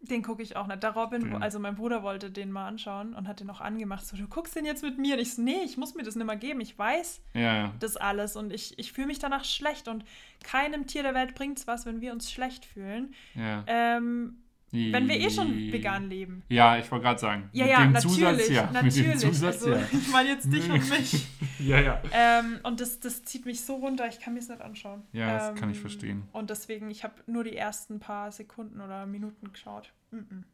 Den 0.00 0.22
gucke 0.22 0.42
ich 0.42 0.56
auch 0.56 0.66
nicht. 0.66 0.82
Der 0.82 0.90
Robin, 0.90 1.22
Den- 1.22 1.42
also 1.42 1.58
mein 1.60 1.74
Bruder 1.76 2.02
wollte 2.02 2.30
den 2.30 2.50
mal 2.50 2.66
anschauen 2.66 3.14
und 3.14 3.28
hat 3.28 3.38
den 3.40 3.48
auch 3.50 3.60
angemacht. 3.60 4.04
So, 4.04 4.16
du 4.16 4.26
guckst 4.26 4.54
den 4.56 4.64
jetzt 4.64 4.82
mit 4.82 4.98
mir. 4.98 5.14
Und 5.14 5.20
ich 5.20 5.34
so, 5.34 5.42
nee, 5.42 5.60
ich 5.64 5.76
muss 5.76 5.94
mir 5.94 6.02
das 6.02 6.16
nicht 6.16 6.26
mehr 6.26 6.36
geben. 6.36 6.60
Ich 6.60 6.76
weiß 6.78 7.22
ja, 7.34 7.40
ja, 7.40 7.74
das 7.78 7.96
alles 7.96 8.34
und 8.36 8.52
ich, 8.52 8.76
ich 8.80 8.92
fühle 8.92 9.06
mich 9.08 9.18
danach 9.20 9.44
schlecht. 9.44 9.86
Und 9.88 10.04
keinem 10.42 10.86
Tier 10.88 11.02
der 11.04 11.14
Welt 11.14 11.34
bringt 11.36 11.58
es 11.58 11.66
was, 11.68 11.86
wenn 11.86 12.00
wir 12.00 12.12
uns 12.12 12.30
schlecht 12.32 12.64
fühlen. 12.64 13.14
ja. 13.34 13.64
Ähm, 13.68 14.38
wenn 14.72 15.08
wir 15.08 15.20
eh 15.20 15.30
schon 15.30 15.72
vegan 15.72 16.08
leben. 16.08 16.42
Ja, 16.48 16.78
ich 16.78 16.90
wollte 16.90 17.04
gerade 17.04 17.20
sagen. 17.20 17.50
Ja, 17.52 17.64
mit 17.64 17.72
ja, 17.72 17.80
dem 17.82 17.92
natürlich. 17.92 18.14
Zusatz, 18.16 18.48
ja. 18.48 18.70
natürlich. 18.72 18.96
Mit 18.96 19.22
dem 19.22 19.32
Zusatz, 19.32 19.54
also, 19.54 19.70
ja. 19.70 19.82
Ich 19.92 20.08
meine 20.10 20.28
jetzt 20.30 20.52
dich 20.52 20.70
und 20.70 20.90
mich. 20.98 21.26
ja, 21.58 21.80
ja. 21.80 22.02
Ähm, 22.12 22.58
und 22.62 22.80
das, 22.80 22.98
das 23.00 23.24
zieht 23.24 23.46
mich 23.46 23.60
so 23.60 23.76
runter, 23.76 24.08
ich 24.08 24.18
kann 24.18 24.32
mir 24.32 24.40
es 24.40 24.48
nicht 24.48 24.60
anschauen. 24.60 25.02
Ja, 25.12 25.38
das 25.38 25.48
ähm, 25.50 25.54
kann 25.56 25.70
ich 25.70 25.78
verstehen. 25.78 26.22
Und 26.32 26.50
deswegen, 26.50 26.90
ich 26.90 27.04
habe 27.04 27.14
nur 27.26 27.44
die 27.44 27.56
ersten 27.56 28.00
paar 28.00 28.32
Sekunden 28.32 28.80
oder 28.80 29.06
Minuten 29.06 29.52
geschaut. 29.52 29.92
Mhm. 30.10 30.44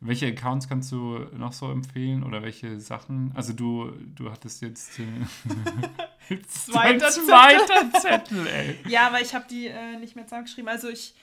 Welche 0.00 0.26
Accounts 0.26 0.68
kannst 0.68 0.92
du 0.92 1.18
noch 1.36 1.52
so 1.52 1.70
empfehlen 1.70 2.24
oder 2.24 2.42
welche 2.42 2.78
Sachen? 2.78 3.32
Also 3.34 3.54
du, 3.54 3.90
du 4.14 4.30
hattest 4.30 4.60
jetzt 4.60 4.98
äh, 4.98 5.04
Zweiter 6.48 7.08
zweiter 7.10 7.98
Zettel, 8.00 8.46
ey. 8.46 8.78
Ja, 8.86 9.06
aber 9.06 9.20
ich 9.20 9.34
habe 9.34 9.46
die 9.48 9.66
äh, 9.66 9.96
nicht 9.98 10.16
mehr 10.16 10.26
zusammengeschrieben. 10.26 10.68
Also 10.68 10.88
ich, 10.88 11.14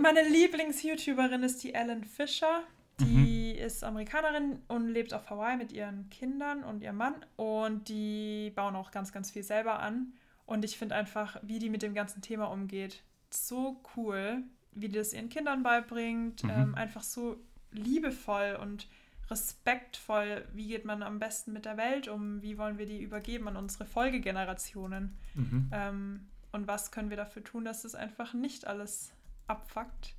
meine 0.00 0.22
Lieblings-YouTuberin 0.28 1.42
ist 1.42 1.62
die 1.62 1.74
Ellen 1.74 2.04
Fisher. 2.04 2.62
Die 3.00 3.50
ist 3.50 3.84
Amerikanerin 3.84 4.60
und 4.68 4.88
lebt 4.88 5.12
auf 5.12 5.28
Hawaii 5.28 5.56
mit 5.56 5.72
ihren 5.72 6.08
Kindern 6.08 6.64
und 6.64 6.82
ihrem 6.82 6.96
Mann. 6.96 7.14
Und 7.36 7.88
die 7.88 8.52
bauen 8.54 8.74
auch 8.74 8.90
ganz, 8.90 9.12
ganz 9.12 9.30
viel 9.30 9.42
selber 9.42 9.80
an. 9.80 10.12
Und 10.46 10.64
ich 10.64 10.78
finde 10.78 10.94
einfach, 10.94 11.36
wie 11.42 11.58
die 11.58 11.68
mit 11.68 11.82
dem 11.82 11.94
ganzen 11.94 12.22
Thema 12.22 12.46
umgeht, 12.46 13.02
so 13.30 13.82
cool, 13.96 14.42
wie 14.72 14.88
die 14.88 14.96
das 14.96 15.12
ihren 15.12 15.28
Kindern 15.28 15.62
beibringt. 15.62 16.44
Mhm. 16.44 16.50
Ähm, 16.50 16.74
einfach 16.74 17.02
so 17.02 17.36
liebevoll 17.72 18.58
und 18.60 18.88
respektvoll. 19.28 20.46
Wie 20.54 20.68
geht 20.68 20.84
man 20.84 21.02
am 21.02 21.18
besten 21.18 21.52
mit 21.52 21.64
der 21.64 21.76
Welt 21.76 22.08
um? 22.08 22.40
Wie 22.42 22.58
wollen 22.58 22.78
wir 22.78 22.86
die 22.86 23.02
übergeben 23.02 23.48
an 23.48 23.56
unsere 23.56 23.84
Folgegenerationen? 23.84 25.18
Mhm. 25.34 25.70
Ähm, 25.72 26.26
und 26.52 26.66
was 26.68 26.92
können 26.92 27.10
wir 27.10 27.16
dafür 27.16 27.44
tun, 27.44 27.64
dass 27.64 27.84
es 27.84 27.94
einfach 27.94 28.32
nicht 28.32 28.66
alles 28.66 29.12
abfuckt? 29.48 30.14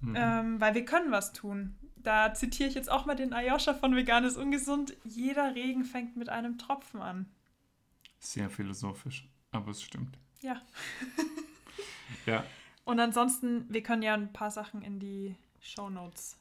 Mhm. 0.00 0.14
Ähm, 0.16 0.60
weil 0.60 0.74
wir 0.74 0.84
können 0.84 1.10
was 1.10 1.32
tun. 1.32 1.76
Da 1.96 2.32
zitiere 2.32 2.68
ich 2.68 2.74
jetzt 2.74 2.90
auch 2.90 3.04
mal 3.06 3.16
den 3.16 3.32
Ayosha 3.32 3.74
von 3.74 3.96
Vegan 3.96 4.24
ist 4.24 4.36
ungesund. 4.36 4.96
Jeder 5.04 5.54
Regen 5.54 5.84
fängt 5.84 6.16
mit 6.16 6.28
einem 6.28 6.56
Tropfen 6.58 7.00
an. 7.02 7.26
Sehr 8.20 8.48
philosophisch, 8.50 9.28
aber 9.50 9.70
es 9.72 9.82
stimmt. 9.82 10.18
Ja. 10.40 10.60
Ja, 12.26 12.44
Und 12.84 13.00
ansonsten, 13.00 13.66
wir 13.72 13.82
können 13.82 14.02
ja 14.02 14.14
ein 14.14 14.32
paar 14.32 14.50
Sachen 14.50 14.82
in 14.82 14.98
die 15.00 15.34
Shownotes. 15.60 16.36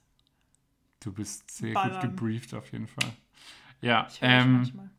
du 1.02 1.12
bist 1.14 1.50
sehr 1.52 1.74
Ballern. 1.74 2.00
gut 2.02 2.02
gebrieft 2.12 2.54
auf 2.54 2.72
jeden 2.72 2.88
Fall. 2.88 3.12
Ja, 3.82 4.08
Ich 4.10 4.22
höre 4.22 4.30
ähm, 4.30 4.54
manchmal. 4.54 4.90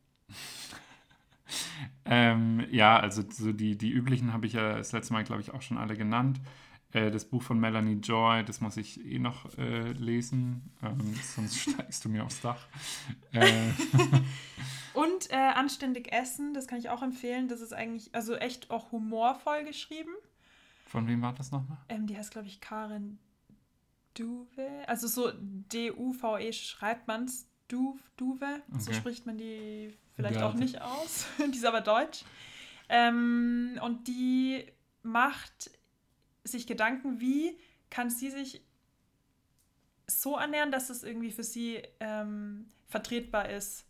Ähm, 2.04 2.66
ja, 2.70 2.98
also 2.98 3.22
so 3.28 3.52
die, 3.52 3.76
die 3.76 3.90
üblichen 3.90 4.32
habe 4.32 4.46
ich 4.46 4.54
ja 4.54 4.76
das 4.76 4.92
letzte 4.92 5.12
Mal, 5.12 5.24
glaube 5.24 5.42
ich, 5.42 5.52
auch 5.52 5.62
schon 5.62 5.78
alle 5.78 5.96
genannt. 5.96 6.40
Äh, 6.92 7.10
das 7.10 7.26
Buch 7.26 7.42
von 7.42 7.60
Melanie 7.60 8.00
Joy, 8.00 8.44
das 8.44 8.60
muss 8.60 8.76
ich 8.76 9.04
eh 9.04 9.18
noch 9.18 9.56
äh, 9.58 9.92
lesen, 9.92 10.72
ähm, 10.82 11.14
sonst 11.22 11.58
steigst 11.58 12.04
du 12.04 12.08
mir 12.08 12.24
aufs 12.24 12.40
Dach. 12.40 12.66
Äh, 13.32 13.70
Und 14.94 15.30
äh, 15.30 15.36
anständig 15.36 16.12
essen, 16.12 16.54
das 16.54 16.66
kann 16.66 16.78
ich 16.78 16.88
auch 16.88 17.02
empfehlen. 17.02 17.46
Das 17.48 17.60
ist 17.60 17.72
eigentlich, 17.72 18.14
also 18.14 18.34
echt 18.34 18.70
auch 18.70 18.90
humorvoll 18.90 19.64
geschrieben. 19.64 20.10
von 20.86 21.06
wem 21.06 21.22
war 21.22 21.34
das 21.34 21.52
nochmal? 21.52 21.78
Ähm, 21.88 22.06
die 22.06 22.16
heißt, 22.16 22.32
glaube 22.32 22.48
ich, 22.48 22.60
Karin 22.60 23.18
Duve. 24.14 24.66
Also 24.86 25.06
so 25.06 25.30
D-U-V-E 25.38 26.52
schreibt 26.52 27.06
man 27.06 27.24
es. 27.24 27.47
Du, 27.68 27.98
Duve. 28.16 28.62
So 28.78 28.90
Okay. 28.90 29.00
spricht 29.00 29.26
man 29.26 29.36
die 29.38 29.94
vielleicht 30.16 30.40
Ja, 30.40 30.48
auch 30.48 30.54
nicht 30.54 30.80
aus. 30.80 31.26
die 31.38 31.56
ist 31.56 31.64
aber 31.66 31.80
deutsch. 31.80 32.24
Ähm, 32.88 33.78
und 33.82 34.08
die 34.08 34.64
macht 35.02 35.70
sich 36.44 36.66
Gedanken, 36.66 37.20
wie 37.20 37.58
kann 37.90 38.10
sie 38.10 38.30
sich 38.30 38.62
so 40.06 40.36
ernähren, 40.36 40.70
dass 40.72 40.88
es 40.90 41.02
irgendwie 41.02 41.30
für 41.30 41.44
sie 41.44 41.82
ähm, 42.00 42.66
vertretbar 42.88 43.50
ist, 43.50 43.84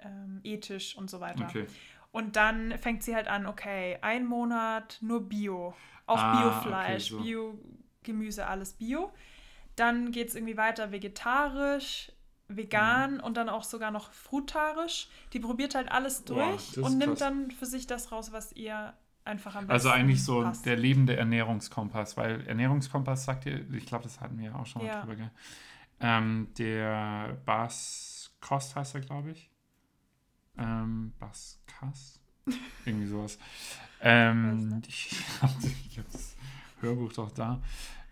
ähm, 0.00 0.40
ethisch 0.42 0.96
und 0.96 1.08
so 1.08 1.20
weiter. 1.20 1.46
Okay. 1.48 1.66
Und 2.10 2.36
dann 2.36 2.76
fängt 2.78 3.02
sie 3.02 3.14
halt 3.14 3.28
an, 3.28 3.46
okay, 3.46 3.98
ein 4.02 4.24
Monat 4.26 4.98
nur 5.00 5.28
Bio. 5.28 5.74
Auch 6.06 6.18
Ah, 6.18 6.30
Biofleisch, 6.32 7.12
okay, 7.12 7.16
so. 7.16 7.22
Bio-Gemüse, 7.22 8.46
alles 8.46 8.72
Bio. 8.74 9.12
Dann 9.76 10.12
geht 10.12 10.28
es 10.28 10.34
irgendwie 10.34 10.56
weiter 10.56 10.92
vegetarisch, 10.92 12.12
vegan 12.48 13.14
Mhm. 13.14 13.20
und 13.20 13.36
dann 13.36 13.48
auch 13.48 13.64
sogar 13.64 13.90
noch 13.90 14.12
frutarisch. 14.12 15.08
Die 15.32 15.40
probiert 15.40 15.74
halt 15.74 15.90
alles 15.90 16.24
durch 16.24 16.70
ist 16.72 16.78
und 16.78 16.98
nimmt 16.98 17.18
krass. 17.18 17.18
dann 17.20 17.50
für 17.50 17.66
sich 17.66 17.86
das 17.86 18.12
raus, 18.12 18.32
was 18.32 18.52
ihr 18.52 18.92
einfach 19.24 19.54
am 19.54 19.62
besten 19.62 19.72
Also 19.72 19.88
eigentlich 19.90 20.22
so 20.22 20.42
passt. 20.42 20.66
der 20.66 20.76
lebende 20.76 21.16
Ernährungskompass, 21.16 22.16
weil 22.18 22.46
Ernährungskompass 22.46 23.24
sagt 23.24 23.46
ihr, 23.46 23.68
ich 23.72 23.86
glaube, 23.86 24.04
das 24.04 24.20
hatten 24.20 24.36
wir 24.38 24.46
ja 24.50 24.54
auch 24.54 24.66
schon 24.66 24.82
mal 24.82 24.88
Ja. 24.88 25.00
drüber, 25.00 25.16
gell? 25.16 25.30
Ähm, 26.00 26.48
der 26.58 27.38
Bas 27.46 28.34
Kost 28.40 28.76
heißt 28.76 28.94
er, 28.96 29.00
glaube 29.00 29.30
ich. 29.30 29.50
Ähm, 30.58 31.12
Bas 31.18 31.58
Kass? 31.66 32.20
Irgendwie 32.84 33.06
sowas. 33.06 33.38
Ähm, 34.02 34.82
ich 34.86 35.16
habe 35.40 35.52
das 36.12 36.36
Hörbuch 36.80 37.12
doch 37.14 37.30
da. 37.30 37.62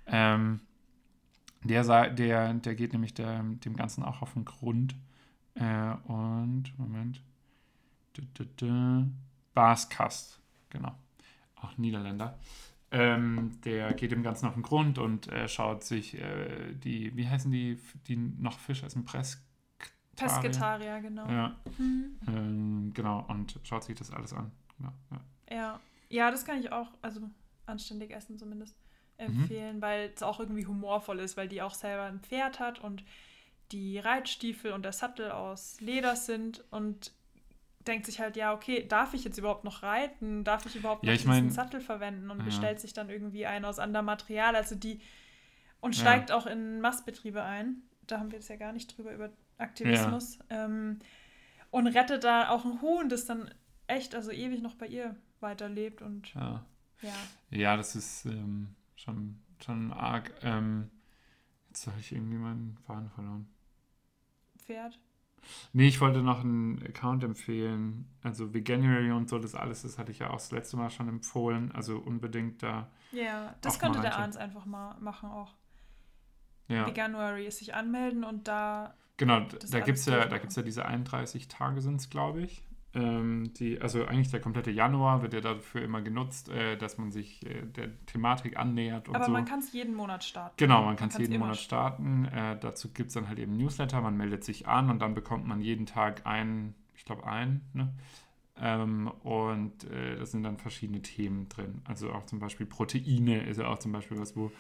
Ähm, 0.07 0.61
Der, 1.65 2.11
der, 2.11 2.55
der 2.55 2.75
geht 2.75 2.93
nämlich 2.93 3.15
der, 3.15 3.43
dem 3.43 3.77
Ganzen 3.77 4.03
auch 4.03 4.23
auf 4.23 4.33
den 4.35 4.45
Grund. 4.45 4.95
Äh, 5.55 5.95
und, 6.05 6.73
Moment. 6.79 7.23
Dü, 8.17 8.23
dü, 8.39 8.47
dü. 8.61 9.05
Bas 9.55 9.89
Kast, 9.89 10.41
genau. 10.71 10.95
Auch 11.57 11.77
Niederländer. 11.79 12.39
Ähm, 12.91 13.59
der 13.65 13.95
geht 13.95 14.13
dem 14.13 14.23
Ganzen 14.23 14.47
auf 14.47 14.55
den 14.55 14.63
Grund 14.63 14.99
und 14.99 15.29
äh, 15.29 15.49
schaut 15.49 15.83
sich 15.85 16.19
äh, 16.19 16.75
die, 16.75 17.17
wie 17.17 17.27
heißen 17.29 17.51
die, 17.51 17.79
die 18.07 18.17
noch 18.17 18.59
Fisch 18.59 18.83
essen? 18.83 19.05
Press 19.05 19.43
Pesketarier, 20.17 21.01
genau. 21.01 21.27
Ja, 21.27 21.57
Mhm. 21.79 22.19
ähm, 22.29 22.91
genau. 22.93 23.25
Und 23.29 23.59
schaut 23.63 23.85
sich 23.85 23.97
das 23.97 24.11
alles 24.11 24.33
an. 24.35 24.51
Genau, 24.77 24.93
ja. 25.11 25.21
Ja. 25.57 25.81
ja, 26.11 26.31
das 26.31 26.45
kann 26.45 26.59
ich 26.61 26.71
auch, 26.71 26.89
also 27.01 27.21
anständig 27.67 28.11
essen 28.11 28.37
zumindest, 28.39 28.77
Mhm. 29.19 29.25
empfehlen, 29.43 29.81
weil 29.83 30.11
es 30.15 30.23
auch 30.23 30.41
irgendwie 30.41 30.67
humorvoll 30.67 31.21
ist, 31.21 31.37
weil 31.37 31.49
die 31.49 31.63
auch 31.63 31.75
selber 31.75 32.05
ein 32.05 32.21
Pferd 32.21 32.59
hat 32.61 32.81
und 32.81 33.05
die 33.71 33.99
Reitstiefel 33.99 34.73
und 34.73 34.83
der 34.85 34.93
Sattel 34.93 35.31
aus 35.31 35.81
Leder 35.81 36.17
sind 36.17 36.65
und 36.71 37.13
denkt 37.87 38.07
sich 38.07 38.21
halt, 38.21 38.37
ja, 38.37 38.53
okay, 38.55 38.87
darf 38.87 39.13
ich 39.15 39.25
jetzt 39.25 39.39
überhaupt 39.39 39.65
noch 39.65 39.83
reiten? 39.83 40.45
Darf 40.45 40.67
ich 40.67 40.77
überhaupt 40.77 41.03
noch 41.03 41.09
Ja, 41.09 41.15
ich 41.15 41.23
diesen 41.23 41.31
mein- 41.33 41.51
Sattel 41.51 41.81
verwenden? 41.81 42.31
Und 42.31 42.39
Ja. 42.39 42.45
bestellt 42.45 42.81
sich 42.81 42.93
dann 42.93 43.11
irgendwie 43.11 43.47
einen 43.47 43.65
aus 43.65 43.79
anderem 43.79 44.07
Material, 44.07 44.55
also 44.57 44.75
die 44.75 45.01
und 45.81 45.97
Ja. 45.97 46.01
steigt 46.03 46.31
auch 46.31 46.47
in 46.47 46.81
Mastbetriebe 46.81 47.43
ein. 47.43 47.83
Da 48.07 48.19
haben 48.21 48.31
wir 48.31 48.39
jetzt 48.39 48.49
ja 48.49 48.57
gar 48.57 48.73
nicht 48.73 48.97
drüber, 48.97 49.13
über 49.13 49.31
Aktivismus. 49.59 50.39
Ähm, 50.51 50.99
und 51.71 51.87
rettet 51.89 52.23
da 52.25 52.51
auch 52.51 52.65
ein 52.65 52.81
Huhn, 52.83 53.09
das 53.09 53.25
dann 53.25 53.53
echt, 53.89 54.15
also 54.15 54.31
ewig 54.31 54.61
noch 54.63 54.75
bei 54.75 54.87
ihr 54.87 55.17
weiterlebt 55.41 56.03
und 56.03 56.33
ja. 56.35 56.65
ja. 57.01 57.15
Ja, 57.51 57.77
das 57.77 57.97
ist 57.97 58.27
ähm, 58.27 58.75
schon, 59.03 59.41
schon 59.63 59.93
arg. 59.93 60.33
Ähm, 60.43 60.91
jetzt 61.69 61.87
habe 61.87 61.99
ich 62.01 62.13
irgendwie 62.13 62.39
meinen 62.39 62.79
Faden 62.87 63.11
verloren. 63.11 63.49
Pferd. 64.59 64.99
Nee, 65.73 65.89
ich 65.89 66.01
wollte 66.01 66.23
noch 66.23 66.41
einen 66.41 66.81
Account 66.87 67.25
empfehlen. 67.25 68.09
Also 68.23 68.55
Veganuary 68.55 69.11
und 69.11 69.29
so, 69.29 69.39
das 69.41 69.55
alles, 69.57 69.83
das 69.83 69.99
hatte 69.99 70.13
ich 70.13 70.21
ja 70.21 70.31
auch 70.31 70.35
das 70.35 70.53
letzte 70.53 70.77
Mal 70.77 70.91
schon 70.91 71.09
empfohlen. 71.09 71.73
Also 71.73 71.99
unbedingt 71.99 72.63
da. 72.63 72.91
Ja, 73.11 73.55
das 73.61 73.77
Auch 73.77 73.81
könnte 73.81 74.01
der. 74.01 74.17
Arns 74.19 74.37
einfach 74.37 74.67
mal 74.67 74.97
machen 75.01 75.31
auch. 75.31 75.55
Ja, 76.69 76.87
Veganuary 76.87 77.47
ist 77.47 77.59
sich 77.59 77.75
anmelden 77.75 78.23
und 78.25 78.47
da, 78.47 78.95
genau. 79.17 79.41
das 79.41 79.71
Da 79.71 79.81
gibt 79.81 79.99
es 79.99 80.07
ja, 80.07 80.13
da 80.13 80.19
durchmachen. 80.21 80.41
gibt's 80.43 80.57
ja 80.57 80.63
diese 80.63 80.87
31 80.87 81.49
Tage 81.49 81.81
sind 81.83 81.97
es, 81.97 82.09
glaube 82.09 82.43
ich. 82.43 82.63
Ähm, 82.95 83.53
die, 83.55 83.81
also 83.81 84.05
eigentlich 84.05 84.31
der 84.31 84.41
komplette 84.41 84.71
Januar 84.71 85.23
wird 85.23 85.33
ja 85.33 85.41
dafür 85.41 85.83
immer 85.83 86.03
genutzt, 86.03 86.51
äh, 86.51 86.77
dass 86.77 86.99
man 86.99 87.11
sich 87.11 87.45
äh, 87.47 87.63
der 87.63 87.89
Thematik 88.05 88.59
annähert 88.59 89.09
und 89.09 89.17
aber 89.17 89.27
so. 89.27 89.33
man 89.33 89.47
kann 89.47 89.61
es 89.61 89.73
jeden 89.73 89.95
Monat 89.95 90.25
starten. 90.25 90.55
Genau, 90.59 90.85
man 90.85 90.97
kann 90.97 91.09
es 91.09 91.17
jeden 91.17 91.39
Monat 91.39 91.57
starten. 91.57 92.27
Äh, 92.27 92.59
dazu 92.61 92.93
gibt 92.93 93.09
es 93.09 93.15
dann 93.15 93.29
halt 93.29 93.39
eben 93.39 93.57
Newsletter, 93.57 94.01
man 94.03 94.17
meldet 94.17 94.45
sich 94.45 94.69
an 94.69 94.91
und 94.91 94.99
dann 94.99 95.15
bekommt 95.15 95.47
man 95.47 95.63
jeden 95.63 95.87
Tag 95.87 96.27
einen, 96.27 96.75
ich 96.95 97.05
glaube 97.05 97.27
einen, 97.27 97.63
ne? 97.73 97.95
Ähm, 98.61 99.11
und 99.23 99.85
äh, 99.85 100.17
da 100.17 100.27
sind 100.27 100.43
dann 100.43 100.59
verschiedene 100.59 101.01
Themen 101.01 101.49
drin. 101.49 101.81
Also 101.85 102.13
auch 102.13 102.27
zum 102.27 102.39
Beispiel 102.39 102.67
Proteine 102.67 103.47
ist 103.47 103.59
ja 103.59 103.69
auch 103.69 103.79
zum 103.79 103.93
Beispiel 103.93 104.19
was, 104.19 104.37
wo 104.37 104.53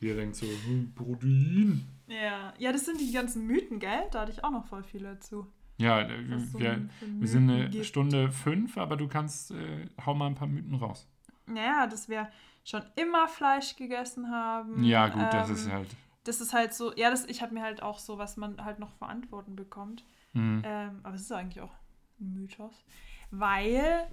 ihr 0.00 0.14
denkt 0.14 0.36
so, 0.36 0.46
hm, 0.46 0.92
Protein. 0.94 1.88
Ja. 2.06 2.52
ja, 2.58 2.72
das 2.72 2.84
sind 2.84 3.00
die 3.00 3.10
ganzen 3.12 3.46
Mythen, 3.46 3.78
gell? 3.78 4.06
Da 4.10 4.20
hatte 4.20 4.32
ich 4.32 4.44
auch 4.44 4.50
noch 4.50 4.66
voll 4.66 4.82
viel 4.82 5.02
dazu. 5.02 5.46
Ja, 5.78 6.00
äh, 6.02 6.38
so 6.40 6.58
wir, 6.58 6.88
wir 7.00 7.28
sind 7.28 7.48
eine 7.50 7.70
gibt. 7.70 7.86
Stunde 7.86 8.30
fünf, 8.30 8.76
aber 8.76 8.96
du 8.96 9.08
kannst, 9.08 9.52
äh, 9.52 9.86
hau 10.04 10.14
mal 10.14 10.26
ein 10.26 10.34
paar 10.34 10.48
Mythen 10.48 10.74
raus. 10.74 11.06
Naja, 11.46 11.86
dass 11.86 12.08
wir 12.08 12.28
schon 12.64 12.82
immer 12.96 13.28
Fleisch 13.28 13.76
gegessen 13.76 14.30
haben. 14.30 14.82
Ja, 14.84 15.08
gut, 15.08 15.22
das 15.32 15.48
Ähm, 15.48 15.54
ist 15.54 15.70
halt. 15.72 15.88
Das 16.24 16.40
ist 16.40 16.52
halt 16.52 16.74
so, 16.74 16.94
ja, 16.94 17.10
das, 17.10 17.24
ich 17.26 17.40
habe 17.40 17.54
mir 17.54 17.62
halt 17.62 17.82
auch 17.82 17.98
so, 17.98 18.18
was 18.18 18.36
man 18.36 18.62
halt 18.64 18.78
noch 18.80 18.92
verantworten 18.92 19.56
bekommt. 19.56 20.04
Hm. 20.32 20.62
Ähm, 20.64 21.00
aber 21.02 21.14
es 21.14 21.22
ist 21.22 21.32
eigentlich 21.32 21.62
auch 21.62 21.72
ein 22.20 22.34
Mythos. 22.34 22.84
Weil 23.30 24.06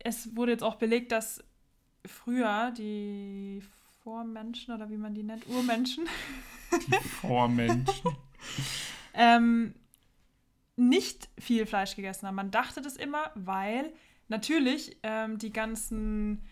es 0.00 0.36
wurde 0.36 0.52
jetzt 0.52 0.62
auch 0.64 0.74
belegt, 0.74 1.12
dass 1.12 1.42
früher 2.04 2.72
die 2.76 3.62
Vormenschen 4.02 4.74
oder 4.74 4.90
wie 4.90 4.96
man 4.98 5.14
die 5.14 5.22
nennt, 5.22 5.46
Urmenschen, 5.48 6.06
Die 6.72 7.08
Vormenschen. 7.08 8.16
ähm, 9.14 9.74
nicht 10.76 11.28
viel 11.38 11.66
Fleisch 11.66 11.96
gegessen 11.96 12.26
haben. 12.26 12.34
Man 12.34 12.50
dachte 12.50 12.80
das 12.82 12.96
immer, 12.96 13.30
weil 13.34 13.92
natürlich 14.28 14.98
ähm, 15.02 15.38
die 15.38 15.52
ganzen 15.52 16.42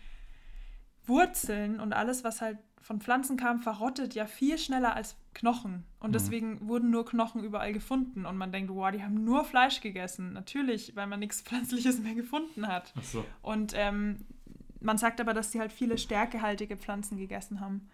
Wurzeln 1.05 1.79
und 1.79 1.93
alles, 1.93 2.23
was 2.23 2.41
halt 2.41 2.57
von 2.81 3.01
Pflanzen 3.01 3.37
kam, 3.37 3.59
verrottet 3.59 4.13
ja 4.13 4.25
viel 4.27 4.57
schneller 4.57 4.95
als 4.95 5.15
Knochen. 5.33 5.83
Und 5.99 6.09
Mhm. 6.11 6.13
deswegen 6.13 6.67
wurden 6.67 6.91
nur 6.91 7.05
Knochen 7.05 7.43
überall 7.43 7.73
gefunden. 7.73 8.25
Und 8.25 8.37
man 8.37 8.51
denkt, 8.51 8.71
wow, 8.71 8.91
die 8.91 9.03
haben 9.03 9.23
nur 9.23 9.43
Fleisch 9.43 9.81
gegessen. 9.81 10.33
Natürlich, 10.33 10.95
weil 10.95 11.07
man 11.07 11.19
nichts 11.19 11.41
Pflanzliches 11.45 11.99
mehr 11.99 12.15
gefunden 12.15 12.67
hat. 12.67 12.93
Achso. 12.95 13.25
Und 13.41 13.73
ähm, 13.75 14.25
man 14.79 14.97
sagt 14.97 15.19
aber, 15.19 15.33
dass 15.33 15.51
sie 15.51 15.59
halt 15.59 15.71
viele 15.71 15.97
stärkehaltige 15.97 16.77
Pflanzen 16.77 17.17
gegessen 17.17 17.59
haben. 17.59 17.89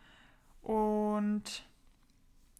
Und 0.61 1.63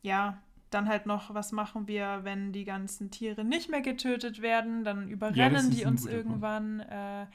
ja, 0.01 0.41
dann 0.73 0.87
halt 0.87 1.05
noch, 1.05 1.33
was 1.33 1.51
machen 1.51 1.87
wir, 1.87 2.21
wenn 2.23 2.51
die 2.51 2.65
ganzen 2.65 3.11
Tiere 3.11 3.43
nicht 3.43 3.69
mehr 3.69 3.81
getötet 3.81 4.41
werden? 4.41 4.83
Dann 4.83 5.07
überrennen 5.09 5.69
ist 5.69 5.79
die 5.79 5.85
uns 5.85 6.05
irgendwann. 6.05 6.79
Äh, 6.81 7.27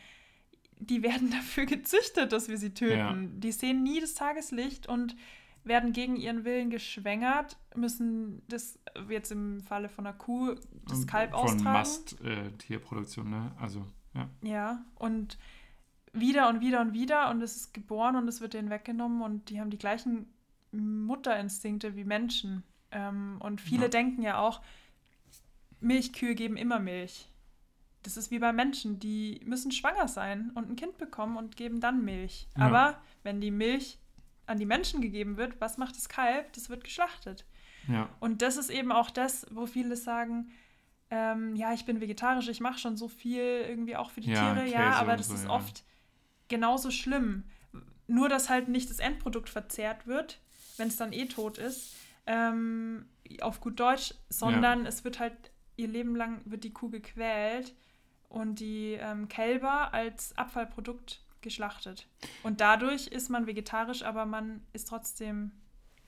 die 0.79 1.03
werden 1.03 1.31
dafür 1.31 1.67
gezüchtet, 1.67 2.33
dass 2.33 2.49
wir 2.49 2.59
sie 2.59 2.75
töten. 2.75 2.99
Ja. 2.99 3.15
Die 3.15 3.53
sehen 3.53 3.83
nie 3.83 4.01
das 4.01 4.15
Tageslicht 4.15 4.89
und 4.89 5.17
werden 5.65 5.93
gegen 5.93 6.17
ihren 6.17 6.45
Willen 6.45 6.71
geschwängert, 6.71 7.59
müssen 7.75 8.43
das 8.49 8.79
jetzt 9.09 9.33
im 9.33 9.61
Falle 9.63 9.89
von 9.89 10.07
einer 10.07 10.17
Kuh 10.17 10.55
das 10.89 11.07
Kalb 11.07 11.33
Von 11.33 11.41
austragen. 11.41 11.73
Masttierproduktion, 11.73 13.29
ne? 13.29 13.53
Also, 13.59 13.85
ja. 14.15 14.29
Ja, 14.43 14.85
und 14.95 15.39
wieder 16.13 16.49
und 16.49 16.61
wieder 16.61 16.81
und 16.81 16.93
wieder 16.93 17.31
und 17.31 17.43
es 17.43 17.57
ist 17.57 17.75
geboren 17.75 18.17
und 18.17 18.29
es 18.29 18.41
wird 18.41 18.55
denen 18.55 18.71
weggenommen 18.71 19.23
und 19.23 19.51
die 19.51 19.61
haben 19.61 19.71
die 19.71 19.79
gleichen 19.79 20.27
Mutterinstinkte 20.73 21.97
wie 21.97 22.05
Menschen. 22.05 22.63
Ähm, 22.91 23.37
und 23.41 23.61
viele 23.61 23.85
Ja. 23.85 23.89
denken 23.89 24.23
ja 24.23 24.39
auch, 24.39 24.61
Milchkühe 25.81 26.35
geben 26.35 26.57
immer 26.57 26.79
Milch. 26.79 27.29
Das 28.03 28.17
ist 28.17 28.31
wie 28.31 28.39
bei 28.39 28.53
Menschen, 28.53 28.99
die 29.01 29.41
müssen 29.45 29.73
schwanger 29.73 30.09
sein 30.09 30.51
und 30.55 30.71
ein 30.71 30.77
Kind 30.77 30.97
bekommen 30.97 31.37
und 31.37 31.57
geben 31.57 31.81
dann 31.81 32.05
Milch. 32.05 32.49
Ja. 32.57 32.67
Aber 32.67 33.03
wenn 33.25 33.41
die 33.41 33.51
Milch 33.51 33.99
an 34.47 34.59
die 34.59 34.67
Menschen 34.67 35.01
gegeben 35.01 35.37
wird, 35.37 35.61
was 35.61 35.77
macht 35.77 35.97
das 35.97 36.09
Kalb? 36.09 36.53
Das 36.53 36.71
wird 36.71 36.85
geschlachtet. 36.85 37.45
Ja. 37.89 38.09
Und 38.21 38.43
das 38.43 38.57
ist 38.57 38.71
eben 38.71 38.93
auch 38.93 39.11
das, 39.11 39.47
wo 39.51 39.67
viele 39.67 39.97
sagen, 39.97 40.51
ähm, 41.11 41.57
ja, 41.57 41.73
ich 41.73 41.85
bin 41.85 42.01
vegetarisch, 42.01 42.49
ich 42.49 42.61
mache 42.61 42.79
schon 42.79 42.97
so 42.97 43.09
viel 43.09 43.43
irgendwie 43.69 43.97
auch 43.97 44.11
für 44.11 44.21
die 44.21 44.31
Ja, 44.31 44.55
Tiere, 44.55 44.69
ja, 44.69 44.93
aber 44.95 45.17
das 45.17 45.29
so, 45.29 45.35
ist 45.35 45.45
ja. 45.45 45.51
oft 45.51 45.85
genauso 46.49 46.91
schlimm. 46.91 47.45
Nur, 48.09 48.29
dass 48.29 48.49
halt 48.49 48.69
nicht 48.69 48.89
das 48.89 48.99
Endprodukt 49.01 49.49
verzehrt 49.49 50.07
wird, 50.07 50.41
wenn 50.77 50.89
es 50.89 50.97
dann 50.97 51.13
eh 51.13 51.27
tot 51.27 51.59
ist, 51.59 51.96
ähm, 52.27 53.07
auf 53.41 53.61
gut 53.61 53.79
Deutsch, 53.81 54.15
sondern 54.29 54.87
es 54.87 55.05
wird 55.05 55.19
halt 55.21 55.35
ihr 55.77 55.89
Leben 55.89 56.17
lang 56.17 56.41
wird 56.45 56.65
die 56.65 56.73
Kuh 56.73 56.89
gequält 56.91 57.75
und 58.29 58.61
die 58.61 58.93
ähm, 58.99 59.29
Kälber 59.29 59.93
als 59.93 60.37
Abfallprodukt 60.39 61.23
geschlachtet. 61.43 62.09
Und 62.43 62.61
dadurch 62.61 63.07
ist 63.09 63.29
man 63.29 63.47
vegetarisch, 63.47 64.03
aber 64.03 64.25
man 64.27 64.63
ist 64.73 64.89
trotzdem 64.89 65.53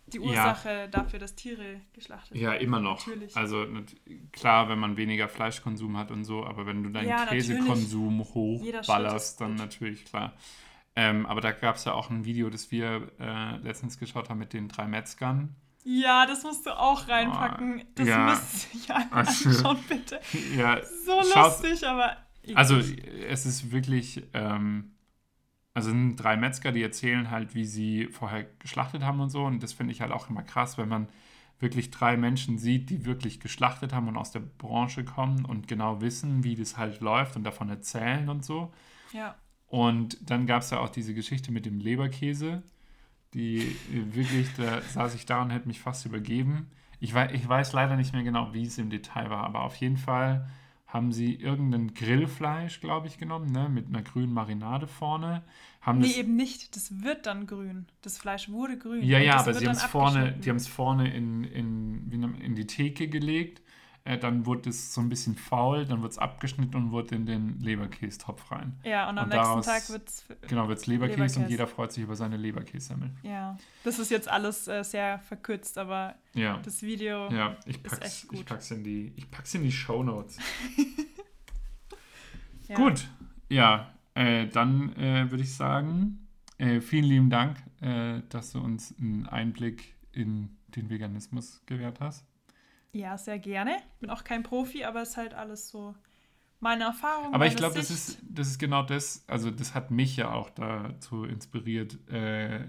die 0.06 0.18
Ja. 0.18 0.24
Ursache 0.24 0.88
dafür, 0.90 1.18
dass 1.18 1.34
Tiere 1.36 1.82
geschlachtet 1.92 2.36
Ja, 2.38 2.52
werden. 2.52 2.62
immer 2.64 2.80
noch. 2.80 3.06
Natürlich. 3.06 3.36
Also 3.36 3.66
klar, 4.32 4.68
wenn 4.70 4.78
man 4.78 4.96
weniger 4.96 5.28
Fleischkonsum 5.28 5.98
hat 5.98 6.10
und 6.10 6.24
so, 6.24 6.44
aber 6.46 6.64
wenn 6.66 6.82
du 6.82 6.88
deinen 6.88 7.08
Ja. 7.08 7.26
Käsekonsum 7.26 8.20
hochballerst, 8.20 9.40
dann 9.40 9.54
natürlich 9.56 10.06
klar. 10.06 10.32
Ähm, 10.96 11.26
aber 11.26 11.40
da 11.42 11.52
gab 11.52 11.76
es 11.76 11.84
ja 11.84 11.92
auch 11.92 12.10
ein 12.10 12.24
Video, 12.24 12.48
das 12.50 12.70
wir 12.72 13.12
äh, 13.20 13.56
letztens 13.58 13.98
geschaut 13.98 14.30
haben 14.30 14.38
mit 14.38 14.52
den 14.54 14.68
drei 14.68 14.88
Metzgern. 14.88 15.54
Ja, 15.90 16.26
das 16.26 16.42
musst 16.42 16.66
du 16.66 16.78
auch 16.78 17.08
reinpacken. 17.08 17.82
Das 17.94 18.06
ja. 18.06 18.26
müsst 18.26 18.74
ihr 18.74 18.80
ja 18.88 19.08
anschauen, 19.10 19.78
bitte. 19.88 20.20
ja, 20.54 20.80
So 20.84 21.18
lustig, 21.34 21.86
aber. 21.86 22.14
Also 22.54 22.76
es 22.76 23.46
ist 23.46 23.72
wirklich, 23.72 24.22
ähm, 24.34 24.92
also 25.72 25.88
es 25.88 25.94
sind 25.94 26.16
drei 26.16 26.36
Metzger, 26.36 26.72
die 26.72 26.82
erzählen 26.82 27.30
halt, 27.30 27.54
wie 27.54 27.64
sie 27.64 28.06
vorher 28.06 28.44
geschlachtet 28.58 29.02
haben 29.02 29.20
und 29.20 29.30
so. 29.30 29.44
Und 29.44 29.62
das 29.62 29.72
finde 29.72 29.92
ich 29.92 30.02
halt 30.02 30.12
auch 30.12 30.28
immer 30.28 30.42
krass, 30.42 30.76
wenn 30.76 30.88
man 30.88 31.08
wirklich 31.58 31.90
drei 31.90 32.18
Menschen 32.18 32.58
sieht, 32.58 32.90
die 32.90 33.06
wirklich 33.06 33.40
geschlachtet 33.40 33.94
haben 33.94 34.08
und 34.08 34.18
aus 34.18 34.30
der 34.30 34.40
Branche 34.40 35.04
kommen 35.04 35.46
und 35.46 35.68
genau 35.68 36.02
wissen, 36.02 36.44
wie 36.44 36.54
das 36.54 36.76
halt 36.76 37.00
läuft 37.00 37.34
und 37.36 37.44
davon 37.44 37.70
erzählen 37.70 38.28
und 38.28 38.44
so. 38.44 38.74
Ja. 39.14 39.36
Und 39.66 40.30
dann 40.30 40.46
gab 40.46 40.62
es 40.62 40.70
ja 40.70 40.80
auch 40.80 40.90
diese 40.90 41.14
Geschichte 41.14 41.50
mit 41.50 41.64
dem 41.64 41.80
Leberkäse, 41.80 42.62
die 43.34 43.76
wirklich, 43.90 44.48
da 44.56 44.80
saß 44.80 45.14
ich 45.14 45.26
da 45.26 45.42
und 45.42 45.50
hätte 45.50 45.68
mich 45.68 45.80
fast 45.80 46.06
übergeben. 46.06 46.70
Ich 47.00 47.14
weiß, 47.14 47.32
ich 47.32 47.48
weiß 47.48 47.72
leider 47.72 47.96
nicht 47.96 48.12
mehr 48.12 48.22
genau, 48.22 48.52
wie 48.52 48.64
es 48.64 48.78
im 48.78 48.90
Detail 48.90 49.30
war, 49.30 49.44
aber 49.44 49.62
auf 49.62 49.76
jeden 49.76 49.96
Fall 49.96 50.48
haben 50.86 51.12
sie 51.12 51.34
irgendein 51.34 51.92
Grillfleisch, 51.92 52.80
glaube 52.80 53.08
ich, 53.08 53.18
genommen, 53.18 53.52
ne, 53.52 53.68
mit 53.68 53.88
einer 53.88 54.02
grünen 54.02 54.32
Marinade 54.32 54.86
vorne. 54.86 55.42
Haben 55.82 55.98
Nee, 55.98 56.12
eben 56.12 56.34
nicht. 56.34 56.74
Das 56.74 57.02
wird 57.02 57.26
dann 57.26 57.46
grün. 57.46 57.86
Das 58.00 58.16
Fleisch 58.18 58.48
wurde 58.48 58.78
grün. 58.78 59.02
ja, 59.02 59.18
ja, 59.18 59.36
aber 59.36 59.52
sie 59.52 59.66
haben 59.66 59.74
es 59.74 59.82
vorne, 59.84 60.18
abgeschnitten. 60.18 60.40
die 60.40 60.50
haben 60.50 60.56
es 60.56 60.66
vorne 60.66 61.14
in, 61.14 61.44
in, 61.44 62.40
in 62.40 62.54
die 62.54 62.66
Theke 62.66 63.08
gelegt. 63.08 63.62
Äh, 64.08 64.16
dann 64.18 64.46
wurde 64.46 64.70
es 64.70 64.94
so 64.94 65.02
ein 65.02 65.10
bisschen 65.10 65.34
faul, 65.36 65.84
dann 65.84 66.00
wird 66.00 66.12
es 66.12 66.18
abgeschnitten 66.18 66.74
und 66.76 66.90
wurde 66.92 67.14
in 67.14 67.26
den 67.26 67.60
Leberkästopf 67.60 68.50
rein. 68.50 68.78
Ja, 68.82 69.08
und 69.10 69.18
am 69.18 69.24
und 69.24 69.30
nächsten 69.34 69.44
daraus- 69.50 69.66
Tag 69.66 69.88
wird 69.90 70.08
es. 70.08 70.24
Genau, 70.48 70.66
wird 70.68 70.78
es 70.78 70.86
Leberkäse, 70.86 71.20
und 71.20 71.20
Leberkäse. 71.26 71.50
jeder 71.50 71.66
freut 71.66 71.92
sich 71.92 72.04
über 72.04 72.16
seine 72.16 72.38
Leberkässemmel. 72.38 73.10
Ja. 73.22 73.58
Das 73.84 73.98
ist 73.98 74.10
jetzt 74.10 74.26
alles 74.28 74.66
äh, 74.66 74.82
sehr 74.82 75.18
verkürzt, 75.18 75.76
aber 75.76 76.14
Ja. 76.32 76.56
das 76.64 76.80
Video. 76.82 77.30
Ja, 77.30 77.56
ich 77.66 77.76
Ist 77.76 77.82
pack's, 77.90 78.06
echt 78.06 78.22
ich 78.24 78.28
gut. 78.38 78.46
pack's 78.46 78.70
in 78.70 78.82
die, 78.82 79.12
ich 79.16 79.30
pack's 79.30 79.54
in 79.54 79.62
die 79.62 79.72
Shownotes. 79.72 80.38
ja. 82.68 82.76
Gut, 82.76 83.08
ja, 83.50 83.92
äh, 84.14 84.46
dann 84.46 84.94
äh, 84.96 85.30
würde 85.30 85.42
ich 85.44 85.54
sagen, 85.54 86.26
äh, 86.58 86.80
vielen 86.80 87.04
lieben 87.04 87.30
Dank, 87.30 87.58
äh, 87.80 88.22
dass 88.30 88.52
du 88.52 88.60
uns 88.60 88.94
einen 88.98 89.26
Einblick 89.26 89.94
in 90.12 90.56
den 90.68 90.90
Veganismus 90.90 91.62
gewährt 91.66 92.00
hast. 92.00 92.24
Ja, 92.92 93.18
sehr 93.18 93.38
gerne. 93.38 93.76
Ich 93.76 94.00
bin 94.00 94.10
auch 94.10 94.24
kein 94.24 94.42
Profi, 94.42 94.84
aber 94.84 95.02
es 95.02 95.10
ist 95.10 95.16
halt 95.16 95.34
alles 95.34 95.68
so 95.68 95.94
meine 96.60 96.84
Erfahrung. 96.84 97.34
Aber 97.34 97.46
ich 97.46 97.56
glaube, 97.56 97.76
das 97.76 97.90
ist, 97.90 98.18
das 98.28 98.48
ist 98.48 98.58
genau 98.58 98.82
das, 98.82 99.24
also 99.28 99.50
das 99.50 99.74
hat 99.74 99.90
mich 99.90 100.16
ja 100.16 100.32
auch 100.32 100.50
dazu 100.50 101.24
inspiriert, 101.24 101.98
äh, 102.10 102.56
äh, 102.56 102.66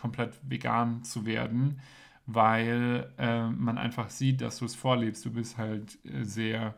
komplett 0.00 0.38
vegan 0.42 1.02
zu 1.02 1.26
werden, 1.26 1.80
weil 2.26 3.12
äh, 3.18 3.48
man 3.48 3.78
einfach 3.78 4.10
sieht, 4.10 4.40
dass 4.40 4.58
du 4.58 4.66
es 4.66 4.74
vorlebst. 4.74 5.24
Du 5.24 5.32
bist 5.32 5.58
halt 5.58 5.98
äh, 6.04 6.24
sehr, 6.24 6.74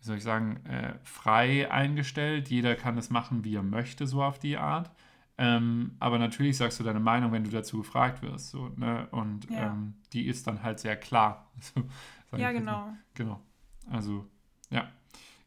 wie 0.00 0.04
soll 0.04 0.16
ich 0.18 0.22
sagen, 0.22 0.64
äh, 0.66 0.94
frei 1.04 1.70
eingestellt. 1.70 2.48
Jeder 2.48 2.74
kann 2.74 2.98
es 2.98 3.10
machen, 3.10 3.44
wie 3.44 3.56
er 3.56 3.62
möchte, 3.62 4.06
so 4.06 4.22
auf 4.22 4.38
die 4.38 4.58
Art. 4.58 4.90
Ähm, 5.38 5.96
aber 5.98 6.18
natürlich 6.18 6.56
sagst 6.58 6.78
du 6.78 6.84
deine 6.84 7.00
Meinung, 7.00 7.32
wenn 7.32 7.42
du 7.44 7.50
dazu 7.50 7.78
gefragt 7.78 8.22
wirst. 8.22 8.50
So, 8.50 8.68
ne? 8.76 9.08
Und 9.10 9.48
Ja. 9.50 9.68
ähm, 9.72 9.94
die 10.12 10.26
ist 10.26 10.46
dann 10.46 10.62
halt 10.62 10.78
sehr 10.80 10.96
klar. 10.96 11.50
So, 12.30 12.38
Ja, 12.38 12.50
jetzt 12.50 12.64
mal. 12.64 12.86
genau. 12.86 12.96
Genau. 13.14 13.42
Also, 13.90 14.26
ja. 14.70 14.90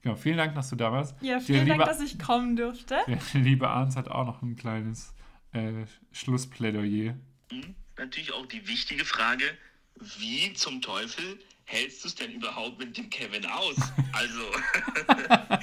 Genau. 0.01 0.15
Vielen 0.15 0.37
Dank, 0.37 0.53
dass 0.53 0.69
du 0.69 0.75
da 0.75 0.91
warst. 0.91 1.19
Ja, 1.23 1.39
vielen 1.39 1.67
Dank, 1.67 1.83
dass 1.85 1.99
ich 1.99 2.19
kommen 2.19 2.55
durfte. 2.55 2.97
Der 3.07 3.41
liebe 3.41 3.67
Arns 3.69 3.95
hat 3.95 4.07
auch 4.07 4.25
noch 4.27 4.43
ein 4.43 4.55
kleines 4.55 5.15
äh, 5.51 5.85
Schlussplädoyer. 6.11 7.15
Hm? 7.51 7.75
Natürlich 7.97 8.33
auch 8.33 8.45
die 8.45 8.67
wichtige 8.67 9.03
Frage, 9.03 9.45
wie 10.19 10.53
zum 10.53 10.79
Teufel 10.81 11.39
hältst 11.63 12.03
du 12.03 12.07
es 12.09 12.13
denn 12.15 12.33
überhaupt 12.33 12.77
mit 12.77 12.95
dem 12.97 13.09
Kevin 13.09 13.45
aus? 13.47 13.77
Also, 14.13 14.43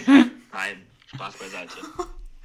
nein, 0.52 0.82
Spaß 1.06 1.38
beiseite. 1.38 1.76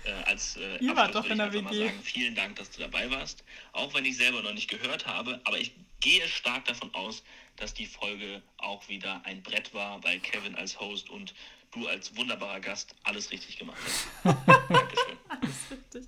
Äh, 0.08 0.30
als 0.30 0.56
äh, 0.58 0.78
Ihr 0.80 0.96
wart 0.96 1.14
doch 1.16 1.26
in 1.26 1.38
der 1.38 1.52
WG. 1.52 1.62
mal 1.62 1.74
sagen, 1.74 2.00
vielen 2.02 2.34
Dank, 2.34 2.56
dass 2.56 2.72
du 2.72 2.80
dabei 2.82 3.10
warst. 3.12 3.44
Auch 3.74 3.94
wenn 3.94 4.06
ich 4.06 4.16
selber 4.18 4.42
noch 4.42 4.54
nicht 4.54 4.70
gehört 4.70 5.06
habe, 5.06 5.42
aber 5.44 5.60
ich 5.60 5.76
gehe 6.00 6.26
stark 6.28 6.66
davon 6.66 6.94
aus, 6.94 7.24
dass 7.58 7.74
die 7.74 7.86
Folge 7.86 8.42
auch 8.58 8.88
wieder 8.88 9.22
ein 9.26 9.42
Brett 9.44 9.74
war, 9.74 10.04
weil 10.04 10.20
Kevin 10.20 10.56
als 10.56 10.80
Host 10.80 11.10
und 11.10 11.34
du 11.72 11.88
als 11.88 12.16
wunderbarer 12.16 12.60
Gast 12.62 12.96
alles 13.04 13.32
richtig 13.32 13.58
gemacht 13.60 13.78
hast. 13.84 14.08
Dankeschön. 14.70 15.18
Alles 15.30 15.72
richtig. 15.72 16.04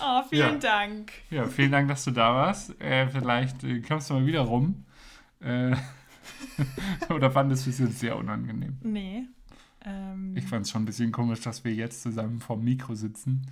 Oh, 0.00 0.22
vielen 0.28 0.54
Ja. 0.54 0.58
Dank. 0.58 1.12
Ja, 1.30 1.46
vielen 1.46 1.70
Dank, 1.70 1.88
dass 1.88 2.02
du 2.04 2.10
da 2.10 2.34
warst. 2.34 2.80
Äh, 2.80 3.08
vielleicht 3.08 3.62
äh, 3.62 3.80
kommst 3.80 4.10
du 4.10 4.14
mal 4.14 4.26
wieder 4.26 4.40
rum. 4.40 4.84
Äh, 5.40 5.76
oder 7.10 7.30
fandest 7.30 7.66
du 7.66 7.70
es 7.70 7.78
jetzt 7.78 8.00
sehr 8.00 8.16
unangenehm? 8.16 8.78
Nee. 8.82 9.24
Ähm, 9.84 10.36
Ich 10.36 10.44
fand 10.46 10.66
es 10.66 10.70
schon 10.72 10.82
ein 10.82 10.86
bisschen 10.86 11.12
komisch, 11.12 11.40
dass 11.40 11.64
wir 11.64 11.72
jetzt 11.74 12.02
zusammen 12.02 12.40
vorm 12.40 12.62
Mikro 12.64 12.94
sitzen. 12.94 13.46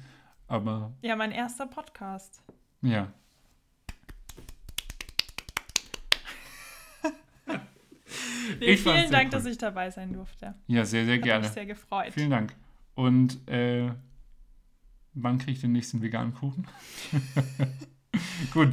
Aber 0.46 0.92
ja, 1.02 1.16
mein 1.16 1.32
erster 1.32 1.66
Podcast. 1.66 2.42
ja. 2.82 3.12
Nee, 8.60 8.64
Ich 8.66 8.82
vielen 8.82 9.10
Dank, 9.10 9.26
cool. 9.26 9.30
dass 9.30 9.44
ich 9.44 9.58
dabei 9.58 9.90
sein 9.90 10.12
durfte. 10.14 10.54
Ja, 10.68 10.84
sehr, 10.86 11.04
sehr 11.04 11.16
Hat 11.16 11.22
gerne. 11.22 11.44
mich 11.44 11.52
sehr 11.52 11.66
gefreut. 11.66 12.12
Vielen 12.14 12.30
Dank. 12.30 12.54
Und 12.94 13.46
äh, 13.46 13.92
wann 15.12 15.36
kriege 15.38 15.52
ich 15.52 15.60
den 15.60 15.72
nächsten 15.72 16.00
veganen 16.00 16.32
Kuchen? 16.34 16.66
Gut. 18.52 18.72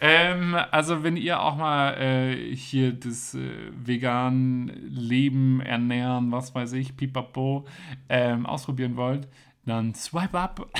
Ähm, 0.00 0.54
also 0.70 1.02
wenn 1.02 1.16
ihr 1.16 1.40
auch 1.40 1.56
mal 1.56 1.94
äh, 1.94 2.54
hier 2.54 2.92
das 2.92 3.34
äh, 3.34 3.70
vegan 3.74 4.68
Leben, 4.88 5.60
Ernähren, 5.60 6.30
was 6.30 6.54
weiß 6.54 6.72
ich, 6.74 6.96
pipapo, 6.96 7.66
ähm, 8.08 8.44
ausprobieren 8.44 8.96
wollt, 8.96 9.28
dann 9.64 9.94
swipe 9.94 10.38
up. 10.38 10.68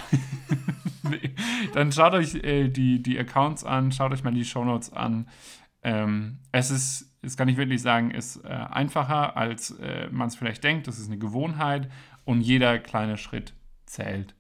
Dann 1.75 1.93
schaut 1.93 2.15
euch 2.15 2.35
äh, 2.37 2.69
die, 2.69 3.03
die 3.03 3.19
Accounts 3.19 3.65
an, 3.65 3.93
schaut 3.93 4.13
euch 4.13 4.25
mal 4.25 4.33
die 4.33 4.45
Shownotes 4.45 4.93
an. 4.93 5.29
Ähm, 5.83 6.39
es 6.53 6.71
ist, 6.71 7.15
das 7.23 7.37
kann 7.37 7.49
ich 7.49 7.57
wirklich 7.57 7.83
sagen, 7.83 8.11
ist 8.11 8.43
äh, 8.45 8.49
einfacher, 8.49 9.37
als 9.37 9.73
äh, 9.73 10.09
man 10.11 10.29
es 10.29 10.37
vielleicht 10.37 10.65
denkt. 10.65 10.89
Das 10.89 10.99
ist 10.99 11.09
eine 11.09 11.19
Gewohnheit 11.19 11.91
und 12.25 12.41
jeder 12.41 12.79
kleine 12.79 13.17
Schritt 13.17 13.55
zählt. 13.87 14.35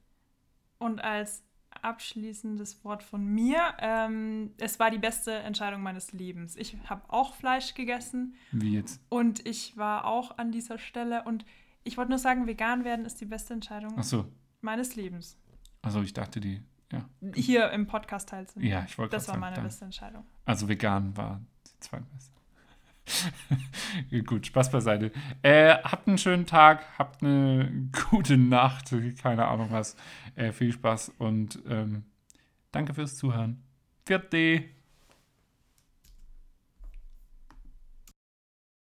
Und 0.78 1.02
als 1.02 1.43
abschließendes 1.84 2.84
Wort 2.84 3.02
von 3.02 3.24
mir, 3.24 3.58
ähm, 3.78 4.52
es 4.58 4.78
war 4.78 4.90
die 4.90 4.98
beste 4.98 5.32
Entscheidung 5.32 5.82
meines 5.82 6.12
Lebens. 6.12 6.56
Ich 6.56 6.76
habe 6.88 7.02
auch 7.08 7.34
Fleisch 7.34 7.74
gegessen 7.74 8.34
Wie 8.52 8.74
jetzt? 8.74 9.00
und 9.08 9.46
ich 9.46 9.76
war 9.76 10.04
auch 10.06 10.38
an 10.38 10.50
dieser 10.52 10.78
Stelle 10.78 11.22
und 11.24 11.44
ich 11.84 11.96
wollte 11.96 12.10
nur 12.10 12.18
sagen, 12.18 12.46
vegan 12.46 12.84
werden 12.84 13.04
ist 13.04 13.20
die 13.20 13.26
beste 13.26 13.52
Entscheidung 13.54 13.98
Achso, 13.98 14.24
meines 14.62 14.96
Lebens. 14.96 15.36
also 15.82 16.00
ich 16.02 16.12
dachte 16.12 16.40
die, 16.40 16.62
ja. 16.92 17.08
Hier 17.34 17.70
im 17.70 17.86
Podcast 17.86 18.28
teilzunehmen. 18.28 18.70
Ja, 18.72 18.84
ich 18.86 18.96
wollte 18.98 19.16
Das 19.16 19.26
war 19.28 19.34
gerade 19.34 19.40
meine 19.40 19.56
sagen, 19.56 19.62
dann- 19.62 19.68
beste 19.68 19.84
Entscheidung. 19.84 20.24
Also 20.44 20.68
vegan 20.68 21.16
war 21.16 21.40
die 21.66 21.80
zweitbeste. 21.80 22.33
Gut, 24.26 24.46
Spaß 24.46 24.70
beiseite. 24.70 25.12
Äh, 25.42 25.76
habt 25.82 26.08
einen 26.08 26.18
schönen 26.18 26.46
Tag, 26.46 26.84
habt 26.98 27.22
eine 27.22 27.90
gute 28.10 28.36
Nacht, 28.36 28.94
keine 29.22 29.46
Ahnung 29.46 29.68
was. 29.70 29.96
Äh, 30.34 30.52
viel 30.52 30.72
Spaß 30.72 31.12
und 31.18 31.60
ähm, 31.68 32.04
danke 32.72 32.94
fürs 32.94 33.16
Zuhören. 33.16 33.62
Vierte. 34.04 34.64